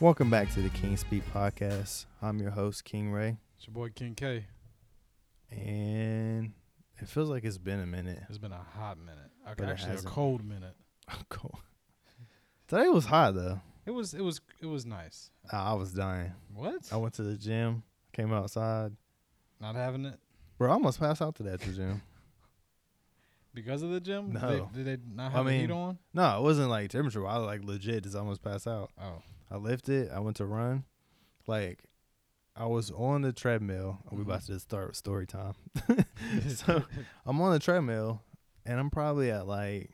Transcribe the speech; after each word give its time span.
Welcome 0.00 0.30
back 0.30 0.50
to 0.54 0.62
the 0.62 0.70
King 0.70 0.96
Speed 0.96 1.22
podcast. 1.34 2.06
I'm 2.22 2.38
your 2.38 2.50
host, 2.50 2.84
King 2.84 3.12
Ray, 3.12 3.36
It's 3.58 3.66
your 3.66 3.74
boy 3.74 3.90
King 3.90 4.14
K. 4.14 4.46
and 5.50 6.52
it 6.98 7.08
feels 7.08 7.28
like 7.28 7.44
it's 7.44 7.58
been 7.58 7.80
a 7.80 7.86
minute. 7.86 8.18
It's 8.28 8.38
been 8.38 8.52
a 8.52 8.64
hot 8.78 8.98
minute. 8.98 9.30
It 9.46 9.62
Actually, 9.62 9.96
a 9.96 10.02
cold 10.02 10.44
minute. 10.44 10.74
cold. 11.28 11.56
Today 12.68 12.88
was 12.88 13.04
hot 13.06 13.34
though. 13.34 13.60
It 13.86 13.90
was. 13.90 14.14
It 14.14 14.22
was. 14.22 14.40
It 14.60 14.66
was 14.66 14.86
nice. 14.86 15.30
I 15.52 15.74
was 15.74 15.92
dying. 15.92 16.32
What? 16.54 16.88
I 16.92 16.96
went 16.96 17.14
to 17.14 17.22
the 17.22 17.36
gym, 17.36 17.82
came 18.12 18.32
outside. 18.32 18.92
Not 19.60 19.74
having 19.74 20.06
it 20.06 20.18
Bro, 20.56 20.70
I 20.70 20.72
almost 20.74 20.98
passed 21.00 21.20
out 21.20 21.34
today 21.34 21.50
at 21.52 21.60
the 21.60 21.72
gym. 21.72 22.00
because 23.54 23.82
of 23.82 23.90
the 23.90 24.00
gym? 24.00 24.32
No. 24.32 24.68
They, 24.72 24.82
did 24.82 24.86
they 24.86 25.02
not 25.14 25.32
I 25.32 25.36
have 25.36 25.46
heat 25.48 25.58
mean- 25.62 25.70
on? 25.70 25.98
No, 26.14 26.38
it 26.38 26.42
wasn't 26.42 26.70
like 26.70 26.88
temperature. 26.90 27.26
I 27.26 27.36
like 27.36 27.64
legit 27.64 28.04
just 28.04 28.16
almost 28.16 28.42
passed 28.42 28.66
out. 28.66 28.90
Oh. 29.00 29.22
I 29.50 29.56
lifted. 29.56 30.10
I 30.10 30.20
went 30.20 30.36
to 30.36 30.46
run. 30.46 30.84
Like, 31.46 31.84
I 32.56 32.66
was 32.66 32.90
on 32.90 33.22
the 33.22 33.32
treadmill. 33.32 33.98
We 34.10 34.22
about 34.22 34.42
to 34.46 34.58
start 34.60 34.96
story 34.96 35.26
time. 35.26 35.54
so 36.48 36.84
I'm 37.24 37.40
on 37.40 37.52
the 37.52 37.58
treadmill, 37.58 38.22
and 38.66 38.78
I'm 38.78 38.90
probably 38.90 39.30
at 39.30 39.46
like 39.46 39.90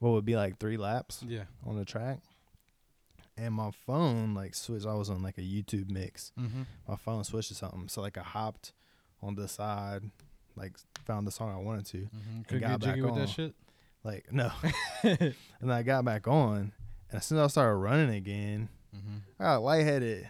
what 0.00 0.10
would 0.10 0.24
be 0.24 0.36
like 0.36 0.58
three 0.58 0.76
laps 0.76 1.24
yeah. 1.26 1.44
on 1.64 1.76
the 1.76 1.84
track. 1.84 2.18
And 3.36 3.54
my 3.54 3.70
phone 3.86 4.34
like 4.34 4.54
switched. 4.54 4.86
I 4.86 4.94
was 4.94 5.08
on 5.08 5.22
like 5.22 5.38
a 5.38 5.42
YouTube 5.42 5.90
mix. 5.90 6.32
Mm-hmm. 6.38 6.62
My 6.88 6.96
phone 6.96 7.24
switched 7.24 7.48
to 7.48 7.54
something, 7.54 7.88
so 7.88 8.02
like 8.02 8.18
I 8.18 8.22
hopped 8.22 8.72
on 9.22 9.34
the 9.34 9.48
side, 9.48 10.02
like 10.56 10.72
found 11.06 11.26
the 11.26 11.30
song 11.30 11.54
I 11.54 11.58
wanted 11.58 11.86
to. 11.86 11.98
Mm-hmm. 11.98 12.42
Could 12.48 12.60
got 12.60 12.80
get 12.80 12.88
jiggy 12.90 13.02
with 13.02 13.14
that 13.14 13.28
shit. 13.28 13.54
Like 14.02 14.32
no, 14.32 14.50
and 15.02 15.34
then 15.60 15.70
I 15.70 15.82
got 15.82 16.04
back 16.04 16.26
on, 16.26 16.72
and 17.10 17.18
as 17.18 17.26
soon 17.26 17.38
as 17.38 17.44
I 17.44 17.46
started 17.48 17.76
running 17.76 18.10
again, 18.14 18.68
Mm-hmm. 18.96 19.18
I 19.38 19.44
got 19.44 19.62
lightheaded, 19.62 20.28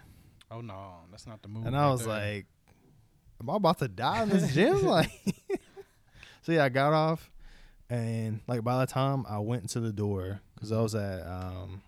Oh 0.51 0.61
no, 0.61 0.97
that's 1.11 1.27
not 1.27 1.41
the 1.43 1.49
move. 1.49 1.65
and 1.67 1.75
right 1.75 1.87
I 1.87 1.91
was 1.91 2.01
there. 2.05 2.09
like, 2.11 2.47
"Am 3.41 3.49
I 3.49 3.57
about 3.57 3.79
to 3.79 3.89
die 3.89 4.23
in 4.23 4.29
this 4.29 4.53
gym?" 4.53 4.83
like, 4.87 5.11
so 6.43 6.53
yeah, 6.53 6.65
I 6.65 6.69
got 6.69 6.93
off, 6.93 7.31
and 7.89 8.41
like 8.47 8.63
by 8.63 8.81
the 8.85 8.93
time 8.93 9.25
I 9.29 9.39
went 9.39 9.71
to 9.71 9.81
the 9.81 9.93
door, 9.95 10.41
because 10.55 10.73
I 10.73 10.81
was 10.83 10.95
at 10.95 11.27
um, 11.27 11.81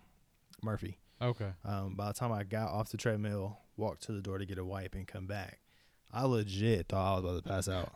Murphy. 0.63 0.97
okay. 1.21 1.51
Um, 1.63 1.93
by 1.95 2.07
the 2.07 2.13
time 2.13 2.31
I 2.31 2.43
got 2.43 2.69
off 2.71 2.89
the 2.89 2.97
treadmill, 2.97 3.59
walked 3.77 4.01
to 4.03 4.11
the 4.13 4.21
door 4.21 4.39
to 4.39 4.45
get 4.45 4.57
a 4.57 4.65
wipe 4.65 4.95
and 4.95 5.07
come 5.07 5.27
back, 5.27 5.59
I 6.11 6.23
legit 6.25 6.87
thought 6.89 7.07
I 7.07 7.15
was 7.15 7.23
about 7.23 7.43
to 7.43 7.49
pass 7.49 7.67
out. 7.69 7.91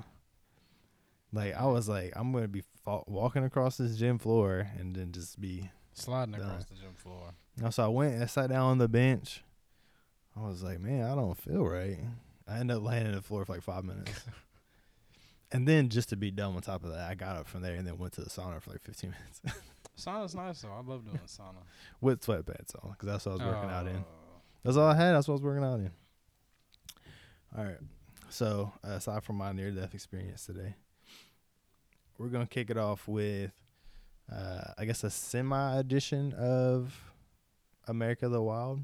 Like 1.33 1.55
I 1.55 1.65
was 1.65 1.89
like, 1.89 2.13
I'm 2.15 2.31
gonna 2.31 2.47
be 2.47 2.61
fa- 2.85 3.01
walking 3.07 3.43
across 3.43 3.77
this 3.77 3.97
gym 3.97 4.19
floor 4.19 4.67
and 4.77 4.95
then 4.95 5.11
just 5.11 5.41
be. 5.41 5.69
Sliding 5.97 6.35
across 6.35 6.65
the 6.65 6.75
gym 6.75 6.93
floor. 6.95 7.33
And 7.61 7.73
so 7.73 7.85
I 7.85 7.87
went 7.87 8.15
and 8.15 8.29
sat 8.29 8.49
down 8.49 8.71
on 8.71 8.77
the 8.77 8.87
bench. 8.87 9.43
I 10.35 10.47
was 10.47 10.61
like, 10.61 10.79
man, 10.79 11.09
I 11.09 11.15
don't 11.15 11.35
feel 11.35 11.65
right. 11.65 11.97
I 12.47 12.59
ended 12.59 12.77
up 12.77 12.83
laying 12.83 13.07
on 13.07 13.13
the 13.13 13.21
floor 13.21 13.45
for 13.45 13.53
like 13.53 13.63
five 13.63 13.83
minutes. 13.83 14.11
and 15.51 15.67
then 15.67 15.89
just 15.89 16.09
to 16.09 16.15
be 16.15 16.29
dumb 16.29 16.55
on 16.55 16.61
top 16.61 16.83
of 16.83 16.91
that, 16.91 17.09
I 17.09 17.15
got 17.15 17.35
up 17.35 17.47
from 17.47 17.61
there 17.61 17.73
and 17.73 17.87
then 17.87 17.97
went 17.97 18.13
to 18.13 18.21
the 18.21 18.29
sauna 18.29 18.61
for 18.61 18.71
like 18.71 18.83
15 18.83 19.09
minutes 19.09 19.59
Sauna's 19.97 20.35
nice 20.35 20.61
though. 20.61 20.69
I 20.69 20.87
love 20.87 21.03
doing 21.03 21.19
sauna. 21.25 21.63
with 21.99 22.21
sweatpants 22.21 22.75
on 22.83 22.91
because 22.91 23.07
that's 23.07 23.25
what 23.25 23.41
I 23.41 23.45
was 23.45 23.55
working 23.55 23.69
out 23.71 23.87
in. 23.87 23.95
Oh. 23.95 24.41
That's 24.63 24.77
all 24.77 24.87
I 24.87 24.95
had. 24.95 25.13
That's 25.13 25.27
what 25.27 25.33
I 25.33 25.37
was 25.37 25.43
working 25.43 25.63
out 25.63 25.79
in. 25.79 25.91
All 27.57 27.63
right. 27.63 27.79
So 28.29 28.71
uh, 28.87 28.91
aside 28.91 29.23
from 29.23 29.37
my 29.37 29.51
near 29.53 29.71
death 29.71 29.95
experience 29.95 30.45
today, 30.45 30.75
we're 32.19 32.27
gonna 32.27 32.45
kick 32.45 32.69
it 32.69 32.77
off 32.77 33.07
with, 33.07 33.51
uh, 34.31 34.71
I 34.77 34.85
guess, 34.85 35.03
a 35.03 35.09
semi 35.09 35.77
edition 35.77 36.33
of 36.33 37.11
America 37.87 38.27
the 38.29 38.41
Wild, 38.41 38.81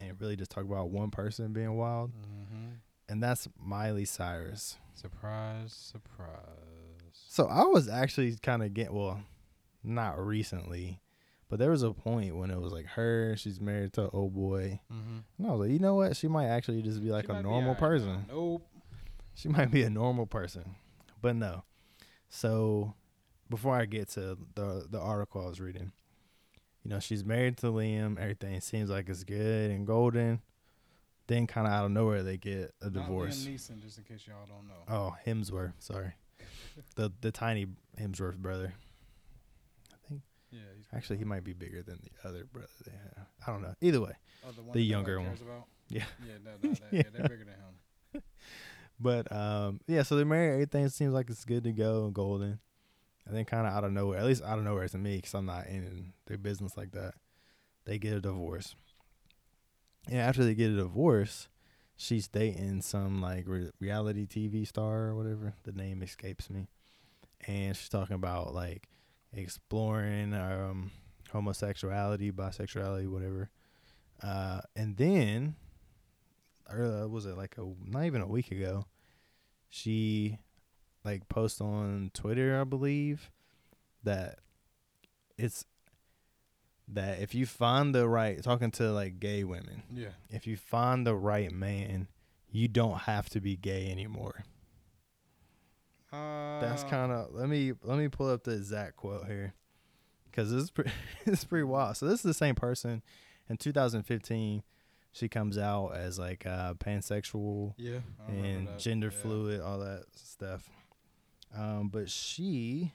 and 0.00 0.20
really 0.20 0.36
just 0.36 0.50
talk 0.50 0.64
about 0.64 0.90
one 0.90 1.10
person 1.10 1.52
being 1.52 1.76
wild, 1.76 2.10
Mm-hmm. 2.12 2.66
and 3.08 3.22
that's 3.22 3.48
Miley 3.60 4.04
Cyrus. 4.04 4.76
Surprise! 4.94 5.72
Surprise! 5.72 7.12
So 7.12 7.46
I 7.46 7.64
was 7.64 7.88
actually 7.88 8.36
kind 8.42 8.62
of 8.62 8.74
getting 8.74 8.94
well, 8.94 9.20
not 9.84 10.18
recently, 10.24 11.00
but 11.48 11.58
there 11.58 11.70
was 11.70 11.82
a 11.82 11.92
point 11.92 12.36
when 12.36 12.50
it 12.50 12.60
was 12.60 12.72
like 12.72 12.86
her. 12.86 13.34
She's 13.36 13.60
married 13.60 13.92
to 13.94 14.04
an 14.04 14.10
old 14.12 14.34
boy. 14.34 14.80
Mm-hmm. 14.92 15.18
And 15.38 15.46
I 15.46 15.50
was 15.50 15.60
like, 15.60 15.70
you 15.70 15.78
know 15.78 15.94
what? 15.94 16.16
She 16.16 16.26
might 16.28 16.46
actually 16.48 16.82
just 16.82 17.00
be 17.02 17.10
like 17.10 17.28
a 17.28 17.40
normal 17.42 17.74
person. 17.76 18.24
Nope. 18.28 18.66
She 19.34 19.48
might 19.48 19.70
be 19.70 19.84
a 19.84 19.90
normal 19.90 20.26
person, 20.26 20.74
but 21.22 21.36
no. 21.36 21.62
So, 22.28 22.94
before 23.50 23.74
I 23.74 23.86
get 23.86 24.08
to 24.10 24.36
the 24.54 24.86
the 24.90 25.00
article 25.00 25.42
I 25.42 25.48
was 25.48 25.60
reading, 25.60 25.92
you 26.84 26.90
know, 26.90 27.00
she's 27.00 27.24
married 27.24 27.56
to 27.58 27.66
Liam. 27.66 28.18
Everything 28.18 28.60
seems 28.60 28.90
like 28.90 29.08
it's 29.08 29.24
good 29.24 29.70
and 29.70 29.86
golden. 29.86 30.40
Then, 31.26 31.46
kind 31.46 31.66
of 31.66 31.72
out 31.72 31.84
of 31.84 31.90
nowhere, 31.90 32.22
they 32.22 32.38
get 32.38 32.72
a 32.80 32.88
divorce. 32.88 33.44
Not. 33.44 33.52
Liam 33.52 33.56
Neeson, 33.56 33.82
just 33.82 33.98
in 33.98 34.04
case 34.04 34.26
y'all 34.26 34.46
don't 34.46 34.66
know. 34.66 34.84
Oh, 34.88 35.14
Hemsworth. 35.26 35.74
Sorry, 35.78 36.12
the 36.96 37.12
the 37.20 37.30
tiny 37.30 37.66
Hemsworth 38.00 38.36
brother. 38.36 38.72
I 39.92 40.08
think 40.08 40.22
Yeah, 40.50 40.60
he's 40.74 40.86
actually 40.94 41.18
he 41.18 41.24
might 41.24 41.44
be 41.44 41.52
bigger 41.52 41.82
than 41.82 41.98
the 42.02 42.28
other 42.28 42.44
brother 42.50 42.68
they 42.86 42.92
have. 42.92 43.26
I 43.46 43.52
don't 43.52 43.62
know. 43.62 43.74
Either 43.82 44.00
way, 44.00 44.12
oh, 44.46 44.52
the, 44.52 44.62
one 44.62 44.72
the 44.72 44.82
younger 44.82 45.20
one. 45.20 45.28
About? 45.28 45.64
Yeah. 45.90 46.04
Yeah, 46.22 46.34
no, 46.44 46.50
no, 46.62 46.74
that, 46.74 46.80
yeah. 46.92 47.02
they're 47.14 47.28
bigger 47.28 47.46
than 47.46 47.54
him. 47.54 48.22
But 49.00 49.30
um, 49.30 49.80
yeah, 49.86 50.02
so 50.02 50.16
they're 50.16 50.26
married. 50.26 50.54
Everything 50.54 50.88
seems 50.88 51.12
like 51.12 51.30
it's 51.30 51.44
good 51.44 51.64
to 51.64 51.72
go 51.72 52.04
and 52.04 52.14
golden. 52.14 52.58
And 53.28 53.36
then 53.36 53.44
kind 53.44 53.66
of 53.66 53.72
out 53.72 53.84
of 53.84 53.92
nowhere, 53.92 54.18
at 54.18 54.24
least 54.24 54.42
out 54.42 54.58
of 54.58 54.64
nowhere 54.64 54.88
to 54.88 54.98
me, 54.98 55.16
because 55.16 55.34
I'm 55.34 55.46
not 55.46 55.66
in 55.66 56.14
their 56.26 56.38
business 56.38 56.76
like 56.76 56.92
that. 56.92 57.14
They 57.84 57.98
get 57.98 58.14
a 58.14 58.20
divorce. 58.20 58.74
And 60.08 60.18
after 60.18 60.42
they 60.44 60.54
get 60.54 60.70
a 60.70 60.76
divorce, 60.76 61.48
she's 61.96 62.26
dating 62.26 62.82
some 62.82 63.20
like 63.20 63.44
re- 63.46 63.70
reality 63.80 64.26
TV 64.26 64.66
star 64.66 65.08
or 65.08 65.14
whatever. 65.14 65.54
The 65.64 65.72
name 65.72 66.02
escapes 66.02 66.48
me. 66.48 66.68
And 67.46 67.76
she's 67.76 67.90
talking 67.90 68.16
about 68.16 68.54
like 68.54 68.88
exploring 69.32 70.32
um, 70.34 70.90
homosexuality, 71.30 72.32
bisexuality, 72.32 73.08
whatever. 73.08 73.50
Uh, 74.22 74.62
and 74.74 74.96
then 74.96 75.54
or 76.70 77.08
was 77.08 77.26
it 77.26 77.36
like 77.36 77.56
a 77.58 77.62
not 77.84 78.04
even 78.04 78.20
a 78.20 78.26
week 78.26 78.50
ago 78.50 78.84
she 79.68 80.38
like 81.08 81.28
post 81.28 81.60
on 81.60 82.10
twitter 82.14 82.60
i 82.60 82.64
believe 82.64 83.30
that 84.04 84.38
it's 85.36 85.64
that 86.86 87.20
if 87.20 87.34
you 87.34 87.44
find 87.46 87.94
the 87.94 88.08
right 88.08 88.42
talking 88.42 88.70
to 88.70 88.90
like 88.92 89.18
gay 89.20 89.44
women 89.44 89.82
Yeah. 89.92 90.08
if 90.30 90.46
you 90.46 90.56
find 90.56 91.06
the 91.06 91.14
right 91.14 91.52
man 91.52 92.08
you 92.50 92.66
don't 92.68 93.00
have 93.00 93.28
to 93.30 93.40
be 93.40 93.56
gay 93.56 93.90
anymore 93.90 94.44
Uh, 96.12 96.60
that's 96.60 96.84
kind 96.84 97.12
of 97.12 97.28
let 97.34 97.48
me 97.48 97.72
let 97.82 97.98
me 97.98 98.08
pull 98.08 98.30
up 98.30 98.42
the 98.44 98.52
exact 98.52 98.96
quote 98.96 99.26
here 99.26 99.52
because 100.30 100.50
this 100.50 100.62
is 100.62 100.70
pretty 100.70 100.90
it's 101.26 101.44
pretty 101.44 101.64
wild 101.64 101.96
so 101.96 102.06
this 102.06 102.20
is 102.20 102.22
the 102.22 102.32
same 102.34 102.54
person 102.54 103.02
in 103.50 103.56
2015 103.58 104.62
she 105.12 105.28
comes 105.28 105.58
out 105.58 105.90
as 105.94 106.18
like 106.18 106.46
uh 106.46 106.72
pansexual 106.74 107.74
Yeah. 107.76 107.98
And 108.28 108.78
gender 108.78 109.10
Yeah. 109.14 109.20
fluid, 109.22 109.60
all 109.60 109.78
that 109.80 110.04
stuff. 110.14 110.68
Um, 111.56 111.88
but 111.88 112.10
she, 112.10 112.92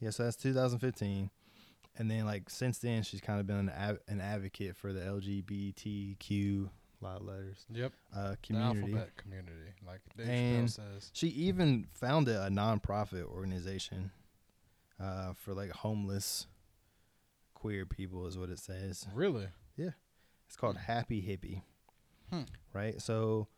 yeah, 0.00 0.10
so 0.10 0.24
that's 0.24 0.36
2015, 0.36 1.30
and 1.98 2.10
then 2.10 2.24
like 2.26 2.50
since 2.50 2.78
then 2.78 3.02
she's 3.02 3.20
kind 3.20 3.40
of 3.40 3.46
been 3.46 3.56
an 3.56 3.70
av- 3.70 4.00
an 4.08 4.20
advocate 4.20 4.76
for 4.76 4.92
the 4.92 5.00
LGBTQ 5.00 6.68
lot 7.02 7.20
of 7.20 7.26
letters 7.26 7.66
Yep. 7.70 7.92
uh 8.16 8.30
The 8.30 8.36
community. 8.38 8.80
alphabet 8.80 9.16
community, 9.18 9.72
like 9.86 10.00
Dave 10.16 10.28
And- 10.28 10.70
says. 10.70 11.10
She 11.12 11.28
even 11.28 11.88
founded 11.92 12.36
a 12.36 12.48
nonprofit 12.48 13.24
organization 13.24 14.10
uh, 14.98 15.34
for 15.34 15.52
like 15.54 15.70
homeless 15.70 16.46
queer 17.54 17.84
people, 17.84 18.26
is 18.26 18.38
what 18.38 18.48
it 18.48 18.58
says. 18.58 19.06
Really? 19.14 19.48
Yeah. 19.76 19.90
It's 20.46 20.56
called 20.56 20.78
Happy 20.78 21.20
Hippie. 21.22 21.62
Hmm. 22.32 22.44
Right? 22.72 23.00
So, 23.02 23.48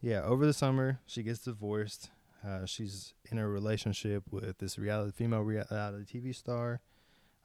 yeah, 0.00 0.22
over 0.22 0.46
the 0.46 0.52
summer, 0.54 1.00
she 1.06 1.22
gets 1.22 1.40
divorced. 1.40 2.10
Uh, 2.46 2.64
she's 2.64 3.14
in 3.30 3.38
a 3.38 3.48
relationship 3.48 4.24
with 4.30 4.58
this 4.58 4.78
reality 4.78 5.12
female 5.12 5.40
reality 5.40 6.20
TV 6.20 6.34
star. 6.34 6.80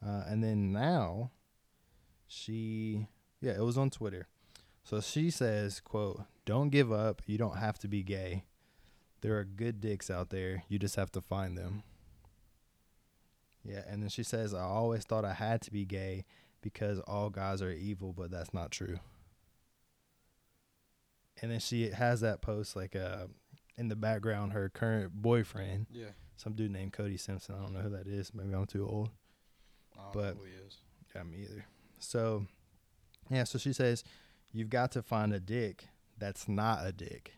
Uh, 0.05 0.23
and 0.27 0.43
then 0.43 0.71
now, 0.71 1.31
she, 2.27 3.07
yeah, 3.39 3.53
it 3.53 3.63
was 3.63 3.77
on 3.77 3.89
Twitter. 3.89 4.27
So 4.83 4.99
she 5.01 5.29
says, 5.29 5.79
quote, 5.79 6.23
don't 6.45 6.69
give 6.69 6.91
up. 6.91 7.21
You 7.25 7.37
don't 7.37 7.57
have 7.57 7.79
to 7.79 7.87
be 7.87 8.03
gay. 8.03 8.43
There 9.21 9.37
are 9.37 9.43
good 9.43 9.79
dicks 9.79 10.09
out 10.09 10.29
there. 10.29 10.63
You 10.67 10.79
just 10.79 10.95
have 10.95 11.11
to 11.13 11.21
find 11.21 11.57
them. 11.57 11.83
Yeah, 13.63 13.83
and 13.87 14.01
then 14.01 14.09
she 14.09 14.23
says, 14.23 14.53
I 14.53 14.63
always 14.63 15.03
thought 15.03 15.23
I 15.23 15.33
had 15.33 15.61
to 15.61 15.71
be 15.71 15.85
gay 15.85 16.25
because 16.61 16.99
all 17.01 17.29
guys 17.29 17.61
are 17.61 17.71
evil, 17.71 18.13
but 18.13 18.31
that's 18.31 18.53
not 18.53 18.71
true. 18.71 18.99
And 21.41 21.51
then 21.51 21.59
she 21.59 21.89
has 21.89 22.21
that 22.21 22.41
post 22.41 22.75
like 22.75 22.95
uh 22.95 23.27
in 23.77 23.87
the 23.87 23.95
background 23.95 24.53
her 24.53 24.69
current 24.69 25.13
boyfriend, 25.13 25.87
Yeah. 25.91 26.09
some 26.37 26.53
dude 26.53 26.71
named 26.71 26.93
Cody 26.93 27.17
Simpson. 27.17 27.55
I 27.55 27.59
don't 27.61 27.73
know 27.73 27.79
who 27.81 27.89
that 27.89 28.07
is. 28.07 28.33
Maybe 28.33 28.53
I'm 28.53 28.65
too 28.65 28.87
old. 28.87 29.09
I 29.97 30.03
don't 30.03 30.13
But- 30.13 30.35
know 30.37 30.41
who 30.43 30.47
he 30.47 30.53
is. 30.67 30.77
Yeah, 31.15 31.23
me 31.23 31.41
either. 31.43 31.65
So 31.99 32.47
Yeah, 33.29 33.43
so 33.45 33.57
she 33.57 33.73
says, 33.73 34.03
You've 34.53 34.69
got 34.69 34.91
to 34.93 35.01
find 35.01 35.33
a 35.33 35.39
dick 35.39 35.85
that's 36.17 36.47
not 36.49 36.85
a 36.85 36.91
dick. 36.91 37.33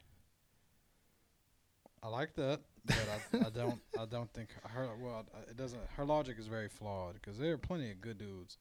I 2.01 2.07
like 2.07 2.33
that, 2.35 2.61
but 2.85 3.07
I, 3.33 3.37
I 3.45 3.49
don't. 3.49 3.79
I 3.97 4.05
don't 4.05 4.31
think 4.33 4.49
her. 4.63 4.89
Well, 4.99 5.25
it 5.49 5.55
doesn't. 5.55 5.79
Her 5.95 6.03
logic 6.05 6.37
is 6.39 6.47
very 6.47 6.67
flawed 6.67 7.13
because 7.13 7.37
there 7.37 7.53
are 7.53 7.57
plenty 7.57 7.91
of 7.91 8.01
good 8.01 8.17
dudes 8.17 8.57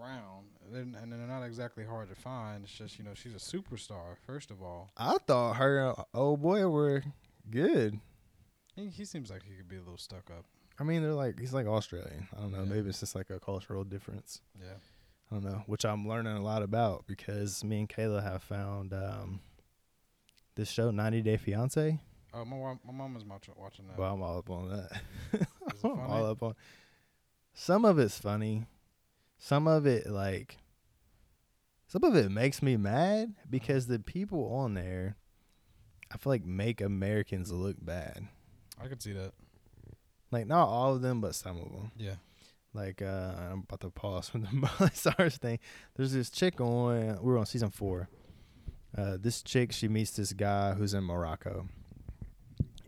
around, 0.00 0.46
and 0.74 1.12
they're 1.12 1.18
not 1.26 1.42
exactly 1.44 1.84
hard 1.84 2.08
to 2.08 2.14
find. 2.14 2.64
It's 2.64 2.72
just 2.72 2.98
you 2.98 3.04
know 3.04 3.14
she's 3.14 3.34
a 3.34 3.38
superstar. 3.38 4.16
First 4.26 4.50
of 4.50 4.62
all, 4.62 4.90
I 4.96 5.16
thought 5.26 5.56
her 5.56 5.94
uh, 5.98 6.02
old 6.14 6.42
boy 6.42 6.66
were 6.68 7.02
good. 7.50 8.00
he, 8.74 8.86
he 8.88 9.04
seems 9.04 9.30
like 9.30 9.42
he 9.44 9.54
could 9.54 9.68
be 9.68 9.76
a 9.76 9.80
little 9.80 9.98
stuck 9.98 10.30
up. 10.30 10.44
I 10.78 10.84
mean, 10.84 11.02
they're 11.02 11.12
like 11.12 11.38
he's 11.38 11.52
like 11.52 11.66
Australian. 11.66 12.28
I 12.36 12.40
don't 12.40 12.52
know. 12.52 12.62
Yeah. 12.62 12.74
Maybe 12.74 12.88
it's 12.88 13.00
just 13.00 13.14
like 13.14 13.30
a 13.30 13.38
cultural 13.40 13.84
difference. 13.84 14.40
Yeah. 14.60 14.74
I 15.30 15.36
don't 15.36 15.44
know, 15.44 15.62
which 15.66 15.84
I'm 15.86 16.06
learning 16.06 16.36
a 16.36 16.42
lot 16.42 16.62
about 16.62 17.06
because 17.06 17.64
me 17.64 17.80
and 17.80 17.88
Kayla 17.88 18.22
have 18.22 18.42
found 18.42 18.92
um, 18.92 19.40
this 20.56 20.68
show, 20.70 20.90
90 20.90 21.22
Day 21.22 21.38
Fiance. 21.38 21.98
Oh, 22.34 22.44
my 22.44 22.56
wa- 22.56 22.76
my 22.86 22.92
mom 22.92 23.16
is 23.16 23.24
watching 23.24 23.86
that. 23.88 23.98
Well, 23.98 24.12
I'm 24.12 24.22
all 24.22 24.38
up 24.38 24.50
on 24.50 24.68
that. 24.68 25.46
I'm 25.84 25.90
all 26.00 26.26
up 26.26 26.42
on. 26.42 26.54
Some 27.54 27.86
of 27.86 27.98
it's 27.98 28.18
funny. 28.18 28.66
Some 29.42 29.66
of 29.66 29.86
it 29.86 30.08
like. 30.08 30.58
Some 31.88 32.04
of 32.04 32.14
it 32.14 32.30
makes 32.30 32.62
me 32.62 32.76
mad 32.76 33.34
because 33.50 33.88
the 33.88 33.98
people 33.98 34.54
on 34.54 34.74
there, 34.74 35.16
I 36.12 36.16
feel 36.16 36.30
like 36.30 36.44
make 36.46 36.80
Americans 36.80 37.50
look 37.50 37.74
bad. 37.80 38.28
I 38.80 38.86
could 38.86 39.02
see 39.02 39.12
that. 39.14 39.32
Like 40.30 40.46
not 40.46 40.68
all 40.68 40.94
of 40.94 41.02
them, 41.02 41.20
but 41.20 41.34
some 41.34 41.56
of 41.56 41.72
them. 41.72 41.90
Yeah. 41.96 42.14
Like 42.72 43.02
uh, 43.02 43.32
I'm 43.50 43.64
about 43.68 43.80
to 43.80 43.90
pause 43.90 44.28
from 44.28 44.42
the 44.42 44.52
Miley 44.52 44.92
Cyrus 44.94 45.38
thing. 45.38 45.58
There's 45.96 46.12
this 46.12 46.30
chick 46.30 46.60
on. 46.60 47.18
We're 47.20 47.36
on 47.36 47.46
season 47.46 47.70
four. 47.70 48.08
Uh, 48.96 49.16
this 49.20 49.42
chick, 49.42 49.72
she 49.72 49.88
meets 49.88 50.12
this 50.12 50.32
guy 50.32 50.74
who's 50.74 50.94
in 50.94 51.02
Morocco, 51.02 51.66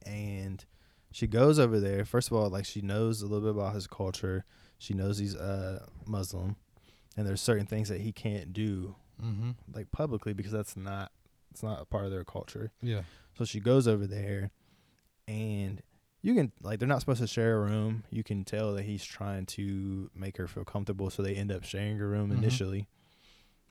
and 0.06 0.64
she 1.10 1.26
goes 1.26 1.58
over 1.58 1.80
there. 1.80 2.04
First 2.04 2.30
of 2.30 2.36
all, 2.36 2.48
like 2.48 2.64
she 2.64 2.80
knows 2.80 3.22
a 3.22 3.26
little 3.26 3.40
bit 3.40 3.60
about 3.60 3.74
his 3.74 3.88
culture. 3.88 4.44
She 4.78 4.94
knows 4.94 5.18
he's 5.18 5.34
uh 5.36 5.86
Muslim, 6.06 6.56
and 7.16 7.26
there's 7.26 7.40
certain 7.40 7.66
things 7.66 7.88
that 7.88 8.00
he 8.00 8.12
can't 8.12 8.52
do 8.52 8.96
Mm-hmm. 9.22 9.50
like 9.72 9.92
publicly 9.92 10.32
because 10.34 10.50
that's 10.50 10.76
not 10.76 11.12
it's 11.52 11.62
not 11.62 11.80
a 11.80 11.84
part 11.84 12.04
of 12.04 12.10
their 12.10 12.24
culture. 12.24 12.72
Yeah. 12.82 13.02
So 13.38 13.44
she 13.44 13.60
goes 13.60 13.86
over 13.86 14.06
there, 14.08 14.50
and 15.28 15.80
you 16.20 16.34
can 16.34 16.50
like 16.62 16.78
they're 16.80 16.88
not 16.88 17.00
supposed 17.00 17.20
to 17.20 17.26
share 17.28 17.56
a 17.56 17.60
room. 17.60 18.02
You 18.10 18.24
can 18.24 18.44
tell 18.44 18.72
that 18.74 18.82
he's 18.84 19.04
trying 19.04 19.46
to 19.46 20.10
make 20.16 20.36
her 20.38 20.46
feel 20.48 20.64
comfortable, 20.64 21.10
so 21.10 21.22
they 21.22 21.34
end 21.34 21.52
up 21.52 21.62
sharing 21.64 22.00
a 22.00 22.06
room 22.06 22.30
Mhm. 22.32 22.38
initially. 22.38 22.88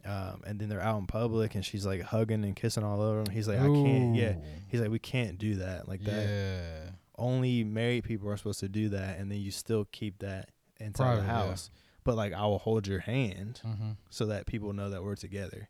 Um, 0.05 0.41
and 0.45 0.59
then 0.59 0.67
they're 0.69 0.81
out 0.81 0.99
in 0.99 1.07
public, 1.07 1.55
and 1.55 1.63
she's 1.65 1.85
like 1.85 2.01
hugging 2.01 2.43
and 2.43 2.55
kissing 2.55 2.83
all 2.83 3.01
over 3.01 3.19
him. 3.19 3.25
He's 3.31 3.47
like, 3.47 3.59
I 3.59 3.67
can't. 3.67 4.15
Yeah, 4.15 4.35
he's 4.69 4.81
like, 4.81 4.91
we 4.91 4.99
can't 4.99 5.37
do 5.37 5.55
that 5.55 5.87
like 5.87 6.03
that. 6.03 6.27
Yeah. 6.27 6.89
Only 7.17 7.63
married 7.63 8.03
people 8.05 8.29
are 8.29 8.35
supposed 8.37 8.59
to 8.61 8.69
do 8.69 8.89
that, 8.89 9.17
and 9.19 9.29
then 9.31 9.39
you 9.39 9.51
still 9.51 9.85
keep 9.91 10.19
that 10.19 10.49
inside 10.83 11.03
Private, 11.05 11.21
the 11.21 11.27
yeah. 11.27 11.33
house. 11.47 11.69
But 12.03 12.15
like, 12.15 12.33
I 12.33 12.45
will 12.45 12.59
hold 12.59 12.85
your 12.87 12.99
hand 12.99 13.61
Mm-hmm. 13.65 13.91
so 14.09 14.25
that 14.27 14.45
people 14.45 14.73
know 14.73 14.89
that 14.89 15.03
we're 15.03 15.15
together. 15.15 15.69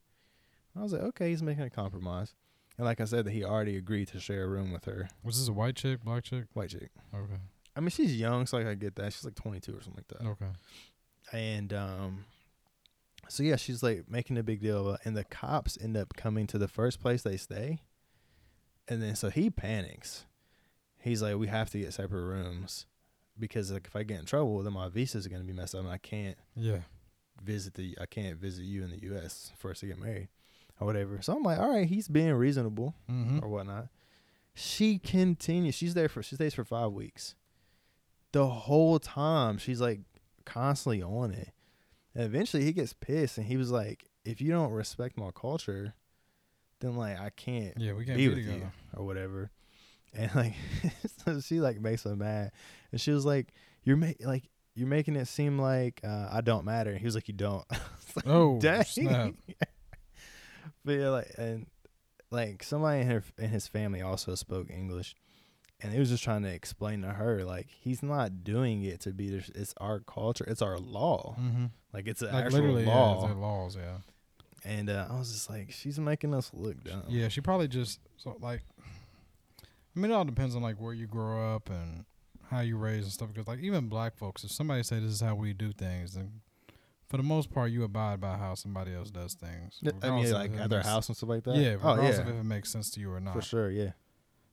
I 0.75 0.81
was 0.81 0.91
like, 0.93 1.03
okay, 1.03 1.29
he's 1.29 1.43
making 1.43 1.63
a 1.63 1.69
compromise. 1.69 2.33
And 2.77 2.85
like 2.85 2.99
I 2.99 3.05
said, 3.05 3.25
that 3.25 3.31
he 3.31 3.43
already 3.43 3.77
agreed 3.77 4.07
to 4.09 4.19
share 4.19 4.43
a 4.43 4.47
room 4.47 4.71
with 4.71 4.85
her, 4.85 5.07
Was 5.23 5.37
this 5.37 5.47
a 5.47 5.53
white 5.53 5.75
chick, 5.75 6.03
black 6.03 6.23
chick? 6.23 6.45
white 6.53 6.69
chick. 6.69 6.89
Okay. 7.13 7.39
I 7.75 7.79
mean, 7.79 7.89
she's 7.89 8.15
young, 8.15 8.47
so 8.47 8.57
like 8.57 8.65
I 8.67 8.73
get 8.73 8.95
that. 8.95 9.13
She's 9.13 9.23
like 9.25 9.35
22 9.35 9.71
or 9.75 9.81
something 9.81 10.03
like 10.09 10.19
that. 10.19 10.27
Okay. 10.27 10.51
And 11.31 11.71
um, 11.73 12.25
so 13.29 13.43
yeah, 13.43 13.55
she's 13.57 13.83
like 13.83 14.09
making 14.09 14.37
a 14.39 14.43
big 14.43 14.61
deal 14.61 14.87
about, 14.89 15.01
and 15.05 15.15
the 15.15 15.23
cops 15.23 15.77
end 15.81 15.95
up 15.95 16.15
coming 16.15 16.47
to 16.47 16.57
the 16.57 16.67
first 16.67 16.99
place 16.99 17.21
they 17.21 17.37
stay, 17.37 17.79
and 18.87 19.01
then 19.01 19.15
so 19.15 19.29
he 19.29 19.49
panics. 19.51 20.25
He's 20.99 21.21
like, 21.21 21.35
we 21.37 21.47
have 21.47 21.69
to 21.71 21.79
get 21.79 21.93
separate 21.93 22.23
rooms 22.23 22.85
because 23.39 23.71
like 23.71 23.87
if 23.87 23.95
I 23.95 24.03
get 24.03 24.19
in 24.19 24.25
trouble, 24.25 24.61
then 24.63 24.73
my 24.73 24.89
visa's 24.89 25.25
are 25.25 25.29
gonna 25.29 25.43
be 25.43 25.53
messed 25.53 25.75
up, 25.75 25.81
and 25.81 25.89
I 25.89 25.97
can't 25.97 26.37
Yeah. 26.55 26.79
visit 27.43 27.73
the 27.75 27.97
I 27.99 28.05
can't 28.05 28.37
visit 28.37 28.63
you 28.63 28.83
in 28.83 28.91
the 28.91 29.01
U.S. 29.03 29.51
for 29.57 29.71
us 29.71 29.79
to 29.81 29.87
get 29.87 29.99
married 29.99 30.29
or 30.79 30.85
whatever. 30.87 31.21
So 31.21 31.35
I'm 31.35 31.43
like, 31.43 31.59
all 31.59 31.69
right, 31.69 31.87
he's 31.87 32.07
being 32.07 32.33
reasonable 32.33 32.95
Mm-hmm. 33.09 33.39
or 33.43 33.49
whatnot. 33.49 33.87
She 34.55 34.99
continues. 34.99 35.73
She's 35.75 35.93
there 35.95 36.09
for 36.09 36.21
she 36.21 36.35
stays 36.35 36.53
for 36.53 36.63
five 36.63 36.91
weeks. 36.91 37.35
The 38.33 38.47
whole 38.47 38.99
time 38.99 39.57
she's 39.57 39.81
like 39.81 40.01
constantly 40.45 41.01
on 41.01 41.31
it. 41.31 41.49
And 42.15 42.23
eventually 42.25 42.63
he 42.63 42.71
gets 42.73 42.93
pissed 42.93 43.37
and 43.39 43.47
he 43.47 43.57
was 43.57 43.71
like, 43.71 44.05
if 44.23 44.39
you 44.41 44.51
don't 44.51 44.71
respect 44.71 45.17
my 45.17 45.31
culture, 45.31 45.95
then 46.79 46.95
like 46.95 47.19
I 47.19 47.29
can't 47.31 47.73
Yeah, 47.77 47.93
we 47.93 48.05
can't 48.05 48.17
be 48.17 48.27
be, 48.27 48.35
with 48.35 48.37
together. 48.45 48.57
you 48.59 48.71
or 48.99 49.05
whatever. 49.05 49.49
And 50.15 50.29
like 50.35 50.53
so 51.25 51.39
she 51.41 51.59
like 51.59 51.79
makes 51.81 52.05
him 52.05 52.19
mad. 52.19 52.51
And 52.91 52.99
she 53.01 53.11
was 53.11 53.25
like, 53.25 53.47
You're 53.83 53.97
ma- 53.97 54.11
like 54.21 54.43
you're 54.75 54.87
making 54.87 55.15
it 55.15 55.27
seem 55.27 55.59
like 55.59 56.01
uh, 56.03 56.29
I 56.31 56.41
don't 56.41 56.65
matter. 56.65 56.91
And 56.91 56.99
he 56.99 57.05
was 57.05 57.15
like, 57.15 57.27
You 57.27 57.33
don't. 57.35 57.65
Like, 58.15 58.27
Oh, 58.27 58.59
Dang. 58.59 58.83
snap. 58.83 59.33
but 60.85 60.91
yeah, 60.93 61.09
like 61.09 61.31
and 61.37 61.65
like 62.29 62.63
somebody 62.63 63.01
in 63.01 63.07
her 63.07 63.23
in 63.39 63.49
his 63.49 63.67
family 63.67 64.01
also 64.01 64.35
spoke 64.35 64.69
English, 64.69 65.15
and 65.81 65.91
he 65.91 65.99
was 65.99 66.09
just 66.09 66.23
trying 66.23 66.43
to 66.43 66.49
explain 66.49 67.01
to 67.01 67.09
her 67.09 67.43
like 67.43 67.67
he's 67.69 68.03
not 68.03 68.43
doing 68.43 68.83
it 68.83 68.99
to 69.01 69.13
be 69.13 69.29
this. 69.29 69.49
It's 69.55 69.73
our 69.77 69.99
culture. 70.01 70.45
It's 70.47 70.61
our 70.61 70.77
law. 70.77 71.35
Mm-hmm. 71.39 71.65
Like 71.91 72.07
it's 72.07 72.21
an 72.21 72.33
Like 72.33 72.45
actual 72.45 72.79
yeah, 72.79 72.87
law. 72.87 73.25
their 73.25 73.35
laws, 73.35 73.75
yeah. 73.77 73.97
and 74.63 74.89
uh, 74.89 75.07
I 75.09 75.17
was 75.17 75.31
just 75.31 75.49
like, 75.49 75.71
she's 75.71 75.99
making 75.99 76.33
us 76.35 76.51
look 76.53 76.83
dumb. 76.83 77.03
Yeah, 77.07 77.29
she 77.29 77.41
probably 77.41 77.67
just 77.67 77.99
so 78.17 78.37
like. 78.41 78.61
I 79.95 79.99
mean, 79.99 80.11
it 80.11 80.13
all 80.13 80.25
depends 80.25 80.55
on 80.55 80.61
like 80.61 80.79
where 80.79 80.93
you 80.93 81.07
grow 81.07 81.55
up 81.55 81.69
and 81.69 82.05
how 82.49 82.61
you 82.61 82.77
raise 82.77 83.03
and 83.03 83.11
stuff. 83.11 83.29
Because 83.33 83.47
like 83.47 83.59
even 83.59 83.87
black 83.87 84.15
folks, 84.15 84.43
if 84.43 84.51
somebody 84.51 84.83
say 84.83 84.99
this 84.99 85.11
is 85.11 85.21
how 85.21 85.35
we 85.35 85.53
do 85.53 85.71
things, 85.71 86.13
then 86.13 86.41
for 87.07 87.17
the 87.17 87.23
most 87.23 87.51
part 87.51 87.71
you 87.71 87.83
abide 87.83 88.19
by 88.19 88.37
how 88.37 88.55
somebody 88.55 88.93
else 88.93 89.11
does 89.11 89.35
things. 89.35 89.79
I 90.01 90.09
mean, 90.09 90.31
like 90.31 90.55
at 90.57 90.69
their 90.69 90.81
house 90.81 91.09
and 91.09 91.17
stuff 91.17 91.29
like 91.29 91.43
that. 91.43 91.55
Yeah, 91.55 91.71
oh 91.71 91.73
regardless 91.75 92.15
yeah, 92.15 92.21
of 92.23 92.29
if 92.29 92.35
it 92.35 92.43
makes 92.43 92.71
sense 92.71 92.89
to 92.91 92.99
you 92.99 93.11
or 93.11 93.19
not. 93.19 93.35
for 93.35 93.41
sure. 93.41 93.69
Yeah, 93.69 93.91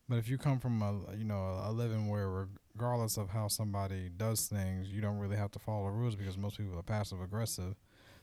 But 0.09 0.19
if 0.19 0.29
you 0.29 0.37
come 0.37 0.61
from 0.61 0.83
a 0.83 1.17
you 1.17 1.25
know 1.25 1.61
a 1.65 1.73
living 1.73 2.09
where 2.09 2.49
regardless 2.75 3.17
of 3.17 3.31
how 3.31 3.49
somebody 3.49 4.11
does 4.15 4.47
things, 4.47 4.89
you 4.89 5.01
don't 5.01 5.19
really 5.19 5.37
have 5.37 5.51
to 5.53 5.59
follow 5.59 5.87
the 5.87 5.93
rules 5.93 6.17
because 6.17 6.37
most 6.37 6.59
people 6.59 6.79
are 6.79 6.83
passive 6.83 7.21
aggressive. 7.23 7.77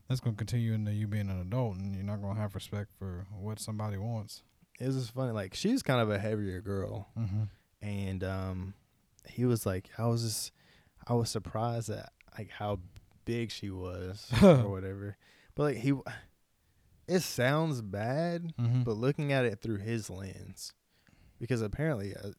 That's 0.08 0.22
going 0.22 0.36
to 0.36 0.38
continue 0.38 0.72
into 0.74 0.94
you 0.94 1.06
being 1.08 1.30
an 1.30 1.42
adult, 1.42 1.77
and 1.77 1.94
you're 1.94 2.06
not 2.06 2.22
going 2.22 2.36
to 2.36 2.42
have 2.42 2.56
respect 2.56 2.92
for 2.98 3.25
what 3.38 3.60
somebody 3.60 3.98
wants. 3.98 4.42
It 4.79 4.86
was 4.88 4.96
just 4.96 5.13
funny. 5.13 5.31
Like 5.31 5.53
she's 5.53 5.81
kind 5.84 6.01
of 6.01 6.10
a 6.10 6.19
heavier 6.19 6.62
girl, 6.62 7.07
Mm-hmm. 7.17 7.43
and 7.81 8.24
um, 8.24 8.74
he 9.29 9.46
was 9.46 9.65
like, 9.65 9.89
I 9.98 10.07
was 10.07 10.24
just, 10.24 10.51
I 11.07 11.13
was 11.13 11.29
surprised 11.29 11.89
at 11.89 12.12
like 12.38 12.50
how 12.51 12.79
big 13.25 13.51
she 13.51 13.69
was 13.69 14.29
or 14.43 14.69
whatever. 14.69 15.17
But 15.55 15.63
like 15.63 15.77
he, 15.77 15.93
it 17.07 17.22
sounds 17.22 17.81
bad, 17.81 18.53
Mm-hmm. 18.60 18.84
but 18.84 18.98
looking 18.98 19.31
at 19.31 19.46
it 19.46 19.62
through 19.62 19.77
his 19.77 20.10
lens, 20.10 20.74
because 21.39 21.62
apparently 21.62 22.13
uh, 22.15 22.31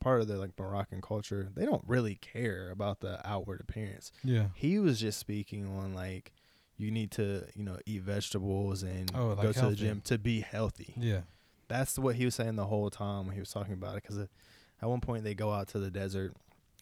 part 0.00 0.20
of 0.20 0.28
the 0.28 0.36
like 0.36 0.50
Moroccan 0.58 1.00
culture, 1.00 1.48
they 1.54 1.64
don't 1.64 1.84
really 1.86 2.16
care 2.16 2.70
about 2.70 3.00
the 3.00 3.26
outward 3.26 3.60
appearance. 3.60 4.12
yeah. 4.24 4.46
He 4.54 4.78
was 4.78 5.00
just 5.00 5.18
speaking 5.18 5.66
on 5.66 5.94
like. 5.94 6.32
You 6.78 6.90
need 6.90 7.10
to, 7.12 7.46
you 7.54 7.64
know, 7.64 7.78
eat 7.86 8.02
vegetables 8.02 8.82
and 8.82 9.10
Oh, 9.14 9.34
go 9.34 9.44
like 9.46 9.54
to 9.54 9.70
the 9.70 9.74
gym 9.74 10.02
to 10.04 10.18
be 10.18 10.42
healthy. 10.42 10.92
Yeah. 10.98 11.20
That's 11.68 11.98
what 11.98 12.14
he 12.16 12.24
was 12.24 12.34
saying 12.34 12.56
the 12.56 12.66
whole 12.66 12.90
time 12.90 13.26
when 13.26 13.34
he 13.34 13.40
was 13.40 13.50
talking 13.50 13.72
about 13.74 13.96
it. 13.96 14.02
Because 14.02 14.18
at 14.18 14.88
one 14.88 15.00
point 15.00 15.24
they 15.24 15.34
go 15.34 15.50
out 15.52 15.68
to 15.68 15.78
the 15.78 15.90
desert 15.90 16.34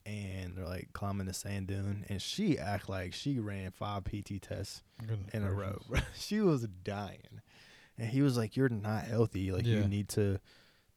and 0.06 0.54
they're 0.56 0.66
like 0.66 0.90
climbing 0.92 1.26
the 1.26 1.32
sand 1.32 1.68
dune, 1.68 2.04
and 2.08 2.20
she 2.20 2.58
act 2.58 2.88
like 2.88 3.14
she 3.14 3.38
ran 3.40 3.70
five 3.70 4.04
PT 4.04 4.40
tests 4.42 4.82
Goodness 5.00 5.32
in 5.32 5.42
a 5.42 5.52
row. 5.52 5.78
she 6.16 6.40
was 6.40 6.66
dying, 6.84 7.40
and 7.96 8.08
he 8.10 8.20
was 8.20 8.36
like, 8.36 8.56
"You're 8.56 8.68
not 8.68 9.04
healthy. 9.04 9.50
Like 9.50 9.64
Yeah. 9.66 9.76
you 9.78 9.88
need 9.88 10.08
to 10.10 10.40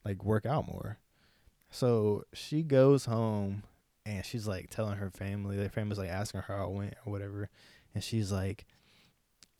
like 0.03 0.23
work 0.25 0.45
out 0.45 0.67
more." 0.67 0.97
So 1.71 2.23
she 2.33 2.63
goes 2.63 3.05
home 3.05 3.63
and 4.05 4.25
she's 4.25 4.47
like 4.47 4.69
telling 4.69 4.97
her 4.97 5.09
family. 5.09 5.55
Their 5.57 5.69
family's 5.69 5.99
like 5.99 6.09
asking 6.09 6.41
her 6.41 6.53
how 6.55 6.65
it 6.65 6.71
went 6.71 6.93
or 7.05 7.11
whatever, 7.11 7.49
and 7.95 8.03
she's 8.03 8.31
like. 8.31 8.65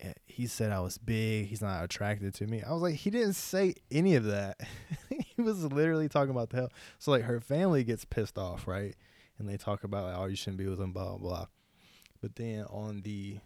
"Eh, 0.00 0.12
He 0.26 0.46
said 0.46 0.70
I 0.72 0.80
was 0.80 0.98
big. 0.98 1.46
He's 1.46 1.60
not 1.62 1.82
attracted 1.84 2.34
to 2.34 2.46
me. 2.46 2.62
I 2.62 2.72
was 2.72 2.82
like, 2.82 2.94
he 2.96 3.10
didn't 3.10 3.34
say 3.34 3.74
any 3.90 4.14
of 4.14 4.24
that. 4.24 4.60
he 5.36 5.42
was 5.42 5.64
literally 5.64 6.08
talking 6.08 6.30
about 6.30 6.50
the 6.50 6.56
hell. 6.56 6.72
So 6.98 7.10
like, 7.10 7.22
her 7.24 7.40
family 7.40 7.84
gets 7.84 8.04
pissed 8.04 8.38
off, 8.38 8.66
right? 8.68 8.94
And 9.38 9.48
they 9.48 9.56
talk 9.56 9.84
about 9.84 10.04
like, 10.04 10.16
oh, 10.18 10.26
you 10.26 10.36
shouldn't 10.36 10.58
be 10.58 10.66
with 10.66 10.80
him, 10.80 10.92
blah 10.92 11.08
blah 11.10 11.18
blah. 11.18 11.46
But 12.20 12.36
then 12.36 12.64
on 12.70 13.02
the 13.02 13.38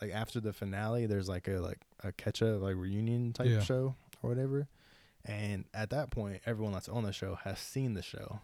like 0.00 0.12
after 0.12 0.40
the 0.40 0.52
finale, 0.52 1.06
there's 1.06 1.28
like 1.28 1.48
a 1.48 1.58
like 1.60 1.78
a 2.04 2.12
catch 2.12 2.42
up 2.42 2.60
like 2.60 2.76
reunion 2.76 3.32
type 3.32 3.48
Yeah. 3.48 3.60
show 3.62 3.94
or 4.22 4.30
whatever. 4.30 4.68
And 5.24 5.64
at 5.74 5.90
that 5.90 6.10
point, 6.10 6.40
everyone 6.46 6.72
that's 6.72 6.88
on 6.88 7.02
the 7.04 7.12
show 7.12 7.34
has 7.44 7.58
seen 7.58 7.94
the 7.94 8.02
show. 8.02 8.40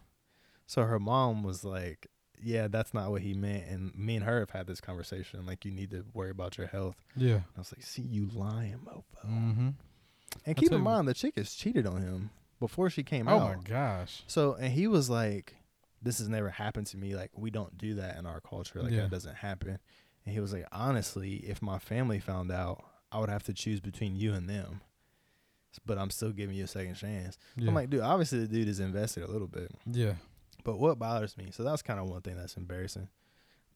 So 0.67 0.83
her 0.83 0.99
mom 0.99 1.43
was 1.43 1.63
like 1.63 2.07
yeah, 2.43 2.67
that's 2.67 2.93
not 2.93 3.11
what 3.11 3.21
he 3.21 3.33
meant. 3.33 3.65
And 3.67 3.95
me 3.95 4.15
and 4.15 4.25
her 4.25 4.39
have 4.39 4.49
had 4.51 4.67
this 4.67 4.81
conversation. 4.81 5.45
Like, 5.45 5.65
you 5.65 5.71
need 5.71 5.91
to 5.91 6.05
worry 6.13 6.29
about 6.31 6.57
your 6.57 6.67
health. 6.67 6.95
Yeah. 7.15 7.39
I 7.55 7.59
was 7.59 7.71
like, 7.75 7.83
see, 7.83 8.01
you 8.03 8.29
lying, 8.33 8.79
mofo. 8.85 9.03
Mm-hmm. 9.29 9.69
And 10.45 10.55
keep 10.57 10.71
in 10.71 10.81
mind, 10.81 11.07
the 11.07 11.13
chick 11.13 11.35
has 11.37 11.53
cheated 11.55 11.85
on 11.87 12.01
him 12.01 12.29
before 12.59 12.89
she 12.89 13.03
came 13.03 13.27
Oh 13.27 13.37
out. 13.37 13.41
Oh 13.41 13.55
my 13.57 13.63
gosh. 13.63 14.23
So, 14.27 14.53
and 14.55 14.71
he 14.73 14.87
was 14.87 15.09
like, 15.09 15.55
this 16.01 16.19
has 16.19 16.29
never 16.29 16.49
happened 16.49 16.87
to 16.87 16.97
me. 16.97 17.15
Like, 17.15 17.31
we 17.35 17.49
don't 17.49 17.77
do 17.77 17.95
that 17.95 18.17
in 18.17 18.25
our 18.25 18.41
culture. 18.41 18.81
Like, 18.81 18.91
Yeah. 18.91 19.01
that 19.03 19.11
doesn't 19.11 19.35
happen. 19.35 19.79
And 20.25 20.33
he 20.33 20.39
was 20.39 20.53
like, 20.53 20.67
honestly, 20.71 21.35
if 21.37 21.61
my 21.61 21.79
family 21.79 22.19
found 22.19 22.51
out, 22.51 22.83
I 23.11 23.19
would 23.19 23.29
have 23.29 23.43
to 23.43 23.53
choose 23.53 23.79
between 23.79 24.15
you 24.15 24.33
and 24.33 24.49
them. 24.49 24.81
But 25.85 25.97
I'm 25.97 26.09
still 26.09 26.31
giving 26.31 26.55
you 26.55 26.63
a 26.63 26.67
second 26.67 26.95
chance. 26.95 27.37
Yeah. 27.57 27.67
I'm 27.69 27.75
like, 27.75 27.89
dude, 27.89 27.99
obviously 28.01 28.39
the 28.39 28.47
dude 28.47 28.67
is 28.69 28.79
invested 28.79 29.23
a 29.23 29.31
little 29.31 29.47
bit. 29.47 29.71
yeah. 29.91 30.13
But 30.65 30.77
what 30.79 30.99
bothers 30.99 31.37
me, 31.37 31.47
so 31.51 31.63
that's 31.63 31.81
kind 31.81 31.99
of 32.01 32.09
one 32.09 32.21
thing 32.21 32.35
that's 32.35 32.57
embarrassing. 32.57 33.07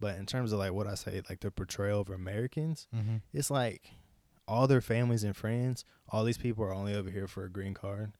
But 0.01 0.17
in 0.17 0.25
terms 0.25 0.51
of 0.51 0.59
like 0.59 0.73
what 0.73 0.87
I 0.87 0.95
say, 0.95 1.21
like 1.29 1.39
the 1.39 1.51
portrayal 1.51 2.01
of 2.01 2.09
Americans, 2.09 2.87
Mm-hmm. 2.93 3.17
it's 3.33 3.49
like 3.51 3.91
all 4.47 4.67
their 4.67 4.81
families 4.81 5.23
and 5.23 5.35
friends, 5.37 5.85
all 6.09 6.23
these 6.25 6.37
people 6.37 6.63
are 6.65 6.73
only 6.73 6.93
over 6.95 7.09
here 7.09 7.27
for 7.27 7.45
a 7.45 7.49
green 7.49 7.73
card. 7.73 8.11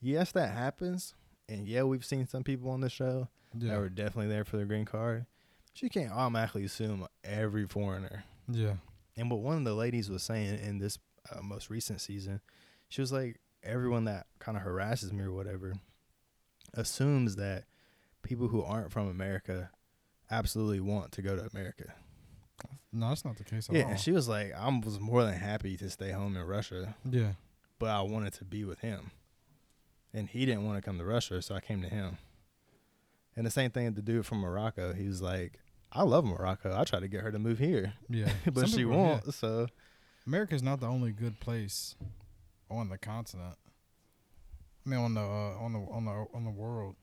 Yes, 0.00 0.32
that 0.32 0.50
happens. 0.54 1.14
And 1.48 1.66
yeah, 1.66 1.82
we've 1.82 2.04
seen 2.04 2.26
some 2.26 2.44
people 2.44 2.70
on 2.70 2.80
the 2.80 2.88
show 2.90 3.28
that 3.54 3.78
were 3.78 3.88
definitely 3.88 4.28
there 4.28 4.44
for 4.44 4.56
the 4.56 4.64
green 4.64 4.84
card. 4.84 5.26
But 5.72 5.82
you 5.82 5.90
can't 5.90 6.12
automatically 6.12 6.64
assume 6.64 7.06
every 7.24 7.66
foreigner. 7.66 8.24
Yeah. 8.48 8.74
And 9.16 9.30
what 9.30 9.40
one 9.40 9.58
of 9.58 9.64
the 9.64 9.74
ladies 9.74 10.08
was 10.10 10.22
saying 10.22 10.58
in 10.60 10.78
this 10.78 10.98
uh, 11.30 11.40
most 11.42 11.70
recent 11.70 12.00
season, 12.00 12.40
she 12.88 13.00
was 13.00 13.12
like, 13.12 13.40
everyone 13.62 14.04
that 14.04 14.26
kind 14.38 14.56
of 14.58 14.62
harasses 14.62 15.12
me 15.12 15.22
or 15.24 15.32
whatever 15.32 15.74
assumes 16.76 17.36
that 17.36 17.64
people 18.22 18.48
who 18.48 18.62
aren't 18.62 18.92
from 18.92 19.08
America 19.08 19.70
absolutely 20.30 20.80
want 20.80 21.12
to 21.12 21.22
go 21.22 21.36
to 21.36 21.48
America. 21.52 21.92
No, 22.92 23.08
that's 23.08 23.24
not 23.24 23.36
the 23.36 23.44
case 23.44 23.68
at 23.68 23.74
Yeah, 23.74 23.84
all. 23.84 23.90
and 23.90 24.00
she 24.00 24.12
was 24.12 24.28
like, 24.28 24.52
I 24.56 24.68
was 24.84 25.00
more 25.00 25.24
than 25.24 25.34
happy 25.34 25.76
to 25.78 25.90
stay 25.90 26.12
home 26.12 26.36
in 26.36 26.42
Russia, 26.44 26.94
yeah. 27.08 27.32
but 27.78 27.90
I 27.90 28.02
wanted 28.02 28.32
to 28.34 28.44
be 28.44 28.64
with 28.64 28.78
him. 28.80 29.10
And 30.12 30.28
he 30.28 30.46
didn't 30.46 30.64
want 30.64 30.78
to 30.78 30.82
come 30.82 30.98
to 30.98 31.04
Russia, 31.04 31.42
so 31.42 31.54
I 31.56 31.60
came 31.60 31.82
to 31.82 31.88
him. 31.88 32.18
And 33.36 33.44
the 33.44 33.50
same 33.50 33.70
thing 33.72 33.86
with 33.86 33.96
the 33.96 34.02
dude 34.02 34.24
from 34.26 34.38
Morocco. 34.38 34.92
He 34.92 35.08
was 35.08 35.20
like, 35.20 35.58
I 35.92 36.04
love 36.04 36.24
Morocco. 36.24 36.72
I 36.78 36.84
tried 36.84 37.00
to 37.00 37.08
get 37.08 37.22
her 37.22 37.32
to 37.32 37.38
move 37.40 37.58
here, 37.58 37.94
Yeah. 38.08 38.30
but 38.44 38.60
Some 38.60 38.68
she 38.70 38.76
people- 38.78 38.92
won't. 38.96 39.34
So 39.34 39.66
America's 40.24 40.62
not 40.62 40.78
the 40.78 40.86
only 40.86 41.10
good 41.10 41.40
place 41.40 41.96
on 42.70 42.88
the 42.90 42.98
continent. 42.98 43.56
I 44.86 44.90
mean, 44.90 45.00
on 45.00 45.14
the 45.14 45.20
uh, 45.20 45.58
on 45.64 45.72
the 45.72 45.78
on 45.80 46.04
the 46.04 46.26
on 46.34 46.44
the 46.44 46.50
world. 46.50 46.96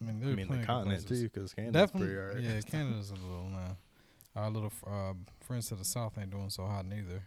I 0.00 0.04
mean, 0.04 0.20
I 0.22 0.34
mean 0.34 0.48
the 0.60 0.66
continent 0.66 1.06
too, 1.06 1.22
because 1.24 1.54
Canada's 1.54 1.90
pretty 1.92 2.16
alright. 2.16 2.42
yeah. 2.42 2.60
Canada's 2.60 3.10
a 3.10 3.14
little 3.14 3.48
now. 3.50 3.76
Our 4.34 4.50
little 4.50 4.72
uh, 4.86 5.12
friends 5.46 5.68
to 5.68 5.74
the 5.76 5.84
south 5.84 6.18
ain't 6.18 6.30
doing 6.30 6.50
so 6.50 6.64
hot 6.66 6.86
neither. 6.86 7.22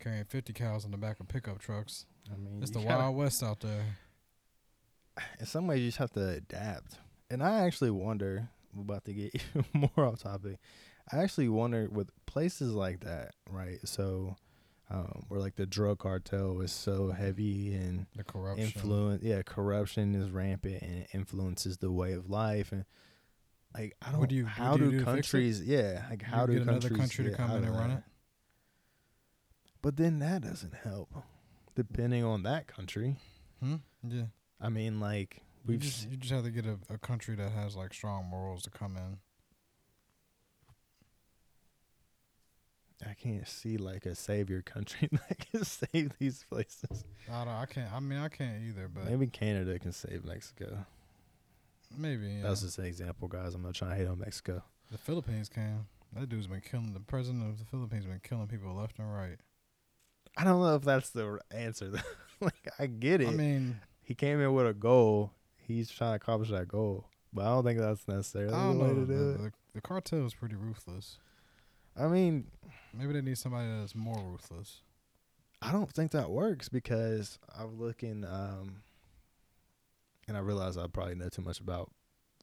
Carrying 0.00 0.24
fifty 0.24 0.52
cows 0.52 0.84
in 0.84 0.90
the 0.90 0.96
back 0.96 1.20
of 1.20 1.28
pickup 1.28 1.58
trucks. 1.58 2.06
I 2.32 2.36
mean, 2.36 2.60
It's 2.62 2.70
the 2.70 2.80
gotta- 2.80 2.96
wild 2.98 3.16
west 3.16 3.42
out 3.42 3.60
there. 3.60 3.84
In 5.40 5.46
some 5.46 5.66
ways, 5.66 5.80
you 5.80 5.86
just 5.88 5.98
have 5.98 6.10
to 6.12 6.28
adapt. 6.28 6.96
And 7.30 7.42
I 7.42 7.60
actually 7.66 7.90
wonder. 7.90 8.48
About 8.78 9.06
to 9.06 9.14
get 9.14 9.34
even 9.54 9.64
more 9.96 10.06
off 10.06 10.22
topic. 10.22 10.58
I 11.10 11.22
actually 11.22 11.48
wonder 11.48 11.88
with 11.90 12.10
places 12.26 12.74
like 12.74 13.00
that, 13.04 13.30
right? 13.50 13.78
So, 13.84 14.36
um, 14.90 15.24
where 15.28 15.40
like 15.40 15.56
the 15.56 15.66
drug 15.66 15.98
cartel 15.98 16.60
is 16.60 16.70
so 16.72 17.10
heavy 17.10 17.74
and 17.74 18.06
The 18.16 18.24
corruption. 18.24 18.64
influence, 18.66 19.22
yeah, 19.22 19.42
corruption 19.42 20.14
is 20.14 20.30
rampant 20.30 20.80
and 20.82 21.02
it 21.02 21.08
influences 21.12 21.78
the 21.78 21.90
way 21.92 22.12
of 22.12 22.28
life 22.30 22.72
and. 22.72 22.84
Like 23.74 23.94
I 24.00 24.10
don't. 24.10 24.20
What 24.20 24.30
do 24.30 24.36
you- 24.36 24.46
how 24.46 24.76
do 24.78 24.84
do, 24.84 24.90
do 24.92 24.98
to 25.00 25.04
fix 25.04 25.08
it? 25.10 25.12
countries? 25.32 25.62
Yeah, 25.62 26.06
like 26.08 26.22
You 26.22 26.28
how 26.28 26.46
do 26.46 26.52
get 26.54 26.62
another 26.62 26.88
countries 26.88 26.98
country 26.98 27.24
to 27.30 27.36
come 27.36 27.50
in 27.50 27.64
and 27.64 27.74
run 27.76 27.90
it? 27.90 28.02
But 29.82 29.96
then 29.96 30.18
that 30.20 30.42
doesn't 30.42 30.74
help, 30.74 31.10
depending 31.74 32.24
on 32.24 32.42
that 32.44 32.66
country. 32.66 33.16
Hmm? 33.60 33.76
Yeah. 34.08 34.24
I 34.60 34.68
mean, 34.70 34.98
like 35.00 35.42
we've 35.66 35.78
just, 35.80 36.08
you 36.08 36.16
just 36.16 36.32
have 36.32 36.44
to 36.44 36.50
get 36.50 36.64
a, 36.64 36.78
a 36.88 36.96
country 36.98 37.36
that 37.36 37.52
has 37.52 37.76
like 37.76 37.92
strong 37.92 38.24
morals 38.26 38.62
to 38.62 38.70
come 38.70 38.96
in. 38.96 39.18
I 43.04 43.14
can't 43.14 43.46
see 43.46 43.76
like 43.76 44.06
a 44.06 44.14
savior 44.14 44.62
country 44.62 45.08
that 45.28 45.38
can 45.50 45.64
save 45.64 46.12
these 46.18 46.44
places. 46.50 47.04
I 47.30 47.44
don't, 47.44 47.52
I 47.54 47.66
can't. 47.66 47.92
I 47.92 48.00
mean, 48.00 48.18
I 48.18 48.28
can't 48.28 48.62
either. 48.68 48.88
But 48.88 49.04
maybe, 49.04 49.26
Canada 49.26 49.78
can 49.78 49.92
save 49.92 50.24
Mexico. 50.24 50.86
Maybe 51.96 52.26
yeah. 52.26 52.42
That's 52.42 52.62
just 52.62 52.78
an 52.78 52.86
example, 52.86 53.28
guys. 53.28 53.54
I'm 53.54 53.62
not 53.62 53.74
trying 53.74 53.90
to 53.90 53.96
hate 53.96 54.08
on 54.08 54.18
Mexico. 54.18 54.62
the 54.90 54.98
Philippines 54.98 55.48
can. 55.48 55.86
That 56.14 56.28
dude's 56.28 56.46
been 56.46 56.60
killing. 56.62 56.92
The 56.94 57.00
president 57.00 57.44
of 57.48 57.58
the 57.58 57.64
Philippines 57.66 58.06
been 58.06 58.20
killing 58.22 58.46
people 58.46 58.72
left 58.74 58.98
and 58.98 59.12
right. 59.14 59.36
I 60.36 60.44
don't 60.44 60.60
know 60.62 60.74
if 60.74 60.82
that's 60.82 61.10
the 61.10 61.38
answer. 61.50 61.88
though. 61.90 61.98
like 62.40 62.68
I 62.78 62.86
get 62.86 63.20
it. 63.20 63.28
I 63.28 63.32
mean, 63.32 63.80
he 64.02 64.14
came 64.14 64.40
in 64.40 64.52
with 64.54 64.66
a 64.66 64.74
goal. 64.74 65.32
He's 65.56 65.90
trying 65.90 66.12
to 66.12 66.16
accomplish 66.16 66.50
that 66.50 66.68
goal, 66.68 67.06
but 67.32 67.42
I 67.44 67.48
don't 67.48 67.64
think 67.64 67.78
that's 67.80 68.06
necessarily 68.08 68.52
the 68.52 68.78
way 68.84 68.88
to 68.88 69.00
The, 69.00 69.06
do 69.06 69.30
it. 69.30 69.38
the, 69.38 69.52
the 69.74 69.80
cartel 69.80 70.24
is 70.24 70.34
pretty 70.34 70.54
ruthless. 70.54 71.18
I 71.98 72.06
mean, 72.08 72.46
Maybe 72.92 73.12
they 73.12 73.20
need 73.20 73.38
somebody 73.38 73.68
that's 73.78 73.94
more 73.94 74.18
ruthless. 74.22 74.80
I 75.62 75.72
don't 75.72 75.90
think 75.90 76.12
that 76.12 76.30
works 76.30 76.68
because 76.68 77.38
I'm 77.58 77.78
looking, 77.78 78.24
um, 78.24 78.82
and 80.28 80.36
I 80.36 80.40
realize 80.40 80.76
I 80.76 80.86
probably 80.86 81.14
know 81.14 81.28
too 81.28 81.42
much 81.42 81.60
about 81.60 81.90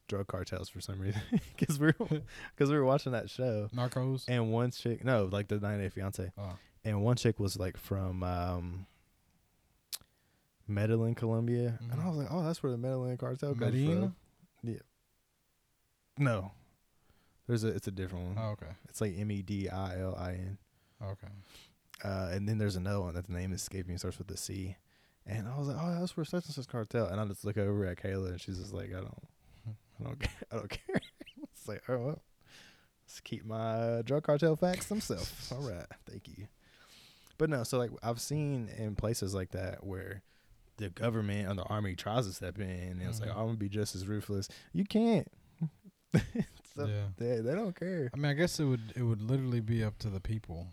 drug 0.07 0.27
cartels 0.27 0.69
for 0.69 0.81
some 0.81 0.99
reason 0.99 1.21
because 1.57 1.79
we're 1.79 1.93
because 2.55 2.69
we 2.69 2.75
were 2.77 2.83
watching 2.85 3.13
that 3.13 3.29
show 3.29 3.69
Narcos. 3.75 4.25
and 4.27 4.51
one 4.51 4.71
chick, 4.71 5.03
no, 5.03 5.25
like 5.31 5.47
the 5.47 5.59
90 5.59 5.83
Day 5.83 5.89
Fiance, 5.89 6.31
Oh, 6.37 6.53
and 6.83 7.01
one 7.03 7.15
chick 7.15 7.39
was 7.39 7.57
like 7.57 7.77
from 7.77 8.21
um, 8.23 8.85
Medellin, 10.67 11.15
Colombia, 11.15 11.77
and 11.91 12.01
I 12.01 12.07
was 12.07 12.17
like, 12.17 12.27
oh, 12.31 12.43
that's 12.43 12.61
where 12.63 12.71
the 12.71 12.77
Medellin 12.77 13.17
cartel 13.17 13.53
comes 13.55 13.73
Medellin? 13.73 14.13
from. 14.63 14.79
No, 16.17 16.51
there's 17.47 17.63
a 17.63 17.67
it's 17.69 17.87
a 17.87 17.91
different 17.91 18.25
one. 18.35 18.37
Oh, 18.39 18.51
okay. 18.51 18.71
It's 18.89 19.01
like 19.01 19.13
M 19.17 19.31
E 19.31 19.41
D 19.41 19.69
I 19.69 19.99
L 19.99 20.15
I 20.19 20.31
N. 20.33 20.57
Okay. 21.01 21.27
Uh, 22.03 22.29
and 22.31 22.47
then 22.47 22.57
there's 22.57 22.75
another 22.75 23.01
one 23.01 23.13
that 23.13 23.27
the 23.27 23.33
name 23.33 23.53
is 23.53 23.61
escaping 23.61 23.91
me, 23.93 23.97
starts 23.97 24.17
with 24.17 24.27
the 24.27 24.37
C. 24.37 24.75
And 25.25 25.47
I 25.47 25.57
was 25.57 25.67
like, 25.69 25.77
oh, 25.79 25.99
that's 25.99 26.11
for 26.11 26.25
such 26.25 26.45
and 26.45 26.53
such 26.55 26.67
cartel. 26.67 27.07
And 27.07 27.19
I 27.21 27.25
just 27.25 27.45
look 27.45 27.57
over 27.57 27.85
at 27.85 27.97
Kayla, 27.97 28.29
and 28.31 28.41
she's 28.41 28.57
just 28.59 28.73
like, 28.73 28.89
I 28.89 28.99
don't, 28.99 29.27
I 29.99 30.03
don't 30.03 30.19
care. 30.19 30.33
I 30.51 30.55
don't 30.57 30.69
care. 30.69 31.01
it's 31.43 31.67
like, 31.67 31.81
oh 31.87 31.97
well, 31.97 32.21
let's 33.05 33.19
keep 33.21 33.45
my 33.45 34.01
drug 34.03 34.23
cartel 34.23 34.55
facts 34.57 34.87
themselves. 34.87 35.51
All 35.51 35.61
right, 35.67 35.85
thank 36.09 36.27
you. 36.27 36.47
But 37.37 37.49
no, 37.49 37.63
so 37.63 37.77
like 37.77 37.91
I've 38.03 38.19
seen 38.21 38.69
in 38.77 38.95
places 38.95 39.33
like 39.33 39.51
that 39.51 39.85
where 39.85 40.23
the 40.77 40.89
government 40.89 41.47
or 41.49 41.53
the 41.55 41.63
army 41.63 41.95
tries 41.95 42.27
to 42.27 42.33
step 42.33 42.59
in, 42.59 42.69
and 42.69 43.01
it's 43.01 43.19
like, 43.21 43.29
Mhm. 43.29 43.37
I'm 43.37 43.45
gonna 43.45 43.57
be 43.57 43.69
just 43.69 43.95
as 43.95 44.07
ruthless. 44.07 44.49
You 44.73 44.83
can't. 44.85 45.27
so 46.75 46.85
yeah. 46.85 47.05
they 47.17 47.39
they 47.41 47.53
don't 47.55 47.75
care. 47.77 48.09
I 48.13 48.17
mean, 48.17 48.25
I 48.31 48.33
guess 48.33 48.59
it 48.59 48.65
would 48.65 48.93
it 48.95 49.03
would 49.03 49.21
literally 49.21 49.59
be 49.61 49.83
up 49.83 49.97
to 49.99 50.09
the 50.09 50.19
people. 50.19 50.67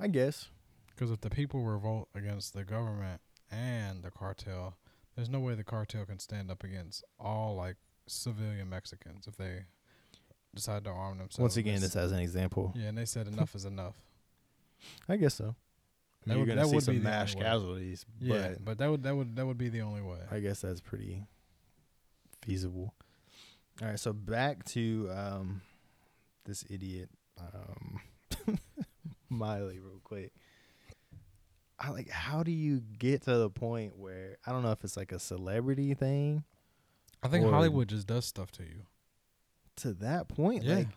I 0.00 0.08
guess. 0.08 0.48
Because 0.94 1.10
if 1.10 1.20
the 1.20 1.30
people 1.30 1.62
revolt 1.62 2.08
against 2.14 2.54
the 2.54 2.64
government 2.64 3.20
and 3.50 4.02
the 4.02 4.10
cartel, 4.10 4.76
there's 5.16 5.28
no 5.28 5.38
way 5.40 5.54
the 5.54 5.64
cartel 5.64 6.04
can 6.04 6.18
stand 6.18 6.50
up 6.50 6.64
against 6.64 7.04
all 7.20 7.54
like 7.56 7.76
civilian 8.06 8.68
Mexicans 8.68 9.26
if 9.28 9.36
they 9.36 9.64
decide 10.54 10.84
to 10.84 10.90
arm 10.90 11.18
themselves. 11.18 11.38
Once 11.38 11.56
again, 11.56 11.74
This- 11.80 11.92
this 11.92 11.96
as 11.96 12.12
an 12.12 12.18
example. 12.20 12.72
yeah, 12.76 12.86
and 12.88 12.98
they 12.98 13.04
said 13.04 13.26
enough 13.28 13.54
is 13.54 13.64
enough. 13.64 13.94
I 15.08 15.16
guess 15.16 15.34
so. 15.34 15.44
I 15.46 16.30
That 16.30 16.34
mean, 16.34 16.36
you're 16.38 16.46
that 16.46 16.54
gonna 16.62 16.68
see 16.68 16.74
would 16.74 16.84
some 16.84 16.94
the 16.96 17.00
mass 17.02 17.34
casualties, 17.34 18.04
Yeah, 18.20 18.48
but 18.56 18.64
but 18.64 18.78
that 18.78 18.90
would 18.90 19.02
that 19.04 19.14
would 19.16 19.36
that 19.36 19.46
would 19.46 19.58
be 19.58 19.68
the 19.68 19.82
only 19.82 20.02
way. 20.02 20.18
I 20.30 20.40
guess 20.40 20.60
that's 20.62 20.80
pretty 20.80 21.24
feasible. 22.42 22.94
All 23.80 23.88
right, 23.88 23.98
so 23.98 24.12
back 24.12 24.64
to 24.66 25.08
um, 25.14 25.62
this 26.44 26.64
idiot 26.68 27.10
um, 27.40 28.00
Miley, 29.28 29.78
real 29.78 30.00
quick. 30.02 30.32
I 31.78 31.90
like. 31.90 32.10
How 32.10 32.42
do 32.42 32.50
you 32.50 32.82
get 32.98 33.22
to 33.22 33.36
the 33.36 33.50
point 33.50 33.96
where 33.96 34.38
I 34.44 34.50
don't 34.50 34.62
know 34.62 34.72
if 34.72 34.82
it's 34.82 34.96
like 34.96 35.12
a 35.12 35.18
celebrity 35.20 35.94
thing 35.94 36.42
I 37.22 37.28
think 37.28 37.48
Hollywood 37.48 37.88
just 37.88 38.06
does 38.06 38.24
stuff 38.24 38.50
to 38.52 38.62
you. 38.62 38.86
to 39.76 39.92
that 39.94 40.28
point? 40.28 40.64
Yeah. 40.64 40.76
Like, 40.76 40.88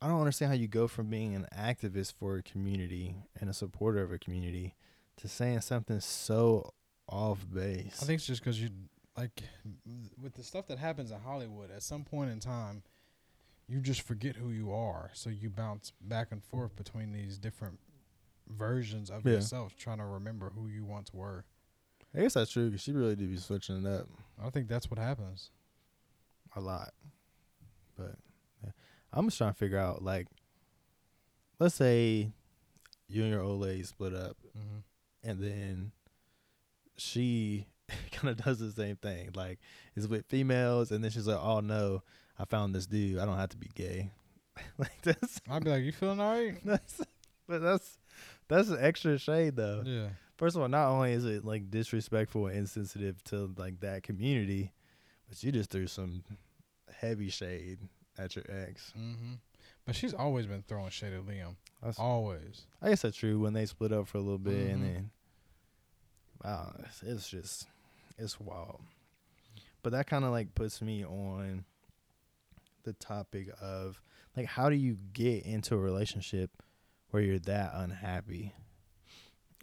I 0.00 0.08
don't 0.08 0.20
understand 0.20 0.50
how 0.50 0.56
you 0.56 0.68
go 0.68 0.88
from 0.88 1.08
being 1.08 1.34
an 1.34 1.46
activist 1.56 2.14
for 2.14 2.36
a 2.36 2.42
community 2.42 3.16
and 3.40 3.48
a 3.48 3.54
supporter 3.54 4.02
of 4.02 4.12
a 4.12 4.18
community 4.18 4.74
to 5.18 5.28
saying 5.28 5.62
something 5.62 6.00
so 6.00 6.74
off 7.08 7.46
base. 7.52 7.98
I 8.02 8.06
think 8.06 8.18
it's 8.18 8.26
just 8.26 8.42
because 8.42 8.60
you 8.60 8.68
like 9.16 9.42
with 10.22 10.34
the 10.34 10.42
stuff 10.42 10.66
that 10.68 10.78
happens 10.78 11.10
in 11.10 11.18
Hollywood. 11.20 11.70
At 11.70 11.82
some 11.82 12.04
point 12.04 12.30
in 12.30 12.40
time, 12.40 12.82
you 13.68 13.80
just 13.80 14.02
forget 14.02 14.36
who 14.36 14.50
you 14.50 14.72
are, 14.72 15.10
so 15.14 15.30
you 15.30 15.50
bounce 15.50 15.92
back 16.00 16.28
and 16.30 16.42
forth 16.44 16.76
between 16.76 17.12
these 17.12 17.38
different 17.38 17.78
versions 18.48 19.10
of 19.10 19.24
Yeah. 19.26 19.32
yourself, 19.34 19.76
trying 19.76 19.98
to 19.98 20.04
remember 20.04 20.50
who 20.50 20.68
you 20.68 20.84
once 20.84 21.12
were. 21.12 21.44
I 22.14 22.20
guess 22.20 22.34
that's 22.34 22.50
true 22.52 22.66
because 22.66 22.80
she 22.82 22.92
really 22.92 23.16
did 23.16 23.28
be 23.30 23.36
switching 23.36 23.84
it 23.84 23.86
up 23.86 24.08
I 24.42 24.48
think 24.50 24.68
that's 24.68 24.88
what 24.90 24.98
happens. 24.98 25.50
a 26.54 26.60
lot. 26.60 26.94
But 27.96 28.16
yeah. 28.64 28.70
I'm 29.12 29.26
just 29.26 29.36
trying 29.38 29.52
to 29.52 29.58
figure 29.58 29.78
out 29.78 30.02
like, 30.02 30.26
let's 31.58 31.74
say 31.74 32.30
you 33.08 33.22
and 33.22 33.30
your 33.32 33.42
old 33.42 33.60
lady 33.60 33.82
split 33.82 34.14
up, 34.14 34.36
Mm-hmm. 34.56 35.28
and 35.28 35.40
then 35.42 35.92
she 36.96 37.66
kind 38.12 38.28
of 38.30 38.44
does 38.44 38.58
the 38.58 38.72
same 38.72 38.96
thing. 38.96 39.30
Like, 39.34 39.58
is 39.94 40.08
with 40.08 40.26
females, 40.26 40.90
and 40.90 41.02
then 41.04 41.10
she's 41.10 41.26
like, 41.26 41.40
"Oh 41.40 41.60
no, 41.60 42.02
I 42.38 42.44
found 42.44 42.74
this 42.74 42.86
dude. 42.86 43.18
I 43.18 43.24
don't 43.24 43.36
have 43.38 43.50
to 43.50 43.56
be 43.56 43.70
gay." 43.74 44.10
like 44.78 45.02
that's 45.02 45.40
I'd 45.50 45.64
be 45.64 45.70
like, 45.70 45.82
"You 45.84 45.92
feeling 45.92 46.20
all 46.20 46.32
right?" 46.32 46.56
that's 46.64 47.00
but 47.46 47.60
that's 47.62 47.98
that's 48.48 48.68
an 48.68 48.78
extra 48.80 49.18
shade 49.18 49.56
though. 49.56 49.82
Yeah. 49.84 50.08
First 50.36 50.56
of 50.56 50.62
all, 50.62 50.68
not 50.68 50.88
only 50.90 51.12
is 51.12 51.24
it 51.24 51.44
like 51.44 51.70
disrespectful 51.70 52.46
and 52.48 52.58
insensitive 52.58 53.22
to 53.24 53.52
like 53.56 53.80
that 53.80 54.02
community, 54.02 54.72
but 55.28 55.42
you 55.42 55.52
just 55.52 55.70
threw 55.70 55.86
some 55.86 56.24
heavy 57.00 57.30
shade 57.30 57.78
at 58.18 58.34
your 58.36 58.44
ex. 58.48 58.92
Mm-hmm. 58.98 59.34
But 59.86 59.94
she's 59.94 60.12
always 60.14 60.46
been 60.46 60.62
throwing 60.66 60.90
shade 60.90 61.12
at 61.12 61.24
Liam. 61.24 61.54
That's, 61.82 61.98
Always. 61.98 62.62
I 62.82 62.88
guess 62.88 63.02
that's 63.02 63.16
true 63.16 63.38
when 63.38 63.52
they 63.52 63.66
split 63.66 63.92
up 63.92 64.08
for 64.08 64.18
a 64.18 64.20
little 64.20 64.38
bit 64.38 64.70
and 64.70 64.82
Mhm. 64.82 64.94
then 64.94 65.10
wow, 66.44 66.74
it's 67.02 67.28
just 67.28 67.66
it's 68.18 68.40
wild. 68.40 68.80
But 69.82 69.92
that 69.92 70.06
kind 70.06 70.24
of 70.24 70.32
like 70.32 70.54
puts 70.54 70.82
me 70.82 71.04
on 71.04 71.64
the 72.82 72.92
topic 72.94 73.48
of 73.60 74.00
like 74.36 74.46
how 74.46 74.68
do 74.68 74.76
you 74.76 74.98
get 75.12 75.44
into 75.44 75.74
a 75.74 75.78
relationship 75.78 76.50
where 77.10 77.22
you're 77.22 77.38
that 77.40 77.72
unhappy? 77.74 78.54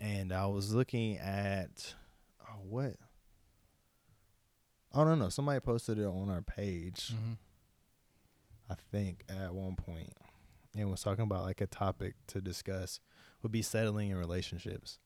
And 0.01 0.33
I 0.33 0.45
was 0.47 0.73
looking 0.73 1.17
at 1.17 1.93
oh 2.41 2.59
what 2.67 2.95
I 4.93 5.03
don't 5.03 5.19
know. 5.19 5.29
Somebody 5.29 5.59
posted 5.59 5.97
it 5.97 6.05
on 6.05 6.29
our 6.29 6.41
page. 6.41 7.13
Mm-hmm. 7.13 7.33
I 8.69 8.75
think 8.91 9.23
at 9.27 9.53
one 9.53 9.75
point, 9.75 10.13
and 10.75 10.89
was 10.89 11.01
talking 11.01 11.23
about 11.23 11.43
like 11.43 11.61
a 11.61 11.67
topic 11.67 12.13
to 12.27 12.41
discuss 12.41 12.99
would 13.41 13.51
be 13.51 13.61
settling 13.61 14.11
in 14.11 14.17
relationships, 14.17 14.99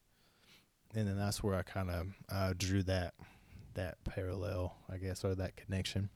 and 0.94 1.08
then 1.08 1.18
that's 1.18 1.42
where 1.42 1.56
I 1.56 1.64
kind 1.64 1.90
of 1.90 2.08
uh, 2.30 2.54
drew 2.58 2.84
that 2.84 3.14
that 3.78 4.04
parallel, 4.04 4.76
I 4.92 4.98
guess, 4.98 5.24
or 5.26 5.34
that 5.36 5.56
connection. 5.56 6.10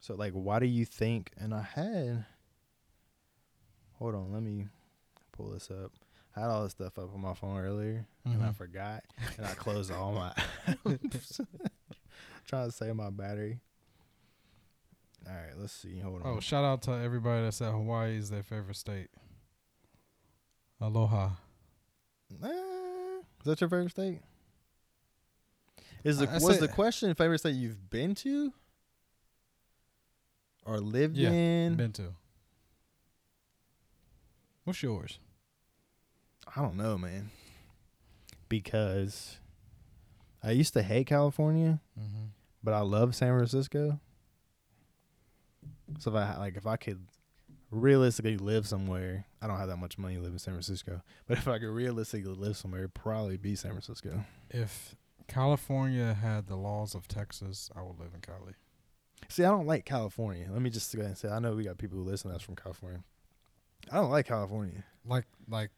So, 0.00 0.14
like, 0.14 0.32
why 0.32 0.58
do 0.58 0.66
you 0.66 0.84
think? 0.84 1.30
And 1.38 1.54
I 1.54 1.62
had, 1.62 2.26
hold 3.94 4.14
on, 4.14 4.32
let 4.32 4.42
me 4.42 4.66
pull 5.32 5.50
this 5.50 5.70
up. 5.70 5.92
I 6.36 6.40
had 6.40 6.50
all 6.50 6.64
this 6.64 6.72
stuff 6.72 6.98
up 6.98 7.14
on 7.14 7.20
my 7.20 7.32
phone 7.34 7.56
earlier, 7.58 8.06
and 8.24 8.42
I 8.42 8.48
Mhm. 8.48 8.56
forgot, 8.56 9.04
and 9.38 9.46
I 9.46 9.54
closed 9.54 9.92
all 9.92 10.12
my. 10.12 10.32
Trying 12.46 12.66
to 12.66 12.72
save 12.72 12.94
my 12.96 13.10
battery. 13.10 13.60
All 15.26 15.32
right, 15.34 15.56
let's 15.56 15.72
see. 15.72 16.00
Hold 16.00 16.22
on. 16.22 16.36
Oh, 16.36 16.40
shout 16.40 16.64
out 16.64 16.82
to 16.82 16.90
everybody 16.92 17.44
that 17.46 17.52
said 17.52 17.70
Hawaii 17.72 18.16
is 18.18 18.28
their 18.30 18.42
favorite 18.42 18.76
state. 18.76 19.08
Aloha. 20.80 21.30
Uh, 22.42 22.48
is 22.48 23.44
that 23.46 23.60
your 23.60 23.70
favorite 23.70 23.90
state? 23.90 24.20
Is 26.04 26.18
the 26.18 26.28
I- 26.28 26.34
I 26.34 26.38
was 26.38 26.58
the 26.60 26.68
question 26.68 27.12
favorite 27.14 27.38
state 27.38 27.54
you've 27.54 27.88
been 27.90 28.14
to 28.16 28.52
or 30.66 30.78
lived 30.80 31.16
Yeah, 31.16 31.30
in? 31.30 31.76
Been 31.76 31.92
to. 31.92 32.14
What's 34.64 34.82
yours? 34.82 35.18
I 36.56 36.60
don't 36.62 36.76
know, 36.76 36.96
man. 36.96 37.30
Because 38.48 39.38
I 40.42 40.52
used 40.52 40.74
to 40.74 40.82
hate 40.82 41.06
California, 41.06 41.80
Mm-hmm. 41.98 42.24
but 42.62 42.74
I 42.74 42.80
love 42.80 43.14
San 43.14 43.34
Francisco. 43.36 43.98
So 45.98 46.10
if 46.10 46.16
I 46.16 46.36
like, 46.38 46.56
if 46.56 46.66
I 46.66 46.76
could 46.76 47.06
realistically 47.70 48.36
live 48.36 48.66
somewhere, 48.66 49.26
I 49.42 49.46
don't 49.46 49.58
have 49.58 49.68
that 49.68 49.76
much 49.76 49.98
money 49.98 50.16
to 50.16 50.20
live 50.22 50.32
in 50.32 50.38
San 50.38 50.54
Francisco. 50.54 51.02
But 51.26 51.38
if 51.38 51.48
I 51.48 51.58
could 51.58 51.68
realistically 51.70 52.32
live 52.34 52.56
somewhere, 52.56 52.82
it'd 52.82 52.94
probably 52.94 53.36
be 53.36 53.54
San 53.54 53.72
Francisco. 53.72 54.24
If 54.50 54.94
California 55.28 56.14
had 56.14 56.46
the 56.46 56.56
laws 56.56 56.94
of 56.94 57.08
Texas, 57.08 57.70
I 57.76 57.82
would 57.82 57.98
live 57.98 58.10
in 58.14 58.20
Cali. 58.20 58.54
See, 59.28 59.44
I 59.44 59.48
don't 59.50 59.66
like 59.66 59.84
California. 59.84 60.46
Let 60.50 60.60
me 60.62 60.70
just 60.70 60.94
go 60.94 61.00
ahead 61.00 61.10
and 61.10 61.18
say, 61.18 61.28
I 61.28 61.38
know 61.38 61.54
we 61.54 61.64
got 61.64 61.78
people 61.78 61.98
who 61.98 62.04
listen 62.04 62.30
to 62.30 62.36
us 62.36 62.42
from 62.42 62.56
California. 62.56 63.02
I 63.90 63.96
don't 63.96 64.10
like 64.10 64.26
California. 64.26 64.84
Like, 65.06 65.24
like, 65.48 65.70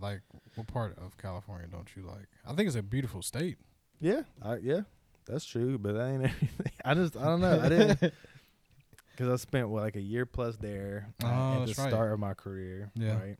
like, 0.00 0.20
what 0.54 0.66
part 0.66 0.96
of 0.98 1.16
California 1.18 1.66
don't 1.70 1.88
you 1.96 2.02
like? 2.02 2.26
I 2.46 2.54
think 2.54 2.66
it's 2.66 2.76
a 2.76 2.82
beautiful 2.82 3.22
state. 3.22 3.58
Yeah, 4.00 4.22
I, 4.42 4.56
yeah, 4.56 4.80
that's 5.26 5.44
true. 5.44 5.78
But 5.78 5.94
that 5.94 6.06
ain't 6.08 6.24
everything. 6.24 6.72
I 6.84 6.94
just, 6.94 7.16
I 7.16 7.24
don't 7.24 7.40
know. 7.40 7.60
I 7.60 7.68
didn't 7.68 8.00
because 9.12 9.28
I 9.32 9.36
spent 9.36 9.68
what 9.68 9.82
like 9.82 9.96
a 9.96 10.00
year 10.00 10.26
plus 10.26 10.56
there 10.56 11.08
uh, 11.22 11.26
Oh, 11.26 11.62
at 11.62 11.66
the 11.68 11.82
right. 11.82 11.88
start 11.90 12.12
of 12.12 12.18
my 12.20 12.34
career. 12.34 12.90
Yeah. 12.94 13.18
Right. 13.18 13.36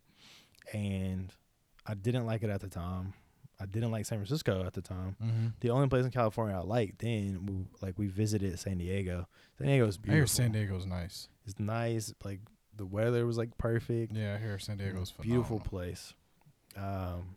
And 0.72 1.32
I 1.86 1.94
didn't 1.94 2.26
like 2.26 2.42
it 2.42 2.50
at 2.50 2.60
the 2.60 2.68
time. 2.68 3.12
I 3.64 3.66
didn't 3.66 3.90
like 3.90 4.04
San 4.04 4.18
Francisco 4.18 4.64
at 4.66 4.74
the 4.74 4.82
time. 4.82 5.16
Mm-hmm. 5.22 5.46
The 5.60 5.70
only 5.70 5.88
place 5.88 6.04
in 6.04 6.10
California 6.10 6.54
I 6.56 6.60
liked 6.60 6.98
then, 7.00 7.46
we, 7.46 7.86
like 7.86 7.98
we 7.98 8.06
visited 8.08 8.58
San 8.58 8.78
Diego. 8.78 9.26
San 9.58 9.68
Diego's 9.68 9.96
I 9.96 10.02
beautiful. 10.02 10.14
hear 10.14 10.26
San 10.26 10.52
Diego's 10.52 10.86
nice. 10.86 11.28
It's 11.46 11.58
nice. 11.58 12.12
Like 12.22 12.40
the 12.76 12.84
weather 12.86 13.24
was 13.26 13.38
like 13.38 13.56
perfect. 13.56 14.12
Yeah, 14.12 14.34
I 14.34 14.38
hear 14.38 14.58
San 14.58 14.76
Diego's 14.76 15.12
beautiful 15.12 15.58
phenomenal. 15.60 15.70
place. 15.70 16.14
Um, 16.76 17.36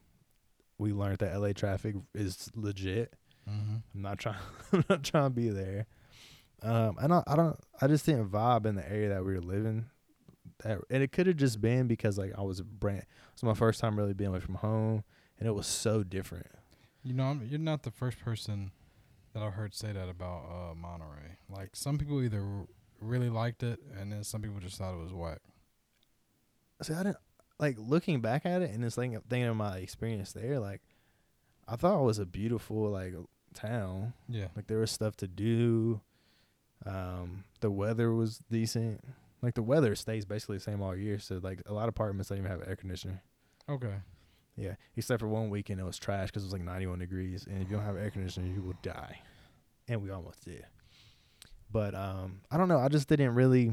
we 0.77 0.91
learned 0.93 1.19
that 1.19 1.39
LA 1.39 1.53
traffic 1.53 1.95
is 2.13 2.49
legit. 2.55 3.13
Mm-hmm. 3.49 3.75
I'm 3.95 4.01
not 4.01 4.19
trying. 4.19 4.35
I'm 4.73 4.83
not 4.89 5.03
trying 5.03 5.25
to 5.25 5.29
be 5.29 5.49
there. 5.49 5.87
Um, 6.61 6.97
and 6.99 7.13
I, 7.13 7.23
I 7.27 7.35
don't. 7.35 7.57
I 7.81 7.87
just 7.87 8.05
didn't 8.05 8.29
vibe 8.29 8.65
in 8.65 8.75
the 8.75 8.89
area 8.91 9.09
that 9.09 9.23
we 9.23 9.33
were 9.33 9.41
living. 9.41 9.85
That 10.63 10.79
and 10.89 11.03
it 11.03 11.11
could 11.11 11.27
have 11.27 11.37
just 11.37 11.61
been 11.61 11.87
because 11.87 12.17
like 12.17 12.33
I 12.37 12.41
was 12.41 12.59
a 12.59 12.63
brand. 12.63 13.05
It's 13.33 13.43
my 13.43 13.53
first 13.53 13.79
time 13.79 13.95
really 13.95 14.13
being 14.13 14.29
away 14.31 14.39
from 14.39 14.55
home, 14.55 15.03
and 15.39 15.47
it 15.47 15.53
was 15.53 15.67
so 15.67 16.03
different. 16.03 16.47
You 17.03 17.13
know, 17.13 17.25
I'm, 17.25 17.41
you're 17.49 17.59
not 17.59 17.83
the 17.83 17.91
first 17.91 18.19
person 18.19 18.71
that 19.33 19.41
I've 19.43 19.53
heard 19.53 19.73
say 19.73 19.91
that 19.91 20.09
about 20.09 20.45
uh, 20.49 20.75
Monterey. 20.75 21.37
Like 21.49 21.75
some 21.75 21.97
people 21.97 22.21
either 22.23 22.41
r- 22.41 22.67
really 22.99 23.29
liked 23.29 23.63
it, 23.63 23.79
and 23.97 24.11
then 24.11 24.23
some 24.23 24.41
people 24.41 24.59
just 24.59 24.77
thought 24.77 24.93
it 24.93 25.01
was 25.01 25.13
whack. 25.13 25.39
See, 26.81 26.93
I 26.93 27.03
didn't 27.03 27.17
like 27.59 27.75
looking 27.79 28.21
back 28.21 28.45
at 28.45 28.61
it 28.61 28.71
and 28.71 28.83
just 28.83 28.95
thinking 28.97 29.21
thinking 29.29 29.47
of 29.49 29.55
my 29.55 29.77
experience 29.77 30.33
there. 30.33 30.59
Like, 30.59 30.81
I 31.67 31.75
thought 31.75 31.99
it 31.99 32.03
was 32.05 32.19
a 32.19 32.25
beautiful 32.25 32.89
like 32.89 33.13
town. 33.53 34.13
Yeah, 34.29 34.47
Like 34.55 34.67
there 34.67 34.79
was 34.79 34.91
stuff 34.91 35.15
to 35.17 35.27
do. 35.27 36.01
Um, 36.85 37.43
the 37.61 37.71
weather 37.71 38.13
was 38.13 38.39
decent. 38.51 39.03
Like 39.41 39.55
the 39.55 39.63
weather 39.63 39.95
stays 39.95 40.25
basically 40.25 40.57
the 40.57 40.63
same 40.63 40.81
all 40.81 40.95
year. 40.95 41.19
So 41.19 41.39
like 41.41 41.61
a 41.65 41.73
lot 41.73 41.83
of 41.83 41.89
apartments 41.89 42.29
don't 42.29 42.37
even 42.39 42.51
have 42.51 42.67
air 42.67 42.75
conditioner. 42.75 43.21
okay. 43.69 43.95
Yeah, 44.57 44.73
except 44.95 45.19
for 45.19 45.27
one 45.27 45.49
weekend 45.51 45.79
it 45.79 45.83
was 45.83 45.99
trash 45.99 46.29
because 46.29 46.43
it 46.43 46.47
was 46.47 46.53
like 46.53 46.63
91 46.63 46.99
degrees, 46.99 47.45
and 47.45 47.61
if 47.61 47.69
you 47.69 47.75
don't 47.75 47.85
have 47.85 47.95
air 47.95 48.09
conditioning, 48.09 48.53
you 48.55 48.61
will 48.61 48.77
die. 48.81 49.19
And 49.87 50.01
we 50.01 50.09
almost 50.09 50.43
did. 50.43 50.65
But 51.71 51.93
um, 51.95 52.41
I 52.49 52.57
don't 52.57 52.67
know. 52.67 52.79
I 52.79 52.87
just 52.87 53.07
didn't 53.07 53.35
really 53.35 53.71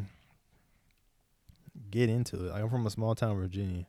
get 1.91 2.09
into 2.11 2.37
it. 2.47 2.53
Like, 2.53 2.63
I'm 2.63 2.69
from 2.69 2.87
a 2.87 2.91
small 2.91 3.15
town, 3.15 3.37
Virginia, 3.37 3.87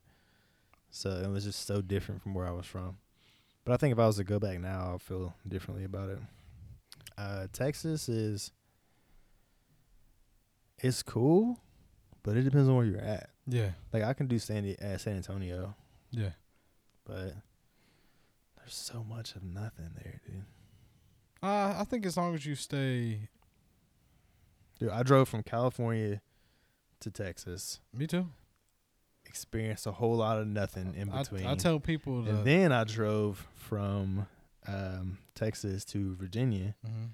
so 0.90 1.10
it 1.10 1.30
was 1.30 1.44
just 1.44 1.68
so 1.68 1.82
different 1.82 2.22
from 2.22 2.34
where 2.34 2.48
I 2.48 2.52
was 2.52 2.66
from. 2.66 2.98
But 3.66 3.74
I 3.74 3.78
think 3.78 3.92
if 3.92 4.00
I 4.00 4.08
was 4.08 4.16
to 4.18 4.24
go 4.24 4.40
back 4.40 4.60
now, 4.60 4.92
I'll 4.92 5.00
feel 5.00 5.34
differently 5.48 5.84
about 5.84 6.10
it. 6.10 6.20
Uh, 7.18 7.48
Texas 7.52 8.08
is 8.08 8.52
it's 10.80 11.02
cool, 11.04 11.60
but 12.24 12.38
it 12.38 12.44
depends 12.44 12.70
on 12.70 12.76
where 12.76 12.86
you're 12.86 13.00
at. 13.00 13.30
Yeah, 13.48 13.72
Like 13.94 14.04
I 14.04 14.14
can 14.14 14.28
do 14.28 14.40
Sandy 14.40 14.76
at 14.80 15.02
San 15.02 15.18
Antonio, 15.18 15.76
yeah. 16.12 16.30
But 17.06 17.34
there's 18.58 18.74
so 18.74 19.04
much 19.08 19.36
of 19.36 19.44
nothing 19.44 19.92
there, 19.96 20.20
dude. 20.26 20.44
Uh, 21.44 21.76
I 21.78 21.84
think 21.84 22.06
as 22.06 22.18
long 22.18 22.34
as 22.36 22.46
you 22.46 22.56
stay, 22.56 23.30
Dude, 24.80 24.90
I 24.90 25.04
drove 25.04 25.30
from 25.30 25.42
California 25.44 26.22
to 27.00 27.10
Texas, 27.12 27.80
me 27.94 28.08
too. 28.08 28.28
experienced 29.26 29.86
a 29.88 29.92
whole 29.92 30.18
lot 30.18 30.38
of 30.38 30.48
nothing 30.48 30.94
in 30.96 31.10
between. 31.10 31.46
I 31.46 31.56
tell 31.56 31.80
people 31.80 32.28
and 32.28 32.44
then 32.46 32.72
I 32.74 32.84
drove 32.84 33.48
from 33.56 34.28
um, 34.68 35.18
Texas 35.34 35.86
to 35.86 36.16
Virginia. 36.16 36.76
Mhm, 36.86 37.12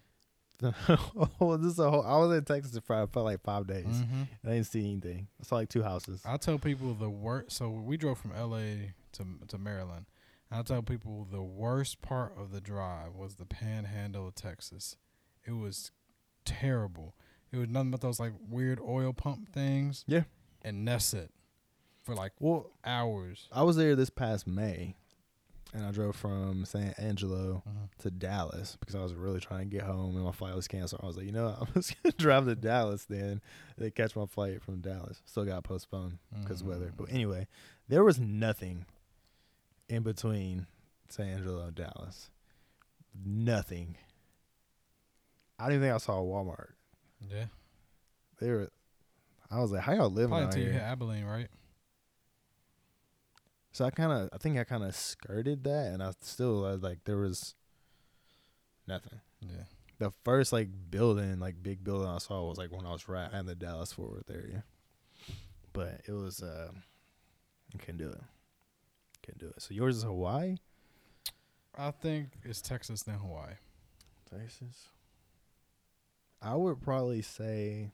oh, 1.42 1.58
this 1.58 1.74
is 1.74 1.80
a 1.80 1.90
whole. 1.92 2.04
I 2.04 2.18
was 2.18 2.36
in 2.38 2.44
Texas 2.46 2.80
for 2.84 2.96
I 2.96 3.06
felt 3.08 3.26
like 3.26 3.42
five 3.42 3.68
days. 3.68 3.86
mhm. 3.86 4.28
I 4.46 4.50
didn't 4.50 4.66
see 4.68 4.92
anything. 4.92 5.28
I 5.40 5.44
saw 5.44 5.56
like 5.56 5.70
two 5.70 5.84
houses. 5.84 6.22
I 6.26 6.38
tell 6.38 6.58
people 6.58 6.94
the 6.94 7.10
worst. 7.10 7.52
So 7.58 7.70
we 7.70 7.98
drove 7.98 8.18
from 8.20 8.32
L.A. 8.36 8.94
to 9.14 9.26
to 9.48 9.58
Maryland. 9.58 10.06
And 10.50 10.60
I 10.60 10.64
tell 10.64 10.82
people 10.82 11.28
the 11.32 11.42
worst 11.42 12.02
part 12.02 12.34
of 12.38 12.52
the 12.52 12.60
drive 12.62 13.16
was 13.16 13.36
the 13.36 13.46
Panhandle 13.46 14.28
of 14.28 14.36
Texas. 14.36 14.98
It 15.46 15.54
was 15.54 15.92
terrible. 16.46 17.16
It 17.52 17.58
was 17.58 17.70
nothing 17.70 17.92
but 17.92 18.02
those 18.02 18.20
like 18.20 18.34
weird 18.50 18.80
oil 18.80 19.14
pump 19.14 19.52
things. 19.54 20.04
Yeah. 20.08 20.24
and 20.64 20.88
that's 20.88 21.14
it 21.14 21.32
for 22.04 22.14
like 22.16 22.34
Well, 22.40 22.72
hours. 22.86 23.48
I 23.52 23.64
was 23.64 23.76
there 23.76 23.96
this 23.96 24.10
past 24.10 24.46
May, 24.48 24.96
and 25.74 25.86
I 25.86 25.92
drove 25.92 26.16
from 26.16 26.66
San 26.66 26.94
Angelo 26.98 27.64
Mhm. 27.68 27.90
to 28.00 28.12
Dallas 28.12 28.76
because 28.80 28.94
I 28.96 29.02
was 29.02 29.14
really 29.16 29.40
trying 29.40 29.70
to 29.70 29.76
get 29.78 29.86
home 29.86 30.16
and 30.16 30.26
my 30.26 30.32
flight 30.32 30.56
was 30.56 30.68
canceled. 30.68 31.02
I 31.04 31.08
was 31.08 31.18
like, 31.18 31.26
you 31.26 31.32
know. 31.32 31.56
I'm 31.62 31.68
just 31.74 31.96
gonna 32.04 32.14
drive 32.18 32.46
to 32.46 32.56
Dallas 32.56 33.06
then. 33.06 33.42
They 33.78 33.90
catch 33.92 34.16
my 34.16 34.26
flight 34.26 34.62
from 34.62 34.82
Dallas. 34.82 35.22
Still 35.26 35.46
got 35.46 35.64
postponed 35.64 36.18
because 36.42 36.62
of 36.62 36.68
weather. 36.68 36.92
But 36.96 37.10
anyway, 37.12 37.48
there 37.88 38.04
was 38.04 38.20
nothing 38.20 38.86
in 39.92 40.04
between 40.04 40.68
San 41.10 41.28
Angelo 41.28 41.66
and 41.66 41.76
Dallas. 41.76 42.30
Nothing. 43.26 43.98
I 45.60 45.66
don't 45.66 45.74
even 45.74 45.84
think 45.84 45.94
I 45.94 45.98
saw 45.98 46.20
a 46.20 46.24
Walmart. 46.24 46.70
Yeah. 47.30 47.46
They 48.40 48.50
were. 48.50 48.70
I 49.52 49.60
was 49.60 49.72
like, 49.72 49.82
how 49.82 49.94
y'all 49.94 50.10
living 50.10 50.30
Probably 50.30 50.46
out 50.46 50.54
until 50.54 50.64
you 50.64 50.72
here? 50.72 50.80
hit 50.80 50.88
Abilene, 50.88 51.26
right? 51.26 51.50
So 53.74 53.84
I 53.86 53.90
kind 53.90 54.12
of, 54.12 54.30
I 54.34 54.38
think 54.38 54.58
I 54.58 54.64
kind 54.64 54.84
of 54.84 54.96
skirted 54.96 55.66
that, 55.66 55.88
and 55.94 56.02
I 56.02 56.14
still 56.22 56.66
I 56.66 56.72
was 56.72 56.82
like, 56.82 57.00
there 57.04 57.18
was 57.18 57.54
nothing. 58.88 59.20
Yeah. 59.42 59.64
The 60.00 60.12
first 60.24 60.54
like 60.54 60.70
building, 60.90 61.40
like 61.40 61.62
big 61.62 61.84
building 61.84 62.08
I 62.08 62.18
saw 62.20 62.48
was 62.48 62.58
like 62.58 62.72
when 62.72 62.86
I 62.86 62.92
was 62.92 63.08
right 63.08 63.32
in 63.34 63.46
the 63.46 63.56
Dallas 63.56 63.94
Fort 63.94 64.12
Worth 64.12 64.32
area, 64.32 64.64
but 65.74 66.02
it 66.08 66.14
was, 66.14 66.42
uh, 66.42 66.72
I 67.74 67.78
couldn't 67.78 67.98
do 67.98 68.10
it. 68.10 68.22
Do 69.38 69.48
it. 69.48 69.62
So 69.62 69.74
yours 69.74 69.98
is 69.98 70.04
Hawaii, 70.04 70.58
I 71.78 71.92
think 71.92 72.30
it's 72.44 72.62
Texas 72.62 73.04
then 73.04 73.16
Hawaii. 73.16 73.54
Texas. 74.30 74.90
I 76.42 76.56
would 76.56 76.82
probably 76.82 77.22
say 77.22 77.92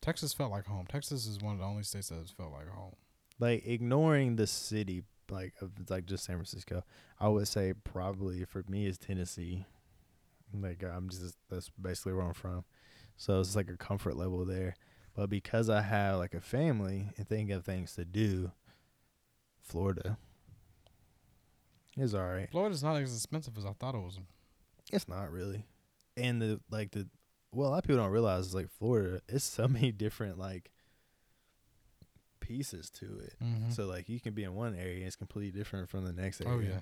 Texas 0.00 0.32
felt 0.32 0.50
like 0.50 0.66
home. 0.66 0.86
Texas 0.88 1.26
is 1.26 1.40
one 1.40 1.54
of 1.54 1.58
the 1.60 1.64
only 1.64 1.82
states 1.82 2.08
that 2.08 2.16
has 2.18 2.30
felt 2.30 2.52
like 2.52 2.68
home. 2.68 2.94
like 3.40 3.66
ignoring 3.66 4.36
the 4.36 4.46
city, 4.46 5.02
like 5.30 5.54
of 5.60 5.70
like 5.88 6.06
just 6.06 6.24
San 6.24 6.36
Francisco. 6.36 6.84
I 7.18 7.28
would 7.28 7.48
say 7.48 7.72
probably 7.84 8.44
for 8.44 8.64
me 8.68 8.86
is 8.86 8.98
Tennessee. 8.98 9.64
Like 10.52 10.82
I'm 10.84 11.08
just 11.08 11.36
that's 11.50 11.70
basically 11.70 12.12
where 12.12 12.26
I'm 12.26 12.34
from, 12.34 12.64
so 13.16 13.40
it's 13.40 13.56
like 13.56 13.68
a 13.70 13.76
comfort 13.76 14.16
level 14.16 14.44
there. 14.44 14.76
But 15.16 15.30
because 15.30 15.68
I 15.70 15.80
have 15.80 16.18
like 16.18 16.34
a 16.34 16.40
family 16.40 17.10
and 17.16 17.26
think 17.28 17.50
of 17.50 17.64
things 17.64 17.94
to 17.94 18.04
do, 18.04 18.52
Florida 19.64 20.16
is 21.96 22.14
all 22.14 22.26
right. 22.26 22.48
Florida's 22.50 22.82
not 22.82 22.96
as 22.96 23.14
expensive 23.14 23.56
as 23.58 23.64
I 23.66 23.72
thought 23.72 23.94
it 23.94 23.98
was. 23.98 24.18
It's 24.92 25.08
not 25.08 25.30
really, 25.30 25.64
and 26.16 26.40
the 26.40 26.60
like 26.70 26.90
the 26.92 27.08
well, 27.52 27.68
a 27.68 27.70
lot 27.70 27.78
of 27.78 27.84
people 27.84 27.96
don't 28.02 28.10
realize 28.10 28.46
is 28.46 28.54
like 28.54 28.68
Florida. 28.78 29.20
It's 29.28 29.44
so 29.44 29.66
many 29.68 29.92
different 29.92 30.38
like 30.38 30.70
pieces 32.40 32.90
to 32.90 33.06
it. 33.20 33.34
Mm-hmm. 33.42 33.70
So 33.70 33.86
like 33.86 34.08
you 34.08 34.20
can 34.20 34.34
be 34.34 34.44
in 34.44 34.54
one 34.54 34.74
area, 34.74 34.96
and 34.98 35.06
it's 35.06 35.16
completely 35.16 35.56
different 35.56 35.88
from 35.88 36.04
the 36.04 36.12
next 36.12 36.40
area. 36.42 36.52
oh 36.54 36.60
yeah, 36.60 36.80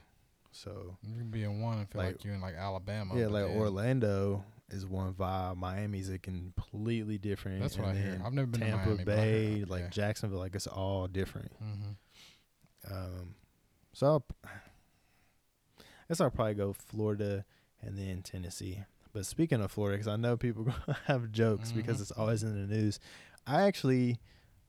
So 0.51 0.97
you 1.03 1.15
can 1.17 1.31
be 1.31 1.45
in 1.45 1.61
one 1.61 1.79
and 1.79 1.89
feel 1.89 2.03
like, 2.03 2.13
Like- 2.17 2.25
you're 2.25 2.35
in 2.35 2.41
like 2.41 2.57
Alabama. 2.57 3.17
yeah, 3.19 3.29
like 3.29 3.45
Orlando 3.47 4.45
is 4.71 4.87
one 4.87 5.13
vibe. 5.13 5.57
Miami's 5.59 6.09
a 6.11 6.19
completely 6.19 7.19
different. 7.19 7.61
That's 7.61 7.77
what 7.79 7.89
and 7.89 7.99
I 7.99 8.03
hear. 8.03 8.23
I've 8.25 8.33
never 8.33 8.47
been 8.47 8.61
to 8.61 8.67
Tampa 8.67 8.89
Miami, 8.89 9.05
but 9.05 9.19
I 9.19 9.23
Bay, 9.23 9.65
like 9.69 9.83
yeah. 9.83 9.89
Jacksonville, 9.91 10.39
like 10.41 10.55
it's 10.55 10.67
all 10.67 11.07
different. 11.07 11.53
Mm-hmm. 11.63 11.91
Um, 12.91 13.35
so 13.93 14.07
I'll, 14.07 14.25
I 14.45 14.49
guess 16.09 16.21
I'll 16.21 16.31
probably 16.31 16.55
go 16.55 16.73
Florida 16.73 17.45
and 17.81 17.99
then 17.99 18.23
Tennessee. 18.23 18.85
But 19.13 19.27
speaking 19.27 19.61
of 19.61 19.71
Florida, 19.71 19.99
because 19.99 20.09
I 20.09 20.17
know 20.17 20.37
people 20.37 20.67
have 21.07 21.31
jokes 21.33 21.71
because 21.73 21.99
Mhm. 21.99 22.01
it's 22.03 22.11
always 22.13 22.43
in 22.43 22.55
the 22.69 22.75
news. 22.75 22.99
I 23.47 23.63
actually 23.63 24.19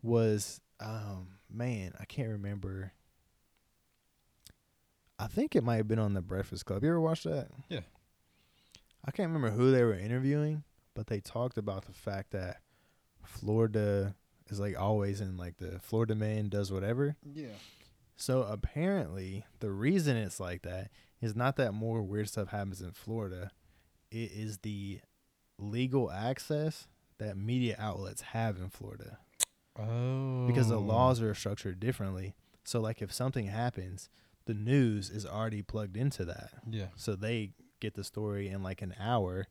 was, 0.02 0.60
um, 0.80 1.40
man, 1.50 1.94
I 2.00 2.06
can't 2.06 2.30
remember. 2.30 2.92
I 5.20 5.28
think 5.28 5.56
it 5.56 5.64
might 5.64 5.78
have 5.78 5.88
been 5.88 6.00
on 6.00 6.14
the 6.14 6.22
Breakfast 6.22 6.66
Club. 6.66 6.84
You 6.84 6.90
ever 6.90 7.00
watched 7.00 7.24
that? 7.24 7.50
Yeah. 7.70 7.82
I 9.06 9.12
can't 9.12 9.28
remember 9.32 9.52
who 9.52 9.72
they 9.72 9.84
were 9.84 9.94
interviewing, 9.94 10.64
but 10.96 11.08
they 11.08 11.20
talked 11.20 11.58
about 11.58 11.86
the 11.86 11.94
fact 11.94 12.32
that 12.32 12.58
Florida 13.24 14.16
is 14.50 14.60
like 14.60 14.78
always 14.78 15.22
in 15.22 15.38
like 15.38 15.58
the 15.58 15.80
Florida 15.80 16.16
man 16.16 16.50
does 16.50 16.72
whatever. 16.72 17.16
Yeah. 17.34 17.48
So 18.16 18.44
apparently, 18.44 19.46
the 19.60 19.72
reason 19.72 20.18
it's 20.18 20.40
like 20.40 20.62
that 20.64 20.90
is 21.22 21.36
not 21.36 21.56
that 21.58 21.74
more 21.74 22.02
weird 22.02 22.30
stuff 22.30 22.50
happens 22.50 22.82
in 22.82 22.92
Florida. 22.92 23.52
It 24.12 24.32
is 24.32 24.60
the 24.60 25.00
legal 25.58 26.12
access 26.12 26.88
that 27.18 27.38
media 27.38 27.76
outlets 27.80 28.22
have 28.22 28.58
in 28.58 28.70
Florida 28.70 29.18
Oh. 29.78 30.46
because 30.48 30.68
the 30.68 30.76
oh. 30.76 30.82
laws 30.82 31.22
are 31.22 31.34
structured 31.34 31.80
differently. 31.80 32.36
So, 32.64 32.80
like, 32.80 33.02
if 33.02 33.12
something 33.12 33.48
happens, 33.48 34.10
the 34.46 34.54
news 34.54 35.10
is 35.10 35.26
already 35.26 35.62
plugged 35.62 35.98
into 35.98 36.26
that. 36.26 36.52
Yeah. 36.70 36.88
So 36.96 37.16
they 37.16 37.52
get 37.80 37.96
the 37.96 38.04
story 38.04 38.48
in 38.50 38.64
like 38.64 38.82
an 38.82 38.94
hour 39.00 39.48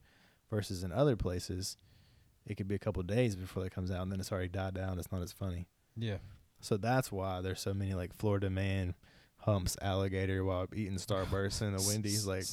versus 0.51 0.83
in 0.83 0.93
other 0.93 1.17
places, 1.17 1.77
it 2.47 2.57
could 2.57 2.69
be 2.69 2.75
a 2.75 2.79
couple 2.79 3.03
days 3.03 3.37
before 3.37 3.63
that 3.63 3.75
comes 3.75 3.91
out 3.91 4.03
and 4.03 4.13
then 4.13 4.21
it's 4.21 4.33
already 4.33 4.49
died 4.49 4.75
down. 4.75 4.99
It's 4.99 5.13
not 5.13 5.23
as 5.23 5.33
funny. 5.33 5.67
Yeah. 5.97 6.19
So 6.63 6.77
that's 6.77 7.11
why 7.11 7.41
there's 7.41 7.61
so 7.61 7.75
many 7.75 7.93
like 7.93 8.15
Florida 8.15 8.49
man 8.49 8.95
humps 9.39 9.77
alligator 9.83 10.45
while 10.45 10.69
eating 10.73 10.95
Starburst 10.95 11.61
in 11.61 11.77
the 11.77 11.83
Wendy's, 11.83 12.25
like 12.25 12.45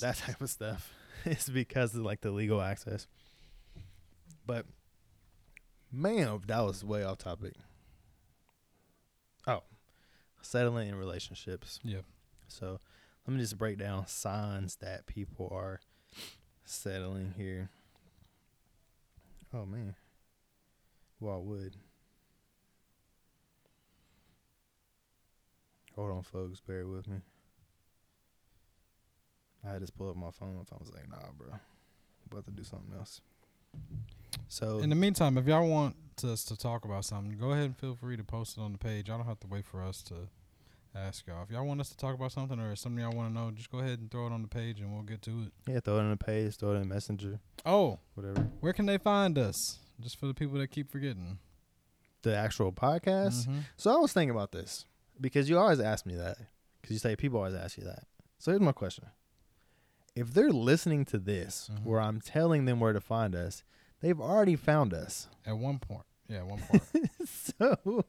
that 0.00 0.16
type 0.16 0.40
of 0.40 0.50
stuff. 0.50 0.92
It's 1.24 1.48
because 1.48 1.94
of 1.94 2.02
like 2.02 2.20
the 2.20 2.32
legal 2.32 2.60
access. 2.60 3.06
But 4.44 4.66
man, 5.92 6.40
that 6.48 6.60
was 6.62 6.84
way 6.84 7.04
off 7.04 7.18
topic. 7.18 7.52
Oh, 9.46 9.62
settling 10.40 10.88
in 10.88 10.96
relationships. 10.96 11.78
Yeah. 11.84 12.00
So 12.48 12.80
let 13.24 13.34
me 13.34 13.40
just 13.40 13.56
break 13.56 13.78
down 13.78 14.08
signs 14.08 14.74
that 14.80 15.06
people 15.06 15.48
are 15.52 15.78
settling 16.64 17.34
here. 17.36 17.70
Oh 19.54 19.64
man. 19.64 19.94
Well, 21.20 21.36
I 21.36 21.38
would. 21.38 21.76
Hold 25.96 26.10
on, 26.10 26.22
folks. 26.22 26.60
Bear 26.60 26.86
with 26.86 27.06
me. 27.08 27.18
I 29.64 29.72
had 29.72 29.86
to 29.86 29.92
pull 29.92 30.10
up 30.10 30.16
my 30.16 30.30
phone. 30.30 30.56
My 30.56 30.64
phone 30.64 30.80
was 30.80 30.90
like, 30.92 31.08
nah, 31.08 31.18
bro. 31.36 31.48
about 32.30 32.44
to 32.46 32.50
do 32.50 32.64
something 32.64 32.92
else. 32.98 33.20
So, 34.48 34.80
In 34.80 34.90
the 34.90 34.96
meantime, 34.96 35.38
if 35.38 35.46
y'all 35.46 35.68
want 35.68 35.96
us 36.24 36.44
to 36.44 36.56
talk 36.56 36.84
about 36.84 37.04
something, 37.04 37.36
go 37.38 37.52
ahead 37.52 37.64
and 37.66 37.76
feel 37.76 37.94
free 37.94 38.16
to 38.16 38.24
post 38.24 38.56
it 38.56 38.60
on 38.60 38.72
the 38.72 38.78
page. 38.78 39.08
I 39.10 39.16
don't 39.16 39.26
have 39.26 39.40
to 39.40 39.46
wait 39.46 39.64
for 39.66 39.82
us 39.82 40.02
to 40.04 40.14
ask 40.94 41.26
y'all. 41.26 41.42
If 41.42 41.50
y'all 41.50 41.64
want 41.66 41.80
us 41.80 41.88
to 41.90 41.96
talk 41.96 42.14
about 42.14 42.32
something 42.32 42.58
or 42.58 42.74
something 42.76 43.02
y'all 43.02 43.12
want 43.16 43.30
to 43.30 43.34
know, 43.34 43.50
just 43.50 43.70
go 43.70 43.78
ahead 43.78 43.98
and 44.00 44.10
throw 44.10 44.26
it 44.26 44.32
on 44.32 44.42
the 44.42 44.48
page 44.48 44.80
and 44.80 44.92
we'll 44.92 45.02
get 45.04 45.22
to 45.22 45.30
it. 45.46 45.52
yeah, 45.70 45.80
throw 45.80 45.96
it 45.98 46.00
on 46.00 46.10
the 46.10 46.16
page, 46.16 46.56
throw 46.56 46.72
it 46.72 46.76
in 46.80 46.88
Messenger, 46.88 47.38
Oh, 47.64 47.98
whatever. 48.14 48.42
where 48.60 48.72
can 48.72 48.86
they 48.86 48.98
find 48.98 49.38
us? 49.38 49.78
Just 50.00 50.18
for 50.18 50.26
the 50.26 50.34
people 50.34 50.58
that 50.58 50.68
keep 50.68 50.90
forgetting. 50.90 51.38
The 52.22 52.36
actual 52.36 52.72
podcast. 52.72 53.46
Mhm. 53.48 53.62
So 53.76 53.94
I 53.94 53.98
was 53.98 54.12
thinking 54.12 54.30
about 54.34 54.52
this 54.52 54.86
because 55.22 55.48
you 55.48 55.58
always 55.58 55.80
ask 55.80 56.04
me 56.04 56.14
that 56.16 56.36
because 56.80 56.92
you 56.94 56.98
say 56.98 57.16
people 57.16 57.38
always 57.38 57.54
ask 57.54 57.78
you 57.78 57.84
that. 57.84 58.04
So 58.38 58.50
here's 58.50 58.60
my 58.60 58.72
question: 58.72 59.06
If 60.14 60.34
they're 60.34 60.50
listening 60.50 61.04
to 61.06 61.18
this, 61.18 61.70
Mhm. 61.72 61.84
where 61.84 62.00
I'm 62.00 62.20
telling 62.20 62.66
them 62.66 62.80
where 62.80 62.92
to 62.92 63.00
find 63.00 63.34
us, 63.34 63.62
they've 64.00 64.20
already 64.20 64.56
found 64.56 64.92
us. 64.92 65.28
At 65.46 65.56
one 65.56 65.78
point. 65.78 66.04
Yeah, 66.28 66.38
at 66.38 66.46
one 66.46 66.58
point. 66.68 66.82
so 67.26 68.04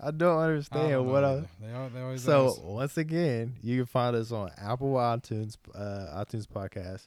I 0.00 0.10
don't 0.10 0.38
I 0.38 0.44
understand 0.44 0.90
don't 0.90 1.06
what 1.06 1.24
I. 1.24 1.44
They, 1.60 1.68
al- 1.72 1.88
they 1.90 2.00
always 2.02 2.22
So 2.22 2.48
ask. 2.48 2.62
once 2.62 2.96
again, 2.98 3.54
you 3.62 3.76
can 3.78 3.86
find 3.86 4.16
us 4.16 4.32
on 4.32 4.50
Apple 4.58 4.94
iTunes, 4.94 5.56
uh, 5.74 6.22
iTunes 6.24 6.46
podcast, 6.46 7.06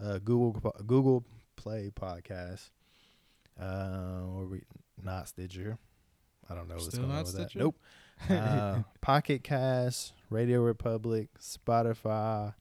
uh, 0.00 0.18
Google 0.18 0.52
Google 0.86 1.24
Play 1.56 1.90
podcast, 1.94 2.70
uh, 3.60 4.22
or 4.26 4.46
we 4.46 4.62
not 5.02 5.28
Stitcher. 5.28 5.78
I 6.50 6.54
don't 6.54 6.68
know 6.68 6.74
what's 6.74 6.86
Still 6.88 7.00
going 7.02 7.10
on 7.10 7.16
not 7.18 7.26
with 7.26 7.34
Stitcher? 7.34 7.58
that. 7.58 7.64
Nope. 7.64 7.76
Uh, 8.28 8.82
Pocket 9.00 9.42
Cast, 9.44 10.12
RadioPublic, 10.30 11.28
Spotify. 11.40 12.54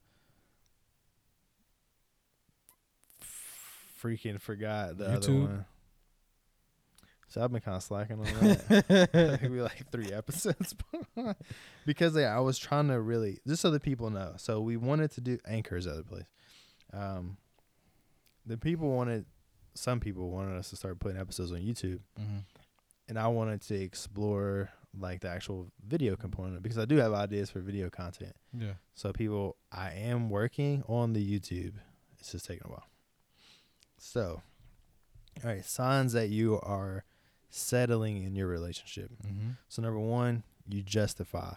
Freaking 4.01 4.39
forgot 4.39 4.97
the 4.97 5.05
other 5.07 5.33
one. 5.33 5.65
So 7.29 7.43
I've 7.43 7.51
been 7.51 7.61
kind 7.61 7.75
of 7.75 7.83
slacking 7.83 8.19
on 8.19 8.25
that. 8.25 9.39
Maybe 9.41 9.59
like 9.59 9.91
three 9.91 10.13
episodes 10.13 10.73
because 11.85 12.15
yeah, 12.15 12.35
I 12.35 12.39
was 12.39 12.57
trying 12.57 12.87
to 12.87 13.01
really 13.01 13.39
just 13.45 13.61
so 13.61 13.69
the 13.69 13.79
people 13.79 14.09
know. 14.09 14.33
So 14.37 14.61
we 14.61 14.77
wanted 14.77 15.11
to 15.11 15.21
do 15.21 15.37
Anchor's 15.45 15.87
other 15.87 16.03
place. 16.03 16.23
Um, 16.93 17.37
the 18.45 18.57
people 18.57 18.91
wanted, 18.91 19.25
some 19.73 19.99
people 19.99 20.29
wanted 20.29 20.57
us 20.57 20.69
to 20.69 20.77
start 20.77 20.99
putting 20.99 21.19
episodes 21.19 21.51
on 21.51 21.57
YouTube, 21.59 21.99
Mhm. 22.17 22.43
and 23.09 23.19
I 23.19 23.27
wanted 23.27 23.61
to 23.63 23.75
explore 23.75 24.69
like 24.99 25.21
the 25.21 25.29
actual 25.29 25.67
video 25.85 26.15
component 26.15 26.63
because 26.63 26.77
I 26.77 26.85
do 26.85 26.97
have 26.97 27.13
ideas 27.13 27.49
for 27.49 27.59
video 27.59 27.89
content. 27.89 28.35
Yeah. 28.57 28.73
So 28.95 29.11
people, 29.13 29.57
I 29.71 29.91
am 29.91 30.29
working 30.29 30.83
on 30.87 31.13
the 31.13 31.23
YouTube. 31.39 31.73
It's 32.19 32.31
just 32.31 32.45
taking 32.45 32.63
a 32.65 32.69
while. 32.69 32.85
So, 33.97 34.41
all 35.43 35.49
right, 35.49 35.65
signs 35.65 36.13
that 36.13 36.29
you 36.29 36.59
are 36.61 37.03
settling 37.49 38.23
in 38.23 38.35
your 38.35 38.47
relationship. 38.47 39.11
Mm-hmm. 39.25 39.51
So 39.69 39.81
number 39.81 39.99
one, 39.99 40.43
you 40.67 40.81
justify. 40.81 41.53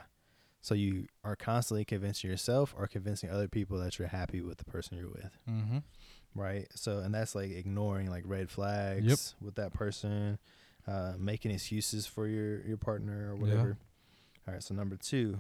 So 0.62 0.74
you 0.74 1.06
are 1.24 1.36
constantly 1.36 1.84
convincing 1.84 2.30
yourself 2.30 2.74
or 2.76 2.86
convincing 2.86 3.30
other 3.30 3.48
people 3.48 3.78
that 3.78 3.98
you're 3.98 4.08
happy 4.08 4.42
with 4.42 4.58
the 4.58 4.64
person 4.64 4.98
you're 4.98 5.08
with, 5.08 5.30
Mm-hmm. 5.48 5.78
right? 6.34 6.66
So 6.74 6.98
and 6.98 7.14
that's 7.14 7.34
like 7.34 7.50
ignoring 7.50 8.10
like 8.10 8.24
red 8.26 8.50
flags 8.50 9.34
with 9.40 9.54
that 9.54 9.72
person, 9.72 10.38
uh, 10.90 11.12
making 11.18 11.52
excuses 11.52 12.06
for 12.06 12.26
your 12.26 12.60
your 12.66 12.76
partner 12.76 13.30
or 13.30 13.34
Yeah. 13.36 13.40
whatever. 13.42 13.78
All 14.48 14.54
right. 14.54 14.62
So 14.62 14.74
number 14.74 14.96
two, 14.96 15.38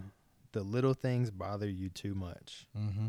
the 0.52 0.62
little 0.62 0.94
things 0.94 1.30
bother 1.30 1.68
you 1.68 1.88
too 1.88 2.14
much. 2.14 2.66
Mm-hmm. 2.78 3.08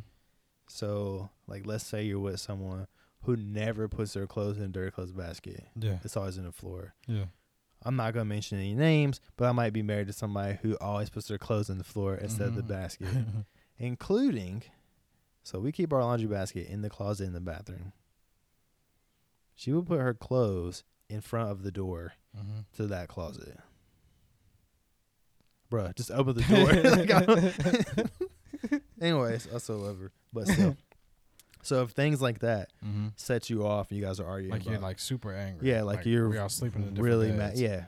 So 0.67 1.29
like 1.47 1.65
let's 1.65 1.85
say 1.85 2.03
you're 2.03 2.19
with 2.19 2.39
someone 2.39 2.87
who 3.23 3.35
never 3.35 3.87
puts 3.87 4.13
their 4.13 4.25
clothes 4.25 4.57
in 4.57 4.63
a 4.63 4.67
dirty 4.69 4.89
clothes 4.91 5.11
basket. 5.11 5.65
Yeah. 5.75 5.99
It's 6.03 6.17
always 6.17 6.37
in 6.37 6.45
the 6.45 6.51
floor. 6.51 6.95
Yeah. 7.07 7.25
I'm 7.83 7.95
not 7.95 8.13
gonna 8.13 8.25
mention 8.25 8.57
any 8.59 8.73
names, 8.75 9.19
but 9.37 9.45
I 9.47 9.51
might 9.51 9.73
be 9.73 9.81
married 9.83 10.07
to 10.07 10.13
somebody 10.13 10.57
who 10.61 10.77
always 10.79 11.09
puts 11.09 11.27
their 11.27 11.37
clothes 11.39 11.69
in 11.69 11.77
the 11.77 11.83
floor 11.83 12.15
instead 12.15 12.47
of 12.47 12.55
the 12.55 12.63
Mhm. 12.63 12.67
basket, 12.67 13.07
including. 13.77 14.63
So 15.43 15.59
we 15.59 15.71
keep 15.71 15.91
our 15.91 16.03
laundry 16.03 16.27
basket 16.27 16.67
in 16.67 16.81
the 16.83 16.89
closet 16.89 17.25
in 17.25 17.33
the 17.33 17.39
bathroom. 17.41 17.93
She 19.55 19.71
would 19.73 19.85
put 19.87 19.99
her 19.99 20.13
clothes 20.13 20.83
in 21.11 21.21
front 21.21 21.51
of 21.51 21.63
the 21.63 21.71
door 21.71 22.13
mm-hmm. 22.37 22.61
to 22.77 22.87
that 22.87 23.07
closet. 23.07 23.59
Bruh, 25.71 25.95
just 25.95 26.11
open 26.11 26.35
the 26.35 26.43
door. 26.43 28.09
Like, 28.61 28.81
Anyways, 29.01 29.47
I 29.53 29.57
still 29.57 29.77
love 29.77 29.97
her, 29.99 30.11
but 30.31 30.47
still. 30.47 30.77
so 31.63 31.81
if 31.81 31.91
things 31.91 32.21
like 32.21 32.39
that 32.39 32.69
mm-hmm. 32.85 33.07
set 33.15 33.49
you 33.49 33.65
off, 33.65 33.89
and 33.89 33.99
you 33.99 34.05
guys 34.05 34.19
are 34.19 34.27
arguing. 34.27 34.51
Like 34.51 34.67
you're 34.67 34.77
like 34.77 34.99
super 34.99 35.33
angry. 35.33 35.69
Yeah, 35.69 35.81
like 35.81 36.05
you're 36.05 36.29
we 36.29 36.37
all 36.37 36.49
sleeping 36.49 36.93
really 36.95 37.31
mad. 37.31 37.57
Yeah, 37.57 37.85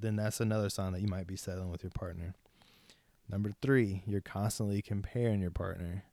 then 0.00 0.16
that's 0.16 0.40
another 0.40 0.70
sign 0.70 0.92
that 0.92 1.02
you 1.02 1.06
might 1.06 1.28
be 1.28 1.36
settling 1.36 1.70
with 1.70 1.84
your 1.84 1.90
partner. 1.90 2.34
Number 3.30 3.52
three, 3.62 4.02
you're 4.06 4.22
constantly 4.22 4.82
comparing 4.82 5.40
your 5.40 5.50
partner. 5.50 6.04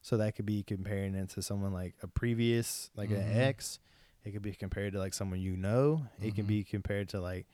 So 0.00 0.16
that 0.18 0.36
could 0.36 0.46
be 0.46 0.62
comparing 0.62 1.14
it 1.14 1.30
to 1.30 1.42
someone 1.42 1.72
like 1.72 1.94
a 2.02 2.06
previous, 2.06 2.90
like 2.96 3.10
Mhm. 3.10 3.20
an 3.20 3.38
ex. 3.40 3.78
It 4.24 4.32
could 4.32 4.42
be 4.42 4.52
compared 4.54 4.92
to 4.94 4.98
like 4.98 5.14
someone 5.14 5.40
you 5.40 5.56
know. 5.56 6.06
It 6.20 6.34
can 6.34 6.44
Mhm. 6.44 6.48
be 6.48 6.64
compared 6.64 7.08
to 7.10 7.20
like, 7.20 7.46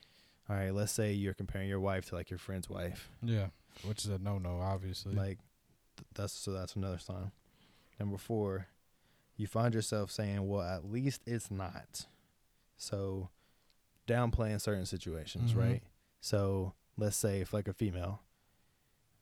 all 0.48 0.56
right, 0.56 0.70
let's 0.72 0.92
say 0.92 1.12
you're 1.12 1.34
comparing 1.34 1.68
your 1.68 1.80
wife 1.80 2.06
to 2.06 2.14
like 2.14 2.30
your 2.30 2.38
friend's 2.38 2.68
wife. 2.70 3.10
Yeah. 3.22 3.48
Which 3.84 4.04
is 4.04 4.10
a 4.10 4.18
no 4.18 4.38
no, 4.38 4.60
obviously. 4.60 5.14
Like, 5.14 5.38
th- 5.96 6.06
that's 6.14 6.32
so 6.32 6.52
that's 6.52 6.76
another 6.76 6.98
sign. 6.98 7.32
Number 7.98 8.16
four, 8.18 8.68
you 9.36 9.46
find 9.46 9.74
yourself 9.74 10.10
saying, 10.10 10.46
"Well, 10.48 10.62
at 10.62 10.84
least 10.90 11.22
it's 11.26 11.50
not." 11.50 12.06
So, 12.76 13.30
downplaying 14.06 14.60
certain 14.60 14.86
situations, 14.86 15.52
Mhm. 15.52 15.56
right? 15.56 15.82
So, 16.20 16.74
let's 16.96 17.16
say 17.16 17.40
if 17.40 17.52
like 17.52 17.68
a 17.68 17.72
female, 17.72 18.22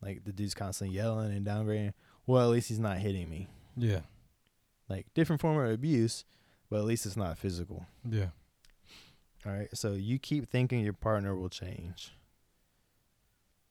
like 0.00 0.24
the 0.24 0.32
dude's 0.32 0.54
constantly 0.54 0.96
yelling 0.96 1.32
and 1.32 1.46
downgrading. 1.46 1.94
Well, 2.26 2.42
at 2.42 2.52
least 2.52 2.68
he's 2.68 2.78
not 2.78 2.98
hitting 2.98 3.28
me. 3.28 3.48
yeah. 3.76 4.02
Like 4.88 5.12
different 5.14 5.40
form 5.42 5.58
of 5.58 5.70
abuse, 5.70 6.24
but 6.70 6.78
at 6.78 6.85
least 6.85 7.07
it's 7.07 7.16
not 7.16 7.38
physical. 7.38 7.87
Yeah. 8.09 8.28
All 9.46 9.52
right. 9.52 9.68
So 9.74 9.92
you 9.92 10.18
keep 10.18 10.48
thinking 10.48 10.81
your 10.81 10.92
partner 10.92 11.37
will 11.37 11.48
change. 11.48 12.12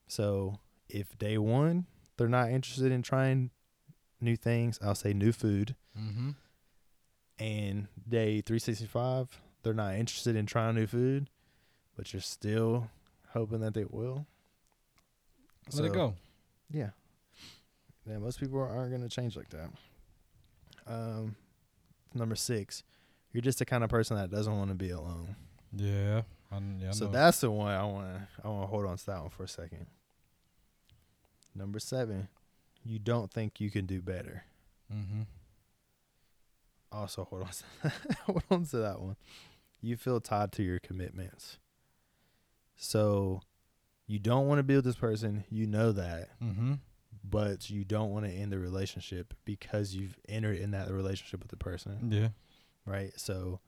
So 0.06 0.58
if 0.88 1.18
day 1.18 1.36
one 1.38 1.86
they're 2.18 2.28
not 2.28 2.50
interested 2.50 2.92
in 2.92 3.00
trying 3.00 3.50
new 4.20 4.36
things, 4.36 4.78
I'll 4.82 4.94
say 4.94 5.14
new 5.14 5.32
food. 5.32 5.74
Mm-hmm. 5.98 6.30
And 7.38 7.86
day 8.08 8.40
365, 8.40 9.40
they're 9.62 9.72
not 9.72 9.94
interested 9.94 10.34
in 10.34 10.44
trying 10.44 10.74
new 10.74 10.88
food, 10.88 11.30
but 11.96 12.12
you're 12.12 12.20
still 12.20 12.90
hoping 13.30 13.60
that 13.60 13.74
they 13.74 13.84
will. 13.88 14.26
Let 15.72 15.84
it 15.84 15.92
go. 15.92 16.14
Yeah. 16.70 16.90
Yeah, 18.04 18.18
most 18.18 18.40
people 18.40 18.60
aren't 18.60 18.90
going 18.90 19.02
to 19.02 19.08
change 19.08 19.36
like 19.36 19.50
that. 19.50 19.70
Um, 20.86 21.36
number 22.18 22.34
six, 22.36 22.82
you're 23.32 23.42
just 23.42 23.58
the 23.58 23.64
kind 23.64 23.84
of 23.84 23.90
person 23.90 24.16
that 24.16 24.30
doesn't 24.30 24.56
want 24.56 24.70
to 24.70 24.74
be 24.74 24.90
alone. 24.90 25.36
Yeah. 25.74 26.22
I, 26.50 26.58
yeah 26.80 26.88
I 26.88 26.92
so 26.92 27.06
know. 27.06 27.12
that's 27.12 27.40
the 27.40 27.50
one 27.50 27.72
I 27.74 27.84
want 27.84 28.06
to 28.08 28.28
I 28.44 28.48
want 28.48 28.62
to 28.62 28.66
hold 28.66 28.86
on 28.86 28.96
to 28.96 29.06
that 29.06 29.20
one 29.20 29.30
for 29.30 29.44
a 29.44 29.48
second. 29.48 29.86
Number 31.54 31.78
7, 31.78 32.28
you 32.84 32.98
don't 32.98 33.30
think 33.32 33.60
you 33.60 33.70
can 33.70 33.84
do 33.86 34.00
better. 34.00 34.44
Mm-hmm. 34.94 35.22
Also 36.92 37.24
hold 37.24 37.42
on 37.42 37.48
to, 37.50 37.92
hold 38.24 38.42
on 38.50 38.64
to 38.66 38.76
that 38.78 39.00
one. 39.00 39.16
You 39.80 39.96
feel 39.96 40.20
tied 40.20 40.52
to 40.52 40.62
your 40.62 40.78
commitments. 40.78 41.58
So 42.76 43.40
you 44.06 44.18
don't 44.18 44.46
want 44.46 44.58
to 44.60 44.62
be 44.62 44.76
with 44.76 44.84
this 44.84 44.96
person, 44.96 45.44
you 45.50 45.66
know 45.66 45.92
that, 45.92 46.30
Mm-hmm. 46.42 46.74
But 47.24 47.68
you 47.70 47.84
don't 47.84 48.10
want 48.10 48.24
to 48.26 48.30
end 48.32 48.52
the 48.52 48.58
relationship 48.58 49.34
because 49.44 49.94
you've 49.94 50.18
entered 50.28 50.58
in 50.58 50.70
that 50.72 50.90
relationship 50.90 51.40
with 51.40 51.50
the 51.50 51.56
person, 51.56 52.10
Yeah. 52.12 52.28
right? 52.86 53.12
So 53.16 53.60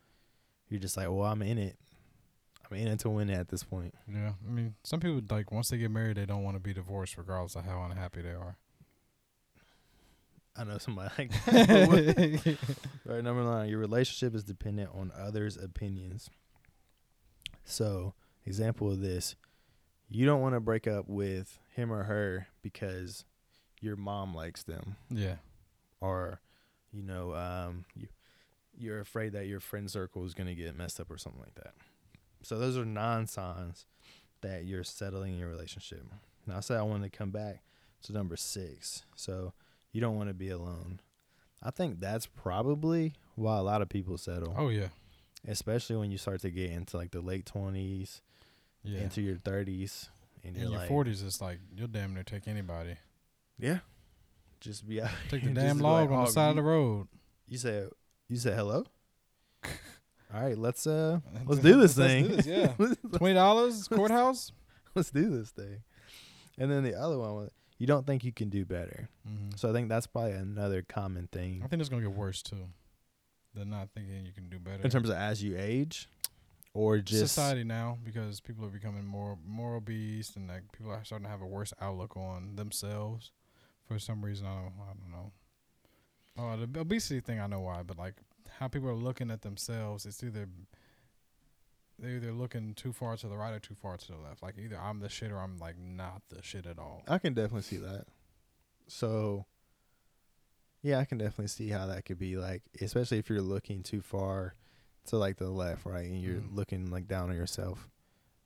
you're 0.68 0.80
just 0.80 0.96
like, 0.96 1.08
"Well, 1.08 1.22
I'm 1.24 1.42
in 1.42 1.58
it. 1.58 1.76
I'm 2.70 2.76
in 2.76 2.86
it 2.88 3.00
to 3.00 3.10
win 3.10 3.28
it 3.30 3.34
at 3.38 3.48
this 3.48 3.62
point." 3.64 3.94
Yeah. 4.08 4.32
I 4.46 4.50
mean, 4.50 4.74
some 4.84 5.00
people 5.00 5.20
like 5.30 5.50
once 5.52 5.68
they 5.70 5.78
get 5.78 5.90
married, 5.90 6.16
they 6.16 6.26
don't 6.26 6.42
want 6.44 6.56
to 6.56 6.60
be 6.60 6.72
divorced, 6.72 7.16
regardless 7.18 7.56
of 7.56 7.64
how 7.64 7.82
unhappy 7.84 8.22
they 8.22 8.30
are. 8.30 8.56
I 10.56 10.64
know 10.64 10.78
somebody 10.78 11.10
like 11.18 11.30
that. 11.46 12.58
Right, 13.04 13.24
number 13.24 13.42
nine, 13.44 13.68
your 13.68 13.78
relationship 13.78 14.34
is 14.34 14.44
dependent 14.44 14.90
on 14.94 15.10
others' 15.16 15.56
opinions. 15.56 16.28
So, 17.64 18.14
example 18.44 18.90
of 18.90 19.00
this, 19.00 19.36
you 20.08 20.26
don't 20.26 20.40
want 20.40 20.54
to 20.54 20.60
break 20.60 20.86
up 20.86 21.08
with 21.08 21.58
him 21.74 21.92
or 21.92 22.04
her 22.04 22.48
because 22.62 23.24
your 23.80 23.96
mom 23.96 24.34
likes 24.34 24.62
them, 24.62 24.96
yeah. 25.10 25.36
or 26.00 26.40
you 26.92 27.02
know, 27.02 27.34
um, 27.34 27.84
you 27.94 28.08
you're 28.76 29.00
afraid 29.00 29.32
that 29.32 29.46
your 29.46 29.60
friend 29.60 29.90
circle 29.90 30.24
is 30.24 30.34
gonna 30.34 30.54
get 30.54 30.76
messed 30.76 31.00
up 31.00 31.10
or 31.10 31.18
something 31.18 31.40
like 31.40 31.54
that. 31.56 31.74
So 32.42 32.58
those 32.58 32.76
are 32.78 32.84
non 32.84 33.26
signs 33.26 33.86
that 34.42 34.64
you're 34.64 34.84
settling 34.84 35.34
in 35.34 35.38
your 35.38 35.48
relationship. 35.50 36.02
Now 36.46 36.56
I 36.56 36.60
said 36.60 36.78
I 36.78 36.82
wanted 36.82 37.12
to 37.12 37.16
come 37.18 37.30
back 37.30 37.62
to 38.04 38.12
number 38.12 38.36
six. 38.36 39.02
So 39.14 39.52
you 39.92 40.00
don't 40.00 40.16
want 40.16 40.28
to 40.30 40.34
be 40.34 40.48
alone. 40.48 41.00
I 41.62 41.70
think 41.70 42.00
that's 42.00 42.24
probably 42.26 43.12
why 43.34 43.58
a 43.58 43.62
lot 43.62 43.82
of 43.82 43.88
people 43.90 44.16
settle, 44.16 44.54
Oh 44.56 44.68
yeah. 44.70 44.88
especially 45.46 45.96
when 45.96 46.10
you 46.10 46.16
start 46.16 46.40
to 46.42 46.50
get 46.50 46.70
into 46.70 46.96
like 46.96 47.10
the 47.10 47.20
late 47.20 47.44
twenties, 47.44 48.22
Yeah. 48.82 49.00
into 49.02 49.20
your 49.20 49.36
thirties, 49.36 50.08
and 50.42 50.56
In 50.56 50.70
your 50.70 50.78
like, 50.78 50.88
forties, 50.88 51.22
it's 51.22 51.42
like 51.42 51.58
you'll 51.76 51.88
damn 51.88 52.14
near 52.14 52.22
take 52.22 52.48
anybody. 52.48 52.96
Yeah, 53.60 53.78
just 54.60 54.88
be 54.88 55.00
out. 55.00 55.10
Take 55.28 55.44
the 55.44 55.50
damn 55.50 55.78
log 55.78 56.10
like, 56.10 56.18
on 56.18 56.24
the 56.24 56.30
"Oh, 56.30 56.32
side 56.32 56.50
of 56.50 56.56
the 56.56 56.62
road. 56.62 57.08
You 57.48 57.58
say 57.58 57.84
you 58.28 58.36
say 58.36 58.52
hello. 58.54 58.84
All 60.32 60.40
right, 60.40 60.56
let's 60.56 60.86
uh 60.86 61.20
let's 61.46 61.60
do 61.60 61.80
this 61.80 61.96
Let's 61.96 62.12
thing. 62.12 62.28
do 62.28 62.36
this, 62.36 62.46
yeah. 62.46 62.74
Twenty 63.18 63.34
dollars 63.34 63.88
courthouse. 63.88 64.52
let's 64.94 65.10
do 65.10 65.28
this 65.30 65.50
thing. 65.50 65.82
And 66.58 66.70
then 66.70 66.84
the 66.84 66.94
other 66.94 67.18
one, 67.18 67.34
was, 67.34 67.50
you 67.78 67.86
don't 67.86 68.06
think 68.06 68.22
you 68.22 68.32
can 68.32 68.50
do 68.50 68.64
better. 68.64 69.08
Mm-hmm. 69.26 69.56
So 69.56 69.70
I 69.70 69.72
think 69.72 69.88
that's 69.88 70.06
probably 70.06 70.32
another 70.32 70.82
common 70.82 71.28
thing. 71.32 71.62
I 71.64 71.68
think 71.68 71.80
it's 71.80 71.88
gonna 71.88 72.02
get 72.02 72.12
worse 72.12 72.42
too. 72.42 72.68
They're 73.54 73.64
not 73.64 73.88
thinking 73.94 74.24
you 74.24 74.32
can 74.32 74.48
do 74.48 74.58
better. 74.58 74.82
in 74.82 74.90
terms 74.90 75.08
of 75.08 75.16
as 75.16 75.42
you 75.42 75.56
age, 75.58 76.08
or 76.74 76.98
just 76.98 77.34
society 77.34 77.64
now 77.64 77.98
because 78.04 78.40
people 78.40 78.64
are 78.64 78.68
becoming 78.70 79.04
more 79.04 79.36
more 79.44 79.74
obese 79.76 80.36
and 80.36 80.48
like 80.48 80.70
people 80.72 80.92
are 80.92 81.02
starting 81.04 81.24
to 81.24 81.30
have 81.30 81.42
a 81.42 81.46
worse 81.46 81.72
outlook 81.80 82.16
on 82.16 82.54
themselves 82.54 83.32
for 83.90 83.98
some 83.98 84.24
reason. 84.24 84.46
I 84.46 84.54
don't, 84.54 84.72
I 84.80 84.92
don't 84.94 85.10
know. 85.10 85.32
Oh, 86.38 86.64
the 86.64 86.80
obesity 86.80 87.18
thing 87.20 87.40
I 87.40 87.48
know 87.48 87.58
why, 87.60 87.82
but 87.82 87.98
like 87.98 88.14
how 88.58 88.68
people 88.68 88.88
are 88.88 88.94
looking 88.94 89.30
at 89.32 89.42
themselves, 89.42 90.06
it's 90.06 90.22
either 90.22 90.48
they're 91.98 92.12
either 92.16 92.32
looking 92.32 92.72
too 92.74 92.92
far 92.92 93.16
to 93.16 93.26
the 93.26 93.36
right 93.36 93.52
or 93.52 93.58
too 93.58 93.74
far 93.74 93.96
to 93.96 94.06
the 94.06 94.16
left. 94.16 94.42
Like 94.44 94.54
either 94.58 94.78
I'm 94.78 95.00
the 95.00 95.08
shit 95.08 95.32
or 95.32 95.38
I'm 95.38 95.58
like 95.58 95.76
not 95.76 96.22
the 96.28 96.40
shit 96.40 96.66
at 96.66 96.78
all. 96.78 97.02
I 97.08 97.18
can 97.18 97.34
definitely 97.34 97.62
see 97.62 97.78
that. 97.78 98.06
So, 98.86 99.44
yeah, 100.82 100.98
I 101.00 101.04
can 101.04 101.18
definitely 101.18 101.48
see 101.48 101.68
how 101.68 101.86
that 101.86 102.04
could 102.04 102.18
be 102.18 102.36
like, 102.36 102.62
especially 102.80 103.18
if 103.18 103.28
you're 103.28 103.42
looking 103.42 103.82
too 103.82 104.00
far 104.02 104.54
to 105.06 105.16
like 105.16 105.36
the 105.36 105.50
left, 105.50 105.84
right, 105.84 106.06
and 106.06 106.22
you're 106.22 106.40
Mhm. 106.40 106.54
looking 106.54 106.90
like 106.90 107.08
down 107.08 107.28
on 107.28 107.36
yourself. 107.36 107.88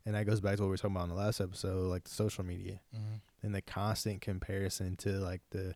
And 0.06 0.14
that 0.14 0.26
goes 0.26 0.40
back 0.40 0.56
to 0.56 0.62
what 0.62 0.66
we 0.66 0.70
were 0.72 0.76
talking 0.76 0.96
about 0.96 1.04
in 1.04 1.08
the 1.10 1.14
last 1.16 1.40
episode, 1.40 1.88
like 1.88 2.04
the 2.04 2.10
social 2.10 2.44
media 2.44 2.80
Mm-hmm. 2.94 3.14
and 3.42 3.54
the 3.54 3.62
constant 3.62 4.20
comparison 4.20 4.96
to 4.98 5.10
like 5.12 5.40
the 5.50 5.74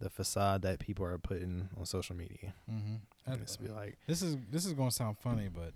the 0.00 0.08
facade 0.10 0.62
that 0.62 0.78
people 0.78 1.04
are 1.04 1.18
putting 1.18 1.68
on 1.78 1.84
social 1.84 2.16
media. 2.16 2.54
Mm-hmm. 2.70 2.94
And 3.30 3.42
it's 3.42 3.56
be 3.58 3.68
like, 3.68 3.98
This 4.06 4.22
is 4.22 4.36
this 4.50 4.64
is 4.66 4.72
gonna 4.72 4.90
sound 4.90 5.18
funny, 5.18 5.48
but 5.54 5.72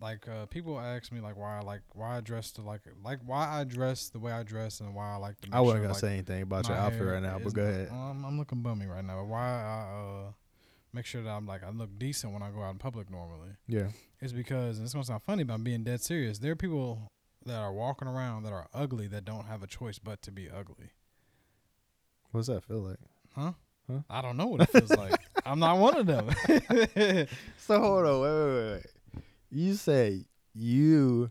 like 0.00 0.26
uh, 0.28 0.46
people 0.46 0.80
ask 0.80 1.12
me 1.12 1.20
like 1.20 1.36
why 1.36 1.58
I 1.58 1.60
like 1.60 1.82
why 1.92 2.16
I 2.16 2.20
dress 2.20 2.50
to 2.52 2.62
like 2.62 2.80
like 3.04 3.18
why 3.24 3.46
I 3.60 3.64
dress 3.64 4.08
the 4.08 4.18
way 4.18 4.32
I 4.32 4.42
dress 4.42 4.80
and 4.80 4.94
why 4.94 5.12
I 5.12 5.16
like 5.16 5.38
to. 5.42 5.48
I 5.52 5.60
wasn't 5.60 5.76
sure, 5.76 5.82
gonna 5.82 5.92
like, 5.92 6.00
say 6.00 6.12
anything 6.14 6.42
about 6.42 6.68
your 6.68 6.76
outfit 6.78 7.02
right 7.02 7.22
now, 7.22 7.38
but 7.38 7.52
go 7.52 7.62
ahead. 7.62 7.88
Um, 7.90 8.24
I'm 8.26 8.38
looking 8.38 8.62
bummy 8.62 8.86
right 8.86 9.04
now. 9.04 9.22
Why 9.24 9.46
I 9.46 10.26
uh 10.28 10.32
make 10.92 11.06
sure 11.06 11.22
that 11.22 11.30
I'm 11.30 11.46
like 11.46 11.62
I 11.64 11.70
look 11.70 11.98
decent 11.98 12.32
when 12.32 12.42
I 12.42 12.50
go 12.50 12.62
out 12.62 12.70
in 12.70 12.78
public 12.78 13.10
normally 13.10 13.50
Yeah. 13.68 13.88
It's 14.20 14.32
because 14.32 14.78
and 14.78 14.84
it's 14.84 14.92
gonna 14.94 15.04
sound 15.04 15.22
funny, 15.22 15.44
but 15.44 15.54
I'm 15.54 15.64
being 15.64 15.84
dead 15.84 16.00
serious. 16.02 16.38
There 16.38 16.52
are 16.52 16.56
people 16.56 17.10
that 17.46 17.56
are 17.56 17.72
walking 17.72 18.06
around 18.08 18.42
that 18.42 18.52
are 18.52 18.66
ugly 18.74 19.06
that 19.08 19.24
don't 19.24 19.46
have 19.46 19.62
a 19.62 19.66
choice 19.66 19.98
but 19.98 20.20
to 20.22 20.30
be 20.32 20.48
ugly. 20.50 20.90
What's 22.32 22.48
that 22.48 22.64
feel 22.64 22.80
like? 22.80 22.98
Huh? 23.34 23.52
Huh? 23.90 24.00
I 24.08 24.22
don't 24.22 24.36
know 24.36 24.46
what 24.46 24.60
it 24.60 24.70
feels 24.70 24.90
like. 24.90 25.18
I'm 25.46 25.58
not 25.58 25.78
one 25.78 25.96
of 25.96 26.06
them. 26.06 26.28
So 27.58 27.78
hold 27.80 28.04
on, 28.06 28.20
wait, 28.20 28.32
wait, 28.32 28.54
wait, 28.54 28.72
wait. 28.72 29.22
You 29.50 29.74
say 29.74 30.26
you 30.54 31.30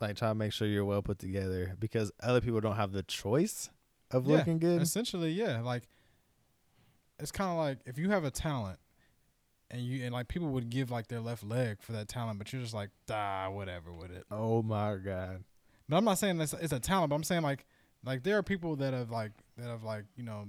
like 0.00 0.16
try 0.16 0.28
to 0.28 0.34
make 0.34 0.52
sure 0.52 0.66
you're 0.68 0.84
well 0.84 1.02
put 1.02 1.18
together 1.18 1.74
because 1.78 2.12
other 2.20 2.40
people 2.40 2.60
don't 2.60 2.76
have 2.76 2.92
the 2.92 3.02
choice 3.04 3.70
of 4.10 4.26
Yeah, 4.26 4.36
looking 4.38 4.58
good. 4.58 4.82
Essentially, 4.82 5.30
yeah. 5.30 5.60
Like 5.60 5.84
it's 7.18 7.32
kind 7.32 7.50
of 7.50 7.56
like 7.56 7.78
if 7.86 7.98
you 7.98 8.10
have 8.10 8.24
a 8.24 8.30
talent 8.30 8.78
and 9.70 9.82
you 9.82 10.04
and 10.04 10.12
like 10.12 10.28
people 10.28 10.48
would 10.48 10.70
give 10.70 10.90
like 10.90 11.08
their 11.08 11.20
left 11.20 11.42
leg 11.44 11.78
for 11.80 11.92
that 11.92 12.08
talent, 12.08 12.38
but 12.38 12.52
you're 12.52 12.62
just 12.62 12.74
like, 12.74 12.90
ah, 13.10 13.48
whatever 13.50 13.92
with 13.92 14.10
it. 14.10 14.24
Oh 14.30 14.62
my 14.62 14.96
god. 14.96 15.44
But 15.88 15.96
I'm 15.96 16.04
not 16.04 16.18
saying 16.18 16.38
that's 16.38 16.52
it's 16.54 16.72
a 16.72 16.80
talent, 16.80 17.10
but 17.10 17.16
I'm 17.16 17.24
saying 17.24 17.42
like 17.42 17.64
like 18.04 18.22
there 18.22 18.36
are 18.38 18.42
people 18.42 18.76
that 18.76 18.92
have 18.94 19.10
like 19.10 19.32
that 19.56 19.68
have 19.68 19.82
like 19.82 20.04
you 20.16 20.22
know 20.24 20.44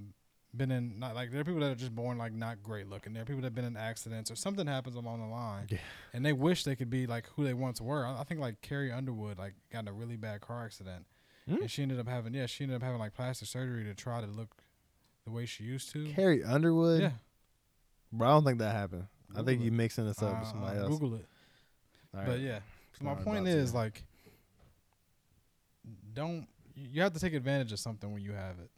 been 0.55 0.71
in 0.71 0.99
not 0.99 1.15
like 1.15 1.31
there 1.31 1.41
are 1.41 1.43
people 1.43 1.59
that 1.59 1.71
are 1.71 1.75
just 1.75 1.93
born 1.93 2.17
like 2.17 2.33
not 2.33 2.63
great 2.63 2.87
looking. 2.89 3.13
There 3.13 3.23
are 3.23 3.25
people 3.25 3.41
that 3.41 3.47
have 3.47 3.55
been 3.55 3.65
in 3.65 3.75
accidents 3.77 4.31
or 4.31 4.35
something 4.35 4.67
happens 4.67 4.95
along 4.95 5.19
the 5.21 5.27
line, 5.27 5.67
Yeah. 5.69 5.79
and 6.13 6.25
they 6.25 6.31
wish 6.33 6.63
they 6.63 6.75
could 6.77 6.89
be 6.89 7.05
like 7.07 7.27
who 7.35 7.43
they 7.43 7.53
once 7.53 7.81
were. 7.81 8.05
I, 8.05 8.21
I 8.21 8.23
think 8.23 8.39
like 8.39 8.61
Carrie 8.61 8.91
Underwood 8.91 9.37
like 9.37 9.53
got 9.71 9.79
in 9.79 9.87
a 9.89 9.93
really 9.93 10.15
bad 10.17 10.41
car 10.41 10.63
accident, 10.65 11.05
Hmm? 11.47 11.55
and 11.57 11.69
she 11.71 11.81
ended 11.81 11.99
up 11.99 12.07
having 12.07 12.33
yeah 12.33 12.45
she 12.45 12.63
ended 12.63 12.77
up 12.77 12.83
having 12.83 12.99
like 12.99 13.13
plastic 13.13 13.47
surgery 13.49 13.83
to 13.83 13.93
try 13.93 14.21
to 14.21 14.27
look 14.27 14.55
the 15.25 15.31
way 15.31 15.45
she 15.45 15.63
used 15.63 15.91
to. 15.93 16.05
Carrie 16.13 16.43
Underwood? 16.43 17.01
yeah, 17.01 17.11
Bro, 18.11 18.27
I 18.27 18.31
don't 18.31 18.43
think 18.45 18.59
that 18.59 18.71
happened. 18.71 19.07
I 19.31 19.37
think 19.37 19.47
Google 19.59 19.65
you 19.65 19.71
it. 19.71 19.73
mixing 19.73 20.05
this 20.05 20.21
up 20.21 20.39
with 20.39 20.47
Uh, 20.47 20.51
somebody 20.51 20.77
uh, 20.79 20.81
else. 20.83 20.89
Google 20.91 21.15
it. 21.15 21.25
All 22.15 22.23
But 22.25 22.39
yeah, 22.39 22.59
so 22.97 23.05
my 23.05 23.15
point 23.15 23.47
is 23.47 23.73
like, 23.73 24.03
don't 26.13 26.47
you 26.75 27.01
have 27.01 27.13
to 27.13 27.19
take 27.19 27.33
advantage 27.33 27.71
of 27.71 27.79
something 27.79 28.11
when 28.11 28.21
you 28.21 28.31
have 28.33 28.59
it. 28.59 28.69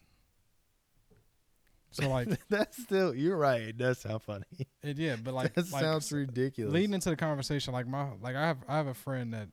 So 1.90 2.08
like, 2.10 2.28
that's 2.48 2.80
still 2.82 3.14
you're 3.14 3.36
right. 3.36 3.62
It 3.62 3.78
does 3.78 3.98
sound 3.98 4.22
funny. 4.22 4.44
it, 4.82 4.98
yeah, 4.98 5.16
but 5.22 5.34
like, 5.34 5.54
that 5.54 5.70
like 5.72 5.82
sounds 5.82 6.10
ridiculous. 6.12 6.72
leading 6.72 6.94
into 6.94 7.10
the 7.10 7.16
conversation, 7.16 7.72
like 7.72 7.86
my 7.86 8.08
like 8.20 8.36
I 8.36 8.46
have 8.46 8.58
I 8.68 8.76
have 8.76 8.86
a 8.88 8.94
friend 8.94 9.34
that 9.34 9.48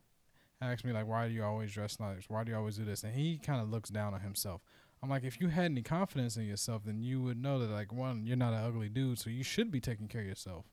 asks 0.62 0.84
me 0.84 0.92
like, 0.94 1.08
why 1.08 1.28
do 1.28 1.34
you 1.34 1.44
always 1.44 1.72
dress 1.72 2.00
nice? 2.00 2.24
Why 2.28 2.44
do 2.44 2.52
you 2.52 2.58
always 2.58 2.78
do 2.78 2.86
this? 2.86 3.04
And 3.04 3.14
he 3.14 3.38
kind 3.38 3.62
of 3.62 3.70
looks 3.70 3.90
down 3.90 4.14
on 4.14 4.22
himself. 4.22 4.62
I'm 5.06 5.12
like, 5.12 5.24
if 5.24 5.40
you 5.40 5.50
had 5.50 5.66
any 5.66 5.84
confidence 5.84 6.36
in 6.36 6.46
yourself, 6.48 6.82
then 6.84 7.04
you 7.04 7.22
would 7.22 7.40
know 7.40 7.60
that 7.60 7.70
like 7.70 7.94
one, 7.94 8.26
you're 8.26 8.36
not 8.36 8.54
an 8.54 8.64
ugly 8.66 8.90
dude, 8.90 9.20
so 9.20 9.30
you 9.30 9.44
should 9.44 9.70
be 9.70 9.80
taking 9.80 10.08
care 10.08 10.22
of 10.22 10.28
yourself. 10.28 10.66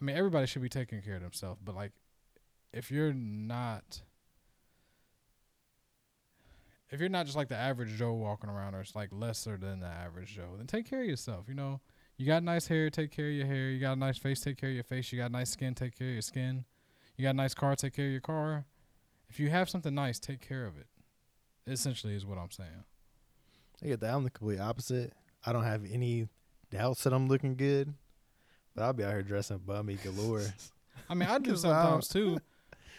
I 0.00 0.04
mean, 0.04 0.16
everybody 0.16 0.48
should 0.48 0.62
be 0.62 0.68
taking 0.68 1.00
care 1.00 1.14
of 1.14 1.22
themselves, 1.22 1.60
but 1.64 1.76
like, 1.76 1.92
if 2.72 2.90
you're 2.90 3.12
not, 3.12 4.02
if 6.88 6.98
you're 6.98 7.08
not 7.08 7.26
just 7.26 7.36
like 7.36 7.46
the 7.46 7.56
average 7.56 7.96
Joe 7.96 8.14
walking 8.14 8.50
around, 8.50 8.74
or 8.74 8.80
it's 8.80 8.96
like 8.96 9.10
lesser 9.12 9.56
than 9.56 9.78
the 9.78 9.86
average 9.86 10.34
Joe, 10.34 10.56
then 10.56 10.66
take 10.66 10.90
care 10.90 11.02
of 11.02 11.06
yourself. 11.06 11.44
You 11.46 11.54
know, 11.54 11.80
you 12.16 12.26
got 12.26 12.42
nice 12.42 12.66
hair, 12.66 12.90
take 12.90 13.12
care 13.12 13.28
of 13.28 13.32
your 13.32 13.46
hair. 13.46 13.70
You 13.70 13.78
got 13.78 13.92
a 13.92 14.00
nice 14.00 14.18
face, 14.18 14.40
take 14.40 14.56
care 14.56 14.70
of 14.70 14.74
your 14.74 14.82
face. 14.82 15.12
You 15.12 15.20
got 15.20 15.30
nice 15.30 15.50
skin, 15.50 15.76
take 15.76 15.96
care 15.96 16.08
of 16.08 16.14
your 16.14 16.22
skin. 16.22 16.64
You 17.16 17.22
got 17.22 17.30
a 17.30 17.34
nice 17.34 17.54
car, 17.54 17.76
take 17.76 17.94
care 17.94 18.06
of 18.06 18.12
your 18.12 18.20
car. 18.20 18.64
If 19.28 19.38
you 19.38 19.50
have 19.50 19.70
something 19.70 19.94
nice, 19.94 20.18
take 20.18 20.40
care 20.40 20.66
of 20.66 20.76
it. 20.76 20.88
Essentially, 21.64 22.16
is 22.16 22.26
what 22.26 22.38
I'm 22.38 22.50
saying. 22.50 22.84
I 23.82 23.86
get 23.88 24.00
that. 24.00 24.14
I'm 24.14 24.24
the 24.24 24.30
complete 24.30 24.60
opposite. 24.60 25.12
I 25.44 25.52
don't 25.52 25.64
have 25.64 25.82
any 25.90 26.28
doubts 26.70 27.04
that 27.04 27.12
I'm 27.12 27.28
looking 27.28 27.56
good, 27.56 27.92
but 28.74 28.82
I'll 28.84 28.92
be 28.92 29.04
out 29.04 29.12
here 29.12 29.22
dressing 29.22 29.58
bummy 29.58 29.94
galore. 29.96 30.44
I 31.08 31.14
mean, 31.14 31.28
I 31.28 31.38
do 31.38 31.50
'Cause 31.52 31.64
I 31.64 31.68
don't- 31.90 32.02
sometimes 32.04 32.08
too, 32.08 32.38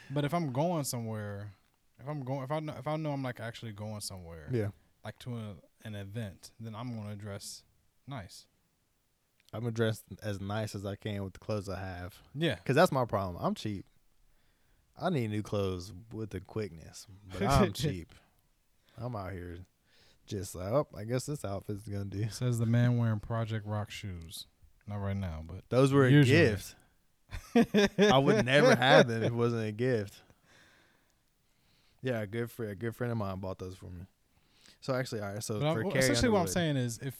but 0.09 0.25
if 0.25 0.33
I'm 0.33 0.51
going 0.51 0.83
somewhere, 0.83 1.53
if 1.99 2.07
I'm 2.07 2.23
going, 2.23 2.43
if 2.43 2.51
I 2.51 2.59
know, 2.59 2.73
if 2.77 2.87
I 2.87 2.95
know 2.97 3.11
I'm 3.11 3.23
like 3.23 3.39
actually 3.39 3.71
going 3.73 4.01
somewhere, 4.01 4.47
yeah, 4.51 4.69
like 5.05 5.17
to 5.19 5.35
a, 5.37 5.55
an 5.87 5.95
event, 5.95 6.51
then 6.59 6.75
I'm 6.75 6.95
gonna 6.97 7.15
dress 7.15 7.63
nice. 8.07 8.47
I'm 9.53 9.59
gonna 9.61 9.71
dress 9.71 10.01
as 10.23 10.41
nice 10.41 10.73
as 10.75 10.85
I 10.85 10.95
can 10.95 11.23
with 11.23 11.33
the 11.33 11.39
clothes 11.39 11.69
I 11.69 11.79
have, 11.79 12.17
Yeah, 12.33 12.55
cause 12.65 12.75
that's 12.75 12.91
my 12.91 13.05
problem. 13.05 13.37
I'm 13.43 13.53
cheap. 13.53 13.85
I 14.99 15.09
need 15.09 15.29
new 15.29 15.41
clothes 15.43 15.93
with 16.11 16.31
the 16.31 16.39
quickness, 16.39 17.05
but 17.31 17.43
I'm 17.47 17.71
cheap. 17.73 18.13
I'm 18.97 19.15
out 19.15 19.31
here 19.31 19.59
just 20.31 20.55
like, 20.55 20.71
oh, 20.71 20.87
I 20.97 21.03
guess 21.03 21.25
this 21.25 21.45
outfit's 21.45 21.87
gonna 21.87 22.05
do. 22.05 22.27
says 22.29 22.57
the 22.57 22.65
man 22.65 22.97
wearing 22.97 23.19
Project 23.19 23.67
Rock 23.67 23.91
shoes. 23.91 24.47
Not 24.87 24.97
right 24.97 25.15
now, 25.15 25.43
but 25.45 25.63
Those 25.69 25.93
were 25.93 26.05
a 26.05 26.23
gift. 26.23 26.75
I 27.99 28.17
would 28.17 28.45
never 28.45 28.75
have 28.75 29.07
them 29.07 29.23
if 29.23 29.31
it 29.31 29.35
wasn't 29.35 29.67
a 29.67 29.71
gift. 29.71 30.21
Yeah, 32.01 32.21
a 32.21 32.27
good 32.27 32.49
friend, 32.49 32.71
a 32.71 32.75
good 32.75 32.95
friend 32.95 33.11
of 33.11 33.17
mine 33.17 33.39
bought 33.39 33.59
those 33.59 33.75
for 33.75 33.85
me. 33.85 34.07
So 34.81 34.95
actually, 34.95 35.21
all 35.21 35.33
right. 35.33 35.43
So 35.43 35.59
But 35.59 35.73
for 35.73 35.83
well, 35.83 35.91
Carrie 35.91 36.03
essentially, 36.03 36.29
what 36.29 36.39
I'm 36.39 36.47
saying 36.47 36.77
is, 36.77 36.97
if 36.99 37.15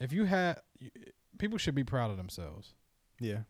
if 0.00 0.12
you 0.12 0.24
had, 0.24 0.60
people 1.38 1.58
should 1.58 1.74
be 1.74 1.84
proud 1.84 2.10
of 2.10 2.16
themselves. 2.16 2.74
Yeah. 3.18 3.40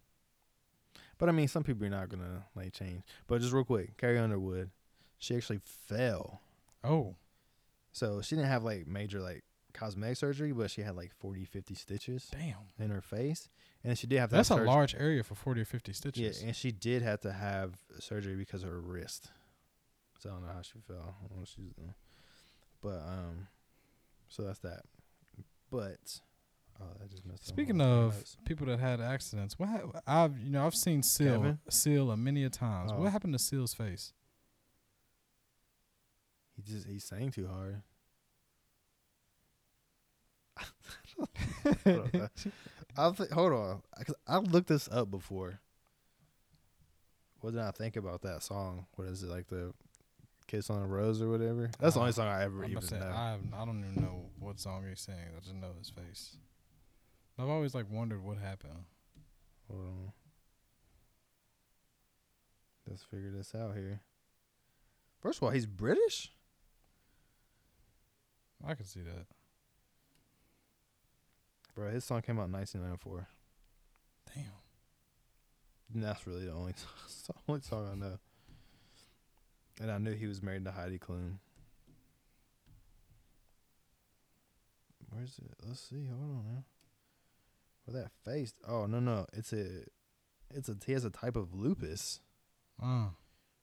But 1.19 1.29
I 1.29 1.33
mean, 1.33 1.49
some 1.49 1.63
people 1.63 1.87
are 1.87 1.91
not 1.91 2.09
gonna 2.09 2.47
like 2.57 2.73
change. 2.73 3.03
But 3.27 3.41
just 3.41 3.53
real 3.53 3.65
quick, 3.65 3.97
Carrie 3.99 4.19
Underwood, 4.19 4.71
she 5.19 5.37
actually 5.37 5.61
fell. 5.65 6.41
Oh, 6.83 7.17
So 7.93 8.23
she 8.23 8.35
didn't 8.37 8.49
have 8.49 8.65
like 8.65 8.87
major 8.87 9.21
like 9.21 9.45
cosmetic 9.75 10.17
surgery, 10.17 10.53
but 10.53 10.71
she 10.71 10.83
had 10.83 10.97
like 10.97 11.13
40, 11.21 11.45
50 11.45 11.75
stitches 11.75 12.29
damn, 12.31 12.57
in 12.79 12.91
her 12.91 13.01
face, 13.01 13.49
and 13.85 13.97
she 13.99 14.07
did 14.07 14.19
have 14.21 14.31
to 14.31 14.37
that's 14.37 14.51
a 14.51 14.55
surgery. 14.55 14.67
large 14.67 14.95
area 14.95 15.23
for 15.23 15.35
forty 15.35 15.61
or 15.61 15.65
fifty 15.65 15.93
stitches. 15.93 16.41
Yeah, 16.41 16.49
and 16.49 16.57
she 16.57 16.73
did 16.73 17.03
have 17.03 17.21
to 17.21 17.33
have 17.33 17.75
surgery 18.01 18.35
because 18.35 18.63
of 18.63 18.71
her 18.71 18.81
wrist. 18.81 19.31
So 20.19 20.31
I 20.31 20.33
don't 20.35 20.43
know 20.47 20.53
how 20.55 20.63
she 20.63 20.79
fell. 20.87 21.17
I 21.19 21.23
don't 21.23 21.33
know 21.33 21.41
what 21.41 21.49
she's 21.49 21.73
doing. 21.77 21.95
But 22.81 23.01
um, 23.07 23.49
so 24.29 24.43
that's 24.43 24.61
that. 24.61 24.83
But 25.71 26.21
oh, 26.81 26.85
I 27.03 27.07
just 27.09 27.25
messed 27.27 27.47
Speaking 27.47 27.81
of 27.81 28.15
notes. 28.15 28.37
people 28.45 28.67
that 28.67 28.79
had 28.79 29.01
accidents, 29.01 29.59
what 29.59 29.69
ha- 29.69 30.01
I've 30.07 30.39
you 30.39 30.51
know 30.51 30.65
I've 30.67 30.75
seen 30.75 31.03
Seal 31.03 31.39
Kevin? 31.39 31.59
Seal 31.69 32.11
a 32.11 32.17
many 32.17 32.45
a 32.45 32.51
times. 32.51 32.91
Oh. 32.93 33.01
What 33.01 33.13
happened 33.13 33.33
to 33.33 33.39
Seal's 33.39 33.75
face? 33.75 34.13
He 36.57 36.63
just 36.63 36.87
he 36.87 36.99
sang 36.99 37.31
too 37.31 37.47
hard. 37.49 37.83
Hold 41.85 42.15
on. 42.15 42.31
I'll 42.97 43.15
th- 43.15 43.31
hold 43.31 43.53
on. 43.53 43.83
I, 44.27 44.39
looked 44.39 44.69
this 44.69 44.89
up 44.93 45.11
before. 45.11 45.61
What 47.41 47.53
did 47.53 47.61
I 47.63 47.71
think 47.71 47.97
about 47.97 48.21
that 48.23 48.43
song? 48.43 48.87
What 48.97 49.09
is 49.09 49.23
it 49.23 49.31
like 49.31 49.49
the 49.49 49.73
"Kiss 50.47 50.69
on 50.69 50.83
a 50.83 50.87
Rose" 50.87 51.23
or 51.23 51.31
whatever? 51.31 51.71
That's 51.81 51.95
the 51.95 52.01
Uh, 52.01 52.03
only 52.03 52.13
song 52.13 52.27
I 52.29 52.45
ever 52.45 52.65
I'm 52.65 52.71
even 52.71 52.83
say, 52.83 52.99
know. 52.99 53.07
I 53.15 53.31
have, 53.31 53.41
I 53.55 53.65
don't 53.65 53.79
even 53.79 54.03
know 54.03 54.27
what 54.39 54.61
song 54.61 54.85
he's 54.89 55.01
singing. 55.01 55.21
I 55.35 55.41
just 55.41 55.55
know 55.55 55.71
his 55.79 55.89
face. 55.91 56.37
I've 57.39 57.49
always 57.49 57.75
like 57.75 57.87
wondered 57.91 58.23
what 58.23 58.37
happened. 58.39 58.85
Hold 59.71 59.81
on. 59.87 60.13
Let's 62.87 63.05
figure 63.05 63.31
this 63.31 63.55
out 63.55 63.75
here. 63.75 64.01
First 65.21 65.39
of 65.39 65.45
all, 65.45 65.51
he's 65.51 65.67
British. 65.67 66.31
I 68.67 68.75
can 68.75 68.85
see 68.87 69.01
that. 69.01 69.27
Bro, 71.75 71.91
his 71.91 72.05
song 72.05 72.23
came 72.23 72.39
out 72.39 72.47
in 72.47 72.53
1994. 72.53 73.27
Damn. 74.35 74.45
And 75.95 76.03
that's 76.05 76.27
really 76.27 76.45
the 76.45 76.53
only 76.53 76.73
the 77.27 77.35
only 77.49 77.61
song 77.63 77.89
I 77.91 77.95
know. 77.97 78.19
And 79.81 79.91
I 79.91 79.99
knew 79.99 80.13
he 80.13 80.27
was 80.27 80.43
married 80.43 80.65
to 80.67 80.71
Heidi 80.71 80.99
Klum. 80.99 81.39
Where's 85.11 85.39
it? 85.39 85.53
Let's 85.67 85.81
see. 85.81 86.07
Hold 86.07 86.21
on 86.31 86.45
now. 86.55 86.65
Where 87.85 88.03
that 88.03 88.13
face? 88.25 88.55
Oh 88.67 88.87
no 88.87 89.01
no! 89.01 89.27
It's 89.33 89.53
a, 89.53 89.67
it's 90.55 90.69
a. 90.69 90.77
He 90.87 90.93
has 90.93 91.05
a 91.05 91.11
type 91.11 91.37
of 91.37 91.53
lupus, 91.53 92.21
Uh, 92.83 93.09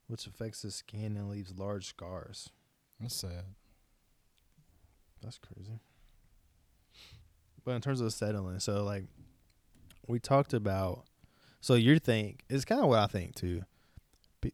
which 0.08 0.28
affects 0.28 0.62
his 0.64 0.76
skin 0.76 1.16
and 1.16 1.30
leaves 1.30 1.54
large 1.58 1.88
scars. 1.88 2.50
that's 3.00 3.16
sad. 3.16 3.46
That's 5.22 5.38
crazy. 5.38 5.80
But 7.66 7.72
in 7.72 7.82
terms 7.82 8.02
of 8.02 8.12
settling, 8.14 8.60
so 8.60 8.84
like 8.84 9.06
we 10.08 10.20
talked 10.20 10.54
about, 10.54 11.06
so 11.62 11.74
your 11.76 12.00
thing 12.00 12.40
is 12.50 12.66
kind 12.66 12.82
of 12.82 12.88
what 12.88 13.00
I 13.00 13.08
think 13.08 13.36
too. 13.36 13.64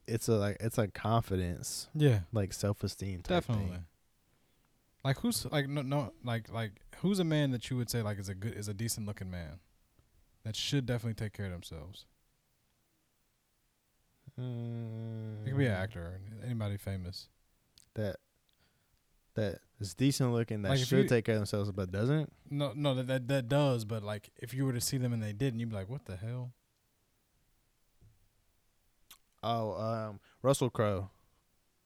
It's 0.08 0.28
a 0.28 0.34
like 0.36 0.58
it's 0.60 0.78
a 0.80 0.88
confidence, 0.88 1.88
Yeah, 1.94 2.22
like 2.34 2.52
self 2.54 2.84
esteem 2.84 3.22
definitely. 3.22 3.66
thing. 3.72 3.86
Like 5.04 5.20
who's 5.20 5.46
like 5.52 5.70
no 5.70 5.84
no 5.84 6.14
like 6.24 6.52
like 6.52 6.82
who's 6.98 7.20
a 7.20 7.24
man 7.24 7.52
that 7.52 7.70
you 7.70 7.78
would 7.78 7.92
say 7.92 8.02
like 8.02 8.18
is 8.18 8.28
a 8.28 8.34
good 8.34 8.54
is 8.56 8.68
a 8.68 8.74
decent 8.74 9.06
looking 9.06 9.30
man 9.30 9.60
that 10.44 10.56
should 10.56 10.88
definitely 10.88 11.14
take 11.14 11.34
care 11.34 11.46
of 11.46 11.52
themselves. 11.52 12.06
It 14.38 15.50
could 15.50 15.58
be 15.58 15.66
an 15.68 15.72
Mm, 15.74 15.82
actor, 15.84 16.02
or 16.02 16.20
anybody 16.44 16.78
famous. 16.78 17.30
that 17.94 18.18
that 19.36 19.60
is 19.80 19.94
decent 19.94 20.32
looking 20.34 20.62
that 20.64 20.70
Like, 20.70 20.80
should 20.80 21.04
you- 21.04 21.08
take 21.08 21.26
care 21.26 21.36
of 21.36 21.40
themselves 21.40 21.72
but 21.72 21.92
doesn't. 21.92 22.32
No, 22.50 22.74
no, 22.76 22.96
that, 22.96 23.08
that 23.08 23.28
that 23.28 23.48
does. 23.50 23.86
But 23.86 24.04
like, 24.04 24.30
if 24.38 24.54
you 24.54 24.66
were 24.66 24.74
to 24.74 24.82
see 24.82 24.98
them 24.98 25.14
and 25.14 25.22
they 25.22 25.34
didn't, 25.34 25.60
you'd 25.60 25.70
be 25.70 25.76
like, 25.76 25.90
"What 25.90 26.06
the 26.06 26.16
hell?" 26.16 26.54
Oh, 29.44 29.74
um, 29.74 30.20
Russell 30.42 30.70
Crowe. 30.70 31.10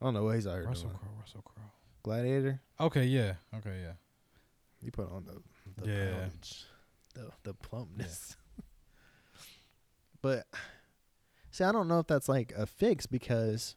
I 0.01 0.05
don't 0.05 0.13
know 0.13 0.23
what 0.23 0.35
he's 0.35 0.47
out 0.47 0.55
here 0.55 0.65
Russell 0.65 0.89
doing. 0.89 0.99
Crowe. 0.99 1.09
Russell 1.19 1.41
Crowe. 1.41 1.63
Gladiator. 2.03 2.61
Okay, 2.79 3.03
yeah. 3.05 3.33
Okay, 3.55 3.81
yeah. 3.81 3.93
He 4.83 4.89
put 4.91 5.11
on 5.11 5.25
the, 5.25 5.81
the 5.81 5.91
Yeah. 5.91 6.11
poundage, 6.13 6.63
the 7.13 7.31
the 7.43 7.53
plumpness. 7.53 8.37
but 10.21 10.45
see, 11.51 11.65
I 11.65 11.71
don't 11.73 11.89
know 11.89 11.99
if 11.99 12.07
that's 12.07 12.29
like 12.29 12.53
a 12.55 12.65
fix 12.65 13.05
because 13.05 13.75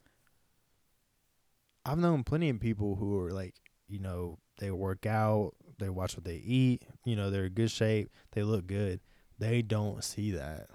I've 1.85 1.97
known 1.97 2.23
plenty 2.23 2.47
of 2.49 2.61
people 2.61 2.95
who 2.95 3.19
are 3.19 3.31
like, 3.31 3.55
you 3.93 3.99
know, 3.99 4.39
they 4.57 4.71
work 4.71 5.05
out, 5.05 5.51
they 5.77 5.89
watch 5.89 6.15
what 6.17 6.25
they 6.25 6.37
eat, 6.37 6.81
you 7.05 7.15
know, 7.15 7.29
they're 7.29 7.45
in 7.45 7.53
good 7.53 7.69
shape, 7.71 8.09
they 8.31 8.41
look 8.43 8.65
good. 8.67 8.99
They 9.39 9.61
don't 9.61 10.03
see 10.03 10.31
that. 10.31 10.67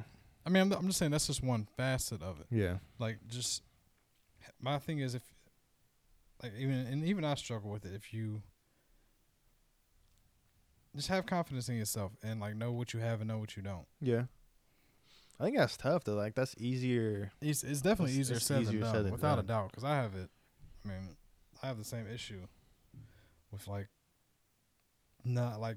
I 0.46 0.50
mean, 0.50 0.62
I'm, 0.62 0.72
I'm 0.72 0.86
just 0.86 0.98
saying 0.98 1.10
that's 1.10 1.26
just 1.26 1.42
one 1.42 1.66
facet 1.76 2.22
of 2.22 2.40
it. 2.40 2.46
Yeah. 2.50 2.78
Like, 2.98 3.18
just 3.26 3.62
my 4.60 4.78
thing 4.78 4.98
is 5.00 5.14
if, 5.14 5.22
like, 6.42 6.52
even 6.58 6.74
and 6.86 7.04
even 7.04 7.24
I 7.24 7.34
struggle 7.34 7.70
with 7.70 7.84
it. 7.84 7.92
If 7.94 8.12
you 8.14 8.42
just 10.96 11.08
have 11.08 11.26
confidence 11.26 11.68
in 11.68 11.76
yourself 11.76 12.12
and 12.22 12.40
like 12.40 12.56
know 12.56 12.72
what 12.72 12.92
you 12.92 13.00
have 13.00 13.20
and 13.20 13.28
know 13.28 13.38
what 13.38 13.56
you 13.56 13.62
don't. 13.62 13.86
Yeah. 14.00 14.24
I 15.40 15.44
think 15.44 15.56
that's 15.56 15.76
tough 15.76 16.04
though. 16.04 16.14
Like 16.14 16.34
that's 16.34 16.54
easier. 16.58 17.30
It's 17.40 17.62
it's 17.62 17.80
definitely 17.80 18.12
It's- 18.14 18.20
easier 18.26 18.36
it's 18.36 18.46
said 18.46 18.62
easier 18.62 18.80
than 18.80 18.88
said 18.88 18.92
done, 18.94 19.02
than 19.04 19.12
without 19.12 19.36
done. 19.36 19.44
a 19.44 19.48
doubt. 19.48 19.70
Because 19.70 19.84
I 19.84 19.94
have 19.96 20.14
it. 20.16 20.30
I 20.84 20.88
mean, 20.88 21.16
I 21.62 21.66
have 21.66 21.78
the 21.78 21.84
same 21.84 22.06
issue 22.12 22.40
with 23.52 23.66
like 23.66 23.88
not 25.24 25.60
like 25.60 25.76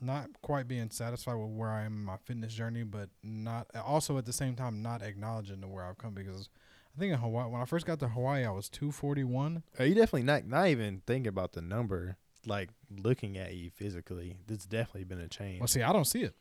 not 0.00 0.28
quite 0.42 0.68
being 0.68 0.90
satisfied 0.90 1.34
with 1.34 1.50
where 1.50 1.70
I 1.70 1.84
am 1.84 1.94
in 1.94 2.04
my 2.04 2.16
fitness 2.16 2.54
journey, 2.54 2.82
but 2.82 3.08
not 3.22 3.66
also 3.84 4.18
at 4.18 4.26
the 4.26 4.32
same 4.32 4.54
time 4.54 4.82
not 4.82 5.02
acknowledging 5.02 5.60
the 5.60 5.68
where 5.68 5.84
I've 5.84 5.98
come 5.98 6.14
because 6.14 6.48
I 6.96 7.00
think 7.00 7.12
in 7.12 7.18
Hawaii 7.18 7.50
when 7.50 7.60
I 7.60 7.64
first 7.64 7.86
got 7.86 7.98
to 8.00 8.08
Hawaii 8.08 8.44
I 8.44 8.50
was 8.50 8.68
two 8.68 8.92
forty 8.92 9.24
one. 9.24 9.62
Are 9.78 9.82
uh, 9.82 9.86
you 9.86 9.94
definitely 9.94 10.22
not 10.22 10.46
not 10.46 10.68
even 10.68 11.02
thinking 11.06 11.28
about 11.28 11.52
the 11.52 11.62
number? 11.62 12.16
Like 12.46 12.70
looking 12.90 13.38
at 13.38 13.54
you 13.54 13.70
physically, 13.70 14.36
there's 14.46 14.66
definitely 14.66 15.04
been 15.04 15.20
a 15.20 15.28
change. 15.28 15.60
Well, 15.60 15.68
see, 15.68 15.82
I 15.82 15.92
don't 15.92 16.04
see 16.04 16.22
it. 16.22 16.34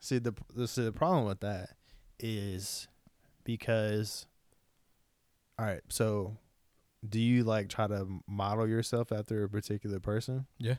See 0.00 0.18
the 0.18 0.34
the, 0.54 0.68
see, 0.68 0.84
the 0.84 0.92
problem 0.92 1.24
with 1.24 1.40
that 1.40 1.70
is 2.18 2.88
because 3.44 4.26
all 5.58 5.64
right, 5.64 5.80
so 5.88 6.36
do 7.06 7.20
you 7.20 7.44
like 7.44 7.68
try 7.68 7.86
to 7.86 8.06
model 8.26 8.68
yourself 8.68 9.12
after 9.12 9.44
a 9.44 9.48
particular 9.48 10.00
person? 10.00 10.46
Yeah. 10.58 10.76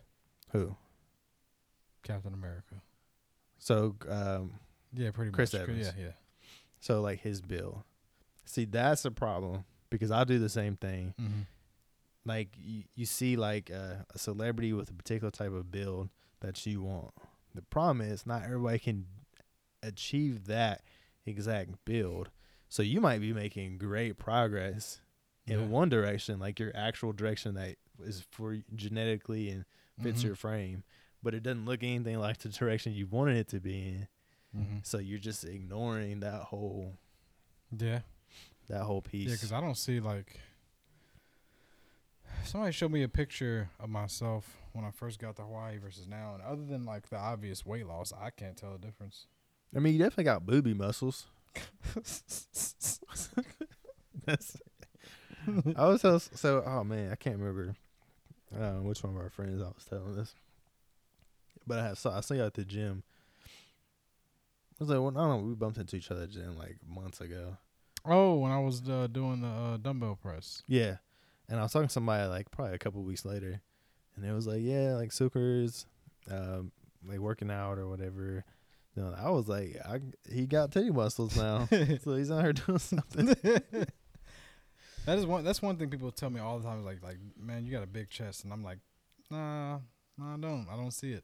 Who? 0.52 0.76
Captain 2.04 2.34
America. 2.34 2.76
So 3.60 3.96
um 4.10 4.54
Yeah, 4.94 5.12
pretty 5.12 5.32
Chris 5.32 5.54
much. 5.54 5.64
Evans. 5.64 5.94
Yeah, 5.98 6.06
yeah. 6.06 6.12
so 6.80 7.02
like 7.02 7.20
his 7.22 7.42
bill. 7.42 7.86
See, 8.46 8.66
that's 8.66 9.04
a 9.06 9.12
problem 9.12 9.66
because 9.90 10.12
I 10.12 10.24
do 10.24 10.40
the 10.40 10.50
same 10.50 10.78
thing. 10.78 11.14
Mm-hmm. 11.20 11.42
Like 12.26 12.50
you, 12.58 12.84
you 12.96 13.06
see 13.06 13.36
like 13.36 13.72
uh, 13.72 14.04
a 14.14 14.18
celebrity 14.18 14.74
with 14.74 14.90
a 14.90 14.94
particular 14.94 15.32
type 15.32 15.52
of 15.54 15.72
build 15.72 16.10
that 16.42 16.66
you 16.66 16.82
want. 16.82 17.14
The 17.56 17.62
problem 17.62 18.02
is 18.02 18.26
not 18.26 18.44
everybody 18.44 18.80
can 18.80 19.06
achieve 19.84 20.46
that 20.48 20.82
exact 21.26 21.72
build. 21.86 22.30
So 22.70 22.84
you 22.84 23.00
might 23.02 23.22
be 23.22 23.34
making 23.34 23.78
great 23.78 24.18
progress 24.18 25.00
in 25.48 25.60
Yeah. 25.62 25.66
one 25.66 25.90
direction, 25.90 26.40
like 26.40 26.60
your 26.60 26.72
actual 26.76 27.14
direction 27.14 27.56
that 27.56 27.78
is 28.04 28.22
for 28.32 28.58
genetically 28.76 29.50
and 29.50 29.66
fits 30.02 30.22
Mhm. 30.22 30.26
your 30.26 30.36
frame, 30.36 30.84
but 31.24 31.34
it 31.34 31.42
doesn't 31.42 31.66
look 31.66 31.82
anything 31.84 32.20
like 32.20 32.38
the 32.40 32.50
direction 32.50 32.94
you 32.94 33.08
wanted 33.08 33.38
it 33.38 33.48
to 33.50 33.60
be 33.60 33.88
in. 33.88 34.08
Mhm. 34.56 34.86
So 34.86 35.00
you're 35.00 35.20
just 35.20 35.44
ignoring 35.46 36.20
that 36.20 36.44
whole 36.44 36.98
Yeah. 37.78 38.02
that 38.68 38.84
whole 38.84 39.02
piece. 39.02 39.30
Yeah, 39.30 39.36
because 39.36 39.52
I 39.52 39.62
don't 39.62 39.76
see 39.76 40.00
like 40.00 40.40
somebody 42.44 42.72
showed 42.72 42.92
me 42.92 43.04
a 43.04 43.10
picture 43.10 43.70
of 43.80 43.90
myself 43.90 44.58
when 44.74 44.86
I 44.86 44.92
first 44.92 45.20
got 45.20 45.36
to 45.38 45.44
Hawaii 45.44 45.78
versus 45.78 46.08
now, 46.08 46.34
and 46.36 46.44
other 46.44 46.66
than 46.66 46.86
like 46.86 47.10
the 47.10 47.18
obvious 47.18 47.66
weight 47.66 47.88
loss, 47.88 48.14
I 48.14 48.30
can't 48.30 48.56
tell 48.58 48.74
the 48.74 48.80
difference. 48.80 49.28
I 49.76 49.80
mean, 49.80 49.94
you 49.94 50.00
definitely 50.00 50.24
got 50.26 50.46
booby 50.46 50.74
muscles. 50.74 51.28
That's. 54.26 54.58
I 55.76 55.86
was 55.88 56.02
so, 56.02 56.18
so. 56.18 56.64
Oh 56.66 56.84
man, 56.84 57.12
I 57.12 57.16
can't 57.16 57.38
remember 57.38 57.76
uh, 58.58 58.82
which 58.82 59.04
one 59.04 59.16
of 59.16 59.22
our 59.22 59.30
friends 59.30 59.62
I 59.62 59.66
was 59.66 59.86
telling 59.90 60.16
this, 60.16 60.34
but 61.66 61.80
I 61.80 61.94
saw 61.94 62.18
I 62.18 62.22
saw 62.22 62.34
you 62.34 62.44
at 62.44 62.54
the 62.54 62.66
gym. 62.66 63.04
I 64.80 64.84
was 64.84 64.90
like, 64.90 65.00
well, 65.00 65.10
I 65.10 65.28
don't 65.28 65.42
know. 65.42 65.48
We 65.48 65.56
bumped 65.56 65.78
into 65.78 65.96
each 65.96 66.12
other 66.12 66.24
at 66.24 66.30
the 66.32 66.40
gym 66.40 66.58
like 66.58 66.78
months 66.88 67.20
ago. 67.22 67.58
Oh, 68.06 68.36
when 68.36 68.52
I 68.52 68.60
was 68.60 68.88
uh, 68.88 69.08
doing 69.12 69.42
the 69.42 69.48
uh, 69.48 69.78
dumbbell 69.78 70.20
press. 70.22 70.62
Yeah, 70.68 70.98
and 71.50 71.60
I 71.60 71.64
was 71.64 71.74
talking 71.74 71.88
to 71.88 71.94
somebody 71.94 72.28
like 72.28 72.52
probably 72.52 72.76
a 72.76 72.80
couple 72.80 73.02
weeks 73.04 73.26
later, 73.26 73.62
and 74.16 74.26
it 74.26 74.34
was 74.34 74.48
like, 74.48 74.62
yeah, 74.62 74.94
like 74.94 75.12
Sucker's, 75.12 75.86
um, 76.30 76.72
like 77.08 77.20
working 77.20 77.52
out 77.52 77.78
or 77.78 77.88
whatever. 77.88 78.44
You 78.96 79.04
know, 79.04 79.16
I 79.18 79.30
was 79.30 79.48
like, 79.48 79.78
I 79.86 80.00
he 80.32 80.46
got 80.46 80.72
titty 80.72 80.92
muscles 80.92 81.36
now, 81.36 81.68
so 82.04 82.16
he's 82.16 82.32
out 82.32 82.44
here 82.44 82.54
doing 82.54 82.80
something. 82.80 83.36
That 85.08 85.18
is 85.18 85.26
one. 85.26 85.46
That's 85.46 85.62
one 85.62 85.78
thing 85.78 85.90
people 85.90 86.12
tell 86.12 86.30
me 86.30 86.42
all 86.42 86.60
the 86.60 86.68
time. 86.68 86.80
Is 86.80 86.86
like, 86.86 87.02
like, 87.02 87.16
man, 87.40 87.66
you 87.66 87.72
got 87.72 87.82
a 87.82 87.88
big 87.88 88.10
chest, 88.10 88.44
and 88.44 88.52
I'm 88.52 88.62
like, 88.62 88.80
nah, 89.32 89.80
nah, 90.18 90.34
I 90.34 90.38
don't. 90.38 90.68
I 90.70 90.76
don't 90.76 90.92
see 90.92 91.14
it. 91.14 91.24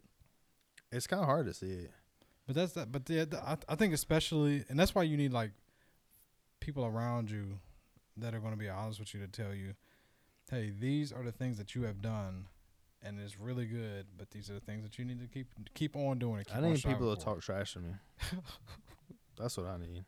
It's 0.89 1.05
kind 1.05 1.21
of 1.21 1.27
hard 1.27 1.47
to 1.47 1.53
see 1.53 1.69
it. 1.69 1.91
But 2.47 2.55
that's 2.55 2.71
that. 2.73 2.93
But 2.93 3.09
yeah, 3.09 3.25
th- 3.25 3.43
I, 3.43 3.57
I 3.67 3.75
think 3.75 3.93
especially, 3.93 4.63
and 4.69 4.79
that's 4.79 4.95
why 4.95 5.03
you 5.03 5.17
need 5.17 5.33
like 5.33 5.51
people 6.61 6.85
around 6.85 7.29
you 7.29 7.59
that 8.15 8.33
are 8.33 8.39
going 8.39 8.53
to 8.53 8.57
be 8.57 8.69
honest 8.69 9.01
with 9.01 9.13
you 9.13 9.19
to 9.19 9.27
tell 9.27 9.53
you, 9.53 9.73
hey, 10.49 10.71
these 10.79 11.11
are 11.11 11.23
the 11.23 11.33
things 11.33 11.57
that 11.57 11.75
you 11.75 11.81
have 11.81 12.01
done, 12.01 12.47
and 13.01 13.19
it's 13.19 13.37
really 13.37 13.65
good. 13.65 14.05
But 14.17 14.31
these 14.31 14.49
are 14.49 14.53
the 14.53 14.61
things 14.61 14.83
that 14.83 14.97
you 14.97 15.03
need 15.03 15.19
to 15.19 15.27
keep 15.27 15.47
keep 15.73 15.97
on 15.97 16.19
doing. 16.19 16.45
Keep 16.45 16.55
I 16.55 16.61
need 16.61 16.81
people 16.81 17.13
to 17.13 17.21
talk 17.21 17.41
trash 17.41 17.73
to 17.73 17.79
me. 17.79 17.89
That's 19.37 19.57
what 19.57 19.65
I 19.65 19.77
need. 19.77 20.05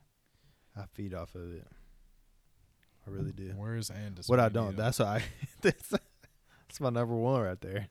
I 0.77 0.85
feed 0.93 1.13
off 1.13 1.35
of 1.35 1.51
it. 1.51 1.67
I 3.07 3.11
really 3.11 3.31
do. 3.31 3.53
Where's 3.55 3.89
Andis? 3.89 4.27
What 4.27 4.39
I 4.39 4.49
don't. 4.49 4.75
That's 4.75 4.99
why. 4.99 5.17
I, 5.17 5.23
that's, 5.61 5.89
that's 5.89 6.79
my 6.79 6.89
number 6.89 7.15
one 7.15 7.41
right 7.41 7.61
there. 7.61 7.87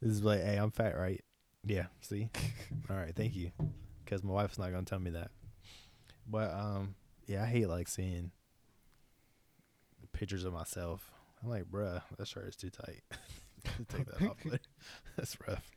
This 0.00 0.12
is 0.12 0.22
like, 0.24 0.42
hey, 0.42 0.56
I'm 0.56 0.70
fat, 0.70 0.98
right? 0.98 1.22
Yeah. 1.64 1.86
See. 2.00 2.28
All 2.90 2.96
right. 2.96 3.14
Thank 3.14 3.36
you. 3.36 3.52
Because 4.04 4.24
my 4.24 4.32
wife's 4.32 4.58
not 4.58 4.72
gonna 4.72 4.84
tell 4.84 4.98
me 4.98 5.10
that. 5.10 5.30
But 6.28 6.52
um, 6.52 6.94
yeah, 7.26 7.42
I 7.42 7.46
hate 7.46 7.68
like 7.68 7.88
seeing 7.88 8.32
pictures 10.12 10.44
of 10.44 10.52
myself. 10.52 11.10
I'm 11.42 11.50
like, 11.50 11.64
bruh, 11.64 12.02
that 12.16 12.28
shirt 12.28 12.48
is 12.48 12.56
too 12.56 12.70
tight. 12.70 13.02
Take 13.88 14.06
that 14.06 14.28
off. 14.28 14.36
That's 15.16 15.36
rough. 15.46 15.70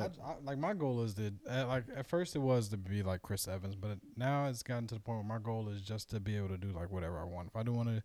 But 0.00 0.12
I, 0.24 0.30
I, 0.30 0.34
like 0.44 0.58
my 0.58 0.74
goal 0.74 1.02
is 1.02 1.14
to 1.14 1.32
uh, 1.48 1.66
like 1.66 1.84
at 1.96 2.06
first 2.06 2.34
it 2.36 2.40
was 2.40 2.68
to 2.68 2.76
be 2.76 3.02
like 3.02 3.22
Chris 3.22 3.46
Evans, 3.48 3.74
but 3.76 3.98
now 4.16 4.46
it's 4.46 4.62
gotten 4.62 4.86
to 4.88 4.94
the 4.94 5.00
point 5.00 5.18
where 5.18 5.38
my 5.38 5.42
goal 5.42 5.68
is 5.68 5.80
just 5.82 6.10
to 6.10 6.20
be 6.20 6.36
able 6.36 6.48
to 6.48 6.58
do 6.58 6.68
like 6.72 6.90
whatever 6.90 7.18
I 7.20 7.24
want. 7.24 7.48
If 7.48 7.56
I 7.56 7.62
do 7.62 7.72
want 7.72 7.88
to, 7.88 8.02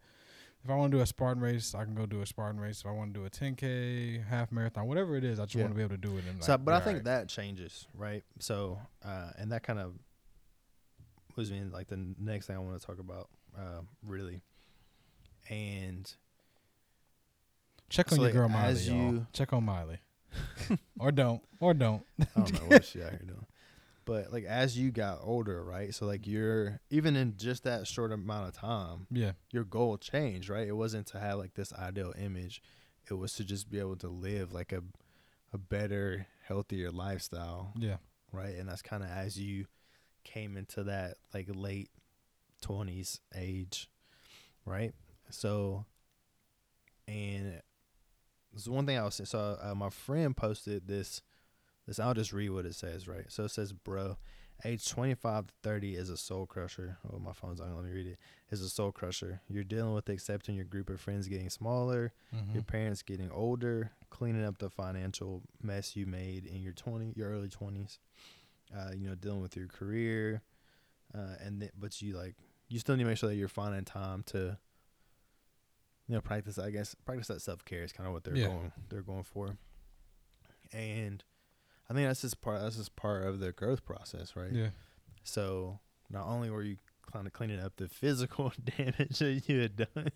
if 0.63 0.69
I 0.69 0.75
want 0.75 0.91
to 0.91 0.97
do 0.97 1.01
a 1.01 1.05
Spartan 1.05 1.41
race, 1.41 1.73
I 1.75 1.83
can 1.85 1.93
go 1.95 2.05
do 2.05 2.21
a 2.21 2.25
Spartan 2.25 2.59
race. 2.59 2.81
If 2.81 2.88
I 2.88 2.91
want 2.91 3.13
to 3.13 3.19
do 3.19 3.25
a 3.25 3.29
10k, 3.29 4.25
half 4.27 4.51
marathon, 4.51 4.88
whatever 4.88 5.15
it 5.15 5.23
is, 5.23 5.39
I 5.39 5.43
just 5.43 5.55
Yeah. 5.55 5.63
want 5.63 5.73
to 5.73 5.77
be 5.77 5.83
able 5.83 5.95
to 5.95 6.01
do 6.01 6.17
it. 6.17 6.25
And 6.29 6.43
So, 6.43 6.53
like, 6.53 6.65
but 6.65 6.73
I 6.73 6.79
think 6.79 6.88
alright. 6.88 7.03
that 7.05 7.29
changes, 7.29 7.88
right? 7.93 8.23
So, 8.39 8.79
uh, 9.05 9.31
and 9.38 9.51
that 9.51 9.63
kind 9.63 9.79
of 9.79 9.93
was 11.35 11.51
me 11.51 11.61
like 11.71 11.88
the 11.88 11.99
next 12.19 12.47
thing 12.47 12.55
I 12.55 12.59
want 12.59 12.79
to 12.79 12.85
talk 12.85 12.99
about, 12.99 13.29
uh, 13.57 13.81
really. 14.03 14.41
And 15.49 16.11
check 17.89 18.11
on 18.11 18.17
so, 18.17 18.21
your 18.23 18.25
like, 18.25 18.33
girl 18.33 18.49
Miley, 18.49 18.71
as 18.71 18.88
y'all. 18.89 18.97
you- 19.13 19.27
Check 19.31 19.53
on 19.53 19.63
Miley, 19.63 19.99
or 20.99 21.11
don't, 21.11 21.41
or 21.59 21.73
don't. 21.73 22.03
I 22.19 22.25
don't 22.36 22.53
know 22.53 22.67
what 22.69 22.86
she 22.86 23.01
out 23.01 23.11
here 23.11 23.21
doing, 23.25 23.45
but 24.05 24.32
like 24.32 24.43
as 24.45 24.78
you 24.78 24.91
got 24.91 25.19
older, 25.21 25.63
right? 25.63 25.93
So 25.93 26.05
like 26.05 26.28
you're 26.28 26.80
even 26.89 27.15
in 27.15 27.36
just 27.38 27.63
that 27.63 27.88
short 27.88 28.11
amount 28.11 28.47
of 28.49 28.53
time, 28.55 29.07
Yeah, 29.11 29.32
your 29.51 29.63
goal 29.63 29.97
changed, 29.97 30.49
right? 30.49 30.67
It 30.67 30.75
wasn't 30.75 31.07
to 31.07 31.19
have 31.19 31.38
like 31.38 31.53
this 31.55 31.73
ideal 31.73 32.13
image; 32.19 32.61
it 33.09 33.13
was 33.13 33.34
to 33.34 33.43
just 33.43 33.69
be 33.69 33.80
able 33.80 33.97
to 33.97 34.07
live 34.09 34.53
like 34.53 34.71
a 34.71 34.84
a 35.53 35.57
better, 35.57 36.28
healthier 36.45 36.91
lifestyle. 36.91 37.73
yeah, 37.78 37.97
right? 38.32 38.55
And 38.55 38.67
that's 38.67 38.82
kind 38.82 39.03
of 39.03 39.09
as 39.09 39.39
you 39.39 39.65
came 40.23 40.57
into 40.57 40.84
that 40.84 41.15
like 41.34 41.47
late 41.53 41.89
twenties 42.61 43.21
age, 43.36 43.89
right? 44.65 44.93
So, 45.30 45.86
and 47.07 47.61
so 48.58 48.72
one 48.72 48.86
thing 48.86 48.97
I 48.97 49.03
was 49.03 49.16
saying, 49.16 49.28
so 49.28 49.58
uh, 49.62 49.76
my 49.76 49.89
friend 49.89 50.36
posted 50.36 50.88
this. 50.88 51.22
This 51.86 51.99
I'll 51.99 52.14
just 52.14 52.34
read 52.34 52.49
what 52.49 52.66
it 52.66 52.76
says, 52.76 53.08
right? 53.08 53.26
So 53.30 53.45
it 53.45 53.51
says, 53.51 53.72
"Bro, 53.72 54.18
age 54.66 54.89
twenty 54.89 55.14
five 55.16 55.47
to 55.47 55.53
thirty 55.64 55.95
is 55.95 56.10
a 56.10 56.18
soul 56.18 56.45
crusher." 56.45 56.97
Oh, 57.14 57.18
my 57.20 57.32
phone's 57.32 57.62
on. 57.62 57.74
Let 57.76 57.86
me 57.86 57.91
read 57.91 58.08
it. 58.08 58.18
Is 58.51 58.62
a 58.62 58.70
soul 58.70 58.91
crusher. 58.91 59.39
You're 59.47 59.64
dealing 59.64 59.93
with 59.93 60.10
accepting 60.10 60.55
your 60.55 60.66
group 60.66 60.89
of 60.89 60.99
friends 60.99 61.28
getting 61.30 61.49
smaller, 61.49 62.12
Mhm. 62.36 62.53
your 62.53 62.64
parents 62.64 63.03
getting 63.03 63.32
older, 63.32 63.91
cleaning 64.10 64.43
up 64.43 64.58
the 64.58 64.70
financial 64.70 65.43
mess 65.62 65.95
you 65.95 66.05
made 66.05 66.45
in 66.45 66.62
your 66.62 66.74
twenty, 66.74 67.14
your 67.16 67.30
early 67.30 67.47
twenties. 67.49 67.99
Uh, 68.76 68.91
you 68.93 69.08
know, 69.08 69.16
dealing 69.16 69.39
with 69.41 69.55
your 69.55 69.68
career, 69.68 70.41
uh, 71.16 71.36
and 71.39 71.62
th- 71.62 71.72
but 71.80 72.01
you 72.01 72.18
like 72.18 72.36
you 72.68 72.80
still 72.80 72.97
need 72.97 73.03
to 73.03 73.10
make 73.10 73.18
sure 73.18 73.30
that 73.30 73.36
you're 73.38 73.47
finding 73.47 73.86
time 73.86 74.24
to 74.24 74.58
you 76.08 76.16
know, 76.16 76.22
practice. 76.22 76.58
I 76.58 76.70
guess 76.72 76.95
practice 77.05 77.28
that 77.28 77.41
self 77.41 77.64
care 77.66 77.84
is 77.84 77.91
kind 77.91 78.08
of 78.08 78.14
what 78.14 78.24
they're 78.24 78.36
Yeah. 78.36 78.47
going 78.47 78.72
they're 78.89 79.01
going 79.01 79.24
for, 79.24 79.58
and 80.74 81.24
I 81.89 81.93
think 81.93 82.08
that's 82.08 82.22
just 82.22 82.41
part 82.41 82.62
that's 82.62 82.78
just 82.78 82.95
part 82.95 83.26
of 83.26 83.39
the 83.39 83.51
growth 83.51 83.86
process, 83.86 84.36
right? 84.36 84.51
Yeah. 84.51 84.70
So 85.24 85.80
not 86.10 86.26
only 86.26 86.49
were 86.49 86.64
you 86.64 86.78
kind 87.12 87.26
of 87.28 87.34
cleaning 87.34 87.60
up 87.60 87.74
the 87.78 87.88
physical 87.88 88.51
damage 88.78 89.20
that 89.20 89.43
you 89.47 89.60
had 89.62 89.76
done, 89.78 90.10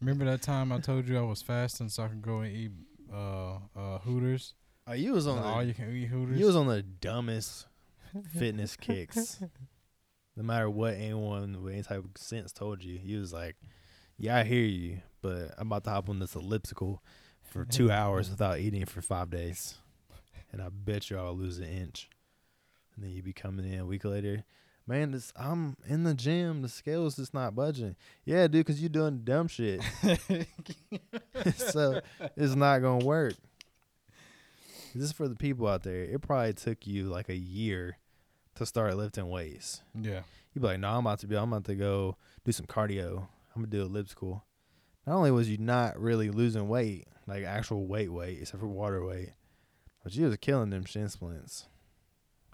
Remember 0.00 0.24
that 0.24 0.42
time 0.42 0.72
I 0.72 0.78
told 0.80 1.06
you 1.08 1.18
I 1.18 1.22
was 1.22 1.42
fasting 1.42 1.88
so 1.90 2.04
I 2.04 2.08
could 2.08 2.22
go 2.22 2.40
and 2.40 2.54
eat 2.54 2.70
uh 3.12 3.56
uh 3.76 3.98
Hooters? 3.98 4.54
oh, 4.86 4.92
you 4.92 5.12
was 5.12 5.26
on 5.26 5.36
The 5.36 5.42
all 5.42 5.62
you 5.62 5.74
can 5.74 5.94
eat 5.94 6.06
Hooters. 6.06 6.38
you 6.38 6.46
was 6.46 6.56
on 6.56 6.66
the 6.66 6.82
dumbest 6.82 7.66
fitness 8.38 8.76
kicks. 8.76 9.40
No 10.36 10.42
matter 10.44 10.70
what 10.70 10.94
anyone 10.94 11.62
with 11.62 11.74
any 11.74 11.82
type 11.82 12.04
of 12.04 12.10
sense 12.16 12.52
told 12.52 12.82
you, 12.82 12.98
he 12.98 13.16
was 13.16 13.32
like, 13.32 13.56
"Yeah, 14.20 14.36
I 14.36 14.44
hear 14.44 14.64
you, 14.64 15.00
but 15.22 15.54
I'm 15.58 15.66
about 15.68 15.84
to 15.84 15.90
hop 15.90 16.08
on 16.08 16.18
this 16.18 16.34
elliptical 16.34 17.02
for 17.42 17.64
two 17.64 17.90
hours 18.00 18.30
without 18.30 18.58
eating 18.60 18.84
for 18.86 19.02
five 19.02 19.30
days, 19.30 19.78
and 20.52 20.62
I 20.62 20.68
bet 20.68 21.10
you 21.10 21.18
I'll 21.18 21.36
lose 21.36 21.58
an 21.58 21.64
inch." 21.64 22.08
And 22.94 23.04
then 23.04 23.12
you 23.12 23.22
be 23.22 23.32
coming 23.32 23.70
in 23.72 23.80
a 23.80 23.86
week 23.86 24.04
later, 24.04 24.44
man. 24.86 25.12
This 25.12 25.32
I'm 25.36 25.76
in 25.88 26.04
the 26.04 26.14
gym. 26.14 26.62
The 26.62 26.68
scale's 26.68 27.16
just 27.16 27.32
not 27.32 27.54
budging. 27.54 27.96
Yeah, 28.24 28.42
dude, 28.46 28.66
because 28.66 28.80
you're 28.80 28.90
doing 28.90 29.22
dumb 29.24 29.48
shit, 29.48 29.80
so 31.56 32.00
it's 32.36 32.54
not 32.54 32.80
gonna 32.80 33.04
work. 33.04 33.34
This 34.94 35.04
is 35.04 35.12
for 35.12 35.28
the 35.28 35.36
people 35.36 35.66
out 35.68 35.82
there. 35.84 36.02
It 36.02 36.20
probably 36.20 36.52
took 36.52 36.86
you 36.86 37.04
like 37.04 37.28
a 37.28 37.36
year 37.36 37.98
to 38.56 38.66
start 38.66 38.96
lifting 38.96 39.28
weights. 39.28 39.82
yeah. 39.94 40.22
You'd 40.52 40.62
be 40.62 40.66
like, 40.66 40.80
no, 40.80 40.88
I'm 40.90 41.06
about 41.06 41.20
to 41.20 41.28
be, 41.28 41.36
I'm 41.36 41.52
about 41.52 41.64
to 41.66 41.76
go 41.76 42.16
do 42.44 42.50
some 42.50 42.66
cardio. 42.66 43.28
I'm 43.60 43.66
gonna 43.66 43.82
do 43.82 43.82
elliptical. 43.82 44.42
Not 45.06 45.16
only 45.16 45.30
was 45.30 45.50
you 45.50 45.58
not 45.58 46.00
really 46.00 46.30
losing 46.30 46.68
weight, 46.68 47.06
like 47.26 47.44
actual 47.44 47.86
weight 47.86 48.10
weight, 48.10 48.38
except 48.40 48.60
for 48.60 48.68
water 48.68 49.04
weight, 49.04 49.34
but 50.02 50.14
you 50.14 50.24
was 50.24 50.36
killing 50.38 50.70
them 50.70 50.86
shin 50.86 51.10
splints. 51.10 51.66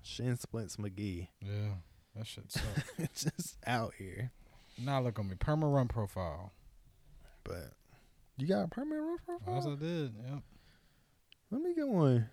Shin 0.03 0.37
splints 0.37 0.77
McGee. 0.77 1.29
Yeah. 1.41 1.75
That 2.17 2.27
shit 2.27 2.51
sucks. 2.51 2.65
it's 2.99 3.25
just 3.25 3.57
out 3.67 3.95
here. 3.97 4.33
now 4.79 5.01
look 5.01 5.21
on 5.21 5.29
me. 5.29 5.37
Perma 5.37 5.73
run 5.73 5.87
profile. 5.87 6.53
But 7.45 7.71
you 8.37 8.49
got 8.49 8.65
a 8.65 8.69
permanent 8.69 9.07
run 9.07 9.19
profile? 9.25 9.55
Yes, 9.55 9.67
I 9.67 9.75
did. 9.77 10.15
Yep. 10.29 10.43
Let 11.53 11.63
me 11.63 11.75
get 11.75 11.87
one. 11.87 12.29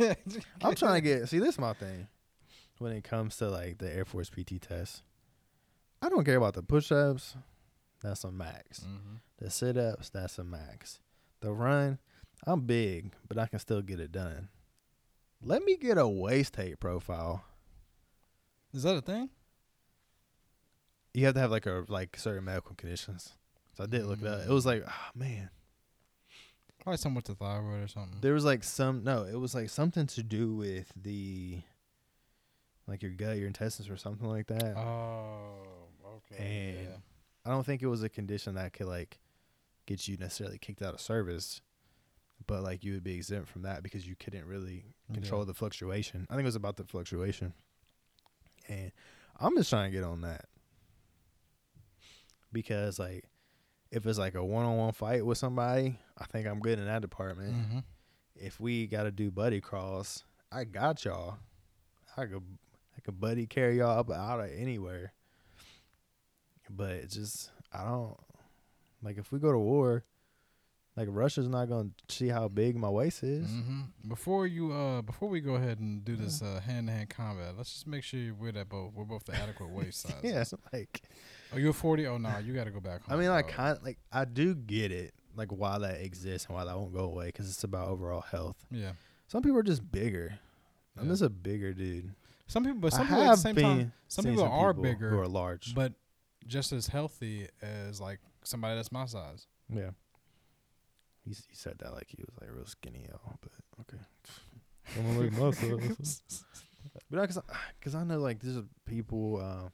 I'm 0.62 0.74
trying 0.74 0.94
to 0.94 1.00
get 1.02 1.28
see 1.28 1.38
this 1.38 1.50
is 1.50 1.58
my 1.58 1.74
thing. 1.74 2.08
When 2.78 2.92
it 2.92 3.04
comes 3.04 3.36
to 3.38 3.50
like 3.50 3.76
the 3.76 3.94
Air 3.94 4.06
Force 4.06 4.30
PT 4.30 4.62
test. 4.62 5.02
I 6.00 6.08
don't 6.08 6.24
care 6.24 6.36
about 6.36 6.54
the 6.54 6.62
push 6.62 6.90
ups. 6.90 7.36
That's 8.02 8.24
a 8.24 8.30
max. 8.32 8.80
hmm 8.80 9.16
The 9.38 9.50
sit 9.50 9.76
ups, 9.76 10.08
that's 10.10 10.38
a 10.38 10.44
max. 10.44 11.00
The 11.40 11.52
run, 11.52 11.98
I'm 12.46 12.62
big, 12.62 13.12
but 13.28 13.38
I 13.38 13.46
can 13.46 13.58
still 13.58 13.82
get 13.82 14.00
it 14.00 14.12
done. 14.12 14.48
Let 15.42 15.62
me 15.64 15.76
get 15.76 15.96
a 15.98 16.06
waist 16.08 16.54
tape 16.54 16.80
profile. 16.80 17.44
Is 18.74 18.82
that 18.84 18.96
a 18.96 19.00
thing? 19.00 19.30
You 21.14 21.24
have 21.26 21.34
to 21.34 21.40
have 21.40 21.50
like 21.50 21.66
a 21.66 21.84
like 21.88 22.16
certain 22.16 22.44
medical 22.44 22.74
conditions. 22.76 23.32
So 23.76 23.84
I 23.84 23.86
did 23.86 24.04
look 24.04 24.20
it 24.20 24.26
up. 24.26 24.42
It 24.42 24.48
was 24.50 24.66
like, 24.66 24.84
oh 24.86 25.08
man. 25.14 25.50
Probably 26.82 26.96
something 26.98 27.16
with 27.16 27.24
the 27.26 27.34
thyroid 27.34 27.82
or 27.84 27.88
something. 27.88 28.18
There 28.20 28.32
was 28.32 28.44
like 28.44 28.62
some 28.64 29.02
no, 29.04 29.24
it 29.24 29.38
was 29.38 29.54
like 29.54 29.68
something 29.70 30.06
to 30.08 30.22
do 30.22 30.54
with 30.54 30.92
the 30.96 31.60
like 32.86 33.02
your 33.02 33.12
gut, 33.12 33.36
your 33.38 33.46
intestines 33.48 33.88
or 33.90 33.96
something 33.96 34.26
like 34.28 34.46
that. 34.48 34.76
Oh, 34.76 35.88
okay. 36.32 36.42
And- 36.76 36.88
yeah. 36.88 36.96
I 37.44 37.50
don't 37.50 37.64
think 37.64 37.82
it 37.82 37.86
was 37.86 38.02
a 38.02 38.08
condition 38.08 38.54
that 38.56 38.72
could 38.72 38.86
like 38.86 39.18
get 39.86 40.06
you 40.08 40.16
necessarily 40.16 40.58
kicked 40.58 40.82
out 40.82 40.94
of 40.94 41.00
service, 41.00 41.60
but 42.46 42.62
like 42.62 42.84
you 42.84 42.92
would 42.92 43.04
be 43.04 43.14
exempt 43.14 43.48
from 43.48 43.62
that 43.62 43.82
because 43.82 44.06
you 44.06 44.14
couldn't 44.16 44.44
really 44.46 44.84
control 45.12 45.40
Yeah. 45.42 45.46
the 45.46 45.54
fluctuation. 45.54 46.26
I 46.30 46.34
think 46.34 46.42
it 46.42 46.46
was 46.46 46.54
about 46.56 46.76
the 46.76 46.84
fluctuation, 46.84 47.54
and 48.68 48.92
I'm 49.38 49.56
just 49.56 49.70
trying 49.70 49.90
to 49.90 49.96
get 49.96 50.04
on 50.04 50.20
that 50.22 50.44
because 52.52 52.98
like 52.98 53.24
if 53.90 54.06
it's 54.06 54.18
like 54.18 54.34
a 54.34 54.44
one-on-one 54.44 54.92
fight 54.92 55.24
with 55.26 55.36
somebody, 55.38 55.98
I 56.16 56.24
think 56.26 56.46
I'm 56.46 56.60
good 56.60 56.78
in 56.78 56.84
that 56.86 57.02
department. 57.02 57.54
Mhm. 57.54 57.84
If 58.36 58.60
we 58.60 58.86
got 58.86 59.02
to 59.04 59.10
do 59.10 59.30
buddy 59.32 59.60
crawls, 59.60 60.24
I 60.52 60.64
got 60.64 61.04
y'all. 61.04 61.38
I 62.16 62.26
could 62.26 62.42
I 62.96 63.00
could 63.00 63.18
buddy 63.20 63.46
carry 63.46 63.78
y'all 63.78 63.98
up 63.98 64.10
out 64.10 64.40
of 64.40 64.50
anywhere. 64.50 65.12
But 66.74 66.92
it's 66.92 67.14
just 67.14 67.50
I 67.72 67.84
don't 67.84 68.16
like 69.02 69.18
if 69.18 69.32
we 69.32 69.38
go 69.38 69.50
to 69.52 69.58
war, 69.58 70.04
like 70.96 71.08
Russia's 71.10 71.48
not 71.48 71.68
gonna 71.68 71.90
see 72.08 72.28
how 72.28 72.48
big 72.48 72.76
my 72.76 72.88
waist 72.88 73.22
is. 73.22 73.48
hmm 73.48 73.80
Before 74.06 74.46
you, 74.46 74.72
uh, 74.72 75.02
before 75.02 75.28
we 75.28 75.40
go 75.40 75.54
ahead 75.54 75.78
and 75.80 76.04
do 76.04 76.16
this 76.16 76.42
uh, 76.42 76.60
hand-to-hand 76.64 77.10
combat, 77.10 77.54
let's 77.56 77.72
just 77.72 77.86
make 77.86 78.04
sure 78.04 78.20
we're 78.38 78.56
at 78.56 78.68
both. 78.68 78.92
We're 78.94 79.04
both 79.04 79.24
the 79.24 79.34
adequate 79.34 79.70
waist 79.70 80.00
size. 80.02 80.14
Yeah, 80.22 80.44
like 80.72 81.02
Are 81.52 81.58
you 81.58 81.70
a 81.70 81.72
forty? 81.72 82.06
Oh 82.06 82.18
no, 82.18 82.38
you 82.38 82.52
got 82.54 82.64
to 82.64 82.70
go 82.70 82.80
back. 82.80 83.02
Home, 83.04 83.18
I 83.18 83.20
mean, 83.20 83.30
I 83.30 83.42
kind 83.42 83.78
like 83.82 83.98
I 84.12 84.24
do 84.24 84.54
get 84.54 84.92
it, 84.92 85.12
like 85.36 85.50
why 85.50 85.78
that 85.78 86.00
exists 86.00 86.46
and 86.48 86.56
why 86.56 86.64
that 86.64 86.76
won't 86.76 86.92
go 86.92 87.04
away 87.04 87.26
because 87.26 87.48
it's 87.48 87.64
about 87.64 87.88
overall 87.88 88.20
health. 88.22 88.56
Yeah. 88.70 88.92
Some 89.28 89.42
people 89.42 89.58
are 89.58 89.62
just 89.64 89.90
bigger. 89.90 90.38
I'm 90.98 91.08
just 91.08 91.22
a 91.22 91.30
bigger 91.30 91.72
dude. 91.72 92.12
Some 92.46 92.64
people, 92.64 92.80
but 92.80 92.92
I 92.94 92.96
some 92.98 93.06
people 93.06 93.22
at 93.22 93.30
the 93.30 93.36
same 93.36 93.54
time, 93.56 93.92
some 94.08 94.24
people 94.24 94.42
are 94.44 94.72
who 94.74 94.82
bigger, 94.82 95.10
who 95.10 95.18
are 95.20 95.28
large. 95.28 95.72
but 95.74 95.92
just 96.46 96.72
as 96.72 96.86
healthy 96.88 97.48
as 97.62 98.00
like 98.00 98.18
somebody 98.44 98.76
that's 98.76 98.92
my 98.92 99.06
size. 99.06 99.46
Yeah. 99.72 99.90
He, 101.24 101.30
he 101.30 101.54
said 101.54 101.76
that 101.80 101.92
like 101.92 102.06
he 102.08 102.22
was 102.22 102.34
like 102.40 102.50
real 102.54 102.66
skinny, 102.66 103.06
y'all. 103.08 103.38
But 103.40 103.52
okay. 103.82 104.02
I'm 104.98 105.06
gonna 105.06 105.18
look 105.20 105.32
muscles. 105.32 106.22
but 107.10 107.20
because 107.20 107.38
because 107.78 107.94
I 107.94 108.04
know 108.04 108.18
like 108.18 108.40
there's 108.40 108.62
people 108.86 109.40
um, 109.40 109.70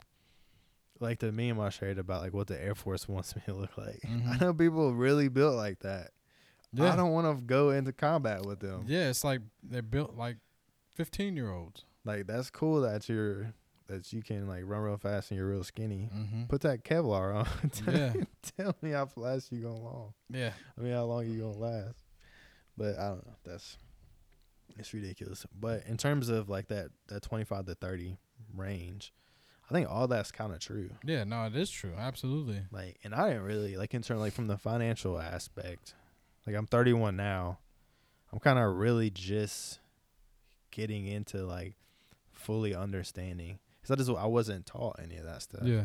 like 0.99 1.19
the 1.19 1.31
meme 1.31 1.59
I 1.59 1.69
shared 1.69 1.97
about 1.99 2.21
like 2.21 2.33
what 2.33 2.47
the 2.47 2.61
Air 2.61 2.75
Force 2.75 3.07
wants 3.07 3.35
me 3.35 3.41
to 3.45 3.53
look 3.53 3.77
like. 3.77 3.99
I 4.05 4.07
Mhm. 4.07 4.41
know 4.41 4.53
people 4.53 4.93
really 4.93 5.29
built 5.29 5.55
like 5.55 5.79
that. 5.79 6.11
Yeah. 6.73 6.91
I 6.93 6.95
don't 6.97 7.13
want 7.13 7.37
to 7.39 7.43
go 7.43 7.69
into 7.69 7.93
combat 7.93 8.45
with 8.45 8.59
them. 8.59 8.83
Yeah, 8.87 9.09
it's 9.09 9.23
like 9.23 9.39
they're 9.63 9.81
built 9.81 10.15
like 10.17 10.37
fifteen-year-olds. 10.95 11.85
Like 12.03 12.27
that's 12.27 12.49
cool 12.49 12.81
that 12.81 13.07
you're 13.09 13.53
that 13.87 14.11
you 14.13 14.21
can 14.21 14.47
like 14.47 14.63
run 14.65 14.81
real 14.81 14.97
fast 14.97 15.31
and 15.31 15.37
you're 15.37 15.47
real 15.49 15.63
skinny. 15.63 16.09
Mm-hmm. 16.15 16.43
Put 16.45 16.61
that 16.61 16.83
Kevlar 16.83 17.35
on. 17.35 17.69
tell, 17.71 17.93
Yeah. 17.93 18.13
tell 18.57 18.75
me 18.81 18.91
how 18.91 19.05
fast 19.05 19.51
you 19.51 19.61
gonna 19.61 19.79
long. 19.79 20.13
Yeah. 20.29 20.51
I 20.77 20.81
mean, 20.81 20.93
how 20.93 21.03
long 21.05 21.25
you 21.27 21.39
gonna 21.41 21.57
last? 21.57 22.03
But 22.77 22.97
I 22.99 23.07
don't 23.09 23.25
know. 23.25 23.35
That's 23.45 23.77
it's 24.77 24.93
ridiculous. 24.93 25.45
But 25.59 25.83
in 25.87 25.97
terms 25.97 26.29
of 26.29 26.49
like 26.49 26.67
that 26.67 26.89
that 27.07 27.23
twenty 27.23 27.43
five 27.45 27.65
to 27.65 27.75
thirty 27.75 28.17
range, 28.55 29.13
I 29.69 29.73
think 29.73 29.89
all 29.89 30.07
that's 30.07 30.31
kind 30.31 30.53
of 30.53 30.59
true. 30.59 30.91
Yeah. 31.03 31.23
No, 31.23 31.45
it 31.45 31.55
is 31.55 31.69
true. 31.71 31.93
Absolutely. 31.97 32.61
Like, 32.71 32.99
and 33.03 33.15
I 33.15 33.29
didn't 33.29 33.43
really 33.43 33.77
like 33.77 33.93
in 33.93 34.01
terms 34.01 34.21
like 34.21 34.33
from 34.33 34.47
the 34.47 34.57
financial 34.57 35.19
aspect. 35.19 35.93
Like 36.45 36.55
I'm 36.55 36.67
thirty 36.67 36.93
one 36.93 37.15
now. 37.15 37.59
I'm 38.31 38.39
kind 38.39 38.59
of 38.59 38.75
really 38.75 39.09
just 39.09 39.79
getting 40.71 41.07
into 41.07 41.45
like 41.45 41.75
fully 42.33 42.75
understanding 42.75 43.57
because 43.87 43.91
I 43.91 43.95
just 44.05 44.17
I 44.17 44.25
wasn't 44.25 44.65
taught 44.65 44.99
any 45.01 45.17
of 45.17 45.25
that 45.25 45.41
stuff. 45.41 45.61
yeah. 45.63 45.83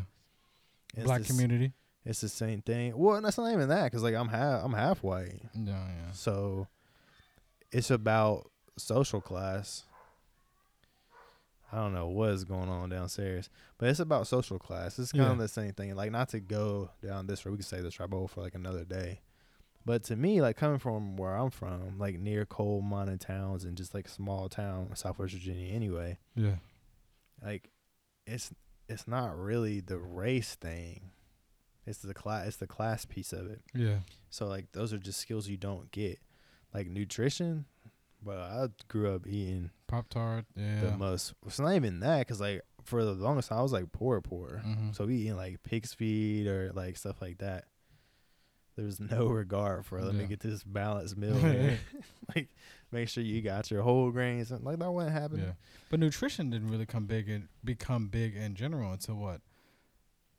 It's 0.95 1.05
Black 1.05 1.21
the 1.21 1.25
s- 1.27 1.31
community. 1.31 1.73
It's 2.05 2.21
the 2.21 2.29
same 2.29 2.61
thing. 2.63 2.97
Well, 2.97 3.17
and 3.17 3.25
that's 3.25 3.39
not 3.39 3.53
even 3.53 3.69
that 3.69 3.85
because 3.85 4.03
like 4.03 4.15
I'm 4.15 4.29
half 4.29 4.65
I'm 4.65 4.73
half 4.75 5.03
white. 5.03 5.41
Yeah. 5.55 5.71
Yeah. 5.73 6.13
So 6.13 6.67
it's 7.71 7.91
about 7.91 8.51
social 8.77 9.21
class. 9.21 9.85
I 11.73 11.77
don't 11.77 11.95
know 11.95 12.09
what 12.09 12.31
is 12.31 12.45
going 12.45 12.69
on 12.69 12.91
downstairs, 12.91 13.49
but 13.79 13.89
it's 13.89 14.01
about 14.01 14.27
social 14.27 14.59
class. 14.59 14.99
It's 14.99 15.13
kind 15.13 15.33
of 15.33 15.39
the 15.39 15.49
same 15.49 15.73
thing. 15.73 15.95
Like 15.95 16.11
not 16.13 16.29
to 16.31 16.41
go 16.41 16.91
down 17.03 17.27
this 17.27 17.47
road, 17.47 17.53
we 17.53 17.57
could 17.59 17.67
say 17.67 17.81
this 17.81 17.99
rabbit 17.99 18.15
hole 18.17 18.29
for 18.29 18.43
like 18.43 18.55
another 18.55 18.85
day. 18.85 19.21
But 19.85 20.05
to 20.05 20.17
me, 20.17 20.43
like 20.43 20.57
coming 20.59 20.79
from 20.79 21.17
where 21.17 21.35
I'm 21.35 21.49
from, 21.51 21.99
like 21.99 22.19
near 22.19 22.45
coal 22.45 22.83
mining 22.83 23.19
towns 23.19 23.65
and 23.65 23.75
just 23.77 23.95
like 23.95 24.07
small 24.07 24.51
town, 24.51 24.91
Southwest 24.95 25.33
Virginia, 25.33 25.73
anyway, 25.75 26.19
Yeah. 26.37 26.57
like 27.43 27.71
it's 28.27 28.51
it's 28.89 29.07
not 29.09 29.39
really 29.39 29.81
the 29.81 29.99
race 29.99 30.55
thing. 30.55 31.11
It's 31.87 31.99
the 31.99 32.15
class. 32.15 32.47
It's 32.47 32.57
the 32.59 32.67
class 32.67 33.05
piece 33.05 33.33
of 33.33 33.51
it. 33.51 33.61
Yeah. 33.75 33.99
So 34.31 34.47
like 34.47 34.73
those 34.73 34.93
are 34.93 34.99
just 34.99 35.21
skills 35.21 35.49
you 35.49 35.57
don't 35.57 35.91
get. 35.91 36.19
Like 36.75 36.87
nutrition, 36.89 37.67
but 38.25 38.39
I 38.39 38.69
grew 38.89 39.15
up 39.15 39.27
eating 39.27 39.71
Pop 39.89 40.09
tart. 40.09 40.47
Yeah. 40.57 40.81
the 40.81 40.97
most. 40.97 41.35
It's 41.47 41.61
not 41.61 41.75
even 41.75 42.01
that 42.01 42.21
because 42.21 42.41
like 42.41 42.63
for 42.85 43.05
the 43.05 43.13
longest 43.13 43.49
time 43.51 43.59
I 43.59 43.63
was 43.63 43.73
like 43.73 43.93
poor, 43.93 44.21
poor. 44.21 44.63
Mhm. 44.65 44.95
So 44.97 45.05
we 45.07 45.17
eating 45.17 45.37
like 45.37 45.63
pig's 45.65 45.93
feet 45.93 46.47
or 46.47 46.73
like 46.73 46.97
stuff 46.97 47.21
like 47.21 47.39
that. 47.39 47.65
There's 48.77 48.99
no 49.01 49.27
regard 49.43 49.85
for 49.87 50.01
let 50.03 50.15
me 50.15 50.25
get 50.25 50.41
this 50.41 50.63
balanced 50.65 51.17
meal. 51.17 51.35
here. 51.39 51.79
like 52.35 52.49
make 52.91 53.09
sure 53.09 53.23
you 53.23 53.43
got 53.43 53.71
your 53.71 53.83
whole 53.83 54.11
grains. 54.11 54.51
and, 54.51 54.65
Like 54.65 54.79
that 54.79 54.91
wouldn't 54.91 55.13
happen. 55.13 55.39
Yeah. 55.41 55.53
But 55.91 56.01
nutrition 56.01 56.51
didn't 56.51 56.71
really 56.71 56.87
come 56.87 57.07
big 57.07 57.29
and 57.29 57.49
become 57.65 58.09
big 58.09 58.35
in 58.37 58.55
general 58.55 58.93
until 58.93 59.17
what? 59.17 59.41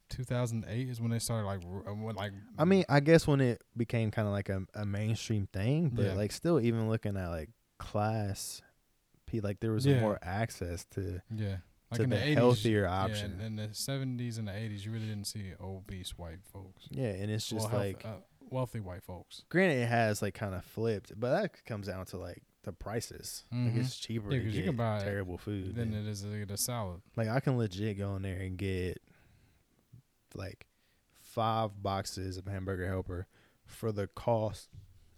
2008 0.09 0.89
is 0.89 1.01
when 1.01 1.09
they 1.11 1.19
started 1.19 1.45
like 1.47 1.61
uh, 1.63 1.91
when, 1.93 2.15
like 2.15 2.31
I 2.57 2.65
mean, 2.65 2.83
I 2.87 2.99
guess 2.99 3.25
when 3.25 3.41
it 3.41 3.63
became 3.75 4.11
kind 4.11 4.27
of 4.27 4.33
like 4.33 4.49
a, 4.49 4.61
a 4.75 4.85
mainstream 4.85 5.47
thing, 5.51 5.89
but 5.93 6.05
Yeah. 6.05 6.13
like 6.13 6.31
still, 6.31 6.59
even 6.59 6.87
looking 6.89 7.17
at 7.17 7.29
like 7.29 7.49
class, 7.79 8.61
P, 9.25 9.39
like 9.41 9.59
there 9.59 9.71
was 9.71 9.85
Yeah. 9.85 9.99
more 10.01 10.19
access 10.21 10.85
to 10.91 11.21
yeah 11.35 11.57
like 11.93 11.97
to 11.99 12.03
in 12.03 12.09
the, 12.09 12.15
the 12.17 12.21
80s 12.23 12.33
healthier 12.35 12.87
option. 12.87 13.39
in, 13.39 13.45
in 13.45 13.55
the 13.55 13.67
70s 13.69 14.37
and 14.37 14.47
the 14.47 14.51
80s 14.51 14.85
you 14.85 14.91
really 14.91 15.05
didn't 15.07 15.25
see 15.27 15.53
obese 15.61 16.17
white 16.17 16.43
folks 16.51 16.87
Yeah, 16.91 17.07
and 17.09 17.29
it's 17.31 17.47
just 17.47 17.61
Well, 17.61 17.69
health- 17.69 17.81
like, 17.81 18.05
uh, 18.05 18.15
wealthy 18.49 18.79
white 18.79 19.03
folks 19.03 19.43
granted, 19.49 19.81
it 19.81 19.87
has 19.87 20.21
like 20.21 20.33
kind 20.35 20.53
of 20.53 20.63
flipped, 20.63 21.11
but 21.19 21.31
that 21.31 21.65
comes 21.65 21.87
down 21.87 22.05
to 22.07 22.17
like 22.17 22.43
the 22.63 22.71
prices. 22.71 23.43
Like 23.51 23.73
Mhm. 23.73 23.77
it's 23.81 23.97
cheaper 23.97 24.31
Yeah, 24.31 24.37
to 24.39 24.43
get 24.45 24.53
you 24.53 24.63
can 24.63 24.75
buy- 24.75 25.03
terrible 25.03 25.37
food. 25.37 25.75
than- 25.75 25.93
it 25.93 26.05
is 26.07 26.21
to 26.21 26.37
get 26.39 26.51
a 26.51 26.57
salad 26.57 27.01
like 27.15 27.27
I 27.27 27.39
can 27.39 27.57
legit 27.57 27.97
go 27.97 28.15
in 28.15 28.21
there 28.21 28.39
and 28.39 28.57
get 28.57 29.01
like 30.35 30.67
five 31.21 31.81
boxes 31.81 32.37
of 32.37 32.45
hamburger 32.45 32.87
helper 32.87 33.27
for 33.65 33.91
the 33.91 34.07
cost 34.07 34.69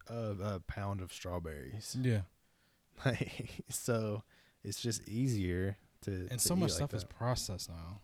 of 0.08 0.40
a 0.40 0.60
pound 0.62 1.02
of 1.02 1.12
strawberries. 1.12 1.98
yeah 2.02 2.22
Like 3.06 3.64
so, 3.70 4.24
it's 4.64 4.82
just 4.82 5.08
easier 5.10 5.78
to. 6.06 6.12
and 6.32 6.40
to 6.40 6.40
so 6.40 6.56
much 6.56 6.70
like 6.72 6.78
stuff 6.78 6.94
is 6.94 7.04
processed 7.04 7.70
now 7.70 8.00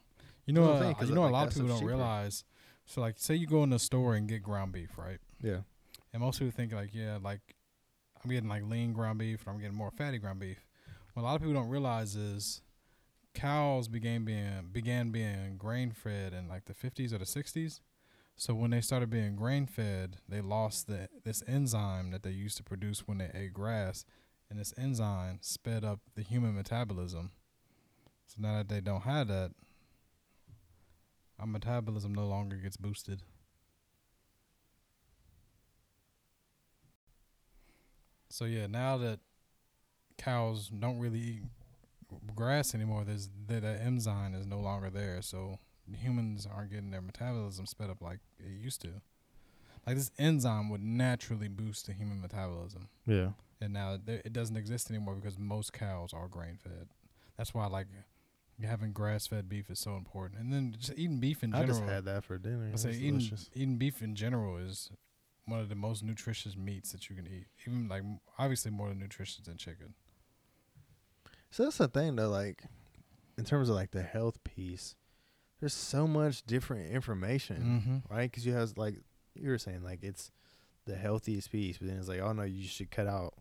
you 0.46 0.54
know 0.54 0.74
uh, 0.74 0.94
you 1.06 1.14
know 1.14 1.22
like 1.22 1.30
a 1.30 1.34
lot 1.34 1.48
of 1.48 1.54
people 1.54 1.68
don't 1.70 1.80
cheaper. 1.80 1.88
realize 1.88 2.44
so 2.86 3.00
like 3.02 3.16
say 3.18 3.36
you 3.36 3.48
go 3.48 3.64
in 3.64 3.70
the 3.70 3.80
store 3.80 4.16
and 4.16 4.28
get 4.28 4.42
ground 4.44 4.72
beef 4.72 4.98
right 4.98 5.20
Yeah, 5.42 5.62
And 6.14 6.22
most 6.22 6.40
people 6.40 6.52
think 6.52 6.74
like, 6.74 6.94
yeah, 6.94 7.18
like 7.22 7.42
I'm 8.24 8.30
getting 8.30 8.50
like 8.50 8.64
lean 8.64 8.94
ground 8.94 9.18
beef, 9.20 9.46
or 9.48 9.52
I'm 9.52 9.60
getting 9.60 9.76
more 9.76 9.92
fatty 9.92 10.18
ground 10.20 10.40
beef. 10.40 10.66
What 11.14 11.24
a 11.24 11.26
lot 11.26 11.36
of 11.36 11.42
people 11.42 11.54
don't 11.54 11.70
realize 11.70 12.16
is 12.16 12.62
cows 13.34 13.88
began 13.88 14.26
being 14.26 14.70
began 14.72 15.10
being 15.12 15.56
grain 15.58 15.92
fed 15.92 16.34
in 16.34 16.48
like 16.50 16.66
the 16.66 16.74
50s 16.74 17.14
or 17.14 17.18
the 17.18 17.26
60s. 17.26 17.80
So 18.36 18.54
when 18.54 18.72
they 18.72 18.82
started 18.82 19.10
being 19.10 19.36
grain 19.36 19.66
fed, 19.68 20.18
they 20.28 20.42
lost 20.42 20.88
the 20.88 21.08
this 21.24 21.44
enzyme 21.48 22.12
that 22.12 22.24
they 22.24 22.32
used 22.32 22.58
to 22.58 22.64
produce 22.64 23.08
when 23.08 23.20
they 23.20 23.30
ate 23.34 23.54
grass, 23.54 24.06
and 24.50 24.60
this 24.60 24.74
enzyme 24.78 25.38
sped 25.42 25.84
up 25.84 26.00
the 26.16 26.24
human 26.24 26.56
metabolism. 26.56 27.32
So 28.32 28.36
now 28.40 28.60
that 28.60 28.70
they 28.70 28.80
don't 28.80 29.02
have 29.02 29.28
that, 29.28 29.52
our 31.38 31.46
metabolism 31.46 32.16
no 32.16 32.28
longer 32.28 32.56
gets 32.56 32.78
boosted. 32.78 33.24
So 38.30 38.46
yeah, 38.46 38.68
now 38.68 38.98
that 39.00 39.20
cows 40.18 40.70
don't 40.70 41.00
really 41.00 41.20
eat 41.20 41.42
grass 42.34 42.74
anymore, 42.74 43.04
there's 43.04 43.30
that, 43.48 43.66
enzyme 43.66 44.34
is 44.34 44.46
no 44.46 44.60
longer 44.60 44.90
there. 44.90 45.22
So 45.22 45.60
humans 45.94 46.48
aren't 46.50 46.72
getting 46.72 46.92
their 46.92 47.02
metabolism 47.02 47.66
sped 47.66 47.90
up 47.90 48.02
like 48.02 48.20
it 48.40 48.64
used 48.64 48.82
to. 48.84 49.02
Like 49.86 49.98
this 49.98 50.12
enzyme 50.18 50.70
would 50.70 50.84
naturally 50.84 51.50
boost 51.50 51.88
the 51.88 51.94
human 51.94 52.22
metabolism, 52.22 52.88
yeah. 53.06 53.32
and 53.60 53.74
now 53.74 53.98
it 54.08 54.32
doesn't 54.32 54.56
exist 54.56 54.90
anymore 54.90 55.16
because 55.16 55.40
most 55.40 55.74
cows 55.74 56.14
are 56.14 56.28
grain 56.28 56.60
fed. 56.64 56.88
That's 57.36 57.54
why 57.54 57.66
like 57.66 57.88
having 58.64 58.92
grass 58.94 59.28
fed 59.28 59.48
beef 59.50 59.70
is 59.70 59.80
so 59.80 59.96
important, 59.96 60.40
and 60.42 60.52
then 60.54 60.76
just 60.78 60.94
eating 60.98 61.20
beef 61.20 61.44
in 61.44 61.52
general. 61.52 61.64
I 61.64 61.68
just 61.68 61.84
had 61.84 62.06
that 62.06 62.24
for 62.24 62.38
dinner. 62.38 62.70
I 62.74 62.76
say 62.78 62.92
eating 62.92 63.18
delicious. 63.18 63.50
eating 63.54 63.78
beef 63.78 64.02
in 64.02 64.16
general 64.16 64.58
is 64.58 64.90
one 65.46 65.60
of 65.60 65.70
the 65.70 65.76
most 65.76 66.04
nutritious 66.04 66.56
meats 66.56 66.92
that 66.92 67.10
you 67.10 67.16
can 67.16 67.28
eat. 67.28 67.48
Even 67.68 67.88
like 67.88 68.04
obviously 68.38 68.72
more 68.72 68.94
nutritious 68.94 69.46
than 69.46 69.58
chicken. 69.58 69.94
So 71.50 71.64
that's 71.64 71.78
the 71.78 71.88
thing 71.88 72.16
though, 72.16 72.30
like 72.30 72.64
in 73.38 73.44
terms 73.44 73.70
of 73.70 73.76
like 73.76 73.92
the 73.92 74.04
health 74.04 74.44
piece, 74.44 74.96
there's 75.60 75.74
so 75.74 76.08
much 76.08 76.44
different 76.44 76.92
information, 76.92 77.82
Mm-hmm. 78.08 78.14
right? 78.14 78.30
Because 78.32 78.46
you 78.46 78.54
have 78.54 78.78
like 78.78 78.96
you 79.36 79.50
were 79.50 79.58
saying, 79.58 79.84
like 79.84 80.00
it's 80.04 80.32
the 80.86 80.96
healthiest 80.96 81.52
piece, 81.52 81.78
but 81.78 81.88
then 81.88 81.98
it's 81.98 82.08
like, 82.08 82.20
oh 82.22 82.32
no, 82.34 82.44
you 82.44 82.68
should 82.68 82.92
cut 82.92 83.08
out 83.08 83.34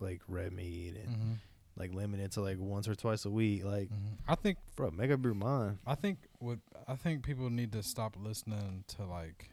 like 0.00 0.20
red 0.26 0.52
meat 0.52 0.94
and 0.96 1.16
Mm-hmm. 1.16 1.32
Like 1.76 1.92
limited 1.94 2.32
to 2.32 2.40
like 2.40 2.58
once 2.58 2.86
or 2.88 2.94
twice 2.94 3.24
a 3.24 3.30
week. 3.30 3.64
Like, 3.64 3.88
mm-hmm. 3.88 4.14
I 4.30 4.34
think 4.34 4.58
bro, 4.76 4.90
make 4.90 5.10
up 5.10 5.24
your 5.24 5.34
mind. 5.34 5.78
I 5.86 5.94
think 5.94 6.18
what 6.38 6.58
I 6.86 6.96
think 6.96 7.24
people 7.24 7.50
need 7.50 7.72
to 7.72 7.82
stop 7.82 8.16
listening 8.18 8.84
to 8.96 9.04
like 9.04 9.50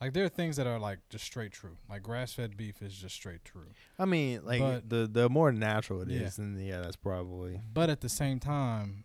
like 0.00 0.12
there 0.12 0.24
are 0.24 0.28
things 0.28 0.56
that 0.56 0.66
are 0.66 0.78
like 0.78 0.98
just 1.08 1.24
straight 1.24 1.52
true. 1.52 1.76
Like 1.88 2.02
grass 2.02 2.32
fed 2.34 2.56
beef 2.56 2.82
is 2.82 2.94
just 2.94 3.14
straight 3.14 3.44
true. 3.44 3.68
I 3.98 4.04
mean, 4.04 4.44
like 4.44 4.60
But- 4.60 4.88
the 4.90 5.08
the 5.10 5.28
more 5.28 5.52
natural 5.52 6.02
it 6.02 6.10
is, 6.10 6.38
Yeah. 6.38 6.44
then 6.44 6.58
yeah, 6.60 6.80
that's 6.80 6.96
probably 6.96 7.60
But 7.72 7.90
at 7.90 8.00
the 8.00 8.08
same 8.08 8.38
time, 8.38 9.04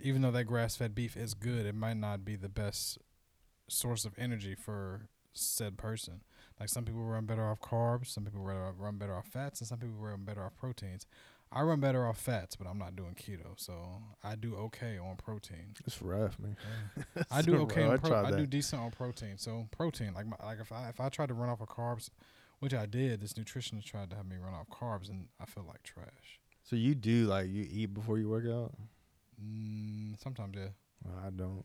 even 0.00 0.22
though 0.22 0.30
that 0.30 0.44
grass 0.44 0.76
fed 0.76 0.94
beef 0.94 1.16
is 1.16 1.34
good, 1.34 1.66
it 1.66 1.74
might 1.74 1.96
not 1.96 2.24
be 2.24 2.36
the 2.36 2.48
best 2.48 2.98
source 3.68 4.04
of 4.04 4.14
energy 4.16 4.54
for 4.54 5.08
said 5.32 5.76
person. 5.76 6.20
Like 6.58 6.68
some 6.68 6.84
people 6.84 7.02
run 7.02 7.26
better 7.26 7.44
off 7.44 7.60
carbs, 7.60 8.06
some 8.06 8.24
people 8.24 8.40
run, 8.40 8.74
run 8.78 8.96
better 8.96 9.14
off 9.14 9.26
fats, 9.26 9.60
and 9.60 9.68
some 9.68 9.78
people 9.78 9.96
run 9.98 10.24
better 10.24 10.42
off 10.42 10.56
proteins. 10.56 11.06
I 11.52 11.62
run 11.62 11.80
better 11.80 12.06
off 12.06 12.18
fats, 12.18 12.56
but 12.56 12.66
I'm 12.66 12.78
not 12.78 12.96
doing 12.96 13.14
keto, 13.14 13.54
so 13.56 14.02
I 14.24 14.34
do 14.34 14.56
okay 14.56 14.98
on 14.98 15.16
protein. 15.16 15.74
it's 15.86 16.02
rough, 16.02 16.38
man. 16.38 16.56
I 17.30 17.40
do 17.42 17.52
So 17.52 17.58
okay. 17.62 17.84
On 17.84 17.98
pro- 17.98 18.10
tried 18.10 18.34
I 18.34 18.36
do 18.36 18.46
decent 18.46 18.82
on 18.82 18.90
protein. 18.90 19.38
So 19.38 19.68
protein, 19.70 20.12
like 20.14 20.26
my, 20.26 20.36
like 20.44 20.58
if 20.60 20.72
I 20.72 20.88
if 20.88 21.00
I 21.00 21.08
tried 21.08 21.28
to 21.28 21.34
run 21.34 21.48
off 21.48 21.60
of 21.60 21.68
carbs, 21.68 22.10
which 22.58 22.74
I 22.74 22.86
did, 22.86 23.20
this 23.20 23.34
nutritionist 23.34 23.84
tried 23.84 24.10
to 24.10 24.16
have 24.16 24.26
me 24.26 24.36
run 24.42 24.54
off 24.54 24.68
carbs, 24.70 25.08
and 25.08 25.28
I 25.40 25.44
feel 25.44 25.64
like 25.66 25.82
trash. 25.82 26.40
So 26.64 26.74
you 26.74 26.94
do 26.94 27.26
like 27.26 27.48
you 27.48 27.66
eat 27.70 27.94
before 27.94 28.18
you 28.18 28.28
work 28.28 28.46
out? 28.46 28.72
Mm, 29.42 30.20
sometimes, 30.20 30.56
yeah. 30.56 30.68
I 31.24 31.30
don't. 31.30 31.64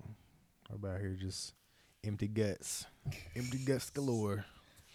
I'm 0.69 0.75
about 0.75 0.99
here 0.99 1.17
just 1.19 1.53
empty 2.03 2.27
guts, 2.27 2.85
empty 3.35 3.57
guts 3.65 3.89
galore. 3.89 4.45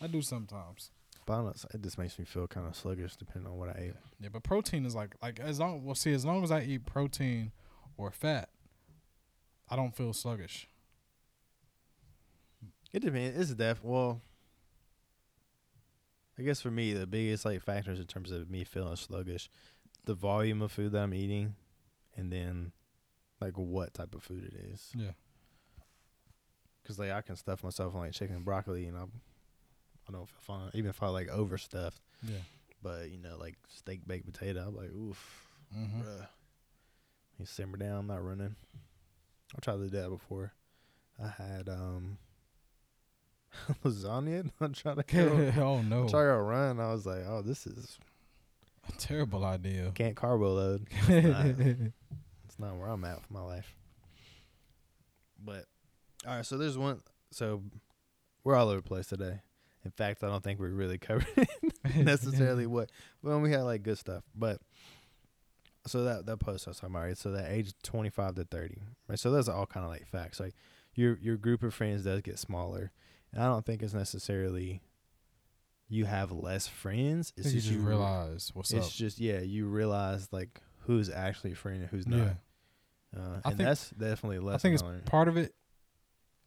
I 0.01 0.07
do 0.07 0.23
sometimes. 0.23 0.91
But 1.27 1.33
I 1.33 1.37
don't 1.37 1.47
know, 1.47 1.71
it 1.75 1.83
just 1.83 1.99
makes 1.99 2.19
me 2.19 2.25
feel 2.25 2.47
kind 2.47 2.67
of 2.67 2.77
sluggish 2.77 3.17
depending 3.17 3.51
on 3.51 3.59
what 3.59 3.69
I 3.71 3.81
ate. 3.87 3.95
Yeah, 4.21 4.29
but 4.33 4.45
protein 4.45 4.87
is 4.87 4.95
like 4.95 5.17
like 5.23 5.41
as 5.41 5.59
long 5.59 5.85
well 5.85 5.95
see 5.95 6.13
as 6.13 6.25
long 6.25 6.45
as 6.45 6.51
I 6.53 6.63
eat 6.63 6.87
protein 6.87 7.51
or 7.97 8.11
fat, 8.13 8.49
I 9.69 9.77
don't 9.77 9.95
feel 9.97 10.13
sluggish. 10.13 10.69
It 12.93 13.01
depends. 13.01 13.39
It's 13.39 13.55
def. 13.55 13.83
Well, 13.83 14.23
I 16.39 16.43
guess 16.43 16.61
for 16.61 16.71
me, 16.71 16.93
the 16.93 17.07
biggest 17.07 17.45
like 17.45 17.63
factors 17.63 17.99
in 17.99 18.07
terms 18.07 18.31
of 18.31 18.49
me 18.51 18.65
feeling 18.65 18.97
sluggish, 18.97 19.51
the 20.05 20.15
volume 20.15 20.63
of 20.63 20.71
food 20.71 20.93
that 20.93 21.03
I'm 21.03 21.15
eating, 21.15 21.57
and 22.17 22.33
then 22.33 22.73
like 23.41 23.55
what 23.55 23.95
type 23.95 24.15
of 24.15 24.23
food 24.23 24.45
it 24.45 24.55
is. 24.73 24.93
Yeah. 24.95 25.13
Cause 26.87 26.99
like 26.99 27.11
I 27.11 27.21
can 27.21 27.37
stuff 27.37 27.65
myself 27.65 27.95
on 27.95 28.03
like 28.03 28.13
chicken 28.13 28.37
and 28.37 28.45
broccoli, 28.45 28.87
and 28.87 28.97
I'm, 28.97 29.11
I 30.09 30.13
don't 30.13 30.29
feel 30.29 30.41
fine. 30.41 30.71
Even 30.75 30.91
if 30.91 31.03
I 31.03 31.09
like 31.09 31.29
overstuffed, 31.29 32.01
Yeah. 32.23 32.37
but 32.83 33.11
you 33.11 33.19
know 33.19 33.37
like 33.39 33.55
steak 33.69 34.07
baked 34.07 34.27
potato, 34.33 34.65
I'm 34.69 34.77
like 34.77 34.91
oof, 34.93 35.47
Mm-hmm. 35.77 36.01
bruh. 36.03 36.27
You 37.39 37.45
simmer 37.47 37.77
down. 37.77 37.99
I'm 37.99 38.07
not 38.07 38.25
running. 38.25 38.55
I 39.55 39.59
tried 39.61 39.75
to 39.77 39.89
do 39.89 40.01
that 40.01 40.09
before. 40.11 40.53
I 41.23 41.29
had 41.29 41.69
um 41.69 42.19
lasagna. 43.85 44.51
I 44.61 44.67
tried 44.69 44.97
to 44.97 45.03
go. 45.03 45.53
oh 45.63 45.83
no. 45.83 46.05
I 46.05 46.09
tried 46.09 46.25
to 46.25 46.33
run. 46.41 46.81
I 46.81 46.93
was 46.93 47.05
like, 47.07 47.23
oh, 47.27 47.43
this 47.43 47.67
is 47.67 47.99
A 48.89 48.93
terrible 48.93 49.45
idea. 49.45 49.91
can't 49.95 50.17
carbo 50.17 50.55
load. 50.55 50.87
It's 52.49 52.59
not 52.61 52.77
where 52.77 52.89
I'm 52.89 53.05
at 53.05 53.17
with 53.17 53.31
my 53.31 53.43
life. 53.43 53.75
But 55.45 55.67
all 56.27 56.37
right, 56.37 56.47
so 56.47 56.57
there's 56.57 56.79
one. 56.79 57.01
So 57.33 57.63
we're 58.45 58.55
all 58.55 58.69
over 58.69 58.77
the 58.77 58.83
place 58.83 59.07
today. 59.09 59.41
In 59.87 59.93
fact, 59.93 60.23
I 60.25 60.29
don't 60.29 60.43
think 60.43 60.59
we 60.61 60.69
really 60.69 60.99
covered 60.99 61.27
necessarily 61.97 62.67
what. 62.67 62.91
Well, 63.23 63.41
we 63.41 63.53
had 63.53 63.63
like 63.63 63.83
good 63.83 63.99
stuff, 63.99 64.25
but 64.35 64.61
so 65.87 66.05
that 66.05 66.27
that 66.27 66.39
post 66.39 66.67
I 66.67 66.71
was 66.71 66.79
talking 66.79 66.95
about, 66.95 67.05
right? 67.05 67.17
So 67.17 67.31
that 67.31 67.51
age 67.51 67.73
twenty 67.83 68.11
five 68.11 68.35
to 68.35 68.45
thirty, 68.45 68.83
right? 69.09 69.19
So 69.19 69.31
those 69.31 69.49
are 69.49 69.57
all 69.57 69.67
kind 69.67 69.85
of 69.85 69.91
like 69.91 70.07
facts. 70.07 70.41
Like 70.41 70.55
your 70.95 71.19
your 71.23 71.37
group 71.37 71.63
of 71.63 71.73
friends 71.73 72.03
does 72.05 72.21
get 72.23 72.39
smaller, 72.39 72.91
and 73.33 73.43
I 73.43 73.47
don't 73.47 73.65
think 73.65 73.83
it's 73.83 73.95
necessarily 73.95 74.83
you 75.89 76.05
have 76.05 76.33
less 76.33 76.67
friends. 76.67 77.33
It's 77.37 77.47
you 77.47 77.53
just 77.53 77.67
just 77.69 77.79
you 77.79 77.87
realize 77.87 78.51
what's 78.55 78.71
It's 78.73 78.79
up. 78.79 78.87
It's 78.87 78.97
just 78.97 79.21
yeah, 79.21 79.41
you 79.41 79.67
realize 79.67 80.29
like 80.33 80.61
who's 80.81 81.09
actually 81.11 81.53
a 81.53 81.57
friend 81.57 81.81
and 81.83 81.89
who's 81.91 82.07
not. 82.07 82.19
Yeah. 82.19 82.33
Uh, 83.17 83.21
I 83.21 83.35
and 83.35 83.43
think- 83.45 83.59
that's 83.59 83.91
definitely 83.91 84.41
less. 84.41 84.57
I 84.57 84.59
think 84.59 84.75
it's 84.75 85.11
part 85.11 85.29
of 85.29 85.37
it. 85.37 85.55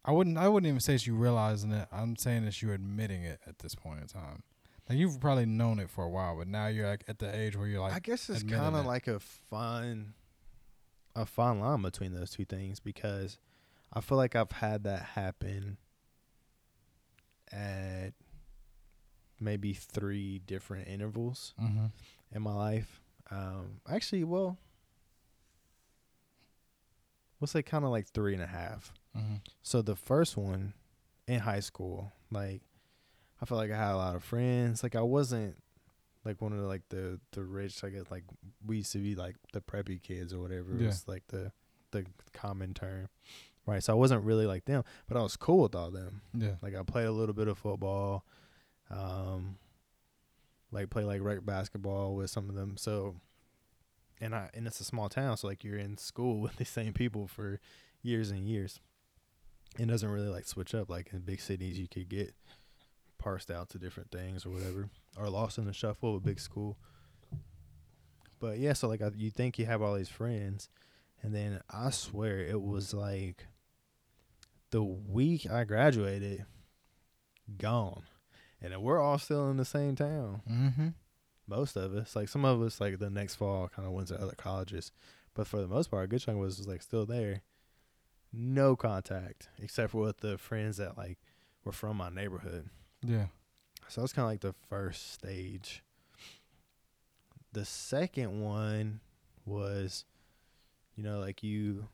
I 0.09 0.11
wouldn't. 0.11 0.39
I 0.39 0.47
wouldn't 0.47 0.67
even 0.67 0.79
say 0.79 0.95
it's 0.95 1.05
you 1.05 1.13
realizing 1.13 1.71
it. 1.71 1.87
I'm 1.91 2.15
saying 2.15 2.45
it's 2.45 2.63
you 2.63 2.71
admitting 2.71 3.21
it 3.21 3.39
at 3.45 3.59
this 3.59 3.75
point 3.75 3.99
in 4.01 4.07
time. 4.07 4.41
Like 4.89 4.97
you've 4.97 5.19
probably 5.19 5.45
known 5.45 5.77
it 5.77 5.91
for 5.91 6.03
a 6.03 6.09
while, 6.09 6.35
but 6.35 6.47
now 6.47 6.65
you're 6.65 6.87
like 6.87 7.03
at 7.07 7.19
the 7.19 7.31
age 7.31 7.55
where 7.55 7.67
you're 7.67 7.81
like, 7.81 7.93
I 7.93 7.99
guess 7.99 8.27
it's 8.27 8.41
kind 8.41 8.75
of 8.75 8.87
like 8.87 9.07
a 9.07 9.19
fine, 9.19 10.15
a 11.15 11.27
fine 11.27 11.59
line 11.59 11.83
between 11.83 12.15
those 12.15 12.31
two 12.31 12.43
things 12.43 12.79
because 12.79 13.37
I 13.93 14.01
feel 14.01 14.17
like 14.17 14.35
I've 14.35 14.51
had 14.51 14.83
that 14.85 15.03
happen 15.03 15.77
at 17.51 18.13
maybe 19.39 19.73
three 19.73 20.39
different 20.39 20.87
intervals 20.87 21.53
mm-hmm. 21.61 21.85
in 22.31 22.41
my 22.41 22.55
life. 22.55 22.99
Um, 23.29 23.81
actually, 23.87 24.23
well, 24.23 24.57
we'll 27.39 27.47
say 27.47 27.61
kind 27.61 27.85
of 27.85 27.91
like 27.91 28.07
three 28.07 28.33
and 28.33 28.41
a 28.41 28.47
half. 28.47 28.91
Mm-hmm. 29.17 29.35
So 29.61 29.81
the 29.81 29.95
first 29.95 30.37
one 30.37 30.73
in 31.27 31.39
high 31.39 31.59
school, 31.59 32.11
like 32.31 32.61
I 33.41 33.45
felt 33.45 33.59
like 33.59 33.71
I 33.71 33.77
had 33.77 33.93
a 33.93 33.97
lot 33.97 34.15
of 34.15 34.23
friends. 34.23 34.83
Like 34.83 34.95
I 34.95 35.01
wasn't 35.01 35.55
like 36.25 36.41
one 36.41 36.51
of 36.51 36.59
the, 36.59 36.67
like 36.67 36.83
the 36.89 37.19
the 37.31 37.43
rich. 37.43 37.83
I 37.83 37.89
guess 37.89 38.05
like 38.11 38.23
we 38.65 38.77
used 38.77 38.91
to 38.93 38.99
be 38.99 39.15
like 39.15 39.35
the 39.53 39.61
preppy 39.61 40.01
kids 40.01 40.33
or 40.33 40.39
whatever. 40.39 40.73
It 40.73 40.85
was 40.85 41.07
like 41.07 41.23
the 41.27 41.51
the 41.91 42.05
common 42.33 42.73
term, 42.73 43.09
right? 43.65 43.83
So 43.83 43.93
I 43.93 43.95
wasn't 43.95 44.23
really 44.23 44.45
like 44.45 44.65
them, 44.65 44.83
but 45.07 45.17
I 45.17 45.21
was 45.21 45.35
cool 45.35 45.63
with 45.63 45.75
all 45.75 45.91
them. 45.91 46.21
Yeah. 46.33 46.55
Like 46.61 46.75
I 46.75 46.83
played 46.83 47.05
a 47.05 47.11
little 47.11 47.33
bit 47.33 47.47
of 47.47 47.57
football, 47.57 48.25
um, 48.91 49.57
like 50.71 50.89
play 50.89 51.03
like 51.03 51.21
rec 51.21 51.45
basketball 51.45 52.15
with 52.15 52.29
some 52.29 52.49
of 52.49 52.55
them. 52.55 52.75
So, 52.77 53.15
and 54.19 54.35
I 54.35 54.49
and 54.53 54.67
it's 54.67 54.79
a 54.81 54.85
small 54.85 55.09
town, 55.09 55.37
so 55.37 55.47
like 55.47 55.63
you're 55.63 55.77
in 55.77 55.97
school 55.97 56.39
with 56.41 56.57
the 56.57 56.65
same 56.65 56.93
people 56.93 57.27
for 57.27 57.59
years 58.01 58.31
and 58.31 58.47
years. 58.47 58.79
It 59.77 59.87
doesn't 59.87 60.09
really 60.09 60.27
like 60.27 60.45
switch 60.45 60.73
up 60.73 60.89
like 60.89 61.13
in 61.13 61.19
big 61.19 61.41
cities. 61.41 61.77
You 61.77 61.87
could 61.87 62.09
get 62.09 62.33
parsed 63.17 63.51
out 63.51 63.69
to 63.69 63.77
different 63.77 64.11
things 64.11 64.45
or 64.45 64.49
whatever, 64.49 64.89
or 65.17 65.29
lost 65.29 65.57
in 65.57 65.65
the 65.65 65.73
shuffle 65.73 66.15
of 66.15 66.23
a 66.23 66.25
big 66.25 66.39
school. 66.39 66.77
But 68.39 68.57
yeah, 68.57 68.73
so 68.73 68.87
like 68.87 69.01
I, 69.01 69.11
you 69.15 69.29
think 69.29 69.59
you 69.59 69.65
have 69.65 69.81
all 69.81 69.95
these 69.95 70.09
friends, 70.09 70.69
and 71.21 71.35
then 71.35 71.59
I 71.69 71.91
swear 71.91 72.39
it 72.39 72.61
was 72.61 72.93
like 72.93 73.45
the 74.71 74.83
week 74.83 75.49
I 75.49 75.65
graduated, 75.65 76.45
gone, 77.57 78.03
and 78.61 78.73
then 78.73 78.81
we're 78.81 78.99
all 78.99 79.17
still 79.17 79.49
in 79.49 79.57
the 79.57 79.65
same 79.65 79.95
town. 79.95 80.41
Mm-hmm. 80.49 80.87
Most 81.47 81.75
of 81.75 81.93
us, 81.93 82.15
like 82.15 82.29
some 82.29 82.45
of 82.45 82.61
us, 82.61 82.79
like 82.79 82.99
the 82.99 83.09
next 83.09 83.35
fall, 83.35 83.69
kind 83.75 83.87
of 83.87 83.93
went 83.93 84.07
to 84.09 84.21
other 84.21 84.35
colleges, 84.37 84.91
but 85.33 85.47
for 85.47 85.59
the 85.59 85.67
most 85.67 85.91
part, 85.91 86.05
a 86.05 86.07
good 86.07 86.21
chunk 86.21 86.39
was 86.39 86.67
like 86.67 86.81
still 86.81 87.05
there. 87.05 87.41
No 88.31 88.75
contact 88.75 89.49
except 89.61 89.91
for 89.91 90.01
with 90.01 90.17
the 90.17 90.37
friends 90.37 90.77
that 90.77 90.97
like 90.97 91.17
were 91.63 91.71
from 91.71 91.97
my 91.97 92.09
neighborhood. 92.09 92.69
Yeah. 93.03 93.27
So 93.87 94.01
that's 94.01 94.13
kind 94.13 94.25
of 94.25 94.29
like 94.29 94.41
the 94.41 94.53
first 94.69 95.13
stage. 95.13 95.83
The 97.53 97.65
second 97.65 98.41
one 98.41 98.99
was, 99.45 100.05
you 100.95 101.03
know, 101.03 101.19
like 101.19 101.41
you, 101.41 101.87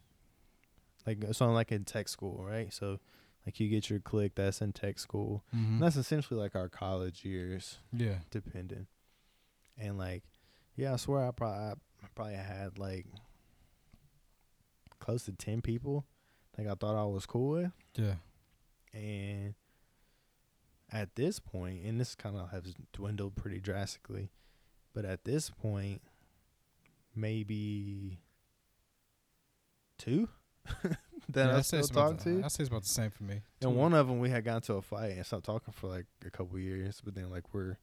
like 1.07 1.23
so 1.31 1.49
like 1.51 1.71
in 1.71 1.85
tech 1.85 2.09
school, 2.09 2.43
right? 2.43 2.73
So, 2.73 2.99
like 3.45 3.59
you 3.59 3.69
get 3.69 3.89
your 3.89 3.99
clique 3.99 4.33
that's 4.35 4.61
in 4.61 4.73
tech 4.73 4.99
school. 4.99 5.45
Mm-hmm. 5.55 5.79
That's 5.79 5.95
essentially 5.95 6.39
like 6.39 6.55
our 6.55 6.67
college 6.67 7.23
years, 7.23 7.77
yeah. 7.93 8.15
depending. 8.31 8.87
And 9.77 9.97
like, 9.97 10.23
yeah, 10.75 10.93
I 10.93 10.95
swear 10.97 11.25
I 11.25 11.31
probably 11.31 11.75
I 12.03 12.07
probably 12.15 12.35
had 12.35 12.77
like 12.77 13.05
close 14.99 15.23
to 15.23 15.31
ten 15.31 15.61
people. 15.61 16.05
Like 16.57 16.67
I 16.67 16.73
thought 16.75 16.95
I 16.95 17.05
was 17.05 17.25
cool 17.25 17.49
with. 17.49 17.71
Yeah. 17.95 18.15
And 18.93 19.55
at 20.91 21.15
this 21.15 21.39
point, 21.39 21.83
and 21.85 21.99
this 21.99 22.15
kind 22.15 22.37
of 22.37 22.51
has 22.51 22.73
dwindled 22.93 23.35
pretty 23.35 23.59
drastically, 23.59 24.29
but 24.93 25.03
at 25.05 25.25
this 25.25 25.49
point, 25.49 26.01
maybe 27.15 28.19
two 29.97 30.27
that 31.29 31.47
yeah, 31.49 31.57
I 31.57 31.61
still 31.61 31.83
talk 31.83 32.17
to. 32.19 32.41
I'd 32.43 32.51
say 32.51 32.61
it's 32.63 32.69
about 32.69 32.83
the 32.83 32.89
same 32.89 33.09
for 33.11 33.23
me. 33.23 33.41
Two. 33.59 33.67
And 33.67 33.77
one 33.77 33.93
of 33.93 34.07
them 34.07 34.19
we 34.19 34.29
had 34.29 34.43
gotten 34.45 34.61
to 34.63 34.73
a 34.75 34.81
fight 34.81 35.13
and 35.13 35.25
stopped 35.25 35.45
talking 35.45 35.73
for 35.73 35.87
like 35.87 36.05
a 36.25 36.29
couple 36.29 36.57
years, 36.59 37.01
but 37.03 37.15
then 37.15 37.29
like 37.29 37.53
we're 37.53 37.77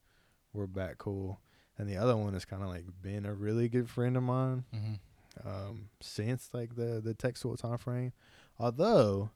we're 0.53 0.67
back 0.67 0.99
cool. 0.99 1.41
And 1.79 1.89
the 1.89 1.97
other 1.97 2.17
one 2.17 2.35
has 2.35 2.45
kind 2.45 2.63
of 2.63 2.69
like 2.69 2.85
been 3.01 3.25
a 3.25 3.33
really 3.35 3.69
good 3.69 3.89
friend 3.89 4.17
of 4.17 4.23
mine 4.23 4.65
Mm-hmm. 4.75 5.49
um, 5.49 5.89
since 6.01 6.51
like 6.53 6.75
the 6.77 7.01
the 7.01 7.35
school 7.35 7.57
time 7.57 7.79
frame, 7.79 8.13
although 8.59 9.31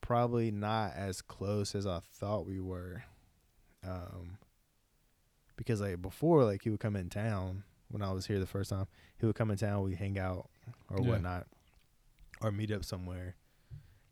probably 0.00 0.50
not 0.50 0.92
as 0.94 1.20
close 1.22 1.74
as 1.74 1.86
I 1.86 2.00
thought 2.00 2.46
we 2.46 2.60
were. 2.60 3.04
Um, 3.86 4.38
because 5.56 5.80
like 5.80 6.00
before, 6.02 6.44
like 6.44 6.62
he 6.62 6.70
would 6.70 6.80
come 6.80 6.96
in 6.96 7.08
town 7.08 7.64
when 7.88 8.02
I 8.02 8.12
was 8.12 8.26
here 8.26 8.38
the 8.38 8.46
first 8.46 8.70
time. 8.70 8.86
He 9.18 9.26
would 9.26 9.36
come 9.36 9.50
in 9.50 9.56
town, 9.56 9.82
we 9.82 9.94
hang 9.94 10.18
out 10.18 10.48
or 10.90 11.00
Yeah. 11.00 11.08
whatnot, 11.08 11.46
or 12.40 12.52
meet 12.52 12.70
up 12.70 12.84
somewhere. 12.84 13.36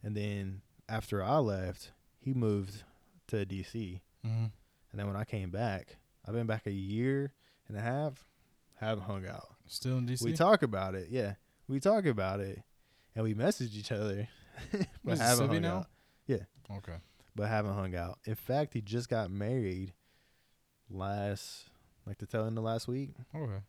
And 0.02 0.16
then 0.16 0.62
after 0.88 1.22
I 1.22 1.38
left, 1.38 1.92
he 2.18 2.34
moved 2.34 2.82
to 3.28 3.44
DC. 3.44 4.00
Mm-hmm. 4.24 4.44
And 4.44 5.00
then 5.00 5.06
when 5.06 5.16
I 5.16 5.24
came 5.24 5.50
back, 5.50 5.96
I've 6.26 6.34
been 6.34 6.46
back 6.46 6.66
a 6.66 6.72
year 6.72 7.32
and 7.68 7.76
a 7.76 7.80
half, 7.80 8.24
haven't 8.76 9.04
hung 9.04 9.26
out. 9.26 9.48
Still 9.66 9.98
in 9.98 10.06
DC. 10.06 10.22
We 10.22 10.32
talk 10.34 10.62
about 10.62 10.94
it, 10.94 11.08
yeah. 11.10 11.34
We 11.68 11.80
talk 11.80 12.04
about 12.06 12.40
it, 12.40 12.62
and 13.14 13.24
we 13.24 13.34
messaged 13.34 13.74
each 13.74 13.92
other, 13.92 14.28
but 15.04 15.18
haven't 15.18 15.48
hung 15.48 15.62
now? 15.62 15.76
out. 15.76 15.86
Okay. 16.70 16.96
But 17.36 17.48
haven't 17.48 17.74
hung 17.74 17.94
out. 17.94 18.18
In 18.24 18.34
fact, 18.34 18.74
he 18.74 18.80
just 18.80 19.08
got 19.08 19.30
married 19.30 19.92
last, 20.88 21.66
like 22.06 22.18
the 22.18 22.26
tail 22.26 22.46
end 22.46 22.58
of 22.58 22.64
last 22.64 22.86
week. 22.88 23.10
Okay. 23.34 23.62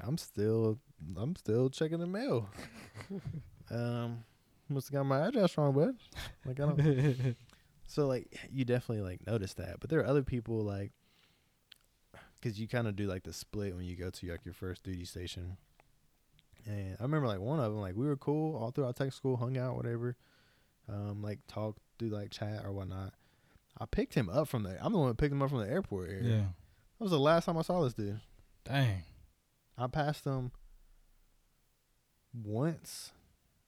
I'm 0.00 0.16
still, 0.16 0.78
I'm 1.16 1.36
still 1.36 1.68
checking 1.70 1.98
the 1.98 2.06
mail. 2.06 2.48
um, 3.70 4.24
must 4.68 4.88
have 4.88 4.94
got 4.94 5.04
my 5.04 5.26
address 5.26 5.56
wrong, 5.58 5.74
bud. 5.74 5.96
Like 6.44 6.60
I 6.60 6.64
don't. 6.64 7.36
So 7.90 8.06
like 8.06 8.38
you 8.52 8.66
definitely 8.66 9.02
like 9.02 9.26
notice 9.26 9.54
that, 9.54 9.80
but 9.80 9.88
there 9.88 9.98
are 10.00 10.06
other 10.06 10.22
people 10.22 10.62
like, 10.62 10.92
because 12.38 12.60
you 12.60 12.68
kind 12.68 12.86
of 12.86 12.96
do 12.96 13.06
like 13.06 13.22
the 13.22 13.32
split 13.32 13.74
when 13.74 13.86
you 13.86 13.96
go 13.96 14.10
to 14.10 14.30
like 14.30 14.44
your 14.44 14.52
first 14.52 14.84
duty 14.84 15.06
station. 15.06 15.56
And 16.68 16.96
I 17.00 17.02
remember 17.02 17.26
like 17.26 17.40
one 17.40 17.58
of 17.58 17.72
them, 17.72 17.80
like 17.80 17.96
we 17.96 18.06
were 18.06 18.16
cool 18.16 18.54
all 18.56 18.70
throughout 18.70 18.94
tech 18.94 19.12
school, 19.12 19.38
hung 19.38 19.56
out, 19.56 19.74
whatever, 19.74 20.16
um, 20.88 21.22
like 21.22 21.38
talk, 21.48 21.78
do 21.96 22.08
like 22.08 22.30
chat 22.30 22.62
or 22.64 22.72
whatnot. 22.72 23.14
I 23.80 23.86
picked 23.86 24.14
him 24.14 24.28
up 24.28 24.48
from 24.48 24.64
the. 24.64 24.76
I'm 24.84 24.92
the 24.92 24.98
one 24.98 25.08
who 25.08 25.14
picked 25.14 25.32
him 25.32 25.40
up 25.40 25.48
from 25.48 25.60
the 25.60 25.70
airport 25.70 26.10
area. 26.10 26.22
yeah. 26.22 26.44
That 26.98 27.04
was 27.04 27.10
the 27.10 27.18
last 27.18 27.46
time 27.46 27.56
I 27.56 27.62
saw 27.62 27.82
this 27.82 27.94
dude. 27.94 28.20
Dang. 28.64 29.02
I 29.78 29.86
passed 29.86 30.24
him 30.24 30.50
once, 32.34 33.12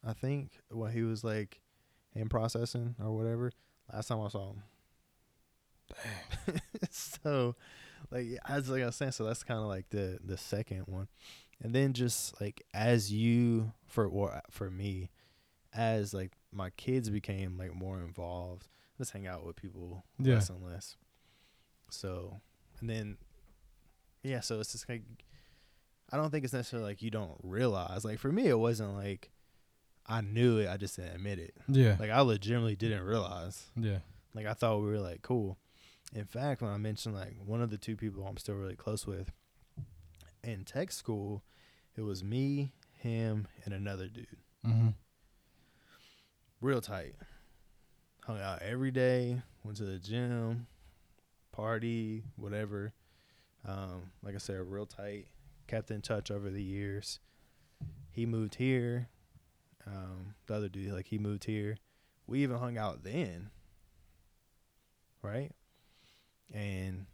I 0.04 0.12
think, 0.12 0.50
while 0.70 0.90
he 0.90 1.02
was 1.02 1.24
like 1.24 1.60
in 2.14 2.28
processing 2.28 2.96
or 3.02 3.16
whatever. 3.16 3.52
Last 3.92 4.08
time 4.08 4.20
I 4.20 4.28
saw 4.28 4.50
him. 4.50 4.62
Dang. 6.46 6.60
so, 6.90 7.54
like 8.10 8.26
as 8.46 8.68
like 8.68 8.82
I 8.82 8.86
was 8.86 8.96
saying, 8.96 9.12
so 9.12 9.24
that's 9.24 9.42
kind 9.42 9.60
of 9.60 9.66
like 9.66 9.88
the 9.90 10.18
the 10.22 10.36
second 10.36 10.82
one, 10.86 11.08
and 11.62 11.74
then 11.74 11.92
just 11.92 12.40
like 12.40 12.62
as 12.74 13.12
you 13.12 13.72
for 13.86 14.06
or 14.06 14.40
for 14.50 14.70
me, 14.70 15.10
as 15.74 16.12
like 16.14 16.32
my 16.52 16.70
kids 16.70 17.10
became 17.10 17.56
like 17.58 17.74
more 17.74 18.00
involved, 18.00 18.66
let's 18.98 19.10
hang 19.10 19.26
out 19.26 19.44
with 19.44 19.56
people 19.56 20.04
Yeah. 20.18 20.34
less 20.34 20.50
and 20.50 20.62
less. 20.64 20.96
So, 21.90 22.40
and 22.80 22.88
then 22.88 23.16
yeah, 24.22 24.40
so 24.40 24.60
it's 24.60 24.72
just 24.72 24.88
like 24.88 25.02
I 26.12 26.16
don't 26.16 26.30
think 26.30 26.44
it's 26.44 26.52
necessarily 26.52 26.88
like 26.88 27.02
you 27.02 27.10
don't 27.10 27.38
realize. 27.42 28.04
Like 28.04 28.18
for 28.18 28.32
me, 28.32 28.46
it 28.48 28.58
wasn't 28.58 28.94
like 28.94 29.30
I 30.06 30.20
knew 30.22 30.58
it, 30.58 30.68
I 30.68 30.76
just 30.76 30.96
didn't 30.96 31.14
admit 31.14 31.38
it. 31.38 31.54
Yeah. 31.68 31.96
Like 31.98 32.10
I 32.10 32.20
legitimately 32.20 32.76
didn't 32.76 33.02
realize. 33.04 33.66
yeah. 33.76 33.98
Like 34.34 34.46
I 34.46 34.54
thought 34.54 34.78
we 34.80 34.88
were 34.88 34.98
like 35.00 35.22
cool. 35.22 35.58
In 36.14 36.24
fact, 36.24 36.62
when 36.62 36.70
I 36.72 36.76
mentioned 36.76 37.14
like 37.14 37.36
one 37.44 37.62
of 37.62 37.70
the 37.70 37.78
two 37.78 37.96
people 37.96 38.26
I'm 38.26 38.36
still 38.36 38.56
really 38.56 38.76
close 38.76 39.06
with 39.06 39.30
in 40.44 40.64
tech 40.64 40.92
school, 40.92 41.42
it 41.96 42.02
was 42.02 42.24
me, 42.24 42.72
him, 42.96 43.46
and 43.64 43.74
another 43.74 44.08
dude. 44.08 44.26
Mm-hmm. 44.66 44.88
Real 46.60 46.80
tight. 46.80 47.14
Hung 48.24 48.40
out 48.40 48.62
every 48.62 48.90
day, 48.90 49.42
went 49.64 49.78
to 49.78 49.84
the 49.84 49.98
gym, 49.98 50.66
party, 51.52 52.24
whatever. 52.36 52.92
Um, 53.66 54.10
like 54.22 54.34
I 54.34 54.38
said, 54.38 54.60
real 54.60 54.86
tight. 54.86 55.26
Kept 55.66 55.90
in 55.90 56.00
touch 56.02 56.30
over 56.30 56.50
the 56.50 56.62
years. 56.62 57.20
He 58.10 58.26
moved 58.26 58.56
here. 58.56 59.08
Um, 59.86 60.34
the 60.46 60.54
other 60.54 60.68
dude, 60.68 60.92
like 60.92 61.06
he 61.06 61.18
moved 61.18 61.44
here. 61.44 61.78
We 62.26 62.42
even 62.42 62.58
hung 62.58 62.76
out 62.76 63.02
then. 63.02 63.50
Right? 65.22 65.52
And 66.52 67.06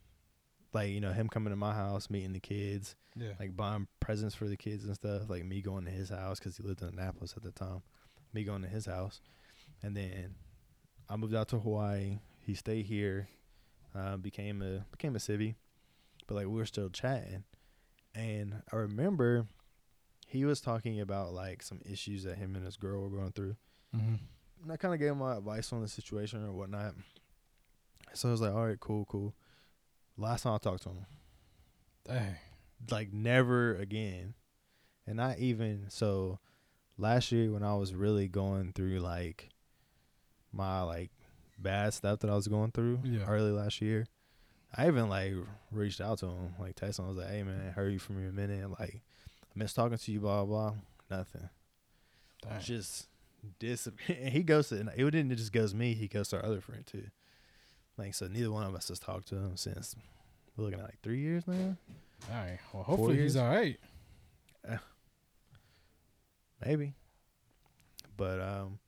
like, 0.76 0.90
you 0.90 1.00
know, 1.00 1.12
him 1.12 1.28
coming 1.28 1.50
to 1.50 1.56
my 1.56 1.74
house, 1.74 2.08
meeting 2.10 2.32
the 2.32 2.40
kids, 2.40 2.94
Yeah. 3.16 3.32
like 3.40 3.56
buying 3.56 3.88
presents 3.98 4.34
for 4.34 4.46
the 4.46 4.56
kids 4.56 4.84
and 4.84 4.94
stuff. 4.94 5.28
Like 5.28 5.44
me 5.44 5.60
going 5.62 5.84
to 5.86 5.90
his 5.90 6.10
house 6.10 6.38
because 6.38 6.56
he 6.56 6.62
lived 6.62 6.82
in 6.82 6.88
Annapolis 6.88 7.34
at 7.36 7.42
the 7.42 7.50
time. 7.50 7.82
Me 8.32 8.44
going 8.44 8.62
to 8.62 8.68
his 8.68 8.86
house, 8.86 9.20
and 9.82 9.96
then 9.96 10.34
I 11.08 11.16
moved 11.16 11.34
out 11.34 11.48
to 11.48 11.58
Hawaii. 11.58 12.18
He 12.44 12.54
stayed 12.54 12.84
here, 12.86 13.28
uh, 13.94 14.16
became 14.18 14.60
a 14.62 14.84
became 14.92 15.16
a 15.16 15.18
civvy, 15.18 15.54
but 16.26 16.34
like 16.34 16.46
we 16.46 16.52
were 16.52 16.66
still 16.66 16.90
chatting, 16.90 17.44
and 18.14 18.62
I 18.72 18.76
remember 18.76 19.46
he 20.28 20.44
was 20.44 20.60
talking 20.60 21.00
about 21.00 21.32
like 21.32 21.62
some 21.62 21.80
issues 21.90 22.24
that 22.24 22.36
him 22.36 22.54
and 22.56 22.64
his 22.64 22.76
girl 22.76 23.00
were 23.02 23.16
going 23.16 23.32
through, 23.32 23.56
mm-hmm. 23.94 24.16
and 24.62 24.72
I 24.72 24.76
kind 24.76 24.92
of 24.92 25.00
gave 25.00 25.12
him 25.12 25.18
my 25.18 25.36
advice 25.36 25.72
on 25.72 25.80
the 25.80 25.88
situation 25.88 26.44
or 26.44 26.52
whatnot. 26.52 26.94
So 28.12 28.28
I 28.28 28.32
was 28.32 28.40
like, 28.40 28.52
all 28.52 28.66
right, 28.66 28.80
cool, 28.80 29.04
cool. 29.06 29.34
Last 30.18 30.42
time 30.42 30.54
I 30.54 30.58
talked 30.58 30.82
to 30.84 30.88
him, 30.90 31.06
Dang. 32.06 32.36
like 32.90 33.12
never 33.12 33.74
again. 33.76 34.34
And 35.06 35.20
I 35.20 35.36
even 35.38 35.86
so 35.88 36.38
last 36.98 37.30
year 37.32 37.52
when 37.52 37.62
I 37.62 37.74
was 37.74 37.94
really 37.94 38.26
going 38.28 38.72
through 38.72 38.98
like 39.00 39.50
my 40.52 40.82
like 40.82 41.10
bad 41.58 41.92
stuff 41.94 42.20
that 42.20 42.30
I 42.30 42.34
was 42.34 42.48
going 42.48 42.70
through 42.72 43.00
Yeah. 43.04 43.26
early 43.26 43.50
last 43.52 43.80
year. 43.82 44.06
I 44.76 44.88
even 44.88 45.08
like 45.08 45.32
reached 45.70 46.00
out 46.00 46.18
to 46.18 46.26
him, 46.26 46.54
like 46.58 46.76
texted 46.76 46.98
him. 47.00 47.04
I 47.04 47.08
was 47.08 47.16
like, 47.18 47.28
"Hey 47.30 47.42
man, 47.42 47.72
heard 47.72 47.92
you 47.92 47.98
from 47.98 48.20
you 48.22 48.28
a 48.28 48.32
minute. 48.32 48.68
Like, 48.70 49.02
I 49.44 49.52
miss 49.54 49.72
talking 49.72 49.96
to 49.98 50.12
you. 50.12 50.20
Blah 50.20 50.44
blah. 50.44 50.70
blah. 51.08 51.18
Nothing. 51.18 51.48
Dang. 52.42 52.60
Just 52.60 53.08
disappear. 53.58 54.16
He 54.30 54.42
goes 54.42 54.68
to. 54.70 54.80
and 54.80 54.90
It 54.96 55.10
didn't 55.10 55.36
just 55.36 55.52
goes 55.52 55.74
me. 55.74 55.94
He 55.94 56.08
goes 56.08 56.28
to 56.28 56.38
our 56.38 56.44
other 56.44 56.60
friend 56.60 56.84
too. 56.86 57.04
Like 57.99 58.14
so, 58.14 58.26
neither 58.26 58.51
one 58.51 58.66
of 58.66 58.74
us 58.74 58.88
has 58.88 58.99
talked 58.99 59.28
to 59.28 59.36
him 59.36 59.57
since. 59.57 59.97
We're 60.57 60.64
looking 60.64 60.80
at 60.80 60.86
like 60.86 61.01
three 61.03 61.20
years 61.20 61.47
now. 61.47 61.76
All 62.30 62.36
right. 62.36 62.59
Well, 62.72 62.82
hopefully 62.82 63.18
he's 63.20 63.36
all 63.36 63.49
right. 63.49 63.78
maybe. 66.64 66.94
But 68.16 68.40
um, 68.40 68.78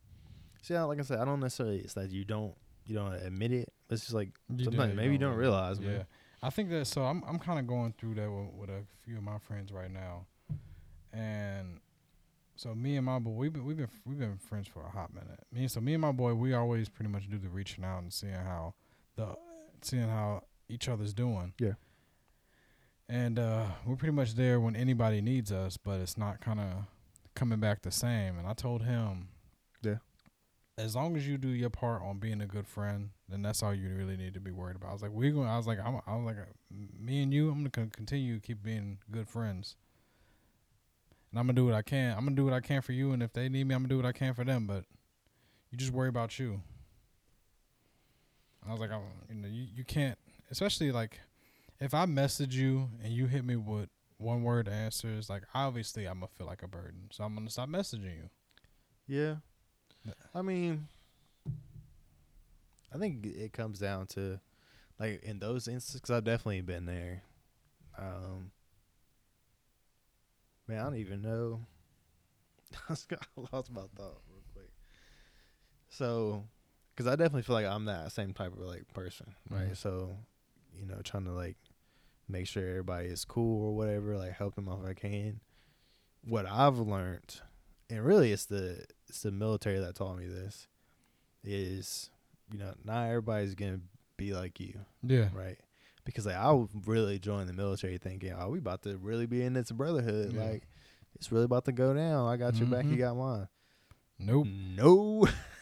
see, 0.63 0.75
I- 0.75 0.83
like 0.85 0.99
I 0.99 1.03
said, 1.03 1.19
I 1.19 1.25
don't 1.25 1.41
necessarily. 1.41 1.79
It's 1.79 1.95
that 1.95 2.11
you 2.11 2.25
don't 2.25 2.55
you 2.87 2.95
don't 2.95 3.13
admit 3.15 3.53
it. 3.53 3.73
It's 3.91 4.03
just 4.03 4.15
like 4.15 4.31
You 4.55 4.65
sometimes 4.65 4.93
do, 4.93 4.97
maybe 4.97 5.13
you 5.13 5.19
don't 5.19 5.37
realize, 5.37 5.79
Yeah, 5.79 5.89
man. 5.89 6.07
I 6.43 6.51
think 6.51 6.71
that. 6.71 6.87
So 6.87 7.03
I'm 7.03 7.23
I'm 7.27 7.39
kind 7.39 7.59
of 7.59 7.67
going 7.67 7.95
through 7.99 8.15
that 8.17 8.31
with, 8.31 8.53
with 8.55 8.71
a 8.71 8.83
few 9.05 9.17
of 9.17 9.23
my 9.23 9.39
friends 9.39 9.73
right 9.73 9.91
now, 9.91 10.27
and 11.13 11.81
so 12.57 12.75
me 12.75 12.97
and 12.97 13.05
my 13.07 13.19
boy 13.19 13.31
we've 13.33 13.53
been 13.53 13.65
we've 13.65 13.77
been 13.77 13.89
we've 14.07 14.19
been 14.19 14.39
friends 14.39 14.69
for 14.69 14.83
a 14.83 14.91
hot 14.91 15.13
minute. 15.13 15.41
Me 15.53 15.61
and 15.63 15.71
so 15.71 15.81
me 15.81 15.95
and 15.95 16.01
my 16.01 16.13
boy 16.13 16.35
we 16.35 16.55
always 16.55 16.89
pretty 16.89 17.11
much 17.11 17.29
do 17.29 17.39
the 17.39 17.49
reaching 17.49 17.85
out 17.85 18.03
and 18.03 18.13
seeing 18.13 18.33
how 18.35 18.75
the 19.19 19.37
seeing 19.83 20.09
how 20.09 20.45
each 20.69 20.89
other's 20.89 21.13
doing. 21.13 21.53
Yeah. 21.59 21.75
And 23.09 23.39
uh, 23.39 23.67
we're 23.87 23.97
pretty 23.97 24.13
much 24.15 24.35
there 24.35 24.61
when 24.61 24.77
anybody 24.77 25.21
needs 25.21 25.51
us, 25.53 25.77
but 25.77 26.01
it's 26.01 26.19
not 26.19 26.41
kind 26.41 26.61
of 26.61 26.67
coming 27.35 27.59
back 27.61 27.83
the 27.83 27.91
same. 27.91 28.39
And 28.39 28.47
I 28.47 28.53
told 28.53 28.83
him, 28.83 29.29
Yeah. 29.83 29.97
as 30.77 30.95
long 30.95 31.17
as 31.17 31.27
you 31.27 31.39
do 31.39 31.49
your 31.49 31.71
part 31.71 32.03
on 32.03 32.19
being 32.19 32.41
a 32.43 32.47
good 32.47 32.67
friend, 32.67 33.11
then 33.29 33.41
that's 33.43 33.63
all 33.63 33.73
you 33.75 33.89
really 33.95 34.17
need 34.17 34.35
to 34.35 34.41
be 34.41 34.51
worried 34.51 34.77
about. 34.77 34.91
I 34.91 34.93
was 34.93 35.03
like, 35.03 35.11
we're 35.13 35.33
going. 35.33 35.49
I 35.49 35.57
was 35.57 35.67
like, 35.67 35.79
I'm. 35.79 36.01
I 36.07 36.17
was 36.17 36.25
like, 36.27 36.37
uh, 36.39 36.45
me 37.01 37.23
and 37.23 37.33
you, 37.33 37.51
I'm 37.51 37.65
gonna 37.65 37.89
continue 37.89 38.35
to 38.35 38.41
keep 38.47 38.63
being 38.63 38.99
good 39.11 39.29
friends. 39.29 39.77
And 41.31 41.39
I'm 41.39 41.47
gonna 41.47 41.55
do 41.57 41.65
what 41.67 41.75
I 41.75 41.83
can. 41.83 42.13
I'm 42.17 42.25
gonna 42.25 42.37
do 42.37 42.45
what 42.45 42.55
I 42.55 42.61
can 42.61 42.83
for 42.83 42.93
you, 42.93 43.13
and 43.13 43.23
if 43.23 43.33
they 43.33 43.49
need 43.49 43.65
me, 43.67 43.75
I'm 43.75 43.83
gonna 43.83 43.89
do 43.89 43.97
what 43.97 44.07
I 44.07 44.13
can 44.13 44.35
for 44.35 44.45
them. 44.45 44.67
But 44.67 44.85
you 45.71 45.77
just 45.79 45.93
worry 45.93 46.09
about 46.09 46.39
you. 46.39 46.63
I 48.69 48.73
was 48.73 48.81
like, 48.81 48.91
I, 48.91 49.01
you 49.29 49.35
know, 49.35 49.49
you, 49.49 49.67
you 49.75 49.85
can't, 49.85 50.19
especially 50.51 50.93
like, 50.93 51.21
if 51.81 51.95
I 51.95 52.07
message 52.07 52.55
you 52.55 52.89
and 53.03 53.13
you 53.13 53.27
hit 53.27 53.45
me 53.45 53.57
with 53.57 53.89
one 54.19 54.43
word 54.43 54.69
answers, 54.69 55.31
like 55.31 55.45
obviously 55.55 56.07
I'm 56.07 56.21
gonna 56.21 56.29
feel 56.37 56.47
like 56.47 56.63
a 56.63 56.69
burden, 56.69 57.09
so 57.11 57.25
I'm 57.25 57.35
gonna 57.35 57.51
stop 57.51 57.69
messaging 57.69 58.17
you. 58.17 58.31
Yeah. 59.07 59.35
I 60.35 60.43
mean, 60.43 60.89
I 62.95 62.99
think 62.99 63.27
it 63.27 63.53
comes 63.53 63.79
down 63.79 64.07
to, 64.09 64.41
like, 64.99 65.23
in 65.23 65.39
those 65.39 65.69
instances, 65.69 66.11
I've 66.11 66.25
definitely 66.25 66.63
been 66.63 66.87
there. 66.87 67.23
Um, 67.99 68.51
man, 70.67 70.81
I 70.81 70.85
don't 70.85 70.97
even 70.97 71.23
know. 71.23 71.61
I 72.89 72.95
lost 73.53 73.71
my 73.71 73.83
thought 73.97 74.21
real 74.29 74.43
quick. 74.53 74.71
So, 75.89 76.45
because 76.99 77.07
I 77.07 77.15
definitely 77.15 77.43
feel 77.43 77.55
like 77.55 77.65
I'm 77.67 77.85
that 77.85 78.11
same 78.11 78.33
type 78.33 78.53
of 78.53 78.59
like 78.59 78.93
person, 78.93 79.37
right? 79.49 79.71
Mhm. 79.71 79.77
So, 79.77 80.17
you 80.77 80.85
know, 80.85 81.01
trying 81.05 81.27
to 81.27 81.33
like 81.33 81.57
make 82.29 82.49
sure 82.49 82.69
everybody 82.69 83.07
is 83.07 83.25
cool 83.25 83.67
or 83.67 83.77
whatever, 83.77 84.17
like 84.17 84.33
help 84.33 84.57
them 84.57 84.69
out 84.69 84.81
if 84.83 84.91
I 84.91 84.95
can. 84.95 85.41
What 86.25 86.45
I've 86.45 86.79
learned, 86.79 87.41
and 87.89 88.05
really 88.05 88.33
it's 88.33 88.47
the 88.47 88.85
it's 89.09 89.23
the 89.23 89.31
military 89.31 89.79
that 89.79 89.95
taught 89.95 90.19
me 90.19 90.27
this, 90.27 90.67
is 91.45 92.11
you 92.53 92.59
know 92.59 92.75
not 92.85 93.07
everybody's 93.07 93.55
gonna 93.55 93.81
be 94.17 94.33
like 94.35 94.59
you, 94.59 94.81
Yeah. 95.05 95.29
right? 95.33 95.59
Because 96.05 96.27
like 96.27 96.35
I 96.35 96.51
would 96.51 96.69
really 96.89 97.19
joined 97.21 97.49
the 97.49 97.53
military 97.53 97.99
thinking, 97.99 98.33
oh, 98.37 98.49
we 98.51 98.59
about 98.59 98.83
to 98.83 98.97
really 98.99 99.27
be 99.27 99.43
in 99.43 99.53
this 99.53 99.71
brotherhood, 99.71 100.33
Yeah. 100.33 100.43
like 100.43 100.67
it's 101.15 101.31
really 101.31 101.45
about 101.45 101.65
to 101.67 101.73
go 101.73 101.95
down. 101.95 102.27
I 102.27 102.37
got 102.37 102.57
your 102.57 102.67
back, 102.69 102.87
you 102.87 102.97
Mhm. 102.97 102.99
got 102.99 103.17
mine. 103.17 103.49
Nope. 104.19 104.47
No, 104.49 105.27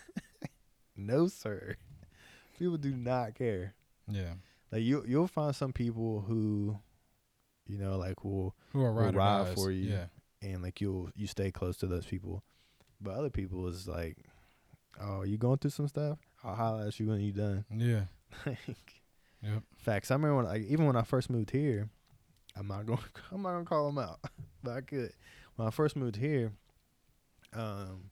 no, 0.96 1.28
sir. 1.28 1.76
People 2.58 2.76
do 2.78 2.94
not 2.94 3.34
care. 3.34 3.74
Yeah. 4.08 4.34
Like 4.72 4.82
you, 4.82 5.04
you'll 5.06 5.26
find 5.28 5.54
some 5.54 5.72
people 5.72 6.24
who, 6.26 6.78
you 7.66 7.78
know, 7.78 7.98
like 7.98 8.24
will 8.24 8.54
Who 8.72 8.82
are 8.82 8.92
Will 8.92 9.02
ride, 9.02 9.14
or 9.14 9.18
ride 9.18 9.54
for 9.54 9.70
you. 9.70 9.90
Yeah. 9.92 10.06
and 10.42 10.62
like 10.62 10.80
you'll 10.80 11.10
you 11.14 11.26
stay 11.26 11.50
close 11.50 11.76
to 11.78 11.86
those 11.86 12.06
people. 12.06 12.42
But 13.00 13.14
other 13.14 13.30
people 13.30 13.66
is 13.68 13.86
like, 13.86 14.16
oh, 15.00 15.22
you 15.22 15.36
going 15.38 15.58
through 15.58 15.70
some 15.70 15.86
stuff? 15.88 16.18
I'll 16.42 16.54
holler 16.54 16.86
at 16.86 16.98
you 16.98 17.08
when 17.08 17.20
you 17.20 17.32
done. 17.32 17.64
Yeah. 17.76 18.04
Like, 18.46 18.56
Yep. 19.42 19.62
Facts. 19.76 20.10
I 20.10 20.14
remember 20.14 20.36
when, 20.36 20.46
like, 20.46 20.62
even 20.62 20.86
when 20.86 20.96
I 20.96 21.02
first 21.02 21.28
moved 21.30 21.50
here, 21.50 21.88
I'm 22.56 22.66
not 22.66 22.86
going. 22.86 22.98
I'm 23.30 23.42
not 23.42 23.52
gonna 23.52 23.64
call 23.66 23.86
them 23.86 23.98
out, 23.98 24.18
but 24.62 24.72
I 24.72 24.80
could. 24.80 25.12
When 25.56 25.68
I 25.68 25.70
first 25.70 25.94
moved 25.94 26.16
here, 26.16 26.52
um, 27.52 28.10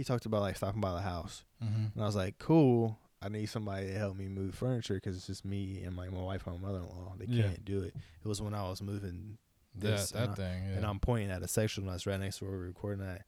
he 0.00 0.04
talked 0.04 0.24
about 0.24 0.40
like 0.40 0.56
stopping 0.56 0.80
by 0.80 0.92
the 0.94 1.00
house, 1.02 1.44
Mm-hmm. 1.62 1.84
and 1.94 2.02
I 2.02 2.06
was 2.06 2.16
like, 2.16 2.38
cool. 2.38 2.98
I 3.20 3.28
need 3.28 3.46
somebody 3.50 3.88
to 3.88 3.98
help 3.98 4.16
me 4.16 4.28
move 4.28 4.54
furniture 4.54 4.94
because 4.94 5.14
it's 5.14 5.26
just 5.26 5.44
me 5.44 5.82
and 5.84 5.94
like 5.94 6.10
my 6.10 6.22
wife 6.22 6.46
and 6.46 6.58
my 6.58 6.68
mother-in-law. 6.68 7.16
They 7.18 7.26
Yeah. 7.26 7.48
can't 7.48 7.64
do 7.66 7.82
it. 7.82 7.94
It 8.24 8.26
was 8.28 8.40
when 8.40 8.54
I 8.54 8.62
was 8.62 8.80
moving 8.80 9.36
That 9.74 9.88
this, 9.98 10.10
that 10.12 10.22
and 10.22 10.32
I- 10.32 10.34
thing. 10.36 10.64
Yeah. 10.64 10.76
and 10.78 10.86
I'm 10.86 11.00
pointing 11.00 11.30
at 11.30 11.42
a 11.42 11.48
section 11.48 11.84
that's 11.86 12.06
right 12.06 12.18
next 12.18 12.38
to 12.38 12.46
where 12.46 12.52
we're 12.54 12.64
recording 12.64 13.06
at. 13.06 13.26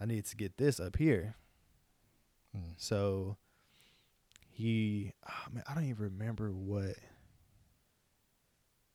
I 0.00 0.04
need 0.04 0.26
to 0.26 0.36
get 0.36 0.58
this 0.58 0.78
up 0.78 0.96
here. 0.96 1.34
Mm. 2.56 2.74
So 2.76 3.36
he, 4.48 5.12
oh 5.28 5.46
man, 5.52 5.64
I 5.68 5.74
don't 5.74 5.86
even 5.88 6.04
remember 6.04 6.52
what 6.52 6.94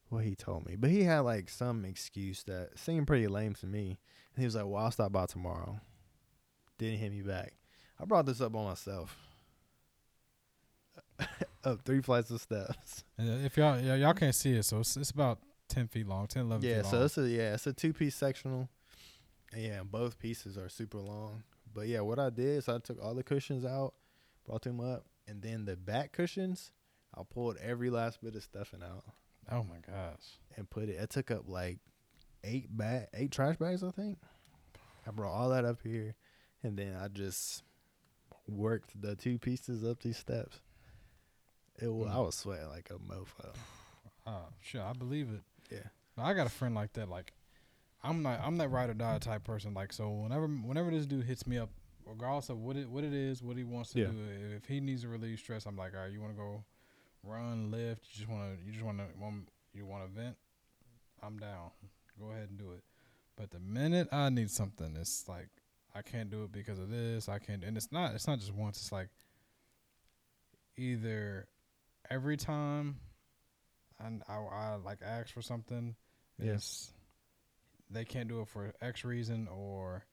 what 0.10 0.24
he 0.24 0.36
told 0.36 0.66
me, 0.66 0.78
but 0.78 0.90
he 0.90 1.04
had 1.04 1.20
like 1.20 1.50
some 1.50 1.84
excuse 1.84 2.44
that 2.44 2.80
seemed 2.80 3.08
pretty 3.08 3.28
lame 3.28 3.54
to 3.56 3.66
me. 3.68 3.98
And 4.36 4.42
he 4.42 4.46
was 4.46 4.56
like, 4.56 4.66
"Well, 4.66 4.82
I'll 4.82 4.92
stop 4.92 5.12
by 5.12 5.26
tomorrow." 5.26 5.82
Didn't 6.78 7.00
hit 7.00 7.12
me 7.12 7.22
back. 7.22 7.54
I 8.00 8.06
brought 8.06 8.26
this 8.26 8.42
up 8.42 8.56
on 8.56 8.66
myself. 8.66 9.18
up 11.64 11.82
three 11.84 12.02
flights 12.02 12.30
of 12.32 12.42
steps. 12.42 13.04
And 13.18 13.30
uh, 13.30 13.46
If 13.46 13.58
y'all 13.58 13.80
yeah, 13.80 13.96
y'all 13.96 14.14
can't 14.14 14.36
see 14.36 14.54
it, 14.54 14.64
so 14.64 14.80
it's, 14.80 14.96
it's 14.98 15.12
about 15.12 15.40
ten 15.68 15.88
feet 15.88 16.08
long, 16.08 16.28
10, 16.28 16.44
11 16.46 16.68
Yeah, 16.68 16.82
feet 16.82 16.86
so 16.86 16.98
long. 16.98 17.06
it's 17.06 17.18
a 17.18 17.30
yeah, 17.30 17.54
it's 17.54 17.68
a 17.68 17.74
two 17.74 17.94
piece 17.94 18.16
sectional. 18.16 18.70
And 19.54 19.64
yeah, 19.64 19.82
both 19.84 20.20
pieces 20.20 20.58
are 20.58 20.70
super 20.70 21.00
long. 21.00 21.44
But 21.74 21.88
yeah, 21.88 22.02
what 22.02 22.20
I 22.20 22.30
did 22.30 22.58
is 22.58 22.70
I 22.70 22.80
took 22.80 23.04
all 23.04 23.16
the 23.16 23.24
cushions 23.24 23.66
out, 23.66 23.94
brought 24.46 24.64
them 24.64 24.80
up, 24.80 25.06
and 25.28 25.42
then 25.42 25.66
the 25.66 25.76
back 25.76 26.12
cushions, 26.12 26.72
I 27.16 27.22
pulled 27.24 27.58
every 27.58 27.90
last 27.90 28.22
bit 28.22 28.36
of 28.36 28.44
stuffing 28.44 28.82
out 28.84 29.04
oh 29.52 29.64
my 29.64 29.78
gosh. 29.86 30.24
and 30.56 30.70
put 30.70 30.90
it. 30.90 30.94
It 30.94 31.10
took 31.10 31.32
up 31.32 31.44
like 31.48 31.80
eight 32.44 32.76
bag, 32.76 33.08
eight 33.14 33.32
trash 33.32 33.58
bags, 33.58 33.84
I 33.84 33.92
think. 33.92 34.18
I 35.08 35.12
brought 35.12 35.32
all 35.34 35.50
that 35.50 35.64
up 35.66 35.80
here, 35.84 36.16
and 36.64 36.78
then 36.78 36.96
I 36.96 37.08
just 37.08 37.64
worked 38.48 39.00
the 39.02 39.16
two 39.16 39.38
pieces 39.38 39.84
up 39.84 40.02
these 40.02 40.18
steps. 40.18 40.60
It 41.82 41.88
wa- 41.90 42.08
Mm. 42.08 42.12
I 42.16 42.20
was 42.20 42.36
sweating 42.36 42.70
like 42.70 42.90
a 42.90 42.96
mofo. 43.00 43.54
Oh, 44.26 44.46
sure, 44.62 44.82
I 44.82 44.94
believe 44.94 45.30
it. 45.30 45.42
Yeah. 45.72 45.88
But 46.16 46.24
I 46.24 46.34
got 46.34 46.48
a 46.48 46.50
friend 46.50 46.74
like 46.76 46.94
that. 46.94 47.08
Like, 47.10 47.34
I'm 48.04 48.24
not. 48.24 48.40
I'm 48.42 48.58
that 48.58 48.70
ride 48.70 48.90
or 48.90 48.94
die 48.94 49.20
type 49.20 49.44
person. 49.44 49.74
Like, 49.74 49.94
so 49.94 50.10
whenever 50.10 50.48
whenever 50.48 50.92
this 50.92 51.06
dude 51.06 51.26
hits 51.26 51.46
me 51.46 51.58
up, 51.58 51.70
regardless 52.06 52.50
of 52.50 52.58
what 52.60 52.78
it 52.78 52.90
what 52.90 53.04
it 53.04 53.14
is, 53.14 53.44
what 53.44 53.58
he 53.58 53.64
wants 53.64 53.92
to 53.92 54.00
Yeah. 54.02 54.08
do, 54.08 54.18
if 54.56 54.66
he 54.66 54.80
needs 54.80 55.02
to 55.04 55.08
relieve 55.10 55.40
stress, 55.40 55.66
I'm 55.66 55.78
like, 55.78 55.94
all 55.94 56.02
right, 56.02 56.12
you 56.12 56.20
want 56.22 56.34
to 56.34 56.38
go 56.38 56.64
run, 57.24 57.70
lift, 57.72 58.06
you 58.12 58.18
just 58.26 58.30
want 58.30 58.58
to, 58.60 58.66
you 58.66 58.72
just 58.72 58.84
want 58.84 58.98
to, 59.00 59.06
you 59.74 59.86
want 59.86 60.04
to 60.06 60.10
vent. 60.22 60.38
I'm 61.22 61.38
down. 61.38 61.72
Go 62.20 62.32
ahead 62.32 62.50
and 62.50 62.58
do 62.58 62.72
it. 62.72 62.84
But 63.36 63.52
the 63.52 63.60
minute 63.60 64.08
I 64.12 64.30
need 64.30 64.50
something, 64.50 64.96
it's 64.96 65.28
like 65.28 65.50
I 65.96 66.02
can't 66.02 66.30
do 66.30 66.44
it 66.44 66.52
because 66.52 66.80
of 66.80 66.90
this. 66.90 67.28
I 67.30 67.40
can't, 67.40 67.64
and 67.64 67.76
it's 67.78 67.92
not. 67.92 68.14
It's 68.14 68.28
not 68.28 68.40
just 68.40 68.54
once. 68.54 68.78
It's 68.78 68.92
like 68.92 69.10
either 70.78 71.48
every 72.10 72.38
time 72.38 72.98
and 74.00 74.22
I, 74.28 74.36
I 74.36 74.76
like 74.76 75.00
ask 75.04 75.34
for 75.34 75.42
something, 75.42 75.96
Yes, 76.40 76.92
they 77.90 78.06
can't 78.06 78.28
do 78.30 78.42
it 78.42 78.48
for 78.48 78.72
X 78.82 79.04
reason 79.04 79.48
or 79.48 80.06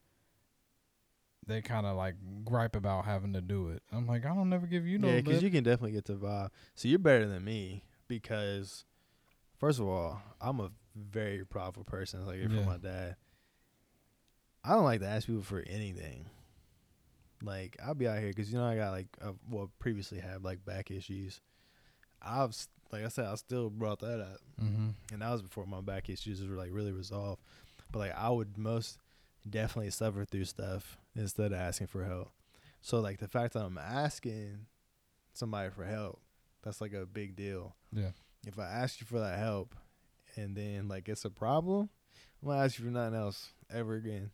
they 1.46 1.60
kind 1.60 1.84
of 1.84 1.96
like 1.96 2.14
gripe 2.44 2.74
about 2.76 3.04
having 3.04 3.34
to 3.34 3.42
do 3.42 3.68
it. 3.68 3.82
I'm 3.92 4.06
like, 4.06 4.24
I 4.24 4.34
don't 4.34 4.48
never 4.48 4.66
give 4.66 4.86
you 4.86 4.98
no 4.98 5.08
yeah, 5.08 5.20
because 5.20 5.42
you 5.42 5.50
can 5.50 5.62
definitely 5.64 5.92
get 5.92 6.06
the 6.06 6.14
vibe. 6.14 6.48
So 6.74 6.88
you're 6.88 6.98
better 6.98 7.28
than 7.28 7.44
me 7.44 7.84
because, 8.08 8.86
first 9.58 9.78
of 9.80 9.86
all, 9.86 10.22
I'm 10.40 10.60
a 10.60 10.70
very 10.96 11.44
prideful 11.44 11.84
person. 11.84 12.24
Like 12.24 12.38
you're 12.38 12.48
Yeah. 12.48 12.56
from 12.60 12.66
my 12.66 12.78
dad. 12.78 13.16
I 14.64 14.70
don't 14.70 14.84
like 14.84 15.00
to 15.00 15.06
ask 15.06 15.26
people 15.26 15.42
for 15.42 15.62
anything. 15.66 16.26
Like 17.42 17.76
I'll 17.84 17.94
be 17.94 18.08
out 18.08 18.18
here 18.18 18.28
because 18.28 18.50
you 18.50 18.58
know 18.58 18.64
I 18.64 18.76
got 18.76 18.92
like 18.92 19.08
uh, 19.22 19.32
well 19.50 19.70
previously 19.78 20.18
had 20.18 20.42
like 20.42 20.64
back 20.64 20.90
issues. 20.90 21.40
I've 22.22 22.56
like 22.90 23.04
I 23.04 23.08
said 23.08 23.26
I 23.26 23.34
still 23.34 23.68
brought 23.68 24.00
that 24.00 24.20
up, 24.20 24.40
mm-hmm. 24.62 24.90
and 25.12 25.22
that 25.22 25.30
was 25.30 25.42
before 25.42 25.66
my 25.66 25.80
back 25.80 26.08
issues 26.08 26.46
were 26.46 26.56
like 26.56 26.70
really 26.72 26.92
resolved. 26.92 27.42
But 27.92 27.98
like 27.98 28.16
I 28.16 28.30
would 28.30 28.56
most, 28.56 28.98
definitely 29.48 29.90
suffer 29.90 30.24
through 30.24 30.44
stuff 30.44 30.96
instead 31.14 31.52
of 31.52 31.58
asking 31.58 31.88
for 31.88 32.04
help. 32.04 32.30
So 32.80 33.00
like 33.00 33.18
the 33.18 33.28
fact 33.28 33.54
that 33.54 33.64
I'm 33.64 33.78
asking 33.78 34.66
somebody 35.32 35.70
for 35.70 35.84
help, 35.84 36.20
that's 36.62 36.80
like 36.80 36.92
a 36.92 37.06
big 37.06 37.36
deal. 37.36 37.74
Yeah. 37.92 38.10
If 38.46 38.58
I 38.58 38.64
ask 38.64 39.00
you 39.00 39.06
for 39.06 39.20
that 39.20 39.38
help 39.38 39.74
and 40.36 40.56
then 40.56 40.88
like 40.88 41.08
it's 41.08 41.24
a 41.24 41.30
problem, 41.30 41.88
I'm 42.42 42.48
gonna 42.48 42.64
ask 42.64 42.78
you 42.78 42.84
for 42.84 42.90
nothing 42.90 43.18
else 43.18 43.52
ever 43.72 43.94
again. 43.94 44.30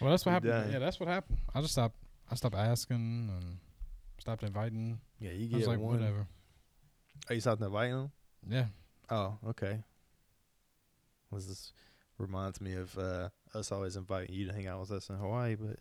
Well, 0.00 0.10
that's 0.10 0.26
what 0.26 0.32
happened. 0.32 0.50
done. 0.52 0.72
Yeah, 0.72 0.78
that's 0.80 0.98
what 0.98 1.08
happened. 1.08 1.38
I 1.54 1.60
just 1.60 1.72
stopped. 1.72 1.96
I 2.30 2.34
stopped 2.34 2.56
asking 2.56 2.96
and 3.30 3.58
stopped 4.18 4.42
inviting. 4.42 4.98
yeah, 5.20 5.30
you 5.30 5.44
I 5.44 5.48
get 5.48 5.56
was 5.58 5.66
like, 5.68 5.78
one. 5.78 6.00
whatever. 6.00 6.26
Are 7.28 7.34
you 7.34 7.40
stopped 7.40 7.62
inviting 7.62 7.92
them? 7.94 8.12
Yeah. 8.48 8.64
Oh, 9.10 9.38
okay. 9.50 9.84
Was 11.30 11.46
this 11.48 11.72
reminds 12.18 12.60
me 12.60 12.74
of 12.74 12.96
uh, 12.98 13.28
us 13.54 13.70
always 13.72 13.96
inviting 13.96 14.34
you 14.34 14.46
to 14.46 14.52
hang 14.52 14.66
out 14.66 14.80
with 14.80 14.90
us 14.92 15.08
in 15.10 15.16
Hawaii, 15.16 15.54
but 15.54 15.76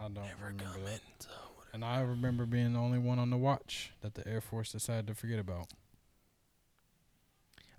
I 0.00 0.04
don't 0.04 0.14
never 0.14 0.46
remember 0.46 0.64
coming. 0.64 0.84
that. 0.84 1.00
So 1.20 1.30
And 1.72 1.84
I 1.84 2.00
remember 2.00 2.44
being 2.46 2.72
the 2.74 2.78
only 2.80 2.98
one 2.98 3.18
on 3.18 3.30
the 3.30 3.36
watch 3.36 3.92
that 4.02 4.14
the 4.14 4.26
Air 4.26 4.40
Force 4.40 4.72
decided 4.72 5.06
to 5.08 5.14
forget 5.14 5.38
about. 5.38 5.68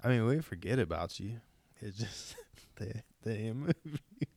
I 0.04 0.08
mean, 0.08 0.26
we 0.26 0.40
forget 0.42 0.80
about 0.80 1.20
you. 1.20 1.42
It's 1.82 1.98
just 1.98 2.36
they 2.78 3.02
they 3.24 3.38
didn't 3.38 3.58
move 3.58 3.74
you. 3.86 4.28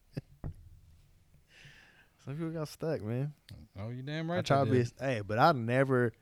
Some 2.24 2.34
people 2.36 2.50
got 2.50 2.68
stuck, 2.68 3.02
man. 3.02 3.32
Oh, 3.78 3.88
you 3.88 4.02
damn 4.02 4.30
right. 4.30 4.38
I 4.38 4.42
try 4.42 4.64
they 4.64 4.70
to 4.70 4.84
be 4.84 4.90
hey, 5.00 5.22
but 5.26 5.38
I 5.38 5.52
never 5.52 6.12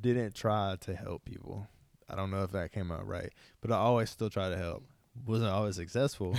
didn't 0.00 0.34
try 0.34 0.76
to 0.80 0.94
help 0.94 1.24
people. 1.24 1.66
I 2.08 2.16
don't 2.16 2.30
know 2.30 2.42
if 2.42 2.52
that 2.52 2.72
came 2.72 2.90
out 2.90 3.06
right, 3.06 3.30
but 3.60 3.70
I 3.70 3.76
always 3.76 4.08
still 4.10 4.30
try 4.30 4.48
to 4.48 4.56
help. 4.56 4.84
Wasn't 5.26 5.50
always 5.50 5.76
successful, 5.76 6.34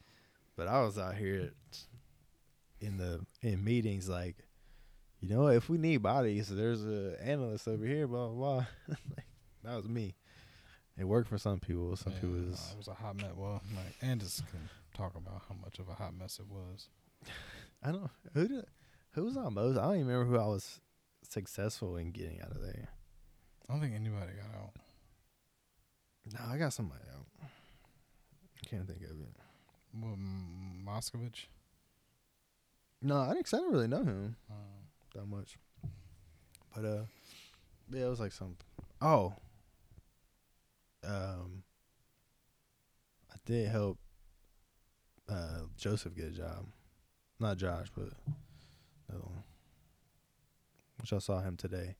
but 0.56 0.68
I 0.68 0.82
was 0.82 0.98
out 0.98 1.16
here 1.16 1.52
in 2.80 2.98
the 2.98 3.24
in 3.42 3.64
meetings 3.64 4.08
like, 4.08 4.36
you 5.20 5.28
know, 5.28 5.48
if 5.48 5.68
we 5.68 5.76
need 5.78 6.02
bodies, 6.02 6.48
there's 6.48 6.84
a 6.84 7.16
analyst 7.22 7.66
over 7.66 7.84
here, 7.84 8.06
blah 8.06 8.28
blah. 8.28 8.34
blah. 8.36 8.64
like, 9.16 9.26
that 9.64 9.74
was 9.76 9.88
me. 9.88 10.14
It 10.96 11.04
worked 11.04 11.28
for 11.28 11.38
some 11.38 11.58
people. 11.58 11.96
Some 11.96 12.12
Yeah, 12.12 12.18
people 12.20 12.36
no, 12.36 12.52
is 12.52 12.68
it 12.72 12.76
was 12.76 12.88
a 12.88 12.94
hot 12.94 13.16
mess. 13.16 13.32
Well, 13.34 13.60
like 13.74 13.98
Andis 14.08 14.38
can 14.50 14.68
talk 14.94 15.16
about 15.16 15.42
how 15.48 15.54
much 15.60 15.78
of 15.80 15.88
a 15.88 15.94
hot 15.94 16.14
mess 16.16 16.38
it 16.38 16.46
was. 16.48 16.88
I 17.82 17.92
don't 17.92 18.10
who 18.34 18.48
did 18.48 18.64
who 19.12 19.24
was 19.24 19.36
I 19.36 19.48
most. 19.48 19.78
I 19.78 19.82
don't 19.82 19.94
even 19.96 20.06
remember 20.08 20.32
who 20.36 20.42
I 20.42 20.46
was 20.46 20.80
successful 21.22 21.96
in 21.96 22.10
getting 22.10 22.40
out 22.40 22.50
of 22.50 22.62
there. 22.62 22.88
I 23.68 23.72
don't 23.72 23.80
think 23.80 23.94
anybody 23.94 24.32
got 24.32 24.58
out. 24.60 24.72
No, 26.32 26.40
I 26.52 26.58
got 26.58 26.72
somebody 26.72 27.02
out. 27.14 27.26
I 27.42 28.68
can't 28.68 28.86
think 28.86 29.02
of 29.02 29.10
it. 29.20 29.34
Well, 29.94 30.12
M- 30.12 30.84
Moscovich. 30.86 31.46
No, 33.00 33.16
I 33.20 33.32
didn't. 33.34 33.52
I 33.52 33.56
didn't 33.58 33.72
really 33.72 33.88
know 33.88 34.02
him 34.02 34.36
Uh, 34.50 34.54
that 35.14 35.26
much. 35.26 35.56
But 36.74 36.84
uh, 36.84 37.02
yeah, 37.90 38.06
it 38.06 38.08
was 38.10 38.20
like 38.20 38.32
some. 38.32 38.56
Oh. 39.00 39.34
Um. 41.04 41.62
I 43.32 43.36
did 43.46 43.68
help. 43.68 43.98
Uh, 45.28 45.60
Joseph 45.76 46.16
get 46.16 46.28
a 46.28 46.30
job, 46.30 46.66
not 47.40 47.56
Josh, 47.56 47.88
but 47.94 48.08
one. 49.10 49.42
Which 51.00 51.12
I 51.12 51.18
saw 51.18 51.40
him 51.40 51.56
today, 51.56 51.96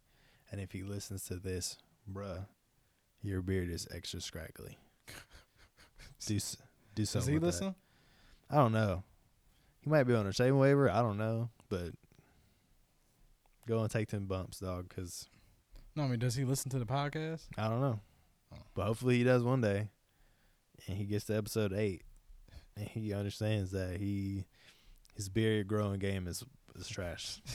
and 0.51 0.61
if 0.61 0.73
he 0.73 0.83
listens 0.83 1.25
to 1.25 1.37
this, 1.37 1.77
bruh, 2.13 2.47
your 3.23 3.43
beard 3.43 3.71
is 3.71 3.87
extra 3.95 4.21
scraggly. 4.21 4.77
do 6.27 6.39
do 6.39 6.39
does 6.95 7.11
something. 7.11 7.33
he 7.33 7.39
with 7.39 7.43
that. 7.43 7.47
listen? 7.47 7.75
I 8.51 8.57
don't 8.57 8.73
know. 8.73 9.05
He 9.81 9.91
might 9.91 10.05
be 10.05 10.15
on 10.15 10.27
a 10.27 10.33
shaving 10.33 10.59
waiver. 10.59 10.91
I 10.91 11.01
don't 11.01 11.17
know, 11.19 11.51
but 11.69 11.93
go 13.67 13.81
and 13.83 13.91
take 13.91 14.09
them 14.09 14.27
bumps, 14.27 14.59
dog. 14.61 14.93
Cause 14.95 15.29
No, 15.95 16.03
I 16.05 16.09
mean, 16.09 16.19
does 16.19 16.35
he 16.35 16.45
listen 16.45 16.71
to 16.73 16.79
the 16.79 16.87
podcast? 16.87 17.45
I 17.57 17.69
don't 17.69 17.81
know, 17.81 18.01
Oh. 18.53 18.57
but 18.75 18.87
hopefully 18.87 19.19
he 19.19 19.25
does 19.25 19.43
one 19.45 19.61
day, 19.61 19.89
and 20.87 20.97
he 20.97 21.05
gets 21.05 21.27
to 21.27 21.37
episode 21.37 21.73
eight, 21.73 22.03
and 22.77 22.89
he 22.89 23.13
understands 23.13 23.71
that 23.71 23.99
he 24.01 24.47
his 25.19 25.29
beard 25.29 25.69
growing 25.69 25.99
game 25.99 26.27
is 26.27 26.43
is 26.75 26.89
trash. 26.89 27.43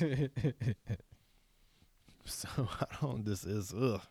So 2.25 2.47
I 2.81 2.85
don't. 3.01 3.25
This 3.25 3.43
is 3.45 3.73
ugh, 3.73 4.01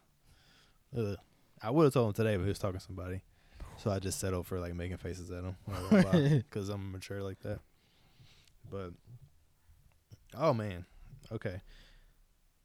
ugh. 0.96 1.16
I 1.62 1.70
would 1.70 1.84
have 1.84 1.92
told 1.92 2.08
him 2.08 2.12
today, 2.12 2.36
but 2.36 2.42
he 2.42 2.48
was 2.48 2.58
talking 2.58 2.80
to 2.80 2.84
somebody, 2.84 3.22
so 3.76 3.90
I 3.90 3.98
just 4.00 4.18
settled 4.18 4.46
for 4.46 4.58
like 4.58 4.74
making 4.74 4.96
faces 4.96 5.30
at 5.30 5.44
him 5.44 5.56
because 6.38 6.68
I'm 6.68 6.92
mature 6.92 7.22
like 7.22 7.40
that. 7.40 7.60
But 8.68 8.90
oh 10.36 10.52
man, 10.52 10.86
okay. 11.30 11.60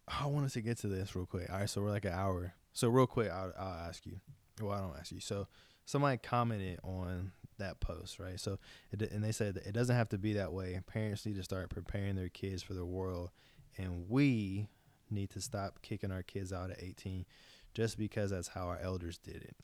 I 0.08 0.26
wanted 0.26 0.52
to 0.54 0.62
get 0.62 0.78
to 0.80 0.88
this 0.88 1.16
real 1.16 1.26
quick. 1.26 1.50
All 1.50 1.60
right, 1.60 1.70
so 1.70 1.82
we're 1.82 1.90
like 1.90 2.06
an 2.06 2.14
hour. 2.14 2.54
So 2.72 2.88
real 2.88 3.08
quick, 3.08 3.30
I'll, 3.30 3.52
I'll 3.60 3.88
ask 3.90 4.06
you. 4.06 4.20
Well, 4.62 4.72
I 4.72 4.80
don't 4.80 4.96
ask 4.98 5.12
you. 5.12 5.20
So 5.20 5.48
somebody 5.86 6.18
commented 6.18 6.80
on 6.82 7.34
that 7.58 7.80
post, 7.80 8.20
right? 8.20 8.40
So 8.40 8.60
it, 8.92 9.02
and 9.12 9.24
they 9.24 9.32
said 9.32 9.58
it 9.58 9.74
doesn't 9.74 9.96
have 9.96 10.10
to 10.10 10.18
be 10.18 10.34
that 10.34 10.54
way. 10.54 10.80
Parents 10.88 11.26
need 11.26 11.36
to 11.36 11.44
start 11.44 11.70
preparing 11.70 12.16
their 12.16 12.30
kids 12.30 12.64
for 12.64 12.74
the 12.74 12.86
world, 12.86 13.30
and 13.78 14.10
we 14.10 14.70
need 15.10 15.30
to 15.32 15.42
stop 15.42 15.82
kicking 15.82 16.12
our 16.12 16.24
kids 16.24 16.52
out 16.52 16.72
at 16.72 16.84
18 16.84 17.26
just 17.74 17.98
because 17.98 18.32
that's 18.32 18.50
how 18.50 18.68
our 18.68 18.80
elders 18.80 19.18
did 19.18 19.38
it. 19.38 19.56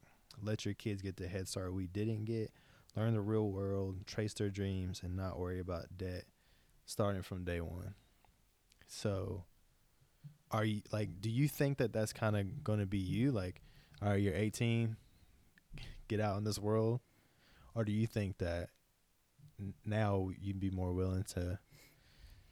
Let 0.41 0.65
your 0.65 0.73
kids 0.73 1.01
get 1.01 1.17
the 1.17 1.27
head 1.27 1.47
start 1.47 1.73
we 1.73 1.87
didn't 1.87 2.25
get. 2.25 2.51
Learn 2.95 3.13
the 3.13 3.21
real 3.21 3.49
world, 3.49 4.05
trace 4.05 4.33
their 4.33 4.49
dreams, 4.49 5.01
and 5.03 5.15
not 5.15 5.39
worry 5.39 5.59
about 5.59 5.97
debt 5.97 6.25
starting 6.85 7.23
from 7.23 7.43
day 7.43 7.59
one. 7.59 7.95
So, 8.87 9.45
are 10.51 10.63
you 10.63 10.81
like, 10.91 11.19
do 11.19 11.29
you 11.29 11.47
think 11.47 11.79
that 11.79 11.91
that's 11.91 12.13
kind 12.13 12.37
of 12.37 12.63
going 12.63 12.79
to 12.79 12.85
be 12.85 12.99
you? 12.99 13.31
Like, 13.31 13.61
all 14.01 14.09
right, 14.09 14.21
you're 14.21 14.35
18, 14.35 14.95
get 16.07 16.19
out 16.19 16.37
in 16.37 16.43
this 16.43 16.59
world? 16.59 16.99
Or 17.75 17.83
do 17.83 17.91
you 17.91 18.05
think 18.07 18.37
that 18.39 18.69
n- 19.59 19.73
now 19.85 20.29
you'd 20.39 20.59
be 20.59 20.69
more 20.69 20.93
willing 20.93 21.23
to, 21.35 21.59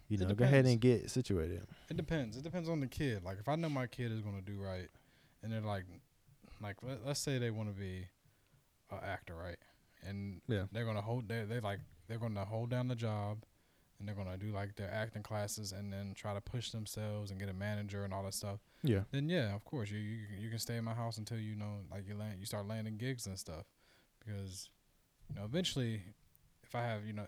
you 0.07 0.17
know, 0.17 0.33
go 0.33 0.43
ahead 0.45 0.65
and 0.65 0.79
get 0.79 1.09
situated? 1.11 1.61
It 1.89 1.97
depends. 1.97 2.37
It 2.37 2.43
depends 2.43 2.69
on 2.69 2.79
the 2.79 2.87
kid. 2.87 3.23
Like 3.23 3.39
if 3.39 3.47
I 3.47 3.55
know 3.55 3.69
my 3.69 3.87
kid 3.87 4.11
is 4.11 4.21
gonna 4.21 4.41
do 4.41 4.57
right, 4.59 4.89
and 5.43 5.51
they're 5.51 5.61
like, 5.61 5.85
like 6.61 6.77
let, 6.83 7.05
let's 7.05 7.19
say 7.19 7.37
they 7.37 7.51
want 7.51 7.69
to 7.69 7.79
be 7.79 8.05
an 8.91 8.99
actor, 9.03 9.35
right? 9.35 9.57
And 10.07 10.41
Yeah. 10.47 10.65
they're 10.71 10.85
gonna 10.85 11.01
hold. 11.01 11.27
They 11.27 11.43
they 11.45 11.59
like 11.59 11.79
they're 12.07 12.19
gonna 12.19 12.45
hold 12.45 12.69
down 12.71 12.87
the 12.87 12.95
job, 12.95 13.43
and 13.99 14.07
they're 14.07 14.15
gonna 14.15 14.37
do 14.37 14.51
like 14.51 14.75
their 14.75 14.91
acting 14.91 15.21
classes, 15.23 15.71
and 15.71 15.93
then 15.93 16.13
try 16.15 16.33
to 16.33 16.41
push 16.41 16.71
themselves 16.71 17.29
and 17.31 17.39
get 17.39 17.49
a 17.49 17.53
manager 17.53 18.03
and 18.03 18.13
all 18.13 18.23
that 18.23 18.33
stuff. 18.33 18.59
Yeah. 18.83 19.01
Then 19.11 19.29
yeah, 19.29 19.53
of 19.53 19.63
course 19.65 19.91
you 19.91 19.99
you 19.99 20.25
can- 20.27 20.41
you 20.41 20.49
can 20.49 20.59
stay 20.59 20.77
in 20.77 20.83
my 20.83 20.95
house 20.95 21.17
until 21.19 21.37
you 21.37 21.55
know 21.55 21.81
like 21.91 22.07
you 22.07 22.15
land 22.15 22.39
you 22.39 22.45
start 22.47 22.67
landing 22.67 22.97
gigs 22.97 23.27
and 23.27 23.37
stuff, 23.37 23.65
because 24.19 24.69
you 25.31 25.39
know 25.39 25.45
eventually, 25.45 26.01
if 26.63 26.75
I 26.75 26.81
have 26.81 27.05
you 27.05 27.13
know 27.13 27.25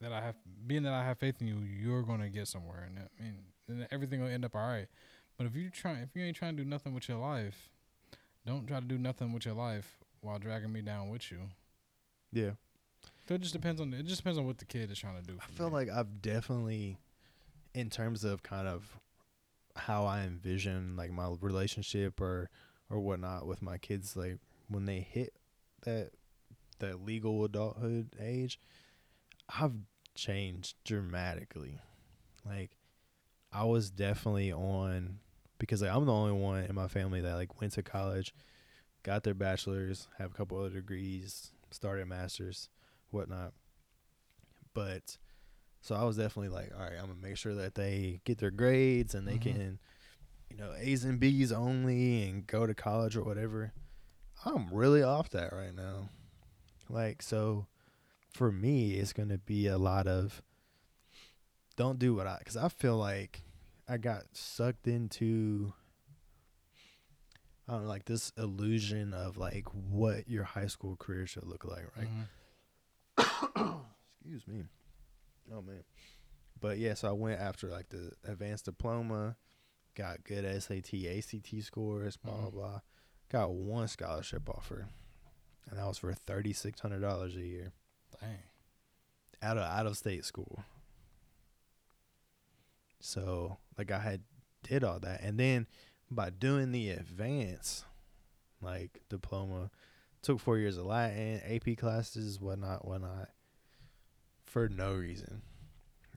that 0.00 0.12
I 0.12 0.20
have 0.20 0.36
being 0.66 0.82
that 0.84 0.92
I 0.92 1.04
have 1.04 1.18
faith 1.18 1.36
in 1.40 1.48
you, 1.48 1.58
you're 1.58 2.02
gonna 2.02 2.28
get 2.28 2.48
somewhere, 2.48 2.86
and 2.86 2.98
I 2.98 3.22
mean 3.22 3.38
then 3.68 3.86
everything 3.90 4.20
will 4.20 4.28
end 4.28 4.44
up 4.44 4.54
all 4.54 4.66
right. 4.66 4.88
But 5.36 5.46
if 5.46 5.56
you 5.56 5.70
try 5.70 5.92
if 5.92 6.14
you 6.14 6.22
ain't 6.22 6.36
trying 6.36 6.56
to 6.56 6.62
do 6.62 6.68
nothing 6.68 6.94
with 6.94 7.08
your 7.08 7.18
life, 7.18 7.70
don't 8.46 8.66
try 8.66 8.80
to 8.80 8.86
do 8.86 8.98
nothing 8.98 9.32
with 9.32 9.44
your 9.44 9.54
life 9.54 9.98
while 10.20 10.38
dragging 10.38 10.72
me 10.72 10.82
down 10.82 11.08
with 11.08 11.30
you. 11.30 11.38
Yeah. 12.32 12.50
So 13.28 13.34
it 13.34 13.40
just 13.40 13.52
depends 13.52 13.80
on 13.80 13.92
it 13.94 14.06
just 14.06 14.18
depends 14.18 14.38
on 14.38 14.46
what 14.46 14.58
the 14.58 14.64
kid 14.64 14.90
is 14.90 14.98
trying 14.98 15.20
to 15.20 15.26
do. 15.26 15.38
I 15.40 15.46
feel 15.52 15.68
me. 15.68 15.74
like 15.74 15.88
I've 15.88 16.20
definitely, 16.20 16.98
in 17.74 17.90
terms 17.90 18.24
of 18.24 18.42
kind 18.42 18.66
of 18.66 18.98
how 19.76 20.04
I 20.04 20.22
envision 20.22 20.96
like 20.96 21.10
my 21.10 21.34
relationship 21.40 22.20
or 22.20 22.50
or 22.90 22.98
whatnot 23.00 23.46
with 23.46 23.62
my 23.62 23.78
kids, 23.78 24.16
like 24.16 24.38
when 24.68 24.84
they 24.84 25.00
hit 25.00 25.32
that 25.82 26.10
that 26.80 27.04
legal 27.04 27.44
adulthood 27.44 28.14
age, 28.20 28.58
I've 29.48 29.72
changed 30.14 30.76
dramatically. 30.84 31.78
Like 32.44 32.72
I 33.52 33.64
was 33.64 33.90
definitely 33.90 34.52
on 34.52 35.18
because 35.58 35.82
like, 35.82 35.94
I'm 35.94 36.06
the 36.06 36.12
only 36.12 36.32
one 36.32 36.64
in 36.64 36.74
my 36.74 36.88
family 36.88 37.20
that 37.20 37.34
like 37.34 37.60
went 37.60 37.72
to 37.74 37.82
college, 37.82 38.34
got 39.02 39.22
their 39.22 39.34
bachelors, 39.34 40.08
have 40.18 40.30
a 40.30 40.34
couple 40.34 40.58
other 40.58 40.70
degrees, 40.70 41.52
started 41.70 42.02
a 42.02 42.06
masters, 42.06 42.68
whatnot. 43.10 43.52
But 44.74 45.18
so 45.80 45.94
I 45.94 46.04
was 46.04 46.16
definitely 46.16 46.50
like, 46.50 46.72
all 46.74 46.80
right, 46.82 46.98
I'm 46.98 47.06
gonna 47.08 47.14
make 47.20 47.36
sure 47.36 47.54
that 47.54 47.74
they 47.74 48.20
get 48.24 48.38
their 48.38 48.50
grades 48.50 49.14
and 49.14 49.26
they 49.26 49.36
Mhm. 49.36 49.42
can, 49.42 49.78
you 50.48 50.56
know, 50.56 50.72
A's 50.78 51.04
and 51.04 51.18
B's 51.18 51.52
only 51.52 52.28
and 52.28 52.46
go 52.46 52.66
to 52.66 52.74
college 52.74 53.16
or 53.16 53.24
whatever. 53.24 53.72
I'm 54.44 54.72
really 54.72 55.02
off 55.02 55.28
that 55.30 55.52
right 55.52 55.74
now. 55.74 56.08
Like 56.90 57.22
so, 57.22 57.66
for 58.32 58.50
me, 58.50 58.94
it's 58.94 59.12
gonna 59.12 59.38
be 59.38 59.66
a 59.66 59.78
lot 59.78 60.06
of 60.06 60.42
don't 61.76 61.98
do 61.98 62.14
what 62.14 62.26
I 62.26 62.36
because 62.40 62.56
I 62.56 62.68
feel 62.68 62.96
like 62.96 63.42
I 63.88 63.96
got 63.96 64.24
sucked 64.32 64.86
into 64.86 65.72
I 67.68 67.72
don't 67.74 67.82
know, 67.82 67.88
like 67.88 68.04
this 68.06 68.32
illusion 68.36 69.14
of 69.14 69.36
like 69.36 69.66
what 69.72 70.28
your 70.28 70.42
high 70.44 70.66
school 70.66 70.96
career 70.96 71.26
should 71.26 71.44
look 71.46 71.64
like, 71.64 71.84
right? 71.96 72.08
Mhm. 73.18 73.84
Excuse 74.20 74.46
me. 74.46 74.64
Oh 75.52 75.62
man. 75.62 75.84
But 76.60 76.78
yeah, 76.78 76.94
so 76.94 77.08
I 77.08 77.12
went 77.12 77.40
after 77.40 77.68
like 77.68 77.88
the 77.88 78.12
advanced 78.24 78.66
diploma, 78.66 79.36
got 79.94 80.24
good 80.24 80.44
SAT, 80.62 81.06
ACT 81.06 81.62
scores, 81.62 82.16
blah 82.16 82.34
blah 82.34 82.46
Mhm. 82.48 82.52
blah. 82.52 82.80
Got 83.30 83.52
one 83.52 83.86
scholarship 83.88 84.48
offer, 84.48 84.88
and 85.68 85.78
that 85.78 85.86
was 85.86 85.98
for 85.98 86.12
thirty 86.12 86.52
six 86.52 86.80
hundred 86.80 87.00
dollars 87.00 87.36
a 87.36 87.40
year 87.40 87.72
Dang. 88.20 88.38
out 89.42 89.58
of 89.58 89.64
out 89.64 89.86
of 89.86 89.96
state 89.96 90.24
school. 90.24 90.64
So 93.00 93.58
like 93.78 93.90
I 93.90 93.98
had 93.98 94.22
did 94.62 94.84
all 94.84 94.98
that, 95.00 95.22
and 95.22 95.38
then 95.38 95.66
by 96.10 96.30
doing 96.30 96.72
the 96.72 96.90
advance, 96.90 97.84
like 98.60 99.00
diploma, 99.08 99.70
took 100.22 100.40
four 100.40 100.58
years 100.58 100.76
of 100.76 100.86
Latin, 100.86 101.40
AP 101.48 101.76
classes, 101.78 102.40
whatnot, 102.40 102.86
whatnot, 102.86 103.28
for 104.44 104.68
no 104.68 104.94
reason. 104.94 105.42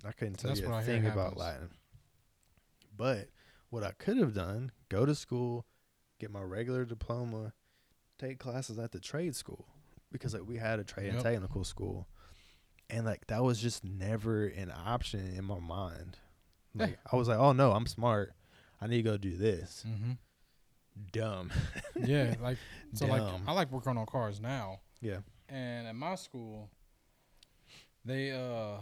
I 0.05 0.11
couldn't 0.11 0.35
tell 0.35 0.49
That's 0.49 0.61
you 0.61 0.71
a 0.71 0.81
thing 0.81 1.05
about. 1.05 1.37
Latin. 1.37 1.69
But 2.95 3.29
what 3.69 3.83
I 3.83 3.91
could 3.91 4.17
have 4.17 4.33
done, 4.33 4.71
go 4.89 5.05
to 5.05 5.15
school, 5.15 5.65
get 6.19 6.31
my 6.31 6.41
regular 6.41 6.85
diploma, 6.85 7.53
take 8.27 8.39
classes 8.39 8.77
at 8.79 8.91
the 8.91 8.99
trade 8.99 9.35
school 9.35 9.65
because 10.11 10.33
like 10.33 10.47
we 10.47 10.57
had 10.57 10.79
a 10.79 10.83
trade 10.83 11.13
and 11.13 11.21
technical 11.23 11.63
school, 11.63 12.07
and 12.89 13.05
like 13.05 13.27
that 13.27 13.43
was 13.43 13.59
just 13.59 13.83
never 13.83 14.45
an 14.45 14.71
option 14.71 15.35
in 15.35 15.45
my 15.45 15.59
mind. 15.59 16.17
Yeah. 16.75 16.85
Like 16.85 16.99
I 17.11 17.15
was 17.15 17.27
like, 17.27 17.39
oh 17.39 17.51
no, 17.53 17.71
I'm 17.71 17.85
smart. 17.85 18.33
I 18.81 18.87
need 18.87 18.97
to 18.97 19.03
go 19.03 19.17
do 19.17 19.37
this. 19.37 19.85
Mm-hmm. 19.87 20.11
Dumb. 21.11 21.51
Yeah, 22.05 22.35
like 22.41 22.57
so, 22.93 23.05
like 23.05 23.21
I 23.47 23.53
like 23.53 23.71
working 23.71 23.97
on 23.97 24.05
cars 24.05 24.41
now, 24.41 24.79
Yeah. 25.01 25.19
and 25.47 25.87
at 25.87 25.95
my 25.95 26.15
school, 26.15 26.69
they 28.03 28.31
uh 28.31 28.79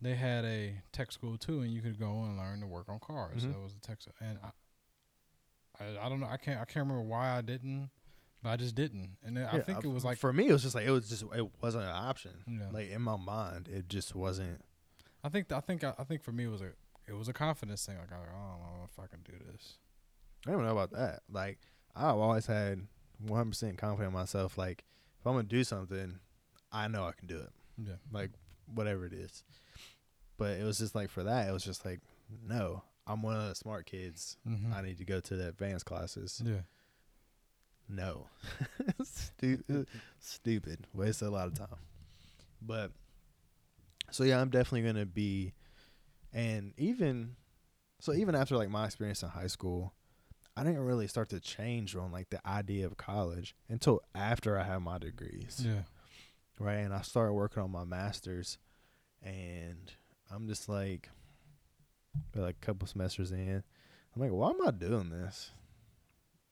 they 0.00 0.14
had 0.14 0.44
a 0.44 0.74
tech 0.92 1.12
school 1.12 1.36
too, 1.36 1.60
and 1.60 1.70
you 1.72 1.82
could 1.82 1.98
go 1.98 2.22
and 2.22 2.38
learn 2.38 2.60
to 2.60 2.66
work 2.66 2.88
on 2.88 2.98
cars. 3.00 3.44
Mhm. 3.44 3.52
So 3.52 3.58
it 3.60 3.62
was 3.62 3.74
the 3.74 3.80
tech, 3.80 3.98
and 4.20 4.38
I, 4.42 5.84
I, 5.84 6.06
I 6.06 6.08
don't 6.08 6.20
know, 6.20 6.26
I 6.28 6.36
can't, 6.38 6.56
I 6.60 6.64
can't 6.64 6.86
remember 6.88 7.02
why 7.02 7.36
I 7.36 7.42
didn't, 7.42 7.90
but 8.42 8.50
I 8.50 8.56
just 8.56 8.74
didn't, 8.74 9.16
and 9.24 9.38
I 9.38 9.42
Yeah, 9.56 9.62
think 9.62 9.84
it 9.84 9.88
was 9.88 10.04
like, 10.04 10.18
for 10.18 10.32
me, 10.32 10.48
it 10.48 10.52
was 10.52 10.62
just 10.62 10.74
like 10.74 10.86
it 10.86 10.90
was 10.90 11.08
just 11.08 11.24
it 11.34 11.46
wasn't 11.62 11.84
an 11.84 11.90
option. 11.90 12.32
Yeah. 12.46 12.66
Like 12.72 12.90
in 12.90 13.02
my 13.02 13.16
mind, 13.16 13.68
it 13.68 13.88
just 13.88 14.14
wasn't. 14.14 14.64
I 15.22 15.28
think, 15.28 15.52
I 15.52 15.60
think, 15.60 15.84
I, 15.84 15.92
I 15.98 16.04
think 16.04 16.22
for 16.22 16.32
me 16.32 16.44
it 16.44 16.50
was 16.50 16.62
a, 16.62 16.70
it 17.06 17.12
was 17.14 17.28
a 17.28 17.32
confidence 17.34 17.84
thing. 17.84 17.96
Like 17.98 18.10
I, 18.12 18.16
I 18.16 18.18
don't 18.18 18.78
know 18.78 18.84
if 18.90 18.98
I 18.98 19.06
can 19.06 19.20
do 19.22 19.32
this. 19.52 19.74
I 20.46 20.52
don't 20.52 20.64
know 20.64 20.72
about 20.72 20.92
that. 20.92 21.20
Like 21.30 21.58
I've 21.94 22.16
always 22.16 22.46
had 22.46 22.86
100 23.26 23.50
percent 23.50 23.76
confidence 23.78 24.08
in 24.08 24.18
myself. 24.18 24.56
Like 24.56 24.84
if 25.20 25.26
I'm 25.26 25.34
gonna 25.34 25.42
do 25.44 25.62
something, 25.64 26.18
I 26.72 26.88
know 26.88 27.04
I 27.04 27.12
can 27.12 27.28
do 27.28 27.38
it. 27.38 27.50
Yeah, 27.86 27.94
Like 28.10 28.30
whatever 28.72 29.04
it 29.06 29.12
is. 29.12 29.42
But 30.38 30.52
it 30.58 30.64
was 30.64 30.78
just 30.78 30.94
like 30.94 31.10
for 31.10 31.22
that, 31.24 31.48
it 31.48 31.52
was 31.52 31.64
just 31.64 31.84
like 31.84 32.00
no, 32.46 32.82
I'm 33.06 33.20
one 33.22 33.36
of 33.36 33.48
the 33.48 33.54
smart 33.54 33.84
kids. 33.86 34.36
mm-hmm. 34.48 34.72
I 34.72 34.80
need 34.82 34.96
to 34.98 35.04
go 35.04 35.20
to 35.20 35.36
the 35.36 35.48
advanced 35.48 35.84
classes. 35.84 36.40
yeah, 36.44 36.60
No. 37.90 38.26
stupid. 39.02 39.86
stupid. 40.20 40.86
Wasted 40.94 41.28
a 41.28 41.30
lot 41.30 41.48
of 41.48 41.54
time. 41.54 41.78
But 42.62 42.92
so 44.10 44.24
yeah, 44.24 44.40
I'm 44.40 44.50
definitely 44.50 44.82
gonna 44.82 45.06
be 45.06 45.54
and 46.32 46.72
even 46.76 47.36
so 48.00 48.12
even 48.14 48.34
after 48.34 48.56
like 48.56 48.70
my 48.70 48.86
experience 48.86 49.22
in 49.22 49.28
high 49.28 49.48
school, 49.48 49.92
I 50.56 50.62
didn't 50.62 50.84
really 50.84 51.06
start 51.08 51.28
to 51.30 51.40
change 51.40 51.96
on 51.96 52.12
like 52.12 52.30
the 52.30 52.46
idea 52.46 52.86
of 52.86 52.96
college 52.96 53.54
until 53.68 54.00
after 54.14 54.58
I 54.58 54.64
had 54.64 54.78
my 54.78 54.98
degrees. 54.98 55.62
yeah, 55.66 55.82
Right. 56.58 56.78
And 56.78 56.94
I 56.94 57.02
started 57.02 57.32
working 57.32 57.62
on 57.62 57.70
my 57.70 57.84
masters 57.84 58.58
and 59.22 59.92
I'm 60.30 60.46
just 60.48 60.68
like 60.68 61.10
like 62.34 62.56
a 62.62 62.66
couple 62.66 62.86
semesters 62.86 63.32
in. 63.32 63.62
I'm 64.14 64.22
like, 64.22 64.32
why 64.32 64.50
am 64.50 64.66
I 64.66 64.70
doing 64.70 65.10
this? 65.10 65.50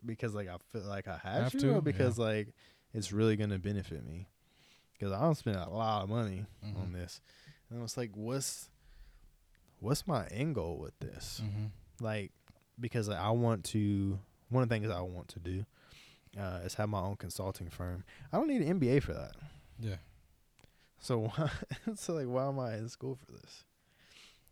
Because 0.05 0.35
like 0.35 0.49
I 0.49 0.57
feel 0.73 0.83
like 0.83 1.09
I 1.09 1.19
have, 1.19 1.43
Have 1.45 1.53
to, 1.53 1.59
to, 1.61 1.75
or 1.77 1.81
because 1.83 2.19
like 2.19 2.49
it's 2.95 3.13
really 3.13 3.37
gonna 3.37 3.59
benefit 3.59 4.05
me. 4.07 4.29
Because 4.93 5.13
I 5.13 5.21
don't 5.21 5.37
spend 5.37 5.57
a 5.57 5.69
lot 5.69 6.03
of 6.05 6.09
money 6.09 6.45
on 6.63 6.89
Mhm. 6.89 6.93
this, 6.95 7.21
and 7.71 7.79
I 7.79 7.83
was 7.83 7.97
like, 7.97 8.11
what's 8.15 8.69
what's 9.81 10.07
my 10.07 10.27
end 10.29 10.55
goal 10.55 10.79
with 10.79 10.99
this? 10.99 11.41
mm-hmm. 11.45 11.67
Like, 12.05 12.33
because 12.81 13.09
I 13.09 13.31
want 13.31 13.65
to. 13.67 14.19
One 14.51 14.63
of 14.63 14.69
the 14.69 14.75
things 14.75 14.91
I 14.91 15.01
want 15.03 15.29
to 15.29 15.41
do 15.41 15.67
uh, 16.39 16.61
is 16.65 16.75
have 16.75 16.89
my 16.89 17.01
own 17.01 17.17
consulting 17.17 17.69
firm. 17.69 18.03
I 18.33 18.39
don't 18.39 18.49
need 18.49 18.63
an 18.63 18.81
MBA 18.81 19.03
for 19.03 19.13
that. 19.13 19.33
yeah, 19.79 19.97
So 21.01 21.19
why, 21.37 21.51
so 21.95 22.15
like 22.15 22.27
why 22.29 22.47
am 22.49 22.59
I 22.59 22.75
in 22.77 22.89
school 22.89 23.15
for 23.17 23.31
this? 23.33 23.65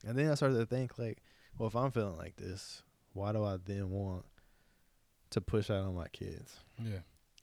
And 0.07 0.17
then 0.19 0.31
I 0.31 0.35
started 0.35 0.59
to 0.59 0.67
think 0.67 0.99
like, 0.99 1.23
well, 1.59 1.69
if 1.69 1.75
I'm 1.75 1.91
feeling 1.91 2.19
like 2.19 2.37
this, 2.37 2.83
why 3.15 3.33
do 3.33 3.43
I 3.43 3.57
then 3.65 3.91
want 3.91 4.27
to 5.37 5.41
push 5.41 5.71
out 5.71 5.85
on 5.87 5.95
my 5.95 6.09
kids? 6.09 6.57
yeah, 6.83 6.99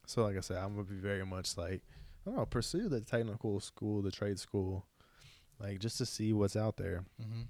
So 0.06 0.24
like 0.24 0.38
I 0.38 0.42
said, 0.42 0.58
I'm 0.58 0.74
gonna 0.76 0.84
be 0.84 0.96
very 0.96 1.26
much 1.26 1.58
like, 1.58 1.82
I 2.26 2.30
don't 2.30 2.36
know, 2.38 2.46
pursue 2.46 2.90
the 2.90 3.02
technical 3.02 3.60
school, 3.60 4.02
the 4.02 4.12
trade 4.12 4.40
school, 4.40 4.86
like 5.60 5.80
just 5.80 5.98
to 6.00 6.06
see 6.06 6.34
what's 6.34 6.56
out 6.56 6.78
there. 6.78 7.06
mm-hmm. 7.22 7.44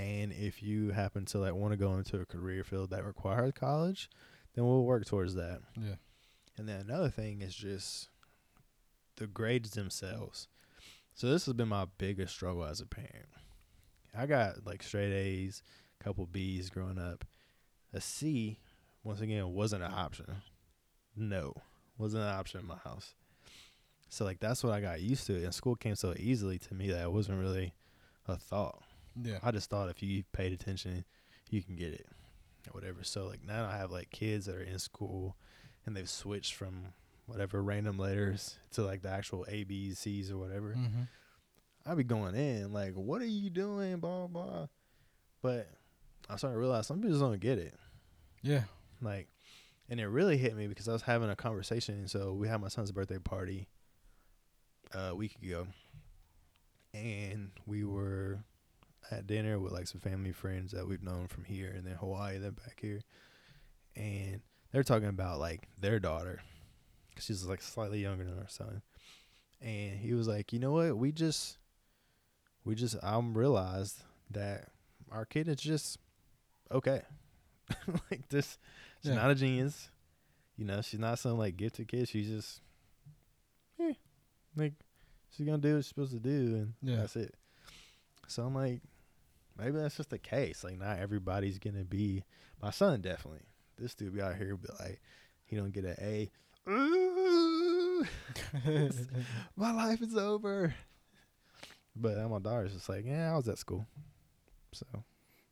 And 0.00 0.32
if 0.32 0.62
you 0.62 0.90
happen 0.90 1.24
to 1.26 1.38
like 1.38 1.54
want 1.54 1.72
to 1.72 1.76
go 1.76 1.96
into 1.96 2.20
a 2.20 2.24
career 2.24 2.62
field 2.62 2.90
that 2.90 3.04
requires 3.04 3.52
college, 3.58 4.08
then 4.54 4.64
we'll 4.64 4.84
work 4.84 5.04
towards 5.04 5.34
that. 5.34 5.62
yeah, 5.76 5.96
And 6.56 6.68
then 6.68 6.80
another 6.80 7.10
thing 7.10 7.42
is 7.42 7.54
just 7.54 8.08
the 9.16 9.26
grades 9.26 9.70
themselves. 9.72 10.46
So 11.14 11.28
this 11.28 11.44
has 11.46 11.54
been 11.54 11.68
my 11.68 11.86
biggest 11.98 12.34
struggle 12.34 12.64
as 12.64 12.80
a 12.80 12.86
parent. 12.86 13.28
I 14.16 14.26
got 14.26 14.64
like 14.64 14.82
straight 14.82 15.12
A's, 15.12 15.62
a 16.00 16.04
couple 16.04 16.24
B's 16.26 16.70
growing 16.70 16.98
up. 16.98 17.24
A 17.92 18.00
C, 18.00 18.60
once 19.04 19.20
again, 19.20 19.52
wasn't 19.52 19.82
an 19.82 19.92
option. 19.92 20.26
No, 21.16 21.54
wasn't 21.98 22.22
an 22.22 22.28
option 22.30 22.60
in 22.60 22.66
my 22.66 22.76
house. 22.76 23.14
So 24.08 24.24
like 24.24 24.40
that's 24.40 24.64
what 24.64 24.72
I 24.72 24.80
got 24.80 25.00
used 25.00 25.26
to, 25.26 25.44
and 25.44 25.54
school 25.54 25.76
came 25.76 25.94
so 25.94 26.14
easily 26.18 26.58
to 26.58 26.74
me 26.74 26.90
that 26.90 27.02
it 27.02 27.12
wasn't 27.12 27.40
really 27.40 27.74
a 28.26 28.36
thought. 28.36 28.82
yeah, 29.20 29.38
I 29.42 29.50
just 29.50 29.70
thought 29.70 29.88
if 29.88 30.02
you 30.02 30.24
paid 30.32 30.52
attention, 30.52 31.04
you 31.48 31.62
can 31.62 31.76
get 31.76 31.92
it 31.92 32.06
or 32.68 32.72
whatever. 32.72 33.02
So 33.02 33.26
like 33.26 33.44
now 33.46 33.68
I 33.68 33.76
have 33.76 33.90
like 33.90 34.10
kids 34.10 34.46
that 34.46 34.56
are 34.56 34.62
in 34.62 34.78
school 34.78 35.36
and 35.86 35.96
they've 35.96 36.08
switched 36.08 36.54
from 36.54 36.86
whatever 37.26 37.62
random 37.62 37.98
letters 37.98 38.56
to 38.72 38.82
like 38.82 39.02
the 39.02 39.10
actual 39.10 39.46
A 39.48 39.62
B 39.64 39.94
C's 39.94 40.30
or 40.30 40.38
whatever. 40.38 40.74
mm-hmm. 40.76 41.02
I 41.86 41.94
be 41.94 42.04
going 42.04 42.34
in 42.34 42.72
like, 42.72 42.94
what 42.94 43.22
are 43.22 43.26
you 43.26 43.48
doing? 43.50 43.98
Blah 43.98 44.26
blah. 44.26 44.44
blah. 44.44 44.66
But 45.40 45.68
I 46.28 46.36
started 46.36 46.56
to 46.56 46.60
realize 46.60 46.86
some 46.86 46.98
people 46.98 47.10
just 47.10 47.22
don't 47.22 47.40
get 47.40 47.58
it. 47.58 47.74
yeah, 48.42 48.64
Like, 49.00 49.28
and 49.88 50.00
it 50.00 50.06
really 50.06 50.36
hit 50.36 50.56
me 50.56 50.66
because 50.66 50.88
I 50.88 50.92
was 50.92 51.02
having 51.02 51.30
a 51.30 51.36
conversation. 51.36 52.06
So 52.08 52.32
we 52.32 52.48
had 52.48 52.60
my 52.60 52.68
son's 52.68 52.92
birthday 52.92 53.18
party 53.18 53.68
uh, 54.94 55.10
a 55.10 55.14
week 55.14 55.36
ago, 55.42 55.66
and 56.94 57.50
we 57.66 57.84
were 57.84 58.40
at 59.10 59.26
dinner 59.26 59.58
with 59.58 59.72
like 59.72 59.86
some 59.86 60.00
family 60.00 60.32
friends 60.32 60.72
that 60.72 60.86
we've 60.86 61.02
known 61.02 61.26
from 61.26 61.44
here 61.44 61.72
and 61.74 61.84
then 61.86 61.94
Hawaii, 61.94 62.38
then 62.38 62.52
back 62.52 62.78
here, 62.80 63.00
and 63.96 64.40
they're 64.72 64.82
talking 64.82 65.08
about 65.08 65.38
like 65.38 65.68
their 65.80 65.98
daughter. 65.98 66.40
She's 67.18 67.44
like 67.44 67.60
slightly 67.60 68.00
younger 68.00 68.24
than 68.24 68.38
our 68.38 68.48
son, 68.48 68.82
and 69.60 69.98
he 69.98 70.14
was 70.14 70.28
like, 70.28 70.52
"You 70.52 70.58
know 70.58 70.72
what? 70.72 70.96
We 70.96 71.12
just, 71.12 71.58
we 72.64 72.74
just, 72.74 72.96
I'm 73.02 73.36
realized 73.36 74.02
that 74.30 74.68
our 75.10 75.24
kid 75.24 75.48
is 75.48 75.56
just 75.56 75.98
okay. 76.70 77.02
like 78.10 78.28
this, 78.28 78.58
she's 79.02 79.10
Yeah. 79.10 79.16
not 79.16 79.30
a 79.30 79.34
genius. 79.34 79.90
You 80.56 80.64
know, 80.66 80.82
she's 80.82 81.00
not 81.00 81.18
some 81.18 81.38
like 81.38 81.56
gifted 81.56 81.88
kid. 81.88 82.08
She's 82.08 82.28
just, 82.28 82.60
yeah, 83.78 83.92
like 84.56 84.74
she's 85.30 85.46
gonna 85.46 85.58
do 85.58 85.74
what 85.76 85.84
she's 85.84 85.88
supposed 85.88 86.12
to 86.12 86.20
do, 86.20 86.54
and 86.56 86.74
Yeah. 86.82 86.96
that's 86.96 87.16
it. 87.16 87.34
So 88.28 88.44
I'm 88.44 88.54
like, 88.54 88.82
maybe 89.58 89.78
that's 89.78 89.96
just 89.96 90.10
the 90.10 90.18
case. 90.18 90.62
Like, 90.62 90.78
not 90.78 90.98
everybody's 90.98 91.58
gonna 91.58 91.84
be. 91.84 92.24
My 92.62 92.70
son 92.70 93.00
definitely. 93.00 93.40
This 93.78 93.94
dude 93.94 94.14
be 94.14 94.20
out 94.20 94.36
here 94.36 94.54
be 94.56 94.68
like, 94.78 95.00
he 95.44 95.56
don't 95.56 95.72
get 95.72 95.84
an 95.86 95.96
A. 96.00 96.30
Ooh, 96.68 98.06
my 99.56 99.72
life 99.72 100.02
is 100.02 100.14
over. 100.16 100.74
But 101.96 102.16
my 102.30 102.38
daughter's 102.38 102.74
just 102.74 102.88
like, 102.88 103.04
yeah, 103.06 103.32
I 103.32 103.36
was 103.36 103.48
at 103.48 103.58
school. 103.58 103.86
So 104.72 104.86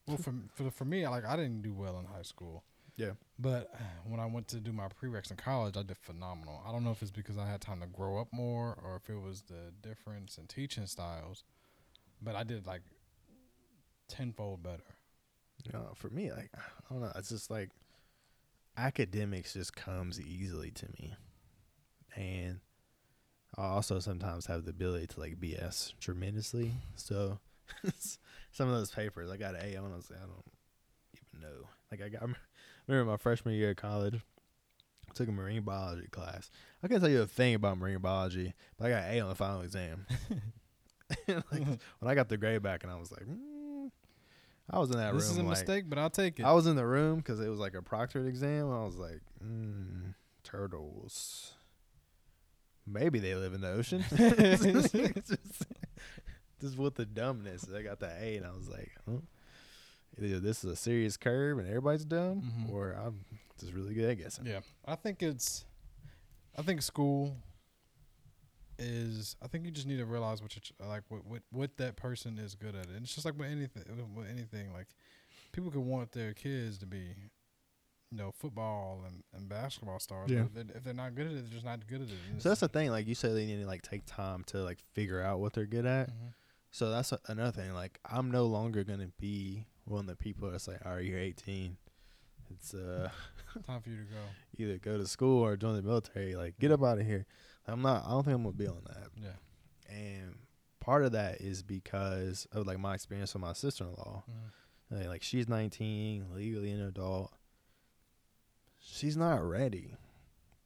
Well, 0.06 0.18
for 0.18 0.34
for 0.54 0.70
for 0.70 0.84
me, 0.84 1.06
like 1.08 1.24
I 1.24 1.36
didn't 1.36 1.62
do 1.62 1.72
well 1.74 1.98
in 1.98 2.04
high 2.04 2.22
school. 2.22 2.62
Yeah. 2.98 3.12
But 3.38 3.70
uh, 3.72 3.78
when 4.04 4.18
I 4.18 4.26
went 4.26 4.48
to 4.48 4.56
do 4.56 4.72
my 4.72 4.88
prereqs 4.88 5.30
in 5.30 5.36
college, 5.36 5.76
I 5.76 5.84
did 5.84 5.96
phenomenal. 5.96 6.60
I 6.66 6.72
don't 6.72 6.82
know 6.82 6.90
if 6.90 7.00
it's 7.00 7.12
because 7.12 7.38
I 7.38 7.46
had 7.46 7.60
time 7.60 7.80
to 7.80 7.86
grow 7.86 8.18
up 8.20 8.26
more 8.32 8.76
or 8.82 8.96
if 8.96 9.08
it 9.08 9.20
was 9.22 9.42
the 9.42 9.72
difference 9.88 10.36
in 10.36 10.48
teaching 10.48 10.86
styles, 10.86 11.44
but 12.20 12.34
I 12.34 12.42
did 12.42 12.66
like 12.66 12.82
tenfold 14.08 14.64
better. 14.64 14.82
know, 15.72 15.92
for 15.94 16.10
me, 16.10 16.32
like 16.32 16.50
I 16.56 16.92
don't 16.92 17.00
know, 17.00 17.12
it's 17.14 17.28
just 17.28 17.52
like 17.52 17.70
academics 18.76 19.52
just 19.52 19.76
comes 19.76 20.20
easily 20.20 20.72
to 20.72 20.86
me, 20.98 21.14
and 22.16 22.58
I 23.56 23.66
also 23.66 24.00
sometimes 24.00 24.46
have 24.46 24.64
the 24.64 24.70
ability 24.70 25.06
to 25.08 25.20
like 25.20 25.38
BS 25.38 25.92
tremendously. 26.00 26.72
So 26.96 27.38
some 28.50 28.68
of 28.68 28.74
those 28.74 28.90
papers 28.90 29.30
I 29.30 29.36
got 29.36 29.54
an 29.54 29.60
A 29.62 29.76
on. 29.76 29.92
I 29.92 29.96
was 29.96 30.10
like, 30.10 30.18
I 30.18 30.26
don't 30.26 30.44
even 31.14 31.48
know. 31.48 31.68
Like 31.92 32.02
I 32.02 32.08
got 32.08 32.22
I 32.22 32.26
remember 32.88 33.12
my 33.12 33.16
freshman 33.16 33.54
year 33.54 33.70
of 33.70 33.76
college. 33.76 34.20
I 35.08 35.12
took 35.14 35.28
a 35.28 35.32
marine 35.32 35.62
biology 35.62 36.08
class. 36.08 36.50
I 36.82 36.88
can't 36.88 37.00
tell 37.00 37.10
you 37.10 37.22
a 37.22 37.26
thing 37.26 37.54
about 37.54 37.78
marine 37.78 37.98
biology, 37.98 38.54
but 38.76 38.86
I 38.86 38.90
got 38.90 39.04
an 39.04 39.14
A 39.14 39.20
on 39.20 39.28
the 39.28 39.34
final 39.34 39.62
exam. 39.62 40.06
like, 41.28 41.50
when 41.50 41.78
I 42.10 42.14
got 42.14 42.28
the 42.28 42.36
grade 42.36 42.62
back, 42.62 42.82
and 42.82 42.92
I 42.92 42.96
was 42.96 43.10
like, 43.10 43.24
mm. 43.26 43.90
I 44.70 44.78
was 44.78 44.90
in 44.90 44.98
that 44.98 45.14
this 45.14 45.22
room. 45.22 45.28
This 45.28 45.30
is 45.30 45.36
a 45.38 45.42
like, 45.42 45.50
mistake, 45.50 45.84
but 45.88 45.98
I'll 45.98 46.10
take 46.10 46.38
it. 46.38 46.44
I 46.44 46.52
was 46.52 46.66
in 46.66 46.76
the 46.76 46.84
room 46.84 47.16
because 47.16 47.40
it 47.40 47.48
was 47.48 47.58
like 47.58 47.74
a 47.74 47.80
proctored 47.80 48.28
exam. 48.28 48.70
I 48.70 48.84
was 48.84 48.96
like, 48.96 49.20
mm, 49.42 50.14
turtles. 50.44 51.52
Maybe 52.86 53.18
they 53.18 53.34
live 53.34 53.54
in 53.54 53.60
the 53.60 53.70
ocean. 53.70 54.04
just, 54.16 54.92
just, 54.94 55.66
just 56.60 56.78
with 56.78 56.94
the 56.94 57.06
dumbness, 57.06 57.66
I 57.74 57.82
got 57.82 58.00
the 58.00 58.10
A, 58.10 58.36
and 58.36 58.46
I 58.46 58.52
was 58.52 58.68
like, 58.68 58.92
huh? 59.08 59.18
Either 60.20 60.40
this 60.40 60.64
is 60.64 60.70
a 60.70 60.76
serious 60.76 61.16
curve 61.16 61.58
and 61.58 61.66
everybody's 61.68 62.04
dumb, 62.04 62.42
Mhm. 62.42 62.70
or 62.72 62.92
I'm 62.92 63.24
just 63.58 63.72
really 63.72 63.94
good 63.94 64.10
at 64.10 64.18
guessing. 64.18 64.46
Yeah, 64.46 64.60
I 64.84 64.94
think 64.96 65.22
it's. 65.22 65.64
I 66.56 66.62
think 66.62 66.82
school 66.82 67.36
is. 68.78 69.36
I 69.42 69.46
think 69.48 69.64
you 69.64 69.70
just 69.70 69.86
need 69.86 69.98
to 69.98 70.06
realize 70.06 70.42
what 70.42 70.54
you 70.54 70.62
like. 70.86 71.02
What 71.08 71.24
what 71.24 71.42
what 71.50 71.76
that 71.78 71.96
person 71.96 72.38
is 72.38 72.54
good 72.54 72.74
at. 72.74 72.86
And 72.88 73.02
it's 73.02 73.14
just 73.14 73.24
like 73.24 73.38
with 73.38 73.48
anything. 73.50 73.84
With 74.14 74.28
anything, 74.28 74.72
like 74.72 74.88
people 75.52 75.70
could 75.70 75.80
want 75.82 76.12
their 76.12 76.34
kids 76.34 76.78
to 76.78 76.86
be, 76.86 77.14
you 78.10 78.16
know, 78.18 78.30
football 78.32 79.02
and, 79.06 79.22
and 79.34 79.48
basketball 79.48 79.98
stars. 79.98 80.30
Yeah. 80.30 80.42
If 80.44 80.54
they're, 80.54 80.64
if 80.76 80.84
they're 80.84 80.94
not 80.94 81.14
good 81.14 81.26
at 81.26 81.32
it, 81.32 81.42
they're 81.44 81.52
just 81.54 81.64
not 81.64 81.86
good 81.86 82.02
at 82.02 82.08
it. 82.08 82.14
And 82.30 82.42
So 82.42 82.48
that's 82.50 82.60
the 82.60 82.68
thing. 82.68 82.90
Like 82.90 83.06
you 83.06 83.14
said, 83.14 83.34
they 83.34 83.46
need 83.46 83.60
to 83.60 83.66
like 83.66 83.82
take 83.82 84.02
time 84.06 84.44
to 84.48 84.58
like 84.62 84.78
figure 84.94 85.20
out 85.22 85.40
what 85.40 85.52
they're 85.54 85.66
good 85.66 85.86
at. 85.86 86.10
Mhm. 86.10 86.34
So 86.70 86.90
that's 86.90 87.12
a, 87.12 87.18
another 87.28 87.52
thing. 87.52 87.72
Like 87.72 87.98
I'm 88.04 88.30
no 88.30 88.46
longer 88.46 88.84
gonna 88.84 89.10
be 89.18 89.64
one 89.90 90.06
the 90.06 90.16
people 90.16 90.50
that's 90.50 90.68
like, 90.68 90.84
all 90.84 90.94
right, 90.94 91.04
you're 91.04 91.18
18. 91.18 91.76
It's 92.50 92.72
uh 92.74 93.10
time 93.66 93.80
for 93.82 93.90
you 93.90 93.96
to 93.98 94.02
go. 94.04 94.16
either 94.56 94.78
go 94.78 94.96
to 94.98 95.06
school 95.06 95.42
or 95.44 95.56
join 95.56 95.76
the 95.76 95.82
military. 95.82 96.34
Like 96.36 96.58
get 96.58 96.72
up 96.72 96.82
out 96.82 96.98
of 96.98 97.06
here. 97.06 97.26
I'm 97.66 97.82
not. 97.82 98.04
I 98.06 98.10
don't 98.10 98.24
think 98.24 98.34
I'm 98.36 98.42
gonna 98.44 98.54
be 98.56 98.66
on 98.66 98.82
that. 98.86 99.08
Yeah. 99.20 99.94
And 99.94 100.36
part 100.80 101.04
of 101.04 101.12
that 101.12 101.40
is 101.42 101.62
because 101.62 102.46
of 102.52 102.66
like 102.66 102.78
my 102.78 102.94
experience 102.94 103.34
with 103.34 103.42
my 103.42 103.52
sister-in-law. 103.52 104.24
Mhm. 104.30 104.96
Like, 104.98 105.06
like 105.08 105.22
she's 105.22 105.48
19, 105.48 106.28
legally 106.34 106.70
an 106.72 106.80
adult. 106.80 107.30
She's 108.80 109.16
not 109.16 109.42
ready 109.46 109.96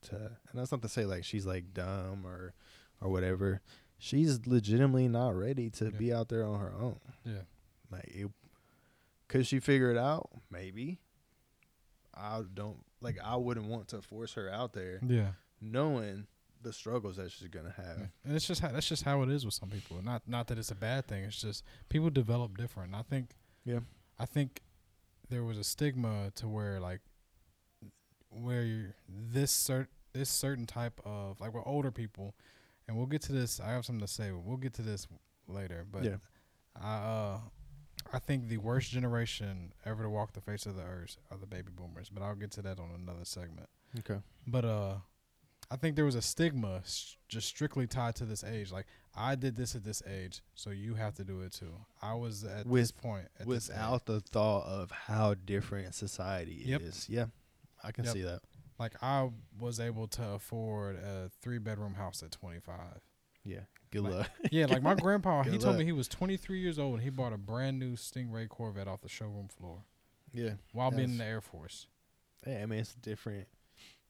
to, 0.03 0.15
and 0.17 0.31
that's 0.55 0.71
not 0.71 0.83
to 0.83 0.89
say 0.89 1.05
like 1.05 1.25
she's 1.25 1.47
like 1.47 1.73
dumb 1.75 2.25
or 2.25 2.55
or 3.01 3.11
whatever. 3.11 3.61
She's 3.99 4.47
legitimately 4.47 5.09
not 5.09 5.37
ready 5.37 5.71
to 5.71 5.87
Yeah. 5.87 5.91
be 5.99 6.13
out 6.13 6.29
there 6.29 6.45
on 6.45 6.61
her 6.61 6.73
own. 6.73 7.01
Yeah. 7.25 7.43
Like, 7.91 8.05
it, 8.07 8.31
could 9.33 9.47
she 9.47 9.59
figure 9.61 9.91
it 9.91 9.97
out? 9.99 10.31
Maybe. 10.51 11.01
I 12.15 12.43
don't 12.55 12.85
like. 13.01 13.17
I 13.25 13.37
wouldn't 13.37 13.67
want 13.67 13.89
to 13.89 14.03
force 14.03 14.35
her 14.35 14.49
out 14.51 14.73
there, 14.75 15.01
Yeah. 15.05 15.33
knowing 15.61 16.27
the 16.61 16.73
struggles 16.73 17.17
that 17.17 17.33
she's 17.33 17.49
gonna 17.49 17.73
have. 17.77 17.99
Yeah. 17.99 18.07
And 18.25 18.37
it's 18.37 18.47
just 18.47 18.61
how, 18.61 18.71
that's 18.71 18.87
just 18.89 19.03
how 19.03 19.23
it 19.23 19.31
is 19.31 19.45
with 19.45 19.55
some 19.55 19.71
people. 19.71 20.01
Not 20.03 20.29
not 20.29 20.47
that 20.49 20.59
it's 20.59 20.71
a 20.71 20.75
bad 20.77 21.07
thing. 21.09 21.25
It's 21.25 21.41
just 21.41 21.65
people 21.89 22.11
develop 22.11 22.57
different. 22.57 22.95
I 22.95 23.03
think 23.03 23.35
Yeah. 23.65 23.81
I 24.19 24.27
think 24.27 24.61
there 25.29 25.43
was 25.43 25.57
a 25.59 25.65
stigma 25.65 26.31
to 26.37 26.47
where 26.47 26.79
like 26.79 27.01
where 28.29 28.63
you're 28.63 28.95
this 29.09 29.53
cert 29.53 29.89
this 30.13 30.29
certain 30.29 30.67
type 30.67 31.01
of 31.07 31.41
like 31.41 31.55
with 31.55 31.63
older 31.67 31.91
people, 31.91 32.35
and 32.87 32.97
we'll 32.97 33.07
get 33.07 33.23
to 33.23 33.33
this. 33.33 33.59
I 33.59 33.71
have 33.71 33.87
something 33.87 34.07
to 34.07 34.13
say. 34.13 34.31
We'll 34.31 34.59
get 34.59 34.75
to 34.75 34.83
this 34.83 35.09
later. 35.49 35.87
But 35.91 36.05
Yeah. 36.05 36.17
I 36.77 36.95
uh 36.97 37.41
I 38.13 38.19
think 38.19 38.49
the 38.49 38.59
worst 38.59 38.91
generation 38.91 39.73
ever 39.85 40.03
to 40.03 40.11
walk 40.11 40.33
the 40.33 40.41
face 40.41 40.67
of 40.67 40.77
the 40.77 40.83
earth 40.83 41.17
are 41.31 41.39
the 41.39 41.47
baby 41.47 41.69
boomers. 41.75 42.09
But 42.09 42.23
I'll 42.23 42.35
get 42.35 42.51
to 42.53 42.63
that 42.63 42.79
on 42.79 42.91
another 42.95 43.25
segment. 43.25 43.69
Okay. 44.01 44.21
But 44.47 44.65
uh, 44.65 44.95
I 45.71 45.77
think 45.77 45.97
there 45.97 46.05
was 46.05 46.15
a 46.15 46.23
stigma 46.23 46.83
just 47.29 47.47
strictly 47.49 47.87
tied 47.87 48.15
to 48.17 48.25
this 48.25 48.45
age. 48.45 48.71
Like 48.73 48.87
I 49.15 49.35
did 49.35 49.57
this 49.57 49.75
at 49.75 49.85
this 49.85 50.03
age, 50.07 50.43
so 50.55 50.71
you 50.71 50.95
have 50.95 51.15
to 51.15 51.25
do 51.25 51.41
it 51.43 51.53
too. 51.53 51.73
I 52.03 52.15
was 52.15 52.45
at 52.45 52.71
this 52.71 52.91
point 52.91 53.27
at 53.41 53.47
this. 53.49 53.69
Without 53.69 54.07
the 54.07 54.21
thought 54.21 54.67
of 54.67 54.91
how 54.91 55.35
different 55.35 55.95
society 55.95 56.63
Yep. 56.67 56.81
is. 56.83 57.09
Yeah. 57.09 57.27
I 57.85 57.93
can 57.93 58.05
Yep. 58.05 58.13
see 58.15 58.23
that. 58.23 58.41
like 58.79 59.01
I 59.03 59.31
was 59.59 59.79
able 59.81 60.09
to 60.09 60.31
afford 60.31 60.97
a 60.97 61.31
three 61.41 61.59
bedroom 61.59 61.95
house 61.95 62.23
at 62.23 62.33
25. 62.33 62.77
Yeah. 63.45 63.61
Good 63.93 64.03
luck. 64.03 64.29
Yeah, 64.51 64.67
like 64.67 64.83
my 64.83 64.95
grandpa, 64.95 65.43
he 65.45 65.51
Good 65.53 65.61
told 65.61 65.75
luck. 65.75 65.79
me 65.79 65.85
he 65.85 65.93
was 65.93 66.09
23 66.09 66.59
years 66.61 66.79
old 66.81 66.95
and 66.95 67.03
he 67.03 67.11
bought 67.11 67.33
a 67.33 67.37
brand 67.39 67.79
new 67.79 67.93
Stingray 67.95 68.49
Corvette 68.49 68.89
off 68.89 69.01
the 69.03 69.09
showroom 69.09 69.47
floor 69.49 69.85
yeah. 70.33 70.55
while 70.73 70.91
being 70.91 71.05
in 71.11 71.19
the 71.19 71.25
Air 71.25 71.41
Force. 71.41 71.87
Yeah, 72.47 72.61
I 72.63 72.67
mean 72.67 72.81
it's 72.81 72.95
different 72.95 73.47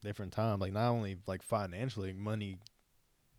different 0.03 0.33
time. 0.33 0.59
Like 0.61 0.73
not 0.73 0.89
only 0.89 1.17
like 1.27 1.43
financially, 1.43 2.13
money 2.15 2.57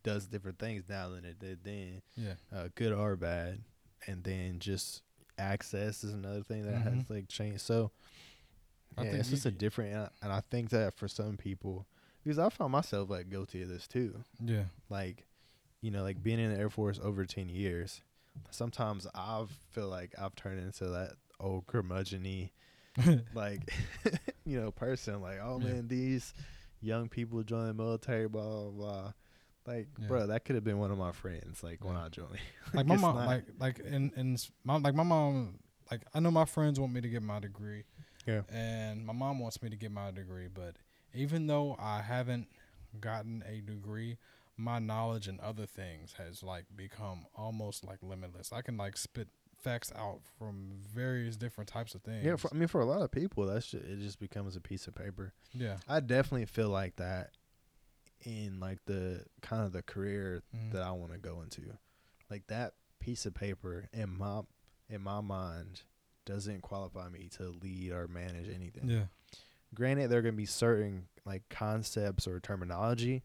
does 0.03 0.27
different 0.27 0.59
things 0.59 0.83
now 0.87 1.09
than 1.09 1.25
it 1.25 1.39
did 1.39 1.63
then, 1.63 2.01
Yeah, 2.15 2.33
uh, 2.55 2.67
good 2.75 2.91
or 2.93 3.15
bad. 3.15 3.61
And 4.05 4.23
then 4.23 4.59
just 4.59 5.01
access 5.39 6.03
is 6.03 6.13
another 6.13 6.43
thing 6.43 6.65
that 6.65 6.75
has 6.75 6.93
Mhm. 7.05 7.09
like 7.09 7.27
changed. 7.29 7.61
So 7.61 7.91
I 8.97 9.03
yeah, 9.03 9.09
think 9.11 9.19
it's 9.21 9.29
you 9.29 9.35
just 9.37 9.45
a 9.47 9.51
different, 9.51 9.93
and 9.93 10.01
I, 10.03 10.09
and 10.21 10.31
I 10.33 10.41
think 10.51 10.69
that 10.71 10.93
for 10.95 11.07
some 11.07 11.37
people, 11.37 11.87
because 12.23 12.37
I 12.37 12.49
found 12.49 12.73
myself 12.73 13.09
like 13.09 13.29
guilty 13.29 13.61
of 13.63 13.69
this 13.69 13.87
too. 13.87 14.23
yeah, 14.45 14.65
Like, 14.89 15.25
you 15.83 15.91
know, 15.91 16.01
like 16.01 16.23
being 16.23 16.39
in 16.39 16.51
the 16.51 16.57
Air 16.59 16.69
Force 16.71 16.99
over 17.03 17.25
ten 17.25 17.49
years. 17.49 18.01
Sometimes 18.49 19.05
I 19.13 19.43
feel 19.71 19.89
like 19.89 20.13
I've 20.19 20.33
turned 20.33 20.59
into 20.59 20.85
that 20.87 21.11
old 21.39 21.67
curmudgeon 21.67 22.49
like 23.35 23.71
you 24.45 24.59
know 24.59 24.71
person 24.71 25.21
like 25.21 25.37
oh 25.43 25.59
Yeah. 25.59 25.65
man 25.73 25.87
these 25.87 26.33
young 26.81 27.09
people 27.09 27.41
join 27.43 27.67
the 27.67 27.73
military 27.73 28.27
blah 28.27 28.43
blah 28.43 28.69
blah 28.69 29.11
like 29.65 29.87
Yeah. 29.99 30.07
bro 30.07 30.27
that 30.27 30.45
could 30.45 30.55
have 30.55 30.63
been 30.63 30.77
one 30.77 30.91
of 30.91 30.97
my 30.97 31.11
friends 31.11 31.63
like 31.63 31.83
when 31.83 31.95
i 31.95 32.07
joined 32.09 32.37
like 32.73 32.85
my 32.85 32.95
mom, 32.95 33.15
like 33.15 33.45
like 33.59 33.79
and, 33.85 34.11
and 34.15 34.47
my 34.63 34.77
like 34.77 34.93
my 34.95 35.03
mom, 35.03 35.59
like 35.91 36.01
I 36.13 36.19
know 36.19 36.31
my 36.31 36.45
friends 36.45 36.79
want 36.79 36.93
me 36.93 37.01
to 37.01 37.09
get 37.09 37.21
my 37.23 37.39
degree. 37.39 37.83
Yeah. 38.25 38.41
And 38.49 39.05
my 39.05 39.13
mom 39.13 39.39
wants 39.39 39.61
me 39.61 39.69
to 39.69 39.75
get 39.75 39.91
my 39.91 40.11
degree, 40.11 40.47
but 40.53 40.75
even 41.13 41.47
though 41.47 41.75
I 41.77 42.01
haven't 42.01 42.47
gotten 43.01 43.43
a 43.47 43.59
degree, 43.59 44.17
my 44.57 44.79
knowledge 44.79 45.27
and 45.27 45.39
other 45.39 45.65
things 45.65 46.13
has 46.17 46.43
like 46.43 46.65
become 46.75 47.25
almost 47.35 47.83
like 47.85 47.99
limitless. 48.01 48.51
I 48.53 48.61
can 48.61 48.77
like 48.77 48.97
spit 48.97 49.27
facts 49.61 49.91
out 49.95 50.19
from 50.37 50.73
various 50.93 51.37
different 51.37 51.69
types 51.69 51.95
of 51.95 52.01
things. 52.01 52.25
yeah 52.25 52.35
for, 52.35 52.49
i 52.51 52.53
mean 52.57 52.67
for 52.67 52.81
a 52.81 52.85
lot 52.85 53.01
of 53.01 53.09
people 53.11 53.45
that's 53.45 53.67
just, 53.67 53.85
it 53.85 53.97
just 53.99 54.19
becomes 54.19 54.57
a 54.57 54.59
piece 54.59 54.87
of 54.87 54.93
paper 54.95 55.31
yeah. 55.53 55.77
i 55.87 56.01
definitely 56.01 56.45
feel 56.45 56.67
like 56.67 56.97
that 56.97 57.29
in 58.25 58.59
like 58.59 58.79
the 58.85 59.23
kind 59.41 59.63
of 59.63 59.71
the 59.71 59.81
career 59.81 60.43
Mhm. 60.53 60.73
that 60.73 60.81
i 60.81 60.91
want 60.91 61.13
to 61.13 61.17
go 61.17 61.41
into 61.41 61.61
like 62.29 62.45
that 62.47 62.73
piece 62.99 63.25
of 63.25 63.33
paper 63.35 63.87
in 63.93 64.17
my 64.17 64.41
in 64.89 65.01
my 65.01 65.21
mind 65.21 65.83
doesn't 66.25 66.61
qualify 66.61 67.07
me 67.07 67.29
to 67.37 67.43
lead 67.61 67.93
or 67.93 68.09
manage 68.09 68.49
anything 68.53 68.89
Yeah. 68.89 69.05
granted 69.73 70.09
there 70.09 70.19
are 70.19 70.23
to 70.23 70.31
be 70.33 70.45
certain 70.45 71.07
like 71.25 71.43
concepts 71.49 72.27
or 72.27 72.41
terminology 72.41 73.23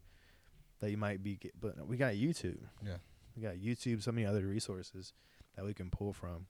that 0.81 0.91
you 0.91 0.97
might 0.97 1.23
be 1.23 1.37
get, 1.37 1.53
but 1.61 1.87
we 1.87 1.97
got 1.97 2.15
youtube 2.15 2.59
Yeah. 2.85 2.97
we 3.37 3.43
got 3.43 3.57
youtube 3.57 4.03
so 4.03 4.13
many 4.13 4.27
other 4.27 4.47
resources 4.47 5.13
that 5.57 5.65
we 5.65 5.75
can 5.75 5.91
pull 5.91 6.13
from 6.13 6.47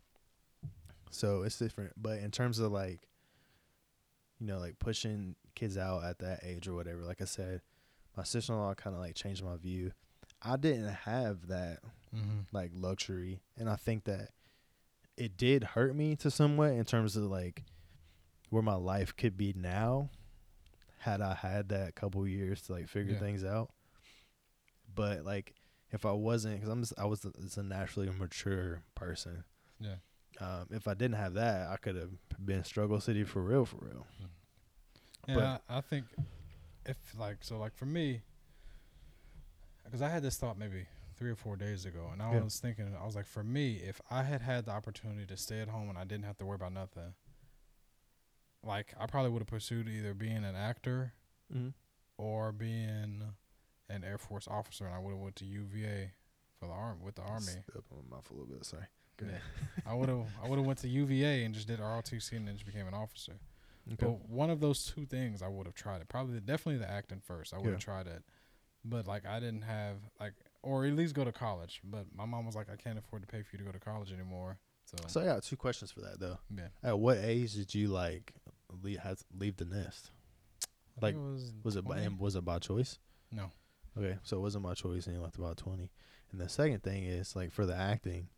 so 1.10 1.42
it's 1.42 1.58
different 1.58 1.92
but 1.96 2.18
in 2.18 2.30
terms 2.30 2.58
of 2.58 2.70
like 2.72 3.08
you 4.38 4.46
know 4.46 4.58
like 4.58 4.78
pushing 4.78 5.34
kids 5.54 5.76
out 5.78 6.04
at 6.04 6.18
that 6.18 6.40
age 6.44 6.68
or 6.68 6.74
whatever 6.74 7.02
like 7.04 7.20
i 7.20 7.24
said 7.24 7.60
my 8.16 8.22
sister-in-law 8.22 8.74
kind 8.74 8.94
of 8.94 9.00
like 9.00 9.14
changed 9.14 9.42
my 9.44 9.56
view 9.56 9.92
i 10.42 10.56
didn't 10.56 10.88
have 10.88 11.48
that 11.48 11.78
Mm-hmm. 12.16 12.38
like 12.52 12.70
luxury 12.74 13.42
and 13.58 13.68
i 13.68 13.76
think 13.76 14.04
that 14.04 14.30
it 15.18 15.36
did 15.36 15.62
hurt 15.62 15.94
me 15.94 16.16
to 16.16 16.30
somewhat 16.30 16.70
in 16.72 16.86
terms 16.86 17.16
of 17.16 17.24
like 17.24 17.64
where 18.48 18.62
my 18.62 18.76
life 18.76 19.14
could 19.14 19.36
be 19.36 19.52
now 19.54 20.08
had 21.00 21.20
i 21.20 21.34
had 21.34 21.68
that 21.68 21.94
couple 21.94 22.26
years 22.26 22.62
to 22.62 22.72
like 22.72 22.88
figure 22.88 23.12
Yeah. 23.12 23.18
things 23.18 23.44
out 23.44 23.68
but 24.98 25.24
like 25.24 25.54
if 25.92 26.04
i 26.04 26.12
wasn't 26.12 26.54
because 26.54 26.68
i'm 26.68 26.80
just, 26.82 26.92
i 26.98 27.04
was 27.06 27.24
a, 27.24 27.30
just 27.40 27.56
a 27.56 27.62
naturally 27.62 28.10
mature 28.18 28.82
person 28.94 29.44
Yeah. 29.80 29.94
um, 30.40 30.66
if 30.70 30.86
i 30.88 30.94
didn't 30.94 31.16
have 31.16 31.34
that 31.34 31.68
i 31.70 31.76
could 31.76 31.96
have 31.96 32.10
been 32.44 32.64
struggle 32.64 33.00
city 33.00 33.24
for 33.24 33.42
real 33.42 33.64
for 33.64 33.78
real 33.80 34.06
Yeah, 35.26 35.34
But- 35.34 35.62
I, 35.68 35.78
I 35.78 35.80
think 35.80 36.04
if 36.84 36.96
like 37.18 37.38
so 37.40 37.58
like 37.58 37.74
for 37.74 37.86
me, 37.86 38.22
because 39.84 40.00
I 40.02 40.08
had 40.08 40.22
this 40.22 40.36
thought 40.36 40.58
maybe 40.58 40.86
three 41.16 41.30
or 41.30 41.36
four 41.36 41.56
days 41.56 41.84
ago, 41.84 42.08
and 42.12 42.22
I 42.22 42.32
Yeah. 42.32 42.44
was 42.44 42.58
thinking, 42.60 42.94
I 43.00 43.04
was 43.04 43.14
like, 43.16 43.26
for 43.26 43.42
me, 43.44 43.76
if 43.76 44.00
I 44.10 44.22
had 44.22 44.40
had 44.40 44.64
the 44.66 44.70
opportunity 44.72 45.26
to 45.26 45.36
stay 45.36 45.60
at 45.60 45.68
home 45.68 45.88
and 45.90 45.98
I 45.98 46.04
didn't 46.04 46.24
have 46.24 46.36
to 46.38 46.46
worry 46.46 46.54
about 46.56 46.72
nothing, 46.72 47.14
like 48.62 48.94
I 48.98 49.06
probably 49.06 49.30
would 49.30 49.40
have 49.42 49.48
pursued 49.48 49.88
either 49.88 50.14
being 50.14 50.44
an 50.44 50.56
actor 50.56 51.12
mm-hmm. 51.54 51.70
or 52.16 52.52
being 52.52 53.22
an 53.90 54.04
Air 54.04 54.18
Force 54.18 54.46
officer, 54.48 54.84
and 54.86 54.94
I 54.94 54.98
would 54.98 55.10
have 55.12 55.20
went 55.20 55.36
to 55.36 55.44
UVA 55.44 56.10
for 56.58 56.66
the 56.66 56.72
army 56.72 57.00
with 57.04 57.14
the 57.16 57.22
army. 57.22 57.52
Up 57.76 57.84
on 57.92 57.98
my 58.10 58.16
mouth 58.16 58.30
a 58.30 58.34
little 58.34 58.48
bit. 58.48 58.64
Sorry. 58.64 58.84
Go 59.16 59.26
Yeah. 59.26 59.38
I 59.86 59.94
would 59.94 60.08
have 60.08 60.26
I 60.44 60.48
would 60.48 60.58
have 60.58 60.66
went 60.66 60.78
to 60.80 60.88
UVA 60.88 61.44
and 61.44 61.54
just 61.54 61.66
did 61.68 61.80
ROTC 61.80 62.32
and 62.32 62.46
then 62.46 62.54
just 62.54 62.66
became 62.66 62.86
an 62.86 62.94
officer. 62.94 63.32
Okay. 63.92 63.96
But 64.06 64.28
one 64.28 64.50
of 64.50 64.60
those 64.60 64.84
two 64.86 65.06
things 65.06 65.40
I 65.42 65.48
would 65.48 65.66
have 65.66 65.74
tried 65.74 66.00
it. 66.02 66.08
Probably 66.08 66.38
definitely 66.40 66.78
the 66.78 66.90
acting 66.90 67.20
first. 67.24 67.54
I 67.54 67.56
would 67.58 67.66
have 67.66 67.74
Yeah. 67.74 67.78
tried 67.78 68.06
it. 68.06 68.22
But 68.84 69.06
like 69.06 69.26
I 69.26 69.40
didn't 69.40 69.62
have 69.62 69.96
like 70.20 70.34
or 70.62 70.84
at 70.84 70.92
least 70.94 71.14
go 71.14 71.24
to 71.24 71.32
college. 71.32 71.80
But 71.84 72.06
my 72.14 72.26
mom 72.26 72.44
was 72.46 72.54
like, 72.56 72.68
I 72.70 72.76
can't 72.76 72.98
afford 72.98 73.22
to 73.22 73.28
pay 73.28 73.42
for 73.42 73.48
you 73.52 73.58
to 73.58 73.64
go 73.64 73.72
to 73.72 73.78
college 73.78 74.12
anymore. 74.12 74.58
So, 74.84 74.96
So 75.06 75.20
I 75.20 75.24
got 75.24 75.42
two 75.42 75.56
questions 75.56 75.90
for 75.90 76.00
that 76.00 76.18
though. 76.20 76.38
yeah. 76.54 76.68
At 76.82 76.98
what 76.98 77.18
age 77.18 77.54
did 77.54 77.74
you 77.74 77.88
like 77.88 78.32
leave, 78.82 78.98
has, 79.00 79.24
leave 79.38 79.56
the 79.56 79.64
nest? 79.64 80.10
I 81.00 81.06
Like, 81.06 81.14
it 81.14 81.18
was 81.20 81.52
Was 81.62 81.76
it 81.76 81.84
by 81.86 82.08
was 82.18 82.36
it 82.36 82.44
by 82.44 82.58
choice? 82.58 82.98
No. 83.30 83.50
Okay, 83.96 84.16
so 84.22 84.36
it 84.36 84.40
wasn't 84.40 84.64
my 84.64 84.74
choice, 84.74 85.06
and 85.06 85.16
you 85.16 85.22
left 85.22 85.36
about 85.38 85.56
twenty. 85.56 85.90
And 86.30 86.40
the 86.40 86.48
second 86.48 86.82
thing 86.82 87.04
is 87.04 87.34
like 87.34 87.50
for 87.52 87.64
the 87.66 87.74
acting, 87.74 88.28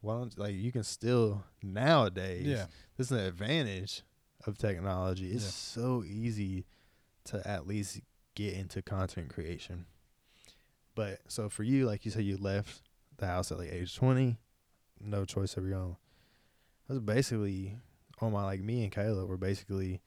why 0.00 0.14
don't 0.14 0.36
like 0.38 0.54
you 0.54 0.72
can 0.72 0.84
still 0.84 1.44
nowadays? 1.62 2.46
Yeah. 2.46 2.66
this 2.96 3.08
is 3.10 3.12
an 3.12 3.24
advantage 3.24 4.02
of 4.46 4.58
technology. 4.58 5.30
It's 5.30 5.44
Yeah. 5.44 5.50
so 5.82 6.04
easy 6.04 6.64
to 7.24 7.46
at 7.46 7.66
least 7.66 8.00
get 8.34 8.54
into 8.54 8.82
content 8.82 9.28
creation. 9.32 9.86
But 10.94 11.20
so 11.28 11.48
for 11.48 11.62
you, 11.62 11.86
like 11.86 12.04
you 12.04 12.10
said, 12.10 12.24
you 12.24 12.36
left 12.36 12.82
the 13.16 13.26
house 13.26 13.50
at 13.52 13.58
like 13.58 13.72
age 13.72 13.94
twenty, 13.96 14.38
no 15.00 15.24
choice 15.24 15.56
of 15.56 15.66
your 15.66 15.78
own. 15.78 15.96
I 16.88 16.94
was 16.94 17.00
basically 17.00 17.78
on 18.20 18.32
my 18.32 18.44
like 18.44 18.60
me 18.60 18.82
and 18.84 18.92
Kayla 18.92 19.26
were 19.26 19.36
basically 19.36 20.00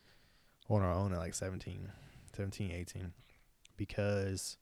on 0.70 0.82
our 0.82 0.94
own 0.94 1.14
at 1.14 1.20
like 1.20 1.34
17, 1.34 1.90
17, 2.36 2.72
18. 2.72 3.14
Because 3.78 4.58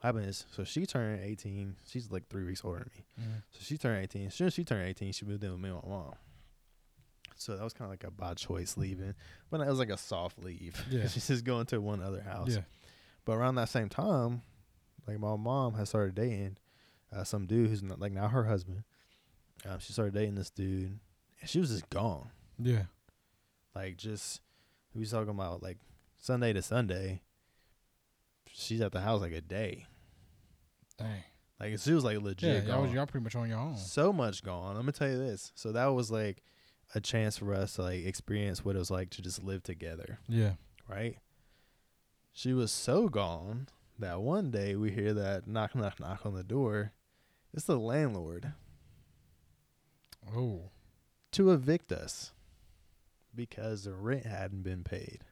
what 0.00 0.08
happened 0.08 0.26
is 0.26 0.44
so 0.50 0.64
she 0.64 0.84
turned 0.86 1.22
eighteen. 1.24 1.76
She's 1.86 2.10
like 2.10 2.28
three 2.28 2.44
weeks 2.44 2.62
older 2.64 2.80
than 2.80 2.90
me. 2.94 3.04
Mhm. 3.20 3.42
So 3.50 3.58
she 3.62 3.78
turned 3.78 4.02
18. 4.02 4.26
As 4.26 4.34
soon 4.34 4.46
as 4.48 4.54
she 4.54 4.64
turned 4.64 4.86
18, 4.88 5.12
she 5.12 5.24
moved 5.24 5.42
in 5.44 5.50
with 5.52 5.60
me 5.60 5.70
and 5.70 5.80
my 5.82 5.88
mom. 5.88 6.12
So 7.36 7.56
that 7.56 7.62
was 7.62 7.72
kind 7.72 7.86
of 7.86 7.90
like 7.90 8.04
a 8.04 8.10
by 8.10 8.34
choice 8.34 8.76
leaving, 8.76 9.14
but 9.50 9.60
it 9.60 9.66
was 9.68 9.78
like 9.78 9.90
a 9.90 9.96
soft 9.96 10.38
leave. 10.42 10.84
Yeah. 10.90 11.06
She's 11.08 11.28
just 11.28 11.44
going 11.44 11.66
to 11.66 11.80
one 11.80 12.02
other 12.02 12.20
house. 12.20 12.50
Yeah. 12.54 12.62
But 13.24 13.32
around 13.34 13.54
that 13.56 13.68
same 13.68 13.88
time, 13.88 14.42
like 15.06 15.18
my 15.20 15.36
mom 15.36 15.74
had 15.74 15.86
started 15.88 16.14
dating 16.14 16.58
uh, 17.12 17.24
some 17.24 17.46
dude 17.46 17.70
who's 17.70 17.82
not, 17.82 18.00
like 18.00 18.12
now 18.12 18.28
her 18.28 18.44
husband. 18.44 18.82
Um, 19.68 19.78
she 19.80 19.92
started 19.92 20.14
dating 20.14 20.34
this 20.36 20.50
dude, 20.50 20.98
and 21.40 21.48
she 21.50 21.58
was 21.60 21.70
just 21.70 21.88
gone. 21.90 22.30
Yeah. 22.58 22.84
Like 23.74 23.96
just 23.96 24.40
we 24.94 25.00
was 25.00 25.10
talking 25.10 25.30
about 25.30 25.62
like 25.62 25.78
Sunday 26.18 26.52
to 26.52 26.62
Sunday. 26.62 27.22
She's 28.60 28.80
at 28.80 28.92
the 28.92 29.00
house 29.00 29.20
like 29.20 29.32
a 29.32 29.40
day. 29.40 29.86
Dang. 30.98 31.22
Like 31.60 31.78
she 31.78 31.92
was 31.92 32.04
like 32.04 32.18
Yeah, 32.18 32.24
legit 32.24 32.64
y'all, 32.66 32.82
was, 32.82 32.92
y'all 32.92 33.06
pretty 33.06 33.24
much 33.24 33.36
on 33.36 33.48
your 33.48 33.58
own. 33.58 33.76
so 33.76 34.12
much 34.12 34.42
gone. 34.42 34.76
I'm 34.76 34.82
gonna 34.82 34.92
tell 34.92 35.08
you 35.08 35.18
this. 35.18 35.52
So 35.54 35.72
that 35.72 35.86
was 35.86 36.10
like 36.10 36.42
a 36.94 37.00
chance 37.00 37.38
for 37.38 37.54
us 37.54 37.74
to 37.74 37.82
like 37.82 38.04
experience 38.04 38.64
what 38.64 38.74
it 38.76 38.78
was 38.78 38.90
like 38.90 39.10
to 39.10 39.22
just 39.22 39.42
live 39.44 39.62
together, 39.62 40.18
Yeah. 40.28 40.52
right? 40.88 41.16
She 42.32 42.52
was 42.52 42.70
so 42.72 43.08
gone 43.08 43.68
that 43.98 44.20
one 44.20 44.50
day 44.50 44.74
we 44.76 44.90
hear 44.92 45.12
that 45.14 45.46
knock 45.46 45.74
knock 45.74 45.98
knock 46.00 46.24
on 46.24 46.34
the 46.34 46.44
door. 46.44 46.92
It's 47.54 47.64
the 47.64 47.78
landlord 47.78 48.52
Oh. 50.34 50.70
to 51.32 51.52
evict 51.52 51.92
us 51.92 52.32
because 53.34 53.84
the 53.84 53.94
rent 53.94 54.26
hadn't 54.26 54.62
been 54.62 54.84
paid 54.84 55.24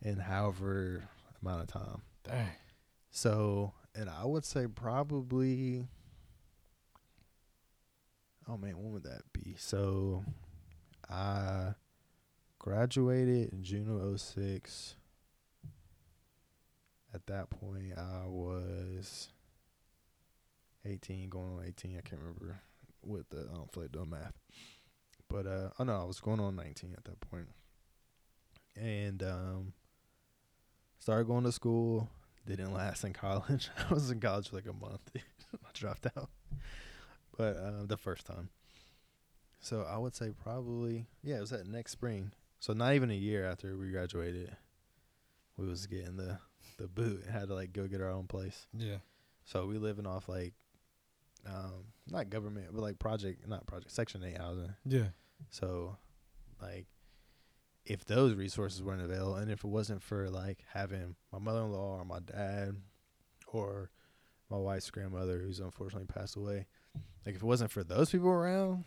in 0.00 0.18
however 0.18 1.04
amount 1.42 1.62
of 1.62 1.68
time. 1.68 2.02
Dang. 2.24 2.48
So, 3.10 3.72
and 3.94 4.08
I 4.08 4.24
would 4.24 4.44
say 4.44 4.66
probably. 4.66 5.86
Oh 8.48 8.56
man, 8.56 8.76
when 8.76 8.92
would 8.92 9.04
that 9.04 9.22
be? 9.32 9.54
So, 9.58 10.24
I 11.08 11.74
graduated 12.58 13.52
in 13.52 13.62
June 13.62 13.88
of 13.88 14.20
06. 14.20 14.96
At 17.14 17.26
that 17.26 17.48
point, 17.50 17.92
I 17.96 18.26
was 18.26 19.28
18, 20.84 21.28
going 21.28 21.58
on 21.58 21.64
18. 21.66 21.92
I 21.96 22.00
can't 22.00 22.20
remember 22.20 22.60
what 23.02 23.30
the, 23.30 23.48
I 23.52 23.54
don't 23.54 23.72
feel 23.72 23.84
like 23.84 23.92
doing 23.92 24.10
math. 24.10 24.32
But, 25.28 25.46
uh, 25.46 25.68
oh 25.78 25.84
no, 25.84 26.00
I 26.00 26.04
was 26.04 26.20
going 26.20 26.40
on 26.40 26.56
19 26.56 26.94
at 26.96 27.04
that 27.04 27.20
point. 27.20 27.48
And, 28.76 29.22
um, 29.22 29.72
started 31.04 31.26
going 31.26 31.44
to 31.44 31.52
school 31.52 32.08
didn't 32.46 32.72
last 32.72 33.04
in 33.04 33.12
college. 33.26 33.68
I 33.78 33.92
was 33.92 34.10
in 34.10 34.20
college 34.20 34.48
for 34.48 34.56
like 34.56 34.66
a 34.66 34.72
month. 34.72 35.02
I 35.14 35.68
dropped 35.74 36.06
out. 36.16 36.30
But 37.36 37.58
uh, 37.58 37.84
the 37.84 37.98
first 37.98 38.24
time. 38.24 38.48
So 39.60 39.82
I 39.82 39.98
would 39.98 40.14
say 40.14 40.30
probably 40.42 41.04
yeah, 41.22 41.36
it 41.36 41.40
was 41.40 41.50
that 41.50 41.66
next 41.66 41.92
spring. 41.92 42.32
So 42.58 42.72
not 42.72 42.94
even 42.94 43.10
a 43.10 43.14
year 43.14 43.44
after 43.44 43.76
we 43.76 43.90
graduated, 43.90 44.56
we 45.58 45.68
was 45.68 45.86
getting 45.86 46.16
the 46.16 46.38
the 46.78 46.88
boot 46.88 47.22
and 47.24 47.32
had 47.38 47.48
to 47.48 47.54
like 47.54 47.74
go 47.74 47.86
get 47.86 48.00
our 48.00 48.10
own 48.10 48.26
place. 48.26 48.66
Yeah. 48.72 48.98
So 49.44 49.66
we 49.66 49.76
living 49.76 50.06
off 50.06 50.26
like 50.26 50.54
um 51.46 51.84
not 52.10 52.30
government 52.30 52.68
but 52.72 52.80
like 52.80 52.98
project 52.98 53.46
not 53.46 53.66
project 53.66 53.92
section 53.92 54.24
8 54.24 54.38
housing. 54.38 54.74
Yeah. 54.86 55.08
So, 55.50 55.98
like, 56.62 56.86
if 57.86 58.04
those 58.04 58.34
resources 58.34 58.82
weren't 58.82 59.02
available, 59.02 59.36
and 59.36 59.50
if 59.50 59.64
it 59.64 59.68
wasn't 59.68 60.02
for 60.02 60.28
like 60.30 60.64
having 60.72 61.16
my 61.32 61.38
mother-in-law 61.38 61.98
or 61.98 62.04
my 62.04 62.20
dad 62.20 62.76
or 63.48 63.90
my 64.50 64.56
wife's 64.56 64.90
grandmother, 64.90 65.38
who's 65.38 65.60
unfortunately 65.60 66.06
passed 66.06 66.36
away, 66.36 66.66
like 67.26 67.34
if 67.34 67.42
it 67.42 67.46
wasn't 67.46 67.70
for 67.70 67.84
those 67.84 68.10
people 68.10 68.28
around, 68.28 68.84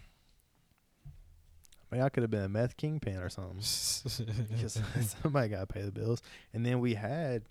I 1.91 1.95
mean, 1.95 2.03
I 2.03 2.10
could 2.10 2.24
have 2.24 2.32
been 2.32 2.44
a 2.44 2.49
meth 2.49 2.76
kingpin 2.76 3.18
or 3.18 3.30
something. 3.30 3.57
because 4.52 4.82
somebody 5.22 5.49
got 5.49 5.61
to 5.61 5.68
pay 5.68 5.84
the 5.84 5.91
bills. 5.91 6.22
And 6.53 6.65
then 6.65 6.80
we 6.80 6.95
had 6.95 7.44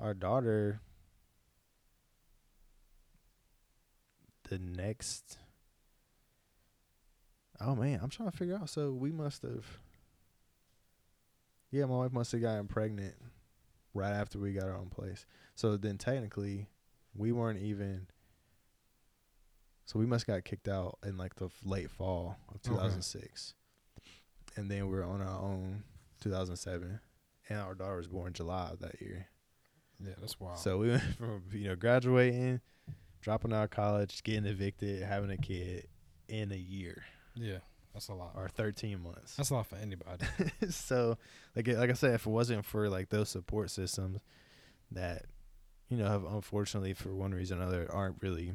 our 0.00 0.14
daughter 0.14 0.80
the 4.48 4.58
next. 4.58 5.38
Oh 7.60 7.76
man, 7.76 8.00
I'm 8.02 8.10
trying 8.10 8.30
to 8.30 8.36
figure 8.36 8.56
out. 8.56 8.68
So 8.68 8.90
we 8.90 9.12
must 9.12 9.42
have. 9.42 9.78
Yeah, 11.70 11.84
my 11.84 11.96
wife 11.98 12.12
must 12.12 12.32
have 12.32 12.40
gotten 12.40 12.66
pregnant 12.66 13.14
right 13.94 14.12
after 14.12 14.38
we 14.38 14.52
got 14.52 14.64
our 14.64 14.76
own 14.76 14.88
place. 14.88 15.24
So 15.54 15.76
then 15.76 15.98
technically, 15.98 16.68
we 17.14 17.32
weren't 17.32 17.60
even. 17.60 18.06
So 19.86 19.98
we 19.98 20.06
must 20.06 20.26
got 20.26 20.44
kicked 20.44 20.68
out 20.68 20.98
in 21.04 21.16
like 21.16 21.34
the 21.36 21.48
late 21.64 21.90
fall 21.90 22.36
of 22.48 22.56
Okay. 22.56 22.70
2006, 22.74 23.54
and 24.56 24.70
then 24.70 24.88
we 24.88 24.96
are 24.96 25.04
on 25.04 25.20
our 25.20 25.40
own 25.40 25.82
2007, 26.20 27.00
and 27.48 27.58
our 27.58 27.74
daughter 27.74 27.96
was 27.96 28.06
born 28.06 28.32
July 28.32 28.68
of 28.72 28.78
that 28.80 29.00
year. 29.00 29.26
Yeah, 30.04 30.14
that's 30.20 30.38
wild. 30.38 30.58
So 30.58 30.78
we 30.78 30.90
went 30.90 31.02
from 31.18 31.42
you 31.52 31.68
know 31.68 31.76
graduating, 31.76 32.60
dropping 33.20 33.52
out 33.52 33.64
of 33.64 33.70
college, 33.70 34.22
getting 34.22 34.46
evicted, 34.46 35.02
having 35.02 35.30
a 35.30 35.36
kid 35.36 35.88
in 36.28 36.52
a 36.52 36.56
year 36.56 37.02
yeah, 37.34 37.58
that's 37.92 38.08
a 38.08 38.14
lot. 38.14 38.32
or 38.36 38.48
13 38.48 39.02
months. 39.02 39.36
That's 39.36 39.50
a 39.50 39.54
lot 39.54 39.66
for 39.66 39.76
anybody. 39.76 40.24
so 40.70 41.18
like 41.56 41.66
like 41.68 41.90
I 41.90 41.94
said, 41.94 42.14
if 42.14 42.26
it 42.26 42.30
wasn't 42.30 42.64
for 42.64 42.88
like 42.88 43.08
those 43.08 43.28
support 43.28 43.70
systems 43.70 44.20
that 44.92 45.24
you 45.88 45.96
know 45.96 46.06
have 46.06 46.24
unfortunately 46.24 46.94
for 46.94 47.14
one 47.14 47.32
reason 47.32 47.58
or 47.58 47.62
another 47.62 47.90
aren't 47.92 48.22
really 48.22 48.52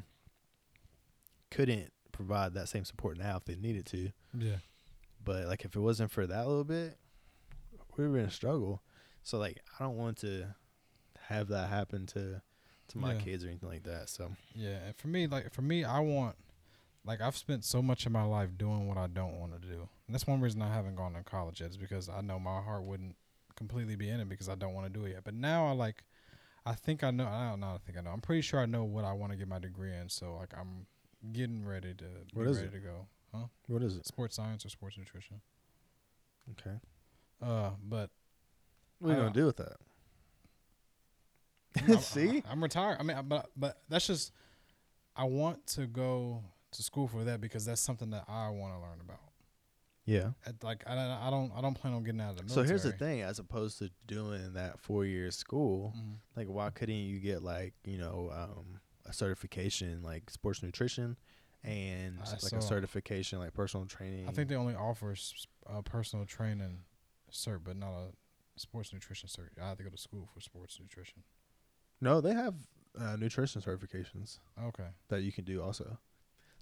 couldn't 1.51 1.91
provide 2.11 2.53
that 2.53 2.69
same 2.69 2.85
support 2.85 3.17
now 3.17 3.37
if 3.37 3.45
they 3.45 3.55
needed 3.55 3.85
to. 3.87 4.11
yeah. 4.37 4.57
But 5.23 5.47
like 5.47 5.65
if 5.65 5.75
it 5.75 5.79
wasn't 5.79 6.11
for 6.11 6.27
that 6.27 6.47
little 6.47 6.63
bit, 6.63 6.97
we 7.97 8.07
were 8.07 8.17
in 8.17 8.25
a 8.25 8.31
struggle. 8.31 8.81
So 9.23 9.37
like 9.37 9.59
I 9.79 9.83
don't 9.83 9.97
want 9.97 10.17
to 10.19 10.55
have 11.19 11.47
that 11.49 11.69
happen 11.69 12.05
to 12.07 12.41
to 12.89 12.97
my 12.99 13.13
Yeah. 13.13 13.19
kids 13.21 13.43
or 13.43 13.47
anything 13.49 13.69
like 13.69 13.83
that. 13.83 14.09
So 14.09 14.31
Yeah, 14.53 14.77
and 14.85 14.95
for 14.95 15.07
me, 15.07 15.25
like 15.27 15.51
for 15.51 15.63
me, 15.63 15.83
I 15.83 15.99
want, 15.99 16.35
like 17.05 17.21
I've 17.21 17.37
spent 17.37 17.63
so 17.63 17.81
much 17.81 18.05
of 18.05 18.11
my 18.11 18.23
life 18.23 18.57
doing 18.57 18.87
what 18.87 18.97
I 18.97 19.07
don't 19.07 19.39
want 19.39 19.53
to 19.61 19.67
do, 19.67 19.87
and 20.07 20.13
that's 20.13 20.25
one 20.27 20.41
reason 20.41 20.61
I 20.61 20.73
haven't 20.73 20.95
gone 20.95 21.13
to 21.13 21.23
college 21.23 21.61
yet, 21.61 21.69
is 21.71 21.77
because 21.77 22.09
I 22.09 22.21
know 22.21 22.39
my 22.39 22.61
heart 22.61 22.83
wouldn't 22.83 23.15
completely 23.55 23.95
be 23.95 24.09
in 24.09 24.19
it 24.19 24.27
because 24.29 24.49
I 24.49 24.55
don't 24.55 24.73
want 24.73 24.91
to 24.91 24.99
do 24.99 25.05
it 25.05 25.11
yet. 25.11 25.23
But 25.23 25.33
now 25.33 25.67
I 25.67 25.71
like, 25.71 26.03
I 26.65 26.73
think 26.73 27.03
I 27.03 27.11
know. 27.11 27.25
I 27.27 27.49
don't 27.49 27.59
know. 27.59 27.67
I 27.67 27.77
think 27.85 27.97
I 27.97 28.01
know. 28.01 28.09
I'm 28.11 28.21
pretty 28.21 28.41
sure 28.41 28.59
I 28.59 28.65
know 28.65 28.83
what 28.83 29.05
I 29.05 29.13
want 29.13 29.31
to 29.31 29.37
get 29.37 29.47
my 29.47 29.59
degree 29.59 29.93
in. 29.95 30.09
So 30.09 30.35
like 30.35 30.53
I'm 30.57 30.87
getting 31.31 31.65
ready 31.65 31.93
to 31.93 32.05
What 32.33 32.43
be 32.45 32.49
is 32.51 32.57
ready 32.57 32.69
it? 32.69 32.71
to 32.73 32.79
go. 32.79 33.07
Huh? 33.33 33.45
what 33.67 33.81
is 33.83 33.95
it? 33.97 34.05
Sports 34.05 34.35
science 34.35 34.65
or 34.65 34.69
sports 34.69 34.97
nutrition. 34.97 35.41
Okay. 36.51 36.77
Uh, 37.41 37.71
but 37.83 38.09
What 38.99 39.09
are 39.11 39.13
you 39.13 39.19
gonna 39.19 39.33
do 39.33 39.45
with 39.45 39.57
that? 39.57 39.77
I'm- 41.89 41.99
See? 41.99 42.43
I, 42.47 42.51
am 42.51 42.63
retired. 42.63 42.97
I 42.99 43.03
mean, 43.03 43.17
but 43.27 43.49
but 43.57 43.77
that's 43.89 44.07
just 44.07 44.31
I 45.15 45.25
want 45.25 45.65
to 45.67 45.85
go 45.87 46.43
to 46.77 46.83
school 46.83 47.07
for 47.07 47.23
that 47.23 47.41
because 47.41 47.65
that's 47.65 47.81
something 47.81 48.09
that 48.11 48.25
I 48.27 48.49
want 48.49 48.73
to 48.75 48.79
learn 48.79 48.99
about. 49.01 49.19
Yeah. 50.05 50.31
At, 50.45 50.63
like 50.63 50.83
I, 50.87 50.93
don't- 50.95 51.11
I 51.11 51.29
don't 51.31 51.51
I 51.57 51.61
don't 51.61 51.73
plan 51.73 51.93
on 51.93 52.03
getting 52.03 52.21
out 52.21 52.31
of 52.31 52.37
the 52.37 52.43
military. 52.43 52.65
So 52.67 52.69
here's 52.69 52.83
the 52.83 52.91
thing: 52.91 53.21
as 53.21 53.39
opposed 53.39 53.79
to 53.79 53.89
doing 54.05 54.53
that 54.53 54.79
four 54.79 55.03
year 55.05 55.31
school, 55.31 55.93
Mhm. 55.97 56.17
like 56.35 56.47
why 56.47 56.69
couldn't 56.69 56.95
you 56.95 57.19
get 57.19 57.41
like 57.41 57.73
you 57.83 57.97
know 57.97 58.29
um, 58.31 58.79
a 59.05 59.13
certification 59.13 60.03
like 60.03 60.29
sports 60.29 60.61
nutrition 60.61 61.17
and 61.63 62.19
I 62.23 62.29
like 62.43 62.53
a 62.53 62.61
certification 62.61 63.39
like 63.39 63.53
personal 63.53 63.87
training? 63.87 64.27
I 64.29 64.31
think 64.31 64.47
they 64.49 64.55
only 64.55 64.75
offer 64.75 65.15
uh, 65.67 65.81
personal 65.81 66.25
training 66.27 66.83
cert, 67.31 67.61
but 67.63 67.75
not 67.75 67.89
a 67.91 68.11
sports 68.59 68.93
nutrition 68.93 69.27
cert. 69.27 69.49
I 69.59 69.69
have 69.69 69.77
to 69.77 69.83
go 69.83 69.89
to 69.89 69.97
school 69.97 70.29
for 70.31 70.39
sports 70.39 70.79
nutrition. 70.79 71.23
no, 71.99 72.21
they 72.21 72.33
have 72.33 72.53
uh, 72.99 73.15
nutrition 73.15 73.59
certifications 73.61 74.37
Okay. 74.61 74.87
that 75.07 75.23
you 75.23 75.31
can 75.31 75.43
do 75.45 75.61
also. 75.63 75.97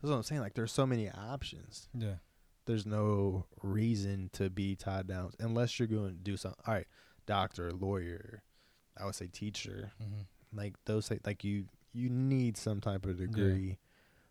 That's 0.04 0.12
what 0.12 0.18
I'm 0.18 0.24
saying. 0.24 0.42
Like 0.42 0.54
there's 0.54 0.72
so 0.72 0.86
many 0.86 1.10
options. 1.10 1.88
Yeah. 1.98 2.16
There's 2.66 2.86
no 2.86 3.46
reason 3.64 4.30
to 4.34 4.50
be 4.52 4.76
tied 4.76 5.08
down 5.08 5.32
unless 5.40 5.80
you're 5.80 5.88
going 5.88 6.10
to 6.10 6.14
do 6.14 6.38
something. 6.38 6.62
All 6.68 6.74
right, 6.76 6.88
doctor, 7.26 7.72
lawyer, 7.72 8.44
I 8.98 9.06
would 9.06 9.16
say 9.16 9.28
teacher. 9.28 9.92
Mm-hmm. 10.02 10.58
like 10.58 10.76
those 10.86 11.10
like 11.26 11.44
you 11.44 11.66
you 11.94 12.10
need 12.10 12.58
some 12.58 12.80
type 12.82 13.06
of 13.06 13.18
degree 13.18 13.78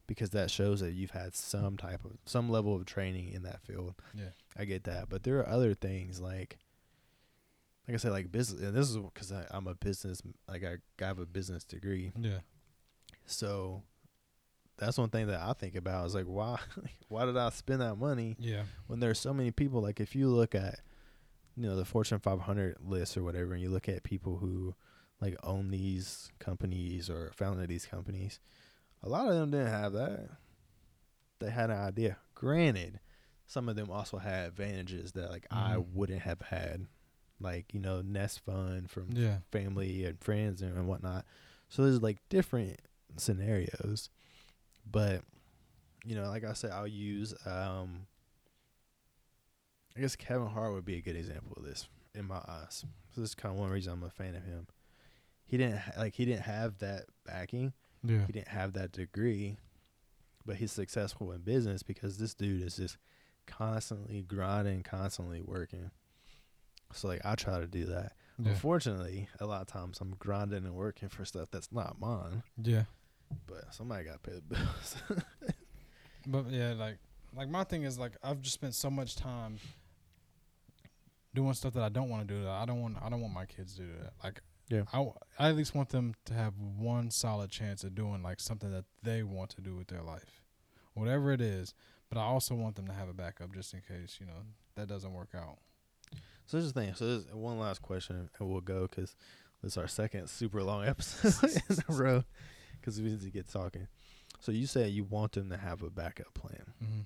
because 0.07 0.31
that 0.31 0.51
shows 0.51 0.81
that 0.81 0.93
you've 0.93 1.11
had 1.13 1.35
some 1.35 1.77
type 1.79 2.05
of 2.05 2.13
some 2.27 2.51
level 2.51 2.77
of 2.77 2.85
training 2.87 3.33
in 3.33 3.43
that 3.45 3.63
field 3.63 3.95
Yeah. 4.15 4.31
i 4.59 4.65
get 4.65 4.85
that 4.85 5.09
but 5.09 5.23
there 5.23 5.39
are 5.39 5.49
other 5.49 5.73
things 5.75 6.21
like 6.21 6.59
like 7.87 7.95
i 7.95 7.99
said 7.99 8.11
like 8.13 8.31
business 8.33 8.61
and 8.63 8.75
this 8.77 8.91
is 8.91 8.97
because 8.97 9.33
i'm 9.53 9.67
a 9.69 9.75
business 9.77 10.21
like 10.49 10.65
I, 10.65 10.77
I 11.03 11.07
have 11.07 11.19
a 11.21 11.27
business 11.27 11.63
degree 11.65 12.13
Yeah. 12.19 12.41
so 13.27 13.83
that's 14.85 14.99
one 14.99 15.09
thing 15.11 15.27
that 15.29 15.41
i 15.41 15.53
think 15.53 15.75
about 15.77 16.07
is 16.07 16.15
like 16.15 16.25
why 16.27 16.59
why 17.09 17.25
did 17.25 17.37
i 17.37 17.49
spend 17.51 17.81
that 17.81 17.97
money 17.97 18.37
Yeah. 18.39 18.63
when 18.87 19.01
there's 19.01 19.19
so 19.19 19.33
many 19.33 19.51
people 19.51 19.81
like 19.81 20.01
if 20.01 20.15
you 20.17 20.29
look 20.29 20.55
at 20.55 20.81
you 21.57 21.63
know 21.69 21.77
the 21.77 21.85
fortune 21.85 22.19
500 22.19 22.77
list 22.85 23.17
or 23.17 23.23
whatever 23.23 23.53
and 23.53 23.63
you 23.63 23.71
look 23.71 23.89
at 23.89 24.03
people 24.03 24.39
who 24.39 24.75
like 25.21 25.37
own 25.45 25.71
these 25.71 26.31
companies 26.39 27.09
or 27.11 27.31
founded 27.35 27.69
these 27.69 27.87
companies 27.87 28.41
a 29.03 29.09
lot 29.09 29.29
of 29.29 29.35
them 29.35 29.51
didn't 29.51 29.67
have 29.69 29.93
that 29.93 30.29
they 31.41 31.51
had 31.51 31.71
an 31.71 31.79
idea 31.79 32.17
granted 32.35 33.01
some 33.47 33.69
of 33.69 33.77
them 33.77 33.91
also 33.91 34.19
had 34.19 34.49
advantages 34.49 35.13
that 35.13 35.31
like 35.31 35.47
i 35.51 35.75
Mhm. 35.77 35.93
wouldn't 35.93 36.23
have 36.23 36.41
had 36.41 36.87
like 37.41 37.75
you 37.75 37.81
know 37.81 38.01
nest 38.03 38.41
fund 38.41 38.91
from 38.91 39.11
Yeah. 39.13 39.39
family 39.51 40.05
and 40.05 40.21
friends 40.21 40.63
and, 40.63 40.77
and 40.77 40.87
whatnot. 40.87 41.25
So 41.69 41.83
there's 41.83 42.01
like 42.01 42.19
different 42.29 42.81
scenarios, 43.17 44.11
but 44.91 45.23
you 46.05 46.15
know, 46.15 46.29
like 46.29 46.45
I 46.45 46.53
said, 46.55 46.71
I'll 46.73 46.87
use. 46.87 47.35
um 47.47 48.07
I 49.97 50.01
guess 50.01 50.17
Kevin 50.17 50.47
Hart 50.49 50.73
would 50.73 50.85
be 50.87 50.97
a 50.97 51.03
good 51.03 51.17
example 51.17 51.53
of 51.57 51.65
this 51.65 51.87
in 52.15 52.27
my 52.27 52.41
eyes. 52.49 52.85
So 53.15 53.21
this 53.21 53.31
is 53.31 53.35
kind 53.35 53.55
of 53.55 53.61
one 53.61 53.71
reason 53.71 53.93
I'm 53.93 54.03
a 54.03 54.11
fan 54.11 54.35
of 54.35 54.43
him. 54.43 54.67
He 55.45 55.59
didn't 55.59 55.79
ha- 55.79 55.93
like 55.99 56.15
he 56.15 56.25
didn't 56.25 56.43
have 56.45 56.79
that 56.79 57.05
backing. 57.27 57.75
Yeah. 58.03 58.25
He 58.27 58.33
didn't 58.33 58.49
have 58.49 58.73
that 58.73 58.93
degree, 58.93 59.59
but 60.47 60.57
he's 60.57 60.73
successful 60.73 61.31
in 61.33 61.43
business 61.43 61.83
because 61.83 62.17
this 62.17 62.33
dude 62.35 62.63
is 62.63 62.77
just 62.77 62.97
constantly 63.47 64.23
grinding, 64.23 64.83
constantly 64.83 65.43
working. 65.43 65.91
So 66.95 67.09
like 67.09 67.21
I 67.25 67.35
try 67.35 67.59
to 67.61 67.67
do 67.67 67.85
that. 67.87 68.13
Yeah. 68.39 68.53
Unfortunately, 68.53 69.29
a 69.41 69.47
lot 69.47 69.61
of 69.61 69.67
times 69.67 69.99
I'm 70.01 70.15
grinding 70.19 70.65
and 70.65 70.75
working 70.75 71.11
for 71.11 71.27
stuff 71.27 71.49
that's 71.53 71.71
not 71.71 72.01
mine, 72.01 72.43
Yeah. 72.63 72.85
But 73.47 73.73
somebody 73.75 74.05
got 74.05 74.23
to 74.23 74.31
pay 74.31 74.37
the 74.37 74.43
bills. 74.57 74.97
But 76.27 76.51
yeah, 76.51 76.75
like 76.75 76.99
like 77.37 77.49
my 77.49 77.65
thing 77.65 77.83
is 77.83 77.99
like 77.99 78.13
I've 78.23 78.41
just 78.41 78.55
spent 78.55 78.75
so 78.75 78.89
much 78.91 79.17
time 79.17 79.59
doing 81.35 81.53
stuff 81.55 81.73
that 81.75 81.83
I 81.83 81.89
don't 81.89 82.09
want 82.09 82.27
to 82.29 82.35
do. 82.35 82.43
That 82.43 82.51
I 82.51 82.65
don't 82.65 82.81
want. 82.81 82.97
I 83.03 83.09
don't 83.09 83.21
want 83.21 83.35
my 83.35 83.47
kids 83.47 83.75
to 83.77 83.83
do 83.83 83.89
that. 84.03 84.13
Like 84.23 84.41
Yeah. 84.69 84.83
I, 84.93 84.99
w- 84.99 85.15
I 85.39 85.49
at 85.49 85.57
least 85.57 85.75
want 85.75 85.89
them 85.89 86.15
to 86.27 86.35
have 86.35 86.55
one 86.59 87.11
solid 87.11 87.51
chance 87.51 87.85
of 87.85 87.95
doing 87.95 88.23
like 88.23 88.39
something 88.41 88.71
that 88.71 88.85
they 89.03 89.23
want 89.23 89.51
to 89.51 89.61
do 89.61 89.75
with 89.75 89.89
their 89.89 90.03
life, 90.03 90.43
whatever 90.95 91.33
it 91.33 91.41
is. 91.41 91.75
But 92.09 92.19
I 92.19 92.23
also 92.25 92.55
want 92.55 92.77
them 92.77 92.87
to 92.87 92.93
have 92.93 93.09
a 93.09 93.15
backup 93.15 93.53
just 93.55 93.73
in 93.75 93.81
case 93.81 94.19
you 94.21 94.27
know 94.27 94.45
that 94.77 94.87
doesn't 94.87 95.13
work 95.13 95.31
out. 95.35 95.59
so 96.47 96.59
here's 96.59 96.73
the 96.73 96.81
thing. 96.81 96.95
So 96.95 97.07
there's 97.07 97.27
one 97.33 97.59
last 97.59 97.83
question, 97.83 98.29
and 98.39 98.49
we'll 98.49 98.61
go 98.61 98.83
because 98.87 99.17
this 99.63 99.73
is 99.73 99.77
our 99.79 99.89
second 99.89 100.29
super 100.29 100.63
long 100.63 100.85
episode 100.87 101.51
in 101.69 101.79
a 101.89 101.93
row 101.93 102.25
because 102.83 103.01
we 103.01 103.09
need 103.11 103.23
to 103.23 103.31
get 103.31 103.49
talking. 103.49 103.87
So 104.41 104.53
you 104.53 104.67
said 104.67 104.91
you 104.91 105.05
want 105.05 105.33
them 105.33 105.49
to 105.51 105.57
have 105.57 105.83
a 105.83 105.91
backup 105.91 106.35
plan. 106.35 106.65
Mm-hmm. 106.83 107.01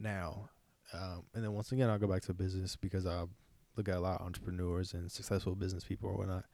now. 0.00 0.50
Um, 0.92 1.24
and 1.34 1.42
then 1.44 1.52
once 1.52 1.72
again, 1.72 1.90
I'll 1.90 1.98
go 1.98 2.06
back 2.06 2.22
to 2.22 2.34
business 2.34 2.76
because 2.76 3.06
I 3.06 3.24
look 3.76 3.88
at 3.88 3.96
a 3.96 4.00
lot 4.00 4.20
of 4.20 4.26
entrepreneurs 4.26 4.94
and 4.94 5.10
successful 5.10 5.54
business 5.56 5.84
people 5.84 6.10
or 6.10 6.16
whatnot. 6.18 6.44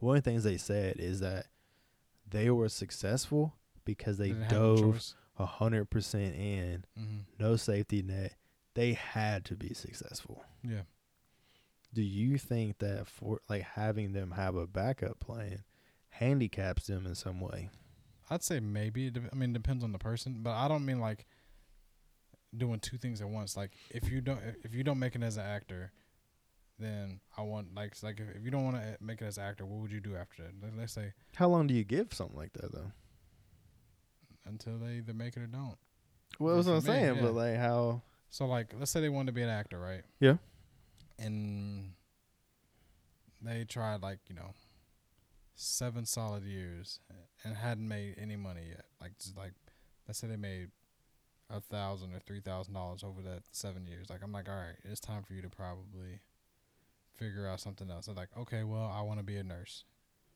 One 0.00 0.16
of 0.16 0.24
the 0.24 0.30
things 0.30 0.44
they 0.44 0.56
said 0.56 0.96
is 0.98 1.20
that 1.20 1.46
they 2.28 2.50
were 2.50 2.68
successful 2.68 3.54
because 3.84 4.18
they 4.18 4.32
dove 4.32 5.12
a 5.38 5.46
hundred 5.46 5.86
percent 5.90 6.34
in, 6.34 6.84
Mm-hmm. 6.98 7.18
no 7.38 7.56
safety 7.56 8.02
net. 8.02 8.34
They 8.74 8.92
had 8.94 9.44
to 9.46 9.54
be 9.56 9.74
successful. 9.74 10.44
Yeah. 10.62 10.82
Do 11.94 12.02
you 12.02 12.36
think 12.36 12.78
that 12.78 13.06
for 13.06 13.40
like 13.48 13.62
having 13.62 14.12
them 14.12 14.32
have 14.32 14.56
a 14.56 14.66
backup 14.66 15.18
plan 15.20 15.62
handicaps 16.18 16.86
them 16.86 17.06
in 17.06 17.14
some 17.14 17.40
way? 17.40 17.70
I'd 18.30 18.42
say 18.42 18.60
maybe. 18.60 19.10
I 19.32 19.34
mean, 19.34 19.50
it 19.50 19.54
depends 19.54 19.82
on 19.82 19.92
the 19.92 19.98
person, 19.98 20.40
but 20.42 20.52
I 20.52 20.68
don't 20.68 20.84
mean 20.84 21.00
like 21.00 21.26
doing 22.56 22.80
two 22.80 22.98
things 22.98 23.20
at 23.20 23.28
once. 23.28 23.56
Like 23.56 23.72
if 23.90 24.10
you 24.10 24.20
don't, 24.20 24.40
if 24.64 24.74
you 24.74 24.84
don't 24.84 24.98
make 24.98 25.14
it 25.14 25.22
as 25.22 25.36
an 25.36 25.44
actor, 25.44 25.92
then 26.78 27.20
I 27.36 27.42
want 27.42 27.74
like 27.74 27.94
like 28.02 28.20
if, 28.20 28.36
if 28.36 28.44
you 28.44 28.50
don't 28.50 28.64
want 28.64 28.76
to 28.76 28.82
eh, 28.82 28.96
make 29.00 29.22
it 29.22 29.24
as 29.24 29.38
an 29.38 29.44
actor, 29.44 29.64
what 29.64 29.80
would 29.80 29.92
you 29.92 30.00
do 30.00 30.16
after 30.16 30.42
that? 30.42 30.52
Let, 30.62 30.76
let's 30.76 30.92
say 30.92 31.12
How 31.36 31.48
long 31.48 31.66
do 31.66 31.74
you 31.74 31.84
give 31.84 32.12
something 32.12 32.36
like 32.36 32.52
that 32.54 32.72
though? 32.72 32.92
until 34.48 34.78
they 34.78 34.94
either 34.94 35.12
make 35.12 35.36
it 35.36 35.42
or 35.42 35.46
don't. 35.46 35.76
Well, 36.38 36.56
that's 36.56 36.68
what 36.68 36.74
I'm 36.74 36.80
saying, 36.80 37.16
yeah. 37.16 37.22
but 37.22 37.34
like 37.34 37.56
how? 37.56 38.02
So 38.30 38.46
like, 38.46 38.74
let's 38.78 38.90
say 38.90 39.00
they 39.00 39.08
wanted 39.08 39.26
to 39.26 39.32
be 39.32 39.42
an 39.42 39.48
actor, 39.48 39.78
right? 39.78 40.02
Yeah. 40.20 40.36
And 41.18 41.92
they 43.42 43.64
tried 43.64 44.02
like 44.02 44.18
you 44.28 44.34
know 44.34 44.52
seven 45.60 46.04
solid 46.06 46.44
years 46.44 47.00
and 47.42 47.56
hadn't 47.56 47.86
made 47.88 48.14
any 48.16 48.36
money 48.36 48.62
yet. 48.68 48.84
Like 49.00 49.18
just 49.18 49.36
like 49.36 49.52
let's 50.06 50.18
say 50.18 50.28
they 50.28 50.36
made 50.36 50.68
a 51.50 51.60
thousand 51.60 52.14
or 52.14 52.20
three 52.20 52.40
thousand 52.40 52.74
dollars 52.74 53.02
over 53.02 53.20
that 53.22 53.42
seven 53.50 53.86
years. 53.86 54.08
Like 54.08 54.20
I'm 54.22 54.32
like, 54.32 54.48
all 54.48 54.54
right, 54.54 54.76
it's 54.84 55.00
time 55.00 55.22
for 55.24 55.32
you 55.34 55.42
to 55.42 55.48
probably 55.48 56.20
figure 57.16 57.46
out 57.48 57.60
something 57.60 57.90
else. 57.90 58.06
They're 58.06 58.14
like, 58.14 58.28
okay, 58.38 58.62
well, 58.62 58.92
I 58.94 59.02
want 59.02 59.18
to 59.18 59.24
be 59.24 59.36
a 59.36 59.42
nurse. 59.42 59.84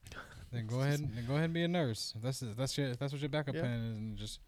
then 0.53 0.67
go 0.67 0.81
ahead, 0.81 0.99
and, 0.99 1.17
then 1.17 1.25
go 1.27 1.35
ahead 1.35 1.45
and 1.45 1.55
be 1.55 1.63
a 1.63 1.69
nurse. 1.69 2.13
If 2.17 2.23
that's 2.23 2.43
if 2.43 2.57
that's 2.57 2.77
your 2.77 2.95
that's 2.97 3.13
what 3.13 3.23
your 3.23 3.29
backup 3.29 3.55
Yeah. 3.55 3.61
plan 3.61 3.81
is, 3.93 3.99
and 3.99 4.17
just 4.17 4.41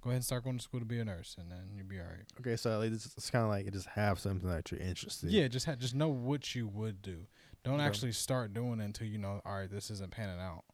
go 0.00 0.10
ahead 0.10 0.18
and 0.18 0.24
start 0.24 0.44
going 0.44 0.56
to 0.58 0.62
school 0.62 0.78
to 0.78 0.86
be 0.86 1.00
a 1.00 1.04
nurse, 1.04 1.34
and 1.40 1.50
then 1.50 1.64
you'll 1.74 1.86
be 1.88 1.98
all 1.98 2.06
right. 2.06 2.24
Okay, 2.38 2.54
so 2.54 2.78
like 2.78 2.92
it's, 2.92 3.06
it's 3.16 3.30
kind 3.30 3.42
of 3.44 3.50
like 3.50 3.64
you 3.64 3.72
just 3.72 3.88
have 3.88 4.20
something 4.20 4.48
that 4.48 4.70
you're 4.70 4.80
interested. 4.80 5.30
Yeah, 5.30 5.48
just 5.48 5.66
ha- 5.66 5.74
just 5.74 5.96
know 5.96 6.08
what 6.08 6.54
you 6.54 6.68
would 6.68 7.02
do. 7.02 7.26
Don't 7.62 7.74
Okay. 7.74 7.84
actually 7.84 8.12
start 8.12 8.54
doing 8.54 8.80
it 8.80 8.84
until 8.84 9.06
you 9.06 9.18
know, 9.18 9.40
all 9.44 9.56
right, 9.58 9.70
this 9.70 9.90
isn't 9.90 10.10
panning 10.12 10.40
out. 10.40 10.64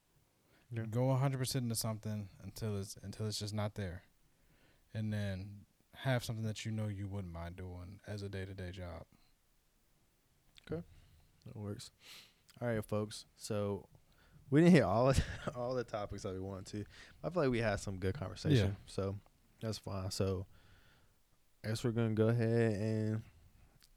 Yeah. 0.71 0.83
Go 0.89 1.09
100% 1.11 1.55
into 1.55 1.75
something 1.75 2.29
until 2.43 2.79
it's 2.79 2.97
until 3.03 3.27
it's 3.27 3.39
just 3.39 3.53
not 3.53 3.75
there. 3.75 4.03
And 4.93 5.11
then 5.13 5.65
have 5.95 6.23
something 6.23 6.45
that 6.45 6.65
you 6.65 6.71
know 6.71 6.87
you 6.87 7.07
wouldn't 7.07 7.33
mind 7.33 7.55
doing 7.55 7.99
as 8.07 8.21
a 8.21 8.29
day-to-day 8.29 8.71
job. 8.71 9.03
Okay. 10.69 10.81
That 11.45 11.55
works. 11.55 11.91
All 12.61 12.67
right, 12.67 12.83
folks. 12.83 13.25
So 13.37 13.87
we 14.49 14.61
didn't 14.61 14.73
hit 14.73 14.83
all 14.83 15.09
of, 15.09 15.19
all 15.55 15.73
the 15.75 15.83
topics 15.83 16.23
that 16.23 16.33
we 16.33 16.39
wanted 16.39 16.65
to. 16.67 16.85
I 17.23 17.29
feel 17.29 17.43
like 17.43 17.51
we 17.51 17.59
had 17.59 17.79
some 17.79 17.97
good 17.97 18.15
conversation. 18.17 18.67
Yeah. 18.69 18.83
So 18.85 19.15
that's 19.61 19.77
fine. 19.77 20.11
So 20.11 20.45
I 21.63 21.69
guess 21.69 21.83
we're 21.83 21.91
gonna 21.91 22.13
go 22.13 22.27
ahead 22.29 22.73
and 22.73 23.21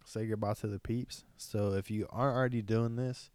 say 0.05 0.27
goodbye 0.27 0.55
to 0.55 0.67
the 0.67 0.79
peeps. 0.79 1.25
So 1.37 1.75
if 1.75 1.91
you 1.91 2.07
aren't 2.11 2.37
already 2.37 2.63
doing 2.63 2.97
this, 2.97 3.31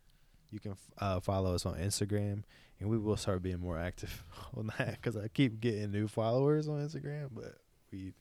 you 0.52 0.60
can 0.60 0.76
uh, 1.00 1.20
follow 1.20 1.54
us 1.56 1.66
on 1.66 1.76
Instagram, 1.76 2.44
and 2.80 2.90
we 2.90 2.98
will 2.98 3.18
start 3.18 3.42
being 3.42 3.60
more 3.60 3.78
active 3.78 4.24
on 4.58 4.72
that 4.78 4.98
because 5.02 5.18
I 5.18 5.28
keep 5.28 5.60
getting 5.60 5.92
new 5.92 6.08
followers 6.08 6.68
on 6.68 6.76
Instagram, 6.76 7.30
but 7.32 7.56
we 7.92 8.14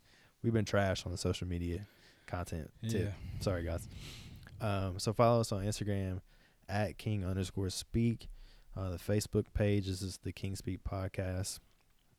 we've 0.42 0.52
been 0.52 0.64
trash 0.64 1.06
on 1.06 1.12
the 1.12 1.18
social 1.18 1.46
media 1.46 1.86
content. 2.26 2.70
tip. 2.88 3.12
Sorry, 3.40 3.64
guys. 3.64 3.88
Um, 4.60 4.98
so 4.98 5.12
follow 5.12 5.40
us 5.40 5.52
on 5.52 5.64
Instagram 5.64 6.20
at 6.68 6.98
King 6.98 7.24
underscore 7.24 7.70
Speak. 7.70 8.28
Uh, 8.76 8.90
the 8.90 8.98
Facebook 8.98 9.46
page 9.54 9.88
is 9.88 10.00
just 10.00 10.24
the 10.24 10.32
King 10.32 10.56
Speak 10.56 10.82
Podcast. 10.82 11.60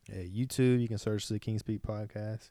At 0.08 0.32
YouTube, 0.32 0.80
you 0.80 0.88
can 0.88 0.98
search 0.98 1.28
the 1.28 1.38
King 1.38 1.58
Speak 1.58 1.82
Podcast. 1.82 2.50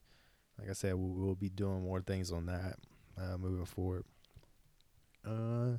Like 0.60 0.70
I 0.70 0.74
said, 0.74 0.96
we 0.96 1.22
will 1.22 1.36
be 1.36 1.50
doing 1.50 1.84
more 1.84 2.02
things 2.02 2.32
on 2.32 2.46
that 2.48 2.78
uh, 3.18 3.38
moving 3.38 3.66
forward. 3.66 4.04
Uh, 5.26 5.78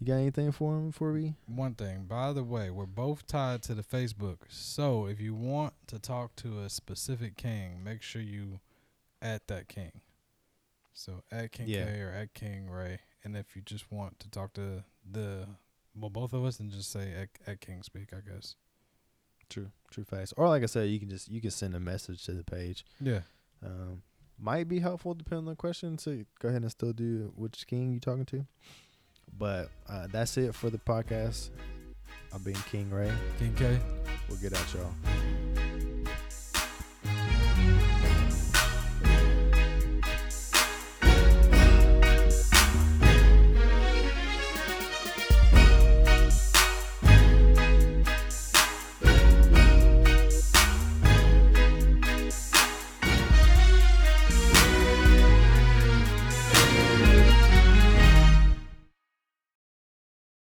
you 0.00 0.06
got 0.06 0.14
anything 0.14 0.52
for 0.52 0.76
him 0.76 0.88
before 0.90 1.12
we? 1.12 1.34
One 1.46 1.74
thing, 1.74 2.04
by 2.08 2.32
the 2.32 2.44
way, 2.44 2.70
we're 2.70 2.86
both 2.86 3.26
tied 3.26 3.62
to 3.64 3.74
the 3.74 3.82
Facebook. 3.82 4.38
So 4.48 5.06
if 5.06 5.20
you 5.20 5.34
want 5.34 5.74
to 5.88 5.98
talk 5.98 6.36
to 6.36 6.60
a 6.60 6.68
specific 6.68 7.36
king, 7.36 7.82
make 7.82 8.02
sure 8.02 8.22
you 8.22 8.60
at 9.20 9.46
that 9.48 9.68
king. 9.68 9.92
So 10.92 11.22
at 11.30 11.52
King 11.52 11.68
Yeah. 11.68 11.84
K 11.84 12.00
or 12.00 12.10
at 12.10 12.34
King 12.34 12.68
Ray, 12.70 13.00
and 13.24 13.36
if 13.36 13.54
you 13.54 13.62
just 13.62 13.90
want 13.90 14.18
to 14.20 14.30
talk 14.30 14.52
to 14.54 14.84
the 15.08 15.46
well 15.96 16.10
both 16.10 16.32
of 16.32 16.44
us, 16.44 16.56
then 16.56 16.70
just 16.70 16.90
say 16.90 17.12
at, 17.12 17.28
at 17.46 17.60
King 17.60 17.82
Speak, 17.82 18.08
I 18.12 18.28
guess. 18.28 18.56
True, 19.48 19.70
true 19.90 20.04
facts. 20.04 20.34
Or 20.36 20.48
like 20.48 20.62
I 20.62 20.66
said, 20.66 20.88
you 20.90 20.98
can 21.00 21.08
just 21.08 21.28
you 21.30 21.40
can 21.40 21.50
send 21.52 21.74
a 21.74 21.80
message 21.80 22.24
to 22.24 22.32
the 22.32 22.44
page. 22.44 22.84
Yeah. 23.00 23.20
Um, 23.64 24.02
might 24.38 24.68
be 24.68 24.78
helpful 24.80 25.14
depending 25.14 25.46
on 25.46 25.52
the 25.52 25.56
question. 25.56 25.98
So 25.98 26.24
go 26.40 26.48
ahead 26.48 26.62
and 26.62 26.70
still 26.70 26.92
do 26.92 27.32
which 27.36 27.66
king 27.66 27.92
you 27.92 28.00
talking 28.00 28.26
to. 28.26 28.46
But 29.36 29.70
uh, 29.88 30.08
that's 30.10 30.36
it 30.36 30.54
for 30.54 30.70
the 30.70 30.78
podcast. 30.78 31.50
I've 32.32 32.44
been 32.44 32.54
King 32.54 32.90
Ray. 32.90 33.12
King 33.38 33.54
K. 33.54 33.78
We'll 34.28 34.38
get 34.38 34.52
at 34.52 34.74
y'all. 34.74 35.37